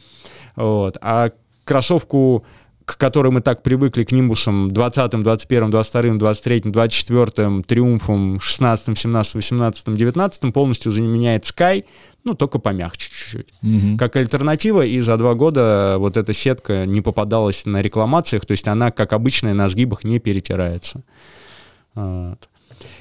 Вот. 0.57 0.97
А 1.01 1.31
кроссовку 1.65 2.45
к 2.95 2.99
которой 2.99 3.31
мы 3.31 3.41
так 3.41 3.63
привыкли, 3.63 4.05
к 4.05 4.13
нимбусам 4.13 4.71
20, 4.71 5.21
21, 5.21 5.71
22, 5.71 6.15
23, 6.15 6.61
24, 6.65 7.63
триумфом 7.63 8.41
16, 8.41 8.99
17, 8.99 9.35
18, 9.35 9.95
19 9.95 10.53
полностью 10.53 10.91
заменяет 10.91 11.45
Sky, 11.45 11.85
ну, 12.25 12.35
только 12.35 12.59
помягче 12.59 13.09
чуть-чуть. 13.11 13.49
Угу. 13.63 13.97
Как 13.99 14.17
альтернатива, 14.17 14.85
и 14.85 15.01
за 15.01 15.17
два 15.17 15.35
года 15.35 15.97
вот 15.99 16.17
эта 16.17 16.33
сетка 16.33 16.85
не 16.85 17.01
попадалась 17.01 17.65
на 17.65 17.81
рекламациях, 17.81 18.45
то 18.45 18.53
есть 18.53 18.67
она, 18.67 18.91
как 18.91 19.13
обычная, 19.13 19.55
на 19.55 19.69
сгибах 19.69 20.05
не 20.05 20.19
перетирается. 20.19 21.03
Вот. 21.95 22.49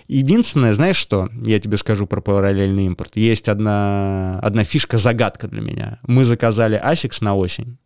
Единственное, 0.07 0.73
знаешь 0.73 0.97
что, 0.97 1.29
я 1.45 1.59
тебе 1.59 1.77
скажу 1.77 2.05
про 2.05 2.21
параллельный 2.21 2.85
импорт. 2.85 3.15
Есть 3.15 3.47
одна, 3.47 4.39
одна 4.41 4.63
фишка-загадка 4.63 5.47
для 5.47 5.61
меня. 5.61 5.99
Мы 6.05 6.25
заказали 6.25 6.79
ASICS 6.83 7.17
на 7.21 7.35
осень. 7.35 7.77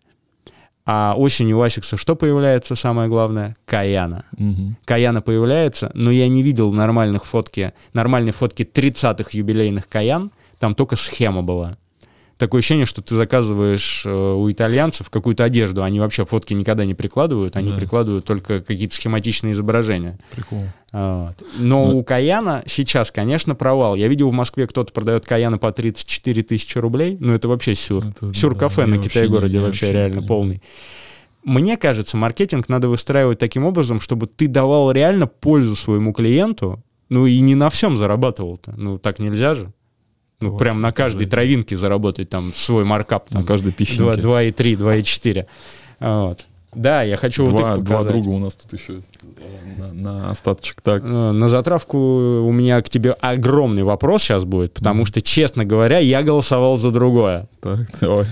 А 0.86 1.16
осенью 1.18 1.60
у 1.60 1.62
Асикса 1.62 1.98
что 1.98 2.16
появляется 2.16 2.76
самое 2.76 3.08
главное? 3.08 3.56
Каяна. 3.66 4.26
Мгм. 4.38 4.76
Каяна 4.86 5.22
появляется, 5.22 5.92
но 5.94 6.12
я 6.12 6.28
не 6.28 6.44
видел 6.44 6.72
нормальных 6.74 7.26
фотки, 7.26 7.74
нормальной 7.94 8.32
фотки 8.32 8.64
30-х 8.64 9.30
юбилейных 9.32 9.88
Каян, 9.88 10.32
там 10.60 10.76
только 10.76 10.96
схема 10.96 11.42
была. 11.42 11.78
Такое 12.44 12.60
ощущение, 12.60 12.86
что 12.86 13.02
ты 13.02 13.16
заказываешь 13.16 14.04
э, 14.06 14.10
у 14.14 14.50
итальянцев 14.52 15.10
какую-то 15.10 15.46
одежду, 15.46 15.82
они 15.82 16.02
вообще 16.02 16.26
фотки 16.26 16.54
никогда 16.54 16.84
не 16.84 16.94
прикладывают, 16.94 17.56
они 17.56 17.72
Да. 17.72 17.78
прикладывают 17.78 18.26
только 18.26 18.60
какие-то 18.60 18.94
схематичные 18.94 19.54
изображения. 19.54 20.20
Прикол. 20.36 20.64
Вот. 20.92 21.36
Но 21.58 21.86
Ну- 21.86 21.98
у 22.00 22.04
Каяна 22.04 22.62
сейчас, 22.66 23.12
конечно, 23.12 23.56
провал. 23.56 23.96
Я 23.96 24.10
видел 24.10 24.28
в 24.28 24.34
Москве 24.34 24.68
кто-то 24.68 24.92
продает 24.92 25.26
Каяна 25.26 25.58
по 25.58 25.72
34 25.72 26.44
тысячи 26.44 26.78
рублей, 26.78 27.16
ну 27.18 27.32
это 27.32 27.48
вообще 27.48 27.76
сюр. 27.76 28.08
Это, 28.08 28.34
Сюр-кафе 28.34 28.82
да, 28.82 28.88
на 28.88 28.98
Китай-городе 28.98 29.62
вообще 29.62 29.94
реально 29.94 30.22
полный. 30.24 30.62
Мне 31.46 31.78
кажется, 31.78 32.18
маркетинг 32.18 32.68
надо 32.68 32.90
выстраивать 32.90 33.40
таким 33.40 33.64
образом, 33.64 34.02
чтобы 34.02 34.28
ты 34.28 34.50
давал 34.50 34.92
реально 34.92 35.28
пользу 35.28 35.78
своему 35.78 36.12
клиенту, 36.12 36.84
ну 37.08 37.26
и 37.26 37.40
не 37.40 37.56
на 37.56 37.70
всем 37.70 37.96
зарабатывал-то. 37.96 38.74
Ну 38.76 38.98
так 38.98 39.20
нельзя 39.20 39.56
же. 39.56 39.72
Ну 40.44 40.50
Вот, 40.52 40.58
прям 40.60 40.82
на 40.82 40.92
каждой 40.92 41.26
травинке 41.28 41.76
заработать 41.78 42.30
там 42.30 42.52
свой 42.56 42.84
маркап. 42.86 43.32
На 43.32 43.44
каждой 43.44 43.72
2, 43.72 43.78
песчинке. 43.78 44.22
2,3, 44.22 44.76
2,4. 44.78 45.46
Вот. 46.00 46.46
Да, 46.76 47.04
я 47.04 47.18
хочу 47.18 47.46
вот 47.46 47.52
Два, 47.56 47.74
их 47.76 47.84
два 47.84 47.98
показать. 48.00 48.12
друга 48.24 48.30
у 48.36 48.40
нас 48.40 48.56
тут 48.56 48.74
еще 48.74 48.96
есть. 48.96 49.10
э, 49.22 49.80
На, 49.80 49.94
на 49.94 50.32
остаточек. 50.32 50.82
Так, 50.82 51.04
Э, 51.06 51.32
На 51.32 51.48
затравку 51.48 51.98
у 51.98 52.52
меня 52.52 52.82
к 52.82 52.90
тебе 52.90 53.12
огромный 53.12 53.84
вопрос 53.84 54.24
сейчас 54.24 54.44
будет, 54.44 54.74
потому 54.74 55.02
Мгм. 55.02 55.06
что, 55.06 55.22
честно 55.22 55.66
говоря, 55.66 56.00
я 56.00 56.24
голосовал 56.24 56.78
за 56.78 56.90
другое. 56.90 57.48
так, 57.62 57.80
давай. 58.02 58.26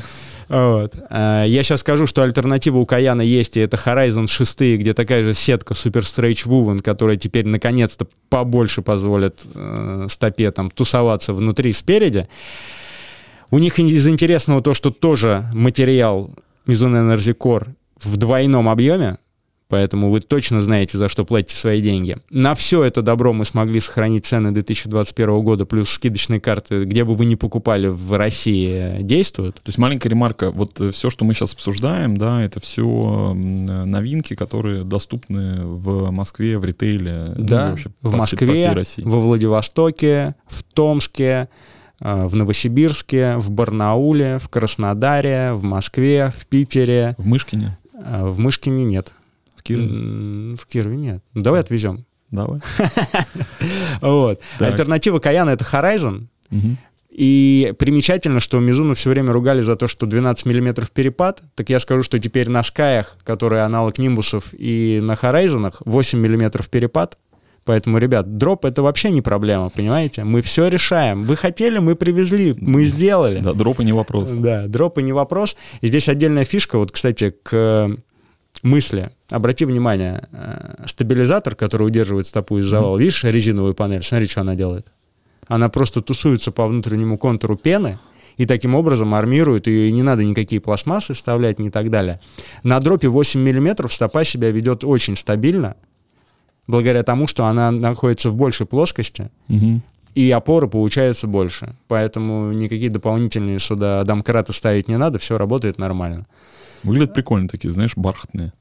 Вот. 0.51 0.95
Э, 1.09 1.45
Я 1.47 1.63
сейчас 1.63 1.79
скажу, 1.79 2.05
что 2.05 2.23
альтернатива 2.23 2.77
у 2.77 2.85
Каяна 2.85 3.21
есть, 3.21 3.55
и 3.55 3.61
это 3.61 3.77
Horizon 3.77 4.27
6, 4.27 4.59
где 4.79 4.93
такая 4.93 5.23
же 5.23 5.33
сетка 5.33 5.73
Super 5.73 6.01
Stretch 6.01 6.45
Woven, 6.45 6.81
которая 6.81 7.15
теперь 7.15 7.47
наконец-то 7.47 8.05
побольше 8.27 8.81
позволит 8.81 9.45
э, 9.55 10.07
стопе 10.09 10.51
там 10.51 10.69
тусоваться 10.69 11.33
внутри 11.33 11.71
спереди. 11.71 12.27
У 13.49 13.59
них 13.59 13.79
из 13.79 14.07
интересного 14.07 14.61
то, 14.61 14.73
что 14.73 14.91
тоже 14.91 15.45
материал 15.53 16.31
Mizuno 16.67 17.01
Energy 17.01 17.33
Core 17.33 17.69
в 18.01 18.17
двойном 18.17 18.67
объеме, 18.67 19.19
поэтому 19.71 20.11
вы 20.11 20.19
точно 20.19 20.59
знаете, 20.61 20.97
за 20.97 21.07
что 21.07 21.23
платите 21.23 21.55
свои 21.55 21.81
деньги. 21.81 22.17
На 22.29 22.53
все 22.55 22.83
это 22.83 23.01
добро 23.01 23.31
мы 23.31 23.45
смогли 23.45 23.79
сохранить 23.79 24.25
цены 24.25 24.51
2021 24.51 25.41
года, 25.41 25.65
плюс 25.65 25.89
скидочные 25.89 26.41
карты, 26.41 26.83
где 26.83 27.05
бы 27.05 27.13
вы 27.13 27.23
ни 27.25 27.35
покупали 27.35 27.87
в 27.87 28.15
России, 28.17 28.99
э, 28.99 29.01
действуют. 29.01 29.55
То 29.55 29.69
есть 29.69 29.77
маленькая 29.77 30.09
ремарка. 30.09 30.51
Вот 30.51 30.79
все, 30.93 31.09
что 31.09 31.23
мы 31.23 31.33
сейчас 31.33 31.53
обсуждаем, 31.53 32.17
да, 32.17 32.43
это 32.43 32.59
все 32.59 33.33
новинки, 33.33 34.35
которые 34.35 34.83
доступны 34.83 35.61
в 35.65 36.11
Москве, 36.11 36.57
в 36.57 36.65
ритейле. 36.65 37.33
ну, 37.37 37.45
Да, 37.45 37.69
вообще 37.69 37.89
в 38.01 38.13
Москве, 38.13 38.71
России. 38.73 39.01
во 39.03 39.19
Владивостоке, 39.19 40.35
в 40.47 40.63
Томске, 40.63 41.47
э, 42.01 42.25
в 42.25 42.35
Новосибирске, 42.35 43.37
в 43.37 43.49
Барнауле, 43.51 44.37
в 44.39 44.49
Краснодаре, 44.49 45.53
в 45.53 45.63
Москве, 45.63 46.33
в 46.37 46.45
Питере. 46.47 47.15
В 47.17 47.25
Мышкине, 47.25 47.77
Э, 48.03 48.25
В 48.25 48.37
Мышкине 48.39 48.83
нет. 48.83 49.13
В 49.61 49.63
Кирове. 49.63 50.55
В 50.55 50.65
Кирове 50.65 50.97
нет. 50.97 51.23
Ну, 51.33 51.43
Давай 51.43 51.59
отвезем. 51.61 52.05
Давай. 52.31 52.59
Вот. 54.01 54.41
Альтернатива 54.59 55.19
Каяна— 55.19 55.49
это 55.51 55.63
Horizon. 55.63 56.25
И 57.11 57.73
примечательно, 57.77 58.39
что 58.39 58.59
Мизуну 58.59 58.93
все 58.93 59.09
время 59.09 59.33
ругали 59.33 59.61
за 59.61 59.75
то, 59.75 59.89
что 59.89 60.05
12 60.05 60.45
миллиметров 60.45 60.91
перепад. 60.91 61.43
Так 61.55 61.69
я 61.69 61.79
скажу, 61.79 62.03
что 62.03 62.17
теперь 62.19 62.49
на 62.49 62.63
Скаях, 62.63 63.17
которые 63.25 63.63
аналог 63.63 63.97
Нимбусов, 63.97 64.53
и 64.57 64.99
на 65.03 65.17
Хорайзонах 65.17 65.81
8 65.85 66.17
миллиметров 66.17 66.69
перепад. 66.69 67.17
Поэтому, 67.65 67.97
ребят, 67.97 68.37
дроп 68.37 68.65
это 68.65 68.81
вообще 68.81 69.11
не 69.11 69.21
проблема, 69.21 69.69
понимаете? 69.69 70.23
Мы 70.23 70.41
все 70.41 70.67
решаем. 70.69 71.23
Вы 71.23 71.35
хотели, 71.35 71.79
мы 71.79 71.95
привезли, 71.95 72.55
мы 72.57 72.85
сделали. 72.85 73.41
Да, 73.41 73.53
дропы 73.53 73.83
не 73.83 73.93
вопрос. 73.93 74.31
Да, 74.31 74.67
дропы 74.67 75.03
не 75.03 75.11
вопрос. 75.11 75.57
И 75.81 75.87
здесь 75.87 76.07
отдельная 76.07 76.45
фишка, 76.45 76.77
вот, 76.79 76.91
кстати, 76.91 77.35
к 77.43 77.97
мысли. 78.63 79.11
Обрати 79.29 79.65
внимание, 79.65 80.27
э, 80.31 80.83
стабилизатор, 80.87 81.55
который 81.55 81.87
удерживает 81.87 82.27
стопу 82.27 82.57
из 82.59 82.65
завала, 82.65 82.97
видишь 82.97 83.23
резиновую 83.23 83.73
панель, 83.73 84.03
смотри, 84.03 84.27
что 84.27 84.41
она 84.41 84.55
делает. 84.55 84.87
Она 85.47 85.69
просто 85.69 86.01
тусуется 86.01 86.51
по 86.51 86.67
внутреннему 86.67 87.17
контуру 87.17 87.55
пены, 87.57 87.97
и 88.37 88.45
таким 88.45 88.75
образом 88.75 89.13
армирует 89.13 89.67
ее, 89.67 89.89
и 89.89 89.91
не 89.91 90.03
надо 90.03 90.23
никакие 90.23 90.61
пластмассы 90.61 91.13
вставлять, 91.13 91.59
и 91.59 91.69
так 91.69 91.89
далее. 91.89 92.19
На 92.63 92.79
дропе 92.79 93.07
8 93.09 93.39
мм 93.41 93.89
стопа 93.89 94.23
себя 94.23 94.51
ведет 94.51 94.83
очень 94.83 95.15
стабильно, 95.15 95.75
благодаря 96.67 97.03
тому, 97.03 97.27
что 97.27 97.45
она 97.45 97.71
находится 97.71 98.29
в 98.29 98.35
большей 98.35 98.65
плоскости, 98.65 99.29
Мгм. 99.47 99.81
и 100.15 100.31
опоры 100.31 100.67
получается 100.67 101.27
больше. 101.27 101.75
Поэтому 101.87 102.51
никакие 102.53 102.89
дополнительные 102.89 103.59
сюда 103.59 104.03
домкраты 104.05 104.53
ставить 104.53 104.87
не 104.87 104.97
надо, 104.97 105.19
все 105.19 105.37
работает 105.37 105.77
нормально. 105.77 106.25
Выглядят 106.83 107.13
прикольно 107.13 107.47
такие, 107.47 107.71
знаешь, 107.73 107.93
бархатные. 107.95 108.53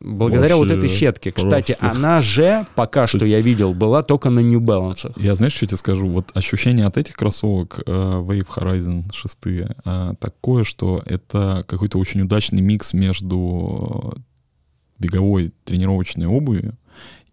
Благодаря 0.00 0.56
вот 0.56 0.70
Вообще 0.70 0.78
этой 0.78 0.88
сетке. 0.88 1.32
Кстати, 1.32 1.76
просто. 1.78 1.96
она 1.96 2.22
же, 2.22 2.66
пока 2.74 3.04
Кстати. 3.04 3.24
что 3.24 3.26
я 3.26 3.40
видел, 3.40 3.74
была 3.74 4.02
только 4.02 4.30
на 4.30 4.40
New 4.40 4.60
Balance. 4.60 5.12
Я 5.16 5.34
знаешь, 5.34 5.54
что 5.54 5.66
тебе 5.66 5.76
скажу? 5.76 6.08
Вот 6.08 6.30
ощущение 6.34 6.86
от 6.86 6.96
этих 6.96 7.14
кроссовок 7.14 7.80
э, 7.86 7.90
Wave 7.90 8.46
Horizon 8.48 9.04
6 9.12 9.38
э, 9.44 10.14
такое, 10.18 10.64
что 10.64 11.02
это 11.04 11.64
какой-то 11.66 11.98
очень 11.98 12.22
удачный 12.22 12.62
микс 12.62 12.92
между 12.92 14.14
беговой 14.98 15.52
тренировочной 15.64 16.26
обувью 16.26 16.76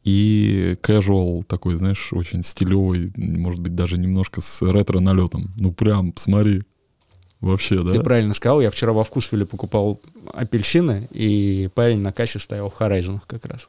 и 0.03 0.75
casual 0.81 1.43
такой, 1.43 1.77
знаешь, 1.77 2.11
очень 2.11 2.43
стилевый, 2.43 3.11
может 3.15 3.59
быть, 3.59 3.75
даже 3.75 3.97
немножко 3.97 4.41
с 4.41 4.61
ретро-налетом. 4.61 5.53
Ну 5.57 5.71
прям, 5.71 6.13
смотри, 6.15 6.63
вообще, 7.41 7.81
да? 7.83 7.91
Ты 7.93 7.99
правильно 8.01 8.33
сказал, 8.33 8.61
я 8.61 8.69
вчера 8.69 8.93
во 8.93 9.03
Вкусвилле 9.03 9.45
покупал 9.45 9.99
апельсины, 10.33 11.07
и 11.11 11.69
парень 11.73 11.99
на 11.99 12.11
кассе 12.13 12.39
стоял 12.39 12.69
в 12.69 12.79
Horizon 12.79 13.19
как 13.27 13.45
раз. 13.45 13.67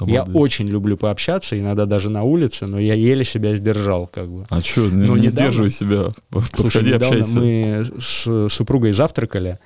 Я 0.00 0.22
Обалдеть. 0.22 0.34
очень 0.42 0.66
люблю 0.66 0.96
пообщаться, 0.96 1.56
иногда 1.58 1.86
даже 1.86 2.10
на 2.10 2.24
улице, 2.24 2.66
но 2.66 2.80
я 2.80 2.94
еле 2.94 3.24
себя 3.24 3.54
сдержал, 3.54 4.06
как 4.08 4.28
бы. 4.28 4.44
А 4.50 4.60
что, 4.60 4.80
Но 4.82 5.16
не 5.16 5.26
недавно- 5.26 5.30
сдерживай 5.30 5.70
себя, 5.70 6.08
Слушай, 6.32 6.50
подходи, 6.56 6.86
недавно 6.94 7.06
общайся. 7.20 7.38
мы 7.38 7.86
с 8.00 8.48
супругой 8.54 8.92
завтракали, 8.92 9.58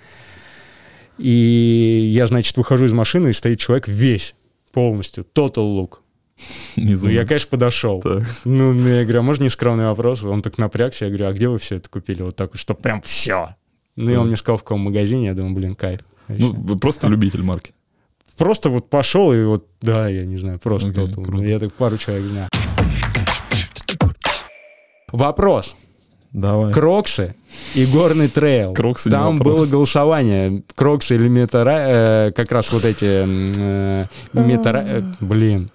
и 1.19 2.11
я, 2.15 2.27
значит, 2.27 2.57
выхожу 2.57 2.85
из 2.87 2.93
машины, 2.93 3.29
и 3.29 3.33
стоит 3.33 3.59
человек 3.59 3.89
весь, 3.89 4.35
полностью, 4.73 5.25
total 5.35 5.79
look. 5.79 5.99
Ну, 6.77 7.09
я, 7.09 7.25
конечно, 7.25 7.49
подошел. 7.51 8.01
Так. 8.01 8.23
Ну, 8.45 8.73
ну, 8.73 8.89
я 8.89 9.03
говорю, 9.05 9.21
а 9.21 9.23
можно 9.23 9.45
нескромный 9.45 9.85
вопрос? 9.85 10.25
Он 10.25 10.43
так 10.43 10.59
напрягся, 10.59 11.05
я 11.05 11.11
говорю, 11.11 11.27
а 11.29 11.33
где 11.33 11.49
вы 11.49 11.59
все 11.59 11.77
это 11.77 11.89
купили? 11.89 12.23
Вот 12.23 12.37
так 12.37 12.51
что 12.55 12.75
прям 12.75 13.03
все. 13.03 13.55
Ну, 13.97 14.11
и 14.11 14.17
он 14.17 14.29
мне 14.29 14.37
сказал, 14.37 14.57
в 14.57 14.63
каком 14.63 14.81
магазине, 14.81 15.27
я 15.27 15.35
думаю, 15.35 15.55
блин, 15.55 15.75
кайф. 15.75 16.01
Ну, 16.29 16.53
вы 16.53 16.79
просто 16.79 17.09
любитель 17.09 17.43
марки. 17.43 17.73
просто 18.39 18.71
вот 18.71 18.89
пошел, 18.89 19.33
и 19.33 19.45
вот, 19.45 19.67
да, 19.83 20.09
я 20.09 20.25
не 20.25 20.37
знаю, 20.39 20.59
просто 20.59 20.89
Окей, 20.89 21.05
total. 21.05 21.15
круто. 21.25 21.43
Ну, 21.43 21.45
Я 21.45 21.59
так 21.59 21.73
пару 21.75 21.99
человек 21.99 22.27
знаю. 22.27 22.49
Вопрос. 25.09 25.77
Давай. 26.33 26.73
Кроксы 26.73 27.35
и 27.75 27.85
горный 27.85 28.29
трейл. 28.29 28.73
Кроксы 28.73 29.11
Там 29.11 29.37
было 29.37 29.67
голосование. 29.67 30.63
Кроксы 30.75 31.17
или 31.17 31.29
метара... 31.29 32.29
э, 32.29 32.33
как 32.33 32.51
раз 32.51 32.73
вот 32.73 32.87
эти... 32.87 33.05
э, 33.05 34.07
метара... 34.33 34.79
э, 34.79 35.03
блин. 35.21 35.71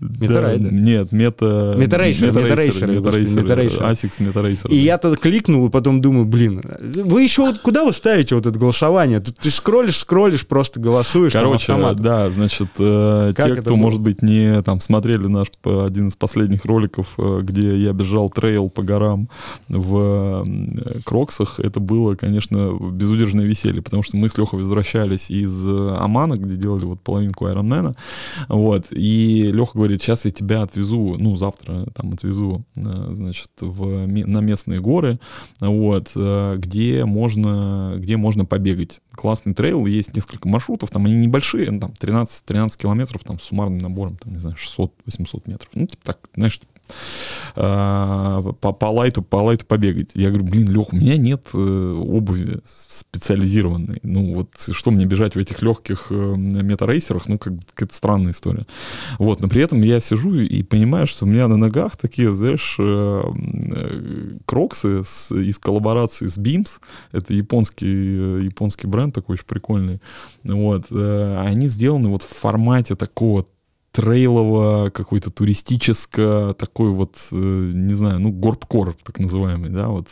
Metarider. 0.00 0.70
Да, 0.70 0.76
нет, 0.76 1.12
мета... 1.12 1.74
Metaracer, 1.76 2.28
Metaracer, 2.28 2.92
господи, 3.00 3.30
Metaracer. 3.30 3.84
Asics 3.84 4.20
Metaracer. 4.20 4.70
И 4.70 4.76
я 4.76 4.98
тогда 4.98 5.16
кликнул, 5.16 5.66
и 5.66 5.70
потом 5.70 6.02
думаю, 6.02 6.26
блин, 6.26 6.62
вы 6.80 7.22
еще 7.22 7.42
вот 7.42 7.60
куда 7.60 7.84
вы 7.84 7.92
ставите 7.92 8.34
вот 8.34 8.46
это 8.46 8.58
голосование? 8.58 9.20
Ты, 9.20 9.32
ты 9.32 9.50
скроллишь, 9.50 9.96
скроллишь, 9.96 10.46
просто 10.46 10.78
голосуешь. 10.78 11.32
Короче, 11.32 11.74
да, 11.98 12.28
значит, 12.28 12.68
э, 12.78 13.32
те, 13.34 13.56
кто, 13.56 13.70
было? 13.70 13.76
может 13.76 14.02
быть, 14.02 14.20
не 14.20 14.62
там 14.62 14.80
смотрели 14.80 15.26
наш 15.26 15.48
п- 15.62 15.86
один 15.86 16.08
из 16.08 16.16
последних 16.16 16.66
роликов, 16.66 17.14
э, 17.16 17.40
где 17.42 17.74
я 17.76 17.92
бежал 17.92 18.28
трейл 18.28 18.68
по 18.68 18.82
горам 18.82 19.30
в 19.68 20.44
э, 20.46 21.00
Кроксах, 21.04 21.60
это 21.60 21.80
было, 21.80 22.14
конечно, 22.14 22.76
безудержное 22.92 23.46
веселье, 23.46 23.80
потому 23.80 24.02
что 24.02 24.18
мы 24.18 24.28
с 24.28 24.36
Лехой 24.36 24.60
возвращались 24.60 25.30
из 25.30 25.66
э, 25.66 25.96
Омана, 25.98 26.34
где 26.34 26.56
делали 26.56 26.84
вот 26.84 27.00
половинку 27.00 27.46
Айронмена, 27.46 27.96
вот, 28.48 28.88
и 28.90 29.50
Леха 29.52 29.77
говорит, 29.78 30.02
сейчас 30.02 30.24
я 30.24 30.30
тебя 30.30 30.62
отвезу, 30.62 31.16
ну, 31.18 31.36
завтра 31.36 31.86
там 31.94 32.12
отвезу, 32.12 32.64
э, 32.76 32.80
значит, 33.12 33.50
в, 33.60 34.06
на 34.06 34.40
местные 34.40 34.80
горы, 34.80 35.18
вот, 35.60 36.12
э, 36.14 36.56
где 36.58 37.04
можно, 37.04 37.94
где 37.96 38.16
можно 38.16 38.44
побегать. 38.44 39.00
Классный 39.12 39.54
трейл, 39.54 39.86
есть 39.86 40.14
несколько 40.14 40.48
маршрутов, 40.48 40.90
там 40.90 41.06
они 41.06 41.16
небольшие, 41.16 41.70
ну, 41.70 41.80
там 41.80 41.92
13, 41.92 42.44
13 42.44 42.80
километров, 42.80 43.24
там 43.24 43.40
с 43.40 43.44
суммарным 43.44 43.78
набором, 43.78 44.16
там, 44.16 44.34
не 44.34 44.38
знаю, 44.38 44.56
600-800 44.56 45.42
метров. 45.46 45.70
Ну, 45.74 45.86
типа 45.86 46.04
так, 46.04 46.28
знаешь, 46.34 46.60
э, 47.56 48.52
по, 48.60 48.72
по 48.72 48.86
лайту, 48.86 49.22
по 49.22 49.36
лайту 49.36 49.66
побегать. 49.66 50.10
Я 50.14 50.28
говорю, 50.28 50.44
блин, 50.44 50.68
Лех, 50.68 50.92
у 50.92 50.96
меня 50.96 51.16
нет 51.16 51.48
э, 51.54 51.58
обуви 51.58 52.60
специализированной. 52.64 54.00
Ну 54.02 54.34
вот 54.34 54.48
что 54.72 54.90
мне 54.90 55.06
бежать 55.06 55.34
в 55.34 55.38
этих 55.38 55.62
легких 55.62 56.06
э, 56.10 56.14
метарейсерах, 56.14 57.28
ну 57.28 57.38
как 57.38 57.54
какая-то 57.74 57.94
странная 57.94 58.32
история. 58.32 58.66
Вот, 59.18 59.40
но 59.40 59.48
при 59.48 59.62
этом 59.62 59.82
я 59.82 60.00
сижу 60.00 60.34
и 60.34 60.62
понимаю, 60.62 61.06
что 61.06 61.24
у 61.24 61.28
меня 61.28 61.48
на 61.48 61.56
ногах 61.56 61.96
такие, 61.96 62.34
знаешь, 62.34 62.76
э, 62.78 64.38
кроксы 64.46 65.02
с, 65.04 65.32
из 65.32 65.58
коллаборации 65.58 66.26
с 66.26 66.38
Beams. 66.38 66.80
Это 67.12 67.34
японский, 67.34 68.44
японский 68.44 68.86
бренд 68.86 69.14
такой 69.14 69.34
очень 69.34 69.46
прикольный. 69.46 70.00
Вот, 70.44 70.90
они 70.90 71.68
сделаны 71.68 72.08
вот 72.08 72.22
в 72.22 72.28
формате 72.28 72.94
такого 72.94 73.46
трейлово, 73.98 74.90
какой-то 74.90 75.32
туристическое, 75.32 76.54
такой 76.54 76.90
вот, 76.90 77.16
э, 77.32 77.34
не 77.34 77.94
знаю, 77.94 78.20
ну, 78.20 78.30
горбкор, 78.30 78.94
так 79.02 79.18
называемый, 79.18 79.70
да, 79.70 79.88
вот. 79.88 80.06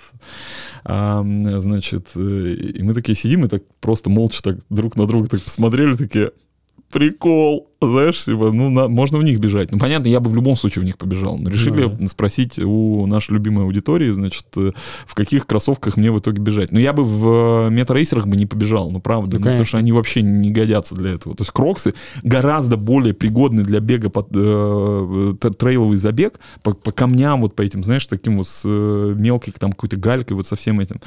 А, 0.82 1.22
значит, 1.24 2.08
э, 2.16 2.18
и 2.18 2.82
мы 2.82 2.94
такие 2.94 3.14
сидим 3.14 3.44
и 3.44 3.48
так 3.48 3.62
просто 3.80 4.10
молча 4.10 4.42
так 4.42 4.58
друг 4.70 4.96
на 4.96 5.06
друга 5.06 5.28
так 5.28 5.40
посмотрели, 5.40 5.94
такие, 5.94 6.32
прикол, 6.90 7.70
знаешь, 7.80 8.24
типа, 8.24 8.50
ну, 8.52 8.70
на, 8.70 8.88
можно 8.88 9.18
в 9.18 9.22
них 9.22 9.38
бежать. 9.38 9.70
Ну, 9.70 9.78
понятно, 9.78 10.08
я 10.08 10.20
бы 10.20 10.30
в 10.30 10.34
любом 10.34 10.56
случае 10.56 10.82
в 10.82 10.84
них 10.84 10.96
побежал. 10.96 11.36
Но 11.38 11.50
решили 11.50 11.90
ну, 11.98 12.08
спросить 12.08 12.58
у 12.58 13.06
нашей 13.06 13.32
любимой 13.32 13.64
аудитории, 13.64 14.10
значит, 14.12 14.46
э, 14.56 14.72
в 15.06 15.14
каких 15.14 15.46
кроссовках 15.46 15.96
мне 15.96 16.10
в 16.10 16.18
итоге 16.18 16.40
бежать. 16.40 16.72
Но 16.72 16.80
я 16.80 16.92
бы 16.92 17.04
в 17.04 17.68
э, 17.68 17.70
метарейсерах 17.70 18.26
бы 18.26 18.36
не 18.36 18.46
побежал, 18.46 18.90
ну, 18.90 19.00
правда, 19.00 19.36
ну, 19.36 19.44
потому 19.44 19.64
что 19.64 19.78
они 19.78 19.92
вообще 19.92 20.22
не 20.22 20.50
годятся 20.50 20.94
для 20.94 21.12
этого. 21.12 21.36
То 21.36 21.42
есть 21.42 21.52
кроксы 21.52 21.94
гораздо 22.22 22.76
более 22.76 23.12
пригодны 23.12 23.62
для 23.62 23.80
бега 23.80 24.08
под 24.08 24.28
э, 24.34 25.32
трейловый 25.58 25.98
забег 25.98 26.40
по, 26.62 26.72
по 26.72 26.92
камням, 26.92 27.42
вот 27.42 27.54
по 27.54 27.62
этим, 27.62 27.84
знаешь, 27.84 28.06
таким 28.06 28.38
вот 28.38 28.48
с 28.48 28.62
э, 28.64 29.14
мелкой 29.16 29.52
там 29.58 29.72
какой-то 29.72 29.96
галькой, 29.96 30.36
вот 30.36 30.46
со 30.46 30.56
всем 30.56 30.80
этим, 30.80 31.00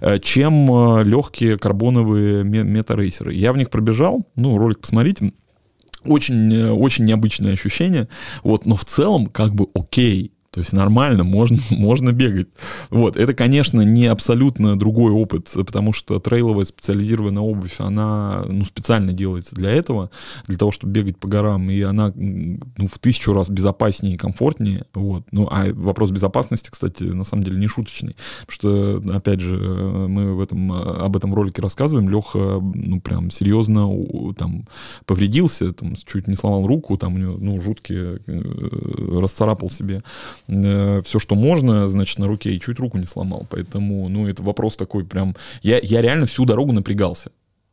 э, 0.00 0.18
чем 0.18 0.70
э, 0.70 1.04
легкие 1.04 1.56
карбоновые 1.56 2.44
метарейсеры. 2.44 3.32
Я 3.32 3.52
в 3.52 3.56
них 3.56 3.70
пробежал, 3.70 4.26
ну, 4.36 4.58
ролик 4.58 4.80
посмотрите, 4.80 5.32
очень, 6.04 6.52
э, 6.54 6.70
очень 6.70 7.04
необычное 7.04 7.52
ощущение, 7.52 8.08
вот, 8.42 8.66
но 8.66 8.76
в 8.76 8.84
целом 8.84 9.26
как 9.26 9.54
бы 9.54 9.68
окей, 9.74 10.32
то 10.50 10.58
есть 10.58 10.72
нормально, 10.72 11.22
можно, 11.22 11.58
можно 11.70 12.12
бегать. 12.12 12.48
Вот. 12.90 13.16
Это, 13.16 13.34
конечно, 13.34 13.82
не 13.82 14.06
абсолютно 14.06 14.78
другой 14.78 15.12
опыт, 15.12 15.50
потому 15.54 15.92
что 15.92 16.18
трейловая 16.18 16.64
специализированная 16.64 17.42
обувь, 17.42 17.76
она 17.78 18.44
ну, 18.48 18.64
специально 18.64 19.12
делается 19.12 19.54
для 19.54 19.70
этого, 19.70 20.10
для 20.46 20.58
того, 20.58 20.72
чтобы 20.72 20.92
бегать 20.92 21.18
по 21.18 21.28
горам, 21.28 21.70
и 21.70 21.80
она 21.82 22.12
ну, 22.16 22.88
в 22.88 22.98
тысячу 22.98 23.32
раз 23.32 23.48
безопаснее 23.48 24.14
и 24.14 24.18
комфортнее. 24.18 24.86
Вот. 24.92 25.24
Ну, 25.30 25.46
а 25.50 25.66
вопрос 25.72 26.10
безопасности, 26.10 26.70
кстати, 26.70 27.04
на 27.04 27.24
самом 27.24 27.44
деле 27.44 27.58
не 27.58 27.68
шуточный, 27.68 28.16
потому 28.46 29.00
что, 29.00 29.16
опять 29.16 29.40
же, 29.40 29.56
мы 29.56 30.34
в 30.34 30.40
этом, 30.40 30.72
об 30.72 31.16
этом 31.16 31.32
ролике 31.32 31.62
рассказываем, 31.62 32.08
Леха, 32.08 32.60
ну, 32.60 33.00
прям 33.00 33.30
серьезно 33.30 33.88
там 34.36 34.66
повредился, 35.06 35.72
там, 35.72 35.94
чуть 35.94 36.26
не 36.26 36.34
сломал 36.34 36.66
руку, 36.66 36.96
там 36.96 37.14
у 37.14 37.18
него, 37.18 37.36
ну, 37.38 37.60
жуткие, 37.60 38.20
э, 38.26 39.18
расцарапал 39.20 39.70
себе 39.70 40.02
э, 40.50 41.02
все, 41.02 41.18
что 41.18 41.34
можно, 41.34 41.88
значит, 41.88 42.18
на 42.18 42.26
руке, 42.26 42.52
и 42.52 42.60
чуть 42.60 42.78
руку 42.78 42.98
не 42.98 43.06
сломал. 43.06 43.46
Поэтому, 43.50 44.08
ну, 44.08 44.28
это 44.28 44.42
вопрос 44.42 44.76
такой 44.76 45.04
прям... 45.04 45.36
Я, 45.62 45.78
я 45.82 46.00
реально 46.00 46.26
всю 46.26 46.44
дорогу 46.44 46.72
напрягался. 46.72 47.30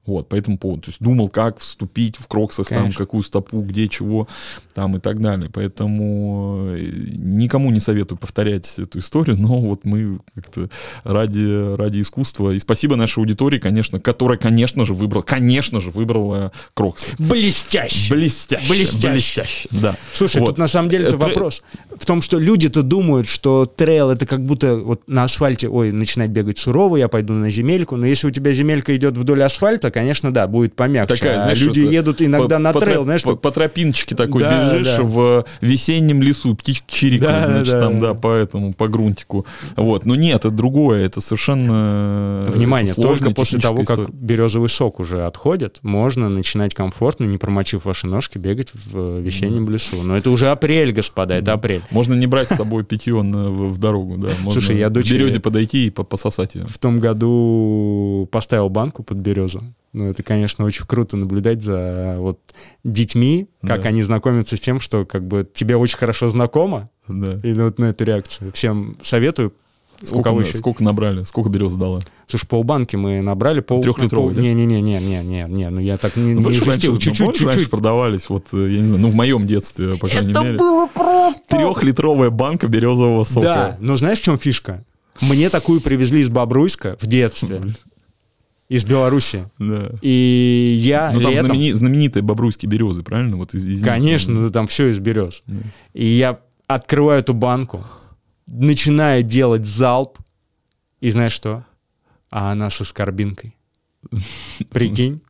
Вот, 0.07 0.29
по 0.29 0.35
этому 0.35 0.57
поводу. 0.57 0.83
То 0.83 0.89
есть 0.89 1.01
думал, 1.01 1.29
как 1.29 1.59
вступить 1.59 2.15
в 2.15 2.27
кроксах, 2.27 2.67
Конечно. 2.67 2.91
там, 2.91 2.97
какую 2.97 3.23
стопу, 3.23 3.61
где, 3.61 3.87
чего, 3.87 4.27
там 4.73 4.95
и 4.95 4.99
так 4.99 5.19
далее. 5.19 5.51
Поэтому 5.53 6.69
э, 6.69 6.79
никому 7.17 7.71
не 7.71 7.79
советую 7.79 8.17
повторять 8.17 8.79
эту 8.79 8.99
историю, 8.99 9.37
но 9.37 9.59
вот 9.59 9.83
мы 9.83 10.19
как-то 10.33 10.69
ради, 11.03 11.75
ради 11.75 11.99
искусства. 11.99 12.51
И 12.51 12.59
спасибо 12.59 12.95
нашей 12.95 13.19
аудитории, 13.19 13.59
конечно, 13.59 13.99
которая, 13.99 14.37
конечно 14.37 14.85
же, 14.85 14.93
выбрала, 14.93 15.23
конечно 15.23 15.79
же, 15.79 15.91
выбрала 15.91 16.51
кроксы. 16.73 17.11
Блестяще! 17.19 18.13
Блестяще! 18.13 18.69
Блестяще! 18.69 19.11
Блестяще, 19.11 19.67
да. 19.71 19.95
Слушай, 20.13 20.39
вот. 20.39 20.47
тут 20.47 20.57
на 20.57 20.67
самом 20.67 20.89
деле 20.89 21.05
это 21.05 21.17
Тре... 21.17 21.27
вопрос 21.27 21.61
в 21.99 22.05
том, 22.05 22.21
что 22.21 22.39
люди-то 22.39 22.81
думают, 22.81 23.27
что 23.27 23.65
трейл 23.65 24.09
это 24.09 24.25
как 24.25 24.45
будто 24.45 24.75
вот 24.75 25.01
на 25.07 25.23
асфальте, 25.23 25.67
ой, 25.67 25.91
начинать 25.91 26.29
бегать 26.29 26.59
сурово, 26.59 26.97
я 26.97 27.07
пойду 27.07 27.33
на 27.33 27.49
земельку, 27.49 27.95
но 27.97 28.05
если 28.05 28.27
у 28.27 28.31
тебя 28.31 28.51
земелька 28.51 28.95
идет 28.95 29.17
вдоль 29.17 29.43
асфальта, 29.43 29.91
конечно, 29.97 30.31
да, 30.31 30.47
будет 30.47 30.75
помягче. 30.75 31.15
Такая, 31.15 31.39
а 31.39 31.41
знаешь, 31.41 31.59
люди 31.59 31.81
вот, 31.81 31.91
едут 31.91 32.21
иногда 32.21 32.57
по, 32.57 32.61
на 32.61 32.73
по 32.73 32.79
трейл, 32.79 33.03
знаешь, 33.03 33.23
по, 33.23 33.35
по 33.35 33.51
тропиночке 33.51 34.15
такой 34.15 34.43
да, 34.43 34.73
бежишь 34.73 34.97
да. 34.97 35.03
в 35.03 35.45
весеннем 35.59 36.21
лесу, 36.21 36.55
птички 36.55 36.85
чирикают, 36.87 37.41
да, 37.41 37.47
значит, 37.47 37.73
да, 37.73 37.81
там, 37.81 37.99
да, 37.99 38.13
по 38.13 38.31
этому, 38.31 38.73
по 38.73 38.87
грунтику. 38.87 39.47
Вот, 39.75 40.05
но 40.05 40.15
нет, 40.15 40.41
это 40.41 40.51
другое, 40.51 41.03
это 41.03 41.19
совершенно 41.19 42.45
Внимание, 42.47 42.91
это 42.91 43.01
только 43.01 43.31
после 43.31 43.59
того, 43.59 43.81
история. 43.81 44.05
как 44.05 44.13
березовый 44.13 44.69
сок 44.69 44.99
уже 44.99 45.25
отходит, 45.25 45.79
можно 45.81 46.29
начинать 46.29 46.75
комфортно, 46.75 47.25
не 47.25 47.39
промочив 47.39 47.85
ваши 47.85 48.05
ножки, 48.05 48.37
бегать 48.37 48.69
в 48.73 49.19
весеннем 49.19 49.65
mm. 49.65 49.71
лесу. 49.71 50.03
Но 50.03 50.15
это 50.15 50.29
уже 50.29 50.51
апрель, 50.51 50.91
господа, 50.91 51.35
это 51.35 51.53
апрель. 51.53 51.81
Можно 51.89 52.13
не 52.13 52.27
брать 52.27 52.49
с 52.49 52.55
собой 52.55 52.83
питье 52.83 53.21
на, 53.23 53.49
в, 53.49 53.77
дорогу, 53.79 54.17
да. 54.17 54.29
Слушай, 54.51 54.77
я 54.77 54.89
дочери... 54.89 55.17
березе 55.17 55.39
подойти 55.39 55.87
и 55.87 55.89
пососать 55.89 56.53
ее. 56.53 56.67
В 56.67 56.77
том 56.77 56.99
году 56.99 58.27
поставил 58.31 58.69
банку 58.69 59.03
под 59.03 59.17
березу. 59.17 59.63
Ну, 59.97 60.09
это, 60.09 60.21
конечно, 60.21 60.63
очень 60.63 60.85
круто 60.85 61.17
наблюдать 61.17 61.63
за 61.63 62.13
вот 62.17 62.39
детьми, 62.83 63.47
как 63.61 63.81
да. 63.81 63.89
они 63.89 64.03
знакомятся 64.03 64.55
с 64.55 64.59
тем, 64.59 64.79
что 64.79 65.05
как 65.05 65.27
бы 65.27 65.47
тебе 65.51 65.75
очень 65.75 65.97
хорошо 65.97 66.29
знакомо. 66.29 66.91
Да. 67.07 67.39
И 67.43 67.51
вот 67.53 67.79
на 67.79 67.85
эту 67.85 68.03
реакцию. 68.03 68.51
Всем 68.51 68.97
советую 69.01 69.53
Сколько, 70.03 70.31
на, 70.31 70.45
сколько 70.45 70.83
набрали? 70.83 71.23
Сколько 71.23 71.49
берез 71.49 71.73
дала? 71.73 72.01
Слушай, 72.27 72.45
полбанки 72.45 72.95
мы 72.95 73.21
набрали. 73.21 73.61
Пол, 73.61 73.81
Трехлитровый, 73.81 74.35
пол... 74.35 74.43
Не-не-не-не-не-не, 74.43 75.69
ну 75.71 75.79
я 75.79 75.97
так 75.97 76.15
не, 76.15 76.33
ну, 76.33 76.47
не 76.47 76.53
жестил. 76.55 76.97
Чуть-чуть, 76.97 77.35
чуть-чуть. 77.35 77.71
продавались, 77.71 78.29
вот, 78.29 78.45
э, 78.53 78.69
я 78.69 78.79
не 78.79 78.85
знаю, 78.85 79.01
ну 79.01 79.07
в 79.07 79.15
моем 79.15 79.47
детстве, 79.47 79.97
по 79.97 80.07
крайней 80.07 80.29
Это 80.29 80.41
мере. 80.41 80.55
Это 80.55 80.63
было 80.63 80.85
просто! 80.93 81.41
Трехлитровая 81.47 82.29
банка 82.29 82.67
березового 82.67 83.23
сока. 83.23 83.41
Да, 83.41 83.77
но 83.79 83.97
знаешь, 83.97 84.19
в 84.19 84.23
чем 84.23 84.37
фишка? 84.37 84.85
Мне 85.21 85.49
такую 85.49 85.81
привезли 85.81 86.21
из 86.21 86.29
Бобруйска 86.29 86.95
в 87.01 87.07
детстве. 87.07 87.73
Из 88.69 88.83
Беларуси. 88.83 89.49
Да. 89.59 89.91
И 90.01 90.77
я 90.81 91.11
Ну, 91.13 91.21
там 91.21 91.31
летом... 91.31 91.45
знамени... 91.47 91.71
знаменитые 91.71 92.21
бобруйские 92.23 92.69
березы, 92.69 93.01
правильно? 93.01 93.37
Вот 93.37 93.53
из, 93.53 93.65
из 93.65 93.81
Конечно, 93.81 94.33
них, 94.33 94.51
там 94.51 94.67
все 94.67 94.87
из 94.89 94.99
берез. 94.99 95.41
Да. 95.45 95.59
И 95.93 96.05
я 96.05 96.39
открываю 96.67 97.21
эту 97.21 97.33
банку, 97.33 97.85
начинаю 98.45 99.23
делать 99.23 99.65
залп, 99.65 100.17
и 100.99 101.09
знаешь 101.09 101.31
что? 101.31 101.65
А 102.29 102.51
она 102.51 102.69
со 102.69 102.83
скорбинкой. 102.83 103.55
Прикинь. 104.71 105.21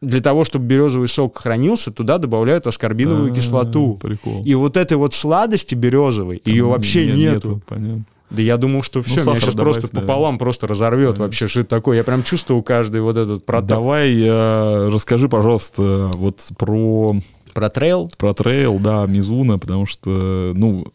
Для 0.00 0.20
того, 0.20 0.44
чтобы 0.44 0.64
березовый 0.64 1.08
сок 1.08 1.38
хранился, 1.38 1.92
туда 1.92 2.18
добавляют 2.18 2.66
аскорбиновую 2.66 3.30
а, 3.30 3.34
кислоту. 3.34 3.98
Прикол. 4.02 4.42
И 4.44 4.54
вот 4.54 4.76
этой 4.76 4.96
вот 4.96 5.14
сладости 5.14 5.76
березовой, 5.76 6.42
ее 6.44 6.64
вообще 6.64 7.12
нету. 7.12 7.62
Понятно. 7.68 8.04
Да 8.32 8.42
я 8.42 8.56
думал, 8.56 8.82
что 8.82 9.02
все, 9.02 9.22
ну, 9.24 9.32
меня 9.32 9.40
сейчас 9.40 9.54
добавь, 9.54 9.74
просто 9.74 9.94
да. 9.94 10.00
пополам 10.00 10.38
просто 10.38 10.66
разорвет 10.66 11.16
да. 11.16 11.24
вообще, 11.24 11.48
что 11.48 11.60
это 11.60 11.68
такое. 11.68 11.98
Я 11.98 12.04
прям 12.04 12.22
чувствовал 12.22 12.62
каждый 12.62 13.02
вот 13.02 13.16
этот 13.16 13.44
проток. 13.44 13.68
Давай 13.68 14.18
э, 14.18 14.88
расскажи, 14.88 15.28
пожалуйста, 15.28 16.10
вот 16.14 16.38
про 16.56 17.16
про 17.52 17.68
трейл? 17.68 18.10
Про 18.16 18.32
трейл, 18.32 18.78
да, 18.78 19.04
Мизуна, 19.06 19.58
потому 19.58 19.84
что, 19.84 20.52
ну, 20.54 20.86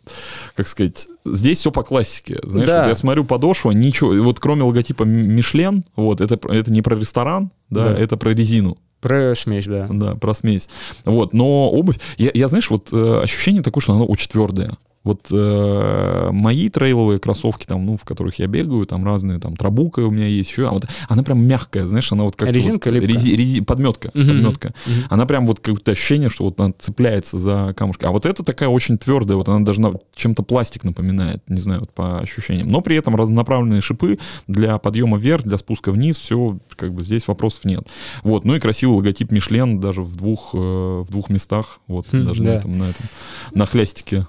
как 0.55 0.68
сказать, 0.68 1.07
здесь 1.23 1.59
все 1.59 1.72
по 1.72 1.84
классике. 1.84 2.39
Знаешь, 2.43 2.68
да. 2.68 2.81
вот 2.81 2.89
я 2.89 2.95
смотрю 2.95 3.26
подошва, 3.26 3.72
ничего, 3.72 4.14
вот 4.23 4.39
кроме 4.39 4.64
логотипа 4.64 5.03
Мишлен, 5.03 5.84
вот, 5.95 6.19
это, 6.19 6.39
это 6.49 6.72
не 6.72 6.81
про 6.81 6.95
ресторан, 6.95 7.51
да, 7.69 7.93
да. 7.93 7.97
это 7.99 8.18
про 8.18 8.31
резину. 8.31 8.77
Про 9.01 9.35
смесь, 9.35 9.68
да. 9.68 9.88
Да, 9.91 10.15
про 10.15 10.34
смесь. 10.34 10.69
Вот, 11.05 11.34
но 11.34 11.69
обувь, 11.69 11.99
я, 12.18 12.31
я 12.34 12.47
знаешь, 12.47 12.69
вот 12.72 12.89
э, 12.91 13.19
ощущение 13.22 13.61
такое, 13.61 13.81
что 13.81 13.93
она 13.93 14.03
очень 14.03 14.30
твердая. 14.30 14.76
Вот 15.07 15.27
э, 15.31 16.29
мои 16.34 16.67
трейловые 16.67 17.17
кроссовки, 17.17 17.65
там, 17.65 17.85
ну, 17.85 17.95
в 17.95 18.03
которых 18.03 18.39
я 18.39 18.47
бегаю, 18.47 18.85
там 18.85 19.05
разные, 19.05 19.39
там, 19.39 19.55
трабука 19.55 20.01
у 20.01 20.11
меня 20.11 20.27
есть 20.27 20.49
еще, 20.49 20.67
а 20.67 20.71
вот 20.71 20.85
она 21.07 21.23
прям 21.23 21.39
мягкая, 21.45 21.88
знаешь, 21.88 22.11
она 22.11 22.25
вот 22.25 22.35
как 22.35 22.51
резинка 22.51 22.91
вот, 22.91 22.99
рези, 22.99 23.34
рези, 23.34 23.61
подметка, 23.61 24.09
uh-huh. 24.09 24.27
подметка. 24.27 24.67
Uh-huh. 24.67 25.05
Она 25.09 25.25
прям 25.25 25.47
вот 25.47 25.61
какое-то 25.61 25.91
ощущение, 25.91 26.29
что 26.29 26.43
вот 26.43 26.59
она 26.59 26.73
цепляется 26.77 27.38
за 27.38 27.73
камушки. 27.77 28.03
А 28.03 28.11
вот 28.11 28.25
это 28.25 28.43
такая 28.43 28.67
очень 28.67 28.97
твердая, 28.97 29.38
вот 29.38 29.47
она 29.47 29.63
даже 29.65 29.81
чем-то 30.13 30.43
пластик 30.43 30.84
напоминает, 30.84 31.41
не 31.47 31.61
знаю, 31.61 31.79
вот 31.81 31.93
по 31.93 32.19
ощущениям. 32.19 32.67
Но 32.67 32.81
при 32.81 32.97
этом 32.97 33.15
разнонаправленные 33.15 33.79
шипы 33.79 34.19
для 34.47 34.77
подъема 34.77 35.17
вверх, 35.17 35.43
для 35.43 35.57
спуска 35.57 35.93
вниз, 35.93 36.17
все, 36.17 36.59
как 36.75 36.93
бы 36.93 37.05
здесь 37.05 37.29
вопросов 37.29 37.63
нет. 37.63 37.88
Вот, 38.23 38.43
ну 38.43 38.55
и 38.55 38.59
красивый 38.59 38.97
логотип 38.97 39.31
Мишлен 39.31 39.79
даже 39.79 40.01
в 40.01 40.17
двух, 40.17 40.49
э, 40.53 40.57
в 40.57 41.07
двух 41.09 41.29
местах, 41.29 41.79
вот, 41.88 42.07
хм, 42.11 42.25
даже 42.25 42.43
да. 42.43 42.49
на 42.49 42.53
этом, 42.55 42.77
на 42.77 42.84
этом, 42.84 43.05
на 43.53 43.65
хлястике 43.65 44.27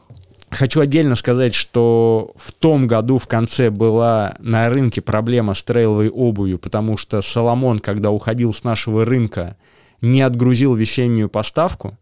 Хочу 0.50 0.80
отдельно 0.80 1.14
сказать, 1.14 1.54
что 1.54 2.32
в 2.36 2.52
том 2.52 2.86
году 2.86 3.18
в 3.18 3.26
конце 3.26 3.70
была 3.70 4.36
на 4.38 4.68
рынке 4.68 5.00
проблема 5.00 5.54
с 5.54 5.62
трейловой 5.62 6.08
обувью, 6.08 6.58
потому 6.58 6.96
что 6.96 7.20
Соломон, 7.20 7.78
когда 7.80 8.10
уходил 8.10 8.54
с 8.54 8.64
нашего 8.64 9.04
рынка, 9.04 9.56
не 10.00 10.22
отгрузил 10.22 10.74
весеннюю 10.74 11.28
поставку, 11.28 11.98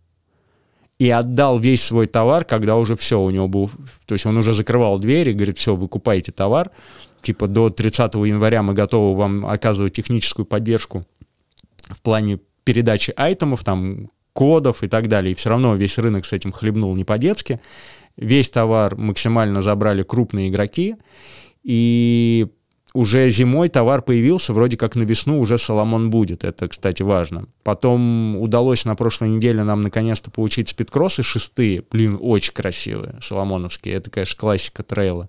и 0.98 1.10
отдал 1.10 1.58
весь 1.58 1.82
свой 1.82 2.06
товар, 2.06 2.44
когда 2.44 2.76
уже 2.76 2.96
все, 2.96 3.20
у 3.20 3.30
него 3.30 3.48
был... 3.48 3.70
То 4.06 4.14
есть 4.14 4.24
он 4.24 4.36
уже 4.36 4.54
закрывал 4.54 4.98
двери, 4.98 5.32
говорит, 5.32 5.58
все, 5.58 5.74
вы 5.74 5.88
купаете 5.88 6.32
товар, 6.32 6.70
типа 7.20 7.48
до 7.48 7.68
30 7.68 8.14
января 8.14 8.62
мы 8.62 8.72
готовы 8.72 9.16
вам 9.16 9.46
оказывать 9.46 9.92
техническую 9.92 10.46
поддержку 10.46 11.04
в 11.88 12.00
плане 12.00 12.40
передачи 12.64 13.12
айтемов, 13.14 13.62
там, 13.62 14.10
кодов 14.36 14.82
и 14.82 14.88
так 14.88 15.08
далее. 15.08 15.32
И 15.32 15.34
все 15.34 15.48
равно 15.48 15.74
весь 15.74 15.96
рынок 15.98 16.26
с 16.26 16.32
этим 16.32 16.52
хлебнул 16.52 16.94
не 16.94 17.04
по-детски. 17.04 17.58
Весь 18.16 18.50
товар 18.50 18.96
максимально 18.96 19.62
забрали 19.62 20.02
крупные 20.02 20.50
игроки. 20.50 20.96
И 21.64 22.46
уже 22.92 23.28
зимой 23.30 23.68
товар 23.68 24.02
появился, 24.02 24.52
вроде 24.52 24.76
как 24.76 24.94
на 24.94 25.02
весну 25.02 25.40
уже 25.40 25.58
Соломон 25.58 26.10
будет, 26.10 26.44
это, 26.44 26.68
кстати, 26.68 27.02
важно. 27.02 27.46
Потом 27.62 28.36
удалось 28.36 28.84
на 28.84 28.94
прошлой 28.94 29.28
неделе 29.28 29.64
нам 29.64 29.80
наконец-то 29.80 30.30
получить 30.30 30.68
спидкроссы 30.68 31.22
шестые, 31.22 31.82
блин, 31.90 32.18
очень 32.20 32.54
красивые, 32.54 33.18
соломоновские, 33.20 33.94
это, 33.96 34.10
конечно, 34.10 34.38
классика 34.38 34.82
трейла. 34.82 35.28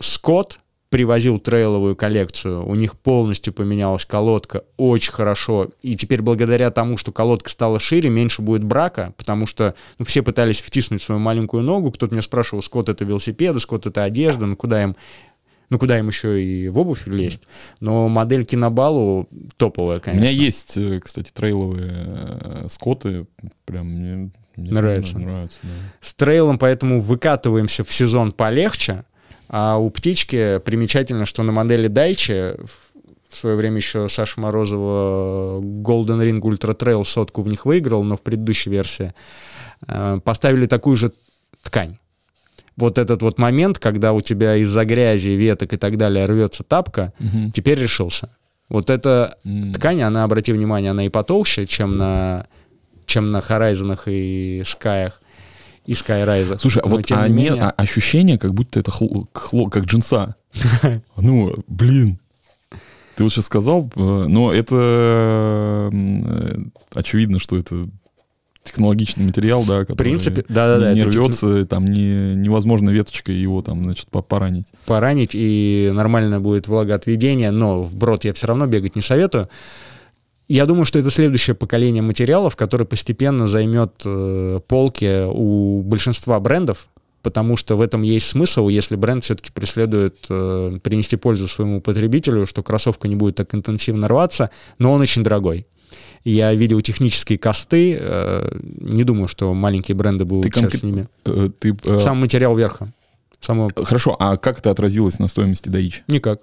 Скотт 0.00 0.58
привозил 0.94 1.40
трейловую 1.40 1.96
коллекцию, 1.96 2.64
у 2.64 2.76
них 2.76 2.96
полностью 2.96 3.52
поменялась 3.52 4.06
колодка, 4.06 4.62
очень 4.76 5.10
хорошо. 5.10 5.70
И 5.82 5.96
теперь 5.96 6.22
благодаря 6.22 6.70
тому, 6.70 6.96
что 6.98 7.10
колодка 7.10 7.50
стала 7.50 7.80
шире, 7.80 8.10
меньше 8.10 8.42
будет 8.42 8.62
брака, 8.62 9.12
потому 9.16 9.48
что 9.48 9.74
ну, 9.98 10.04
все 10.04 10.22
пытались 10.22 10.62
втиснуть 10.62 11.02
свою 11.02 11.18
маленькую 11.18 11.64
ногу. 11.64 11.90
Кто-то 11.90 12.14
меня 12.14 12.22
спрашивал, 12.22 12.62
скот 12.62 12.88
это 12.88 13.04
велосипеды, 13.04 13.58
скот 13.58 13.86
это 13.86 14.04
одежда, 14.04 14.46
ну 14.46 14.54
куда 14.54 14.84
им 14.84 14.94
ну, 15.68 15.80
куда 15.80 15.98
им 15.98 16.06
еще 16.06 16.40
и 16.40 16.68
в 16.68 16.78
обувь 16.78 17.08
лезть. 17.08 17.42
Но 17.80 18.08
модель 18.08 18.44
Кинобалу 18.44 19.28
топовая, 19.56 19.98
конечно. 19.98 20.24
У 20.24 20.30
меня 20.30 20.44
есть, 20.44 20.76
э, 20.76 21.00
кстати, 21.00 21.32
трейловые 21.32 21.90
э, 21.90 22.66
скоты. 22.70 23.26
Прям 23.64 23.88
мне, 23.88 24.30
мне 24.54 24.70
нравится. 24.70 25.18
нравится 25.18 25.58
да. 25.64 25.70
С 26.00 26.14
трейлом 26.14 26.56
поэтому 26.56 27.00
выкатываемся 27.00 27.82
в 27.82 27.92
сезон 27.92 28.30
полегче. 28.30 29.04
А 29.48 29.76
у 29.78 29.90
птички 29.90 30.58
примечательно, 30.64 31.26
что 31.26 31.42
на 31.42 31.52
модели 31.52 31.88
Дайчи 31.88 32.54
в 33.28 33.36
свое 33.36 33.56
время 33.56 33.76
еще 33.78 34.08
Саша 34.08 34.40
Морозова 34.40 35.60
Golden 35.60 36.20
Ring 36.22 36.40
Ultra 36.40 36.76
Trail 36.76 37.04
сотку 37.04 37.42
в 37.42 37.48
них 37.48 37.66
выиграл, 37.66 38.02
но 38.04 38.16
в 38.16 38.22
предыдущей 38.22 38.70
версии 38.70 39.12
э, 39.88 40.20
поставили 40.24 40.66
такую 40.66 40.96
же 40.96 41.12
ткань. 41.62 41.98
Вот 42.76 42.98
этот 42.98 43.22
вот 43.22 43.38
момент, 43.38 43.78
когда 43.78 44.12
у 44.12 44.20
тебя 44.20 44.56
из-за 44.56 44.84
грязи, 44.84 45.28
веток 45.30 45.72
и 45.72 45.76
так 45.76 45.96
далее 45.96 46.26
рвется 46.26 46.62
тапка, 46.64 47.12
Мгм. 47.18 47.50
теперь 47.52 47.78
решился. 47.78 48.30
Вот 48.68 48.88
эта 48.90 49.36
М. 49.44 49.72
ткань, 49.72 50.02
она, 50.02 50.24
обрати 50.24 50.52
внимание, 50.52 50.90
она 50.92 51.04
и 51.04 51.08
потолще, 51.08 51.66
чем 51.66 51.96
на, 51.96 52.46
чем 53.06 53.30
на 53.30 53.38
Horizon 53.38 53.96
и 54.06 54.62
Скаях, 54.64 55.20
и 55.86 55.92
Skyrise. 55.92 56.58
Слушай, 56.58 56.82
а 56.82 56.88
Но, 56.88 56.96
вот 56.96 57.10
а 57.10 57.28
не 57.28 57.34
не- 57.34 57.42
менее- 57.44 57.62
а 57.62 57.70
ощущение, 57.76 58.38
как 58.38 58.54
будто 58.54 58.80
это 58.80 58.90
хло- 58.90 59.26
хло- 59.32 59.68
как 59.70 59.84
джинса. 59.84 60.36
Ну, 61.16 61.54
блин. 61.68 62.18
Ты 63.16 63.22
вот 63.22 63.32
сейчас 63.32 63.46
сказал, 63.46 63.90
э, 63.94 64.00
но 64.28 64.52
это 64.52 65.90
э, 65.92 66.56
очевидно, 66.94 67.38
что 67.38 67.56
это 67.56 67.88
технологичный 68.64 69.26
материал, 69.26 69.62
да, 69.64 69.80
который 69.80 69.96
принципе, 69.98 70.44
да-да-да, 70.48 70.88
не, 70.90 70.94
не 70.94 71.00
это 71.02 71.10
рвется, 71.10 71.64
там 71.66 71.84
не, 71.84 72.34
невозможно 72.34 72.88
веточкой 72.90 73.34
его 73.36 73.60
там, 73.62 73.84
значит, 73.84 74.08
по- 74.08 74.22
поранить. 74.22 74.66
поранить, 74.86 75.32
и 75.34 75.90
нормально 75.92 76.40
будет 76.40 76.66
влагоотведение, 76.66 77.50
но 77.50 77.82
в 77.82 77.94
брод 77.94 78.24
я 78.24 78.32
все 78.32 78.46
равно 78.46 78.66
бегать 78.66 78.96
не 78.96 79.02
советую. 79.02 79.48
Я 80.48 80.66
думаю, 80.66 80.84
что 80.84 80.98
это 80.98 81.10
следующее 81.10 81.54
поколение 81.54 82.02
материалов, 82.02 82.54
которое 82.54 82.84
постепенно 82.84 83.46
займет 83.46 84.02
э, 84.04 84.60
полки 84.66 85.26
у 85.26 85.82
большинства 85.82 86.38
брендов, 86.38 86.88
потому 87.22 87.56
что 87.56 87.76
в 87.76 87.80
этом 87.80 88.02
есть 88.02 88.28
смысл, 88.28 88.68
если 88.68 88.96
бренд 88.96 89.24
все-таки 89.24 89.50
преследует 89.50 90.16
э, 90.28 90.78
принести 90.82 91.16
пользу 91.16 91.48
своему 91.48 91.80
потребителю, 91.80 92.46
что 92.46 92.62
кроссовка 92.62 93.08
не 93.08 93.16
будет 93.16 93.36
так 93.36 93.54
интенсивно 93.54 94.06
рваться, 94.06 94.50
но 94.78 94.92
он 94.92 95.00
очень 95.00 95.22
дорогой. 95.22 95.66
Я 96.24 96.54
видел 96.54 96.80
технические 96.80 97.38
косты, 97.38 97.96
э, 97.98 98.58
не 98.62 99.04
думаю, 99.04 99.28
что 99.28 99.52
маленькие 99.54 99.94
бренды 99.94 100.24
будут 100.24 100.52
Ты 100.52 100.58
сейчас 100.58 100.72
конкрет- 100.72 100.80
с 100.80 100.82
ними. 100.82 101.08
Э, 101.24 101.48
Ты, 101.58 101.76
э, 101.84 102.00
Сам 102.00 102.20
материал 102.20 102.54
верха. 102.56 102.92
Само... 103.40 103.68
Хорошо, 103.74 104.16
а 104.18 104.36
как 104.36 104.58
это 104.58 104.70
отразилось 104.70 105.18
на 105.18 105.28
стоимости 105.28 105.68
Даичи? 105.68 106.02
Никак. 106.08 106.40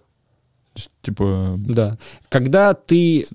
Типа, 1.02 1.56
Да. 1.58 1.98
Когда 2.30 2.74
ты... 2.74 3.26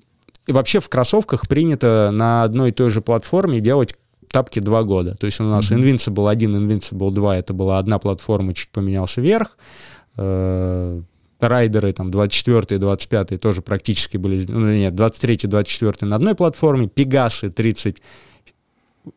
и 0.47 0.51
Вообще 0.53 0.79
в 0.79 0.89
кроссовках 0.89 1.47
принято 1.47 2.09
на 2.11 2.43
одной 2.43 2.69
и 2.69 2.71
той 2.71 2.89
же 2.89 3.01
платформе 3.01 3.59
делать 3.59 3.95
тапки 4.31 4.59
два 4.59 4.83
года. 4.83 5.15
То 5.15 5.25
есть 5.25 5.39
у 5.39 5.43
нас 5.43 5.69
Мгм. 5.69 5.81
Invincible 5.81 6.29
1, 6.29 6.55
Invincible 6.55 7.11
2, 7.11 7.37
это 7.37 7.53
была 7.53 7.77
одна 7.77 7.99
платформа, 7.99 8.53
чуть 8.53 8.69
поменялся 8.69 9.21
верх. 9.21 9.57
Э, 10.17 11.01
Райдеры 11.39 11.93
там 11.93 12.09
24 12.09 12.79
25 12.79 13.39
тоже 13.39 13.61
практически 13.61 14.17
были... 14.17 14.43
Ну, 14.47 14.73
нет, 14.73 14.95
23 14.95 15.47
24 15.47 16.09
на 16.09 16.15
одной 16.15 16.33
платформе. 16.33 16.87
Пегасы 16.87 17.51
30 17.51 18.01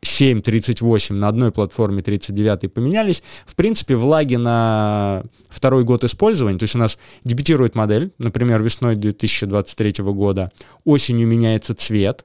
7, 0.02 0.42
38 0.42 1.14
на 1.14 1.28
одной 1.28 1.52
платформе, 1.52 2.02
39 2.02 2.72
поменялись. 2.72 3.22
В 3.46 3.54
принципе, 3.54 3.96
влаги 3.96 4.36
на 4.36 5.24
второй 5.48 5.84
год 5.84 6.04
использования, 6.04 6.58
то 6.58 6.64
есть 6.64 6.74
у 6.74 6.78
нас 6.78 6.98
дебютирует 7.24 7.74
модель, 7.74 8.12
например, 8.18 8.62
весной 8.62 8.96
2023 8.96 10.04
года, 10.04 10.50
осенью 10.84 11.26
меняется 11.26 11.74
цвет, 11.74 12.24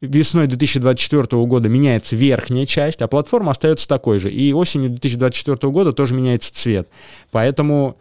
весной 0.00 0.46
2024 0.46 1.44
года 1.46 1.68
меняется 1.68 2.16
верхняя 2.16 2.66
часть, 2.66 3.02
а 3.02 3.08
платформа 3.08 3.50
остается 3.52 3.88
такой 3.88 4.18
же. 4.18 4.30
И 4.30 4.52
осенью 4.52 4.90
2024 4.90 5.72
года 5.72 5.92
тоже 5.92 6.14
меняется 6.14 6.54
цвет. 6.54 6.88
Поэтому 7.30 7.98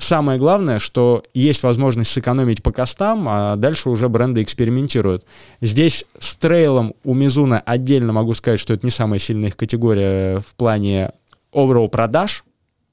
самое 0.00 0.38
главное, 0.38 0.78
что 0.78 1.22
есть 1.34 1.62
возможность 1.62 2.10
сэкономить 2.10 2.62
по 2.62 2.72
костам, 2.72 3.26
а 3.28 3.56
дальше 3.56 3.90
уже 3.90 4.08
бренды 4.08 4.42
экспериментируют. 4.42 5.24
Здесь 5.60 6.04
с 6.18 6.36
трейлом 6.36 6.94
у 7.04 7.14
Мизуна 7.14 7.60
отдельно 7.60 8.12
могу 8.12 8.34
сказать, 8.34 8.60
что 8.60 8.74
это 8.74 8.84
не 8.84 8.90
самая 8.90 9.18
сильная 9.18 9.48
их 9.48 9.56
категория 9.56 10.40
в 10.40 10.54
плане 10.54 11.12
overall 11.52 11.88
продаж, 11.88 12.44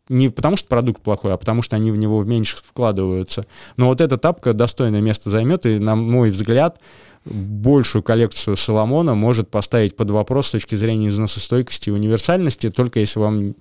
не 0.09 0.29
потому 0.29 0.57
что 0.57 0.67
продукт 0.67 1.01
плохой, 1.01 1.33
а 1.33 1.37
потому 1.37 1.61
что 1.61 1.75
они 1.75 1.91
в 1.91 1.97
него 1.97 2.23
меньше 2.23 2.57
вкладываются. 2.57 3.45
Но 3.75 3.87
вот 3.87 4.01
эта 4.01 4.17
тапка 4.17 4.53
достойное 4.53 5.01
место 5.01 5.29
займет, 5.29 5.65
и, 5.65 5.79
на 5.79 5.95
мой 5.95 6.29
взгляд, 6.29 6.79
большую 7.25 8.03
коллекцию 8.03 8.55
Соломона 8.55 9.15
может 9.15 9.49
поставить 9.49 9.95
под 9.95 10.11
вопрос 10.11 10.47
с 10.47 10.51
точки 10.51 10.75
зрения 10.75 11.09
износостойкости 11.09 11.89
и 11.89 11.91
универсальности, 11.93 12.69
только 12.69 12.99
если 12.99 13.19
вам 13.19 13.55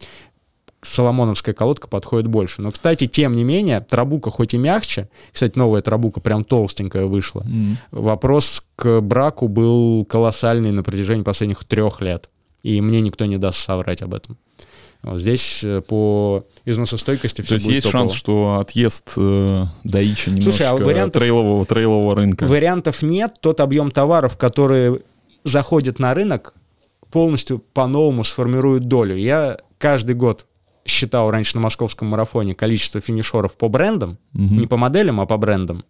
соломоновская 0.86 1.54
колодка 1.54 1.88
подходит 1.88 2.26
больше. 2.28 2.62
Но, 2.62 2.70
кстати, 2.70 3.06
тем 3.06 3.32
не 3.32 3.44
менее, 3.44 3.80
трабука 3.80 4.30
хоть 4.30 4.54
и 4.54 4.58
мягче, 4.58 5.08
кстати, 5.32 5.58
новая 5.58 5.82
трабука 5.82 6.20
прям 6.20 6.44
толстенькая 6.44 7.06
вышла, 7.06 7.42
м, 7.42 7.78
вопрос 7.90 8.62
к 8.76 9.00
браку 9.00 9.48
был 9.48 10.04
колоссальный 10.04 10.70
на 10.72 10.82
протяжении 10.82 11.22
последних 11.22 11.64
трех 11.64 12.00
лет. 12.00 12.30
И 12.62 12.80
мне 12.80 13.00
никто 13.00 13.26
не 13.26 13.38
даст 13.38 13.58
соврать 13.60 14.02
об 14.02 14.14
этом. 14.14 14.36
Вот 15.02 15.20
здесь 15.20 15.62
э, 15.62 15.82
по 15.82 16.44
износостойкости 16.64 17.42
все 17.42 17.48
то 17.48 17.54
есть 17.54 17.66
будет 17.66 17.74
есть 17.76 17.86
топово. 17.86 18.08
шанс, 18.08 18.12
что 18.18 18.58
отъезд 18.60 19.12
э, 19.16 19.64
Даичи 19.84 20.30
немножечко 20.30 20.70
а 20.70 20.76
вариантов- 20.76 21.20
трейлового, 21.20 21.64
трейлового 21.64 22.16
рынка. 22.16 22.44
Вариантов 22.46 23.02
нет. 23.02 23.34
Тот 23.40 23.60
объем 23.60 23.90
товаров, 23.92 24.36
которые 24.36 25.00
заходят 25.44 26.00
на 26.00 26.12
рынок, 26.12 26.54
полностью 27.12 27.58
по-новому 27.60 28.24
сформируют 28.24 28.88
долю. 28.88 29.14
Я 29.16 29.58
каждый 29.78 30.16
год 30.16 30.46
считал 30.86 31.30
раньше 31.30 31.56
на 31.56 31.62
московском 31.62 32.08
марафоне 32.08 32.54
количество 32.54 33.00
финишеров 33.00 33.56
по 33.56 33.68
брендам, 33.68 34.18
Мгм. 34.32 34.58
не 34.58 34.66
по 34.66 34.76
моделям, 34.76 35.20
а 35.20 35.26
по 35.26 35.36
брендам. 35.36 35.84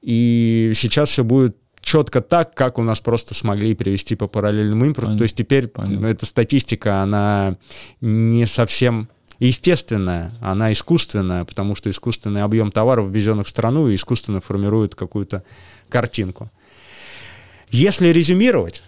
И 0.00 0.72
сейчас 0.74 1.10
все 1.10 1.22
будет 1.24 1.56
четко 1.80 2.20
так, 2.20 2.54
как 2.54 2.78
у 2.78 2.82
нас 2.82 3.00
просто 3.00 3.34
смогли 3.34 3.74
привести 3.74 4.14
по 4.14 4.26
параллельному 4.28 4.84
импорту. 4.84 5.06
Понятно. 5.06 5.18
То 5.18 5.22
есть 5.24 5.36
теперь 5.36 5.66
Понятно. 5.68 6.06
эта 6.06 6.26
статистика, 6.26 7.02
она 7.02 7.56
не 8.00 8.46
совсем 8.46 9.08
естественная, 9.40 10.32
она 10.40 10.70
искусственная, 10.72 11.44
потому 11.44 11.74
что 11.74 11.90
искусственный 11.90 12.42
объем 12.44 12.70
товаров, 12.70 13.08
ввезенных 13.10 13.46
в 13.46 13.50
страну, 13.50 13.88
и 13.88 13.96
искусственно 13.96 14.40
формирует 14.40 14.94
какую-то 14.94 15.42
картинку. 15.88 16.50
Если 17.70 18.08
резюмировать, 18.08 18.82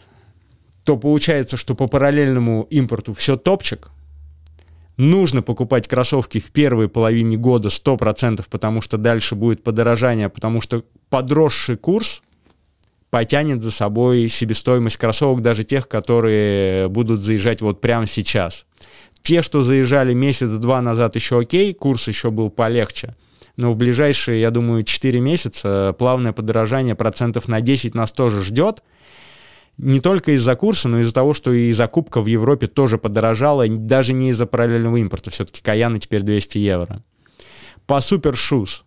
то 0.85 0.97
получается, 0.97 1.57
что 1.57 1.75
по 1.75 1.87
параллельному 1.89 2.67
импорту 2.71 3.15
все 3.15 3.37
топчик. 3.37 3.91
Нужно 4.97 5.43
покупать 5.43 5.89
кроссовки 5.89 6.39
в 6.39 6.53
первой 6.53 6.89
половине 6.89 7.37
года 7.37 7.69
100%, 7.69 8.45
потому 8.49 8.81
что 8.81 8.97
дальше 8.97 9.35
будет 9.35 9.65
подорожание, 9.65 10.29
потому 10.29 10.61
что 10.61 10.85
подросший 11.11 11.77
курс 11.77 12.23
потянет 13.11 13.63
за 13.63 13.71
собой 13.71 14.29
себестоимость 14.29 14.97
кроссовок, 14.97 15.43
даже 15.43 15.65
тех, 15.65 15.89
которые 15.89 16.89
будут 16.89 17.23
заезжать 17.23 17.61
вот 17.61 17.81
прямо 17.81 18.07
сейчас. 18.07 18.67
Те, 19.23 19.43
что 19.43 19.63
заезжали 19.63 20.13
месяц-два 20.13 20.83
назад, 20.83 21.15
еще 21.17 21.41
окей, 21.41 21.73
курс 21.75 22.09
еще 22.09 22.31
был 22.31 22.51
полегче. 22.51 23.15
Но 23.57 23.73
в 23.73 23.77
ближайшие, 23.77 24.41
я 24.41 24.51
думаю, 24.51 24.85
4 24.85 25.21
месяца 25.21 25.95
плавное 25.99 26.33
подорожание 26.33 26.95
процентов 26.95 27.49
на 27.49 27.61
10 27.61 27.95
нас 27.95 28.13
тоже 28.13 28.43
ждет. 28.43 28.83
Не 29.77 30.01
только 30.01 30.33
из-за 30.33 30.55
курса, 30.55 30.89
но 30.89 31.01
из-за 31.01 31.13
того, 31.13 31.35
что 31.35 31.53
и 31.53 31.73
закупка 31.73 32.21
в 32.21 32.27
Европе 32.27 32.67
тоже 32.69 32.97
подорожала, 32.97 33.67
даже 33.69 34.13
не 34.13 34.31
из-за 34.31 34.47
параллельного 34.47 34.97
импорта. 34.99 35.31
Все-таки 35.31 35.63
Каяны 35.63 35.99
теперь 35.99 36.23
200 36.23 36.59
евро. 36.59 37.03
По 37.87 37.99
Shoes 37.99 38.83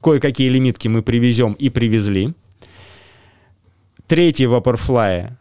кое-какие 0.00 0.48
лимитки 0.48 0.88
мы 0.88 1.02
привезем 1.02 1.52
и 1.54 1.70
привезли. 1.70 2.34
Третий 4.06 4.44
Vaporfly, 4.44 5.32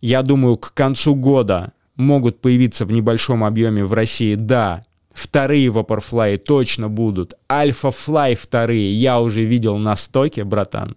я 0.00 0.22
думаю, 0.22 0.56
к 0.56 0.74
концу 0.74 1.14
года 1.14 1.72
могут 1.96 2.40
появиться 2.40 2.84
в 2.84 2.92
небольшом 2.92 3.44
объеме 3.44 3.84
в 3.84 3.92
России, 3.92 4.34
да. 4.34 4.84
Вторые 5.12 5.68
Vaporfly 5.68 6.38
точно 6.38 6.88
будут. 6.88 7.34
Альфа 7.50 7.90
Флай 7.90 8.34
вторые 8.34 8.94
я 8.94 9.20
уже 9.20 9.44
видел 9.44 9.76
на 9.76 9.96
стоке, 9.96 10.44
братан. 10.44 10.96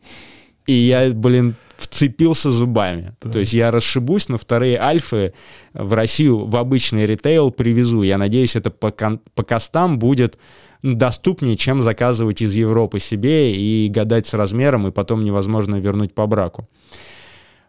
И 0.66 0.74
я, 0.74 1.10
блин, 1.12 1.56
вцепился 1.84 2.52
зубами. 2.52 3.16
Да. 3.22 3.32
То 3.32 3.40
есть 3.40 3.54
я 3.54 3.72
расшибусь, 3.72 4.30
но 4.30 4.38
вторые 4.38 4.80
альфы 4.80 5.34
в 5.74 5.94
Россию 5.94 6.46
в 6.46 6.56
обычный 6.56 7.06
ритейл 7.06 7.52
привезу. 7.52 8.02
Я 8.02 8.18
надеюсь, 8.18 8.56
это 8.56 8.72
по, 8.72 8.92
по 8.92 9.44
костам 9.44 10.00
будет 10.00 10.38
доступнее, 10.82 11.56
чем 11.56 11.82
заказывать 11.82 12.42
из 12.42 12.56
Европы 12.56 13.00
себе 13.00 13.56
и 13.56 13.88
гадать 13.90 14.28
с 14.28 14.34
размером, 14.34 14.88
и 14.88 14.92
потом 14.92 15.24
невозможно 15.24 15.78
вернуть 15.78 16.14
по 16.14 16.28
браку. 16.28 16.68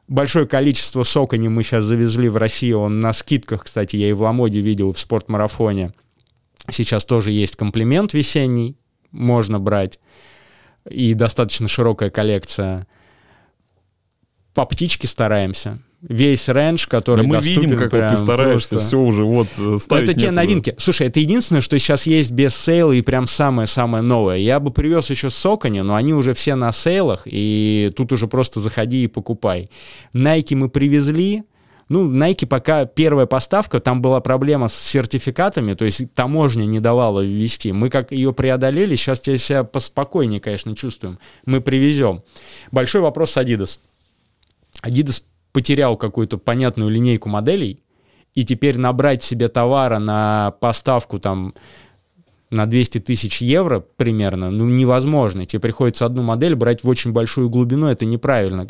Большое 0.07 0.47
количество 0.47 1.03
Saucony 1.03 1.49
мы 1.49 1.62
сейчас 1.62 1.85
завезли 1.85 2.28
в 2.28 2.36
Россию. 2.36 2.81
Он 2.81 3.01
на 3.01 3.12
скидках, 3.12 3.65
кстати, 3.65 3.97
я 3.97 4.11
и 4.11 4.12
в 4.12 4.20
Ламоде 4.20 4.61
видел 4.61 4.93
в 4.93 4.99
спортмарафоне. 4.99 5.93
Сейчас 6.70 7.05
тоже 7.05 7.31
есть 7.31 7.57
комплимент 7.57 8.12
весенний, 8.12 8.77
можно 9.12 9.59
брать. 9.59 9.99
И 10.91 11.15
достаточно 11.15 11.69
широкая 11.69 12.11
коллекция. 12.11 12.86
По 14.55 14.65
птичке 14.65 15.07
стараемся 15.07 15.81
весь 16.09 16.49
range, 16.49 16.87
который 16.87 17.27
да 17.27 17.29
мы 17.29 17.41
видим, 17.41 17.77
как 17.77 17.93
вот 17.93 18.09
ты 18.09 18.17
стараешься 18.17 18.71
просто... 18.71 18.87
все 18.87 18.99
уже 18.99 19.25
вот 19.25 19.49
э, 19.57 19.79
ставить. 19.81 20.11
Это 20.11 20.21
те 20.21 20.31
новинки. 20.31 20.75
Слушай, 20.79 21.09
это 21.09 21.21
единственное, 21.21 21.63
что 21.63 21.79
сейчас 21.79 22.07
есть 22.07 22.31
без 22.31 22.55
sale 22.55 22.85
а 22.85 22.93
и 22.93 23.01
прям 23.01 23.27
самое-самое 23.27 24.03
новое. 24.03 24.37
Я 24.37 24.61
бы 24.61 24.71
привез 24.71 25.11
еще 25.11 25.31
Saucony, 25.31 25.81
но 25.81 25.95
они 25.95 26.13
уже 26.13 26.35
все 26.35 26.55
на 26.55 26.73
sale 26.73 26.98
ах, 26.98 27.23
и 27.25 27.91
тут 27.97 28.13
уже 28.13 28.29
просто 28.29 28.61
заходи 28.61 29.05
и 29.05 29.07
покупай. 29.07 29.71
Nike 30.15 30.55
мы 30.57 30.69
привезли, 30.69 31.45
ну, 31.89 32.11
Nike 32.11 32.47
пока 32.47 32.85
первая 32.85 33.27
поставка, 33.27 33.81
там 33.81 34.03
была 34.03 34.21
проблема 34.21 34.69
с 34.69 34.75
сертификатами, 34.75 35.73
то 35.73 35.87
есть 35.87 36.13
таможня 36.13 36.67
не 36.67 36.81
давала 36.81 37.21
ввести. 37.21 37.73
Мы 37.73 37.89
как 37.89 38.13
ее 38.13 38.35
преодолели, 38.35 38.95
сейчас 38.95 39.23
себя 39.23 39.65
поспокойнее, 39.65 40.41
конечно, 40.41 40.77
чувствуем. 40.77 41.19
Мы 41.47 41.63
привезем. 41.63 42.23
Большой 42.71 43.01
вопрос 43.01 43.33
с 43.33 43.37
Adidas. 43.39 43.79
Adidas 44.83 45.23
потерял 45.53 45.97
какую-то 45.97 46.39
понятную 46.39 46.91
линейку 46.91 47.29
моделей, 47.29 47.83
и 48.35 48.45
теперь 48.45 48.79
набрать 48.79 49.23
себе 49.23 49.49
товара 49.49 49.99
на 49.99 50.53
поставку 50.61 51.21
там 51.21 51.55
на 52.51 52.67
200 52.67 52.99
тысяч 52.99 53.41
евро 53.41 53.81
примерно, 53.81 54.51
ну, 54.51 54.65
невозможно. 54.65 55.45
Тебе 55.45 55.61
приходится 55.61 56.07
одну 56.07 56.23
модель 56.23 56.55
брать 56.55 56.83
в 56.85 56.89
очень 56.89 57.13
большую 57.13 57.49
глубину, 57.49 57.87
это 57.87 58.05
неправильно. 58.05 58.67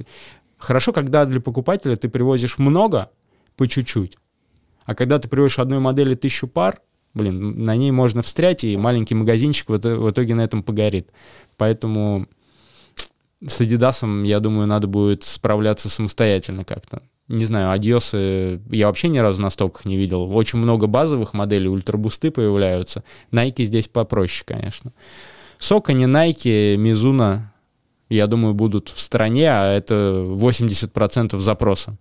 Хорошо, 0.58 0.92
когда 0.92 1.24
для 1.24 1.40
покупателя 1.40 1.96
ты 1.96 2.08
привозишь 2.08 2.58
много, 2.58 3.10
по 3.56 3.66
чуть-чуть, 3.68 4.18
а 4.84 4.94
когда 4.94 5.18
ты 5.18 5.28
привозишь 5.28 5.58
одной 5.58 5.78
модели 5.78 6.14
тысячу 6.14 6.46
пар, 6.46 6.80
блин, 7.14 7.64
на 7.64 7.76
ней 7.76 7.90
можно 7.90 8.22
встрять, 8.22 8.64
и 8.64 8.76
маленький 8.76 9.14
магазинчик 9.14 9.68
в 9.70 10.10
итоге 10.10 10.34
на 10.34 10.42
этом 10.42 10.62
погорит. 10.62 11.10
Поэтому 11.56 12.26
с 13.46 13.60
Adidas, 13.60 14.26
я 14.26 14.40
думаю, 14.40 14.66
надо 14.66 14.86
будет 14.86 15.24
справляться 15.24 15.88
самостоятельно 15.88 16.64
как-то. 16.64 17.02
Не 17.28 17.46
знаю, 17.46 17.70
адиосы 17.70 18.60
я 18.70 18.86
вообще 18.86 19.08
ни 19.08 19.18
разу 19.18 19.40
на 19.40 19.50
стоках 19.50 19.84
не 19.86 19.96
видел. 19.96 20.30
Очень 20.34 20.58
много 20.58 20.86
базовых 20.86 21.32
моделей, 21.32 21.68
ультрабусты 21.68 22.30
появляются. 22.30 23.02
Nike 23.32 23.64
здесь 23.64 23.88
попроще, 23.88 24.44
конечно. 24.46 24.92
Сока 25.58 25.94
не 25.94 26.04
Nike, 26.04 26.76
Мизуна, 26.76 27.54
я 28.10 28.26
думаю, 28.26 28.54
будут 28.54 28.90
в 28.90 29.00
стране, 29.00 29.48
а 29.50 29.72
это 29.74 30.26
80% 30.28 31.38
запроса. 31.38 31.96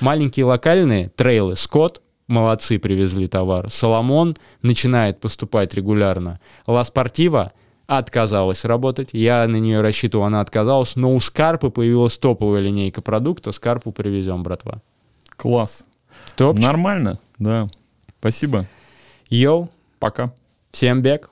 Маленькие 0.00 0.44
локальные 0.44 1.08
трейлы, 1.10 1.56
Скотт, 1.56 2.02
молодцы, 2.26 2.78
привезли 2.78 3.28
товар. 3.28 3.70
Соломон 3.70 4.36
начинает 4.60 5.20
поступать 5.20 5.72
регулярно. 5.74 6.40
Ла 6.66 6.84
Спортива— 6.84 7.52
отказалась 7.86 8.64
работать. 8.64 9.10
Я 9.12 9.46
на 9.46 9.56
нее 9.56 9.80
рассчитывал, 9.80 10.24
она 10.24 10.40
отказалась. 10.40 10.96
Но 10.96 11.14
у 11.14 11.20
Скарпы 11.20 11.70
появилась 11.70 12.18
топовая 12.18 12.60
линейка 12.60 13.02
продукта. 13.02 13.52
Скарпу 13.52 13.92
привезем, 13.92 14.42
братва. 14.42 14.82
Класс. 15.36 15.86
Топ. 16.36 16.58
Нормально, 16.58 17.18
да. 17.38 17.68
Спасибо. 18.18 18.66
Йоу. 19.28 19.68
Пока. 19.98 20.32
Всем 20.72 21.02
бег. 21.02 21.30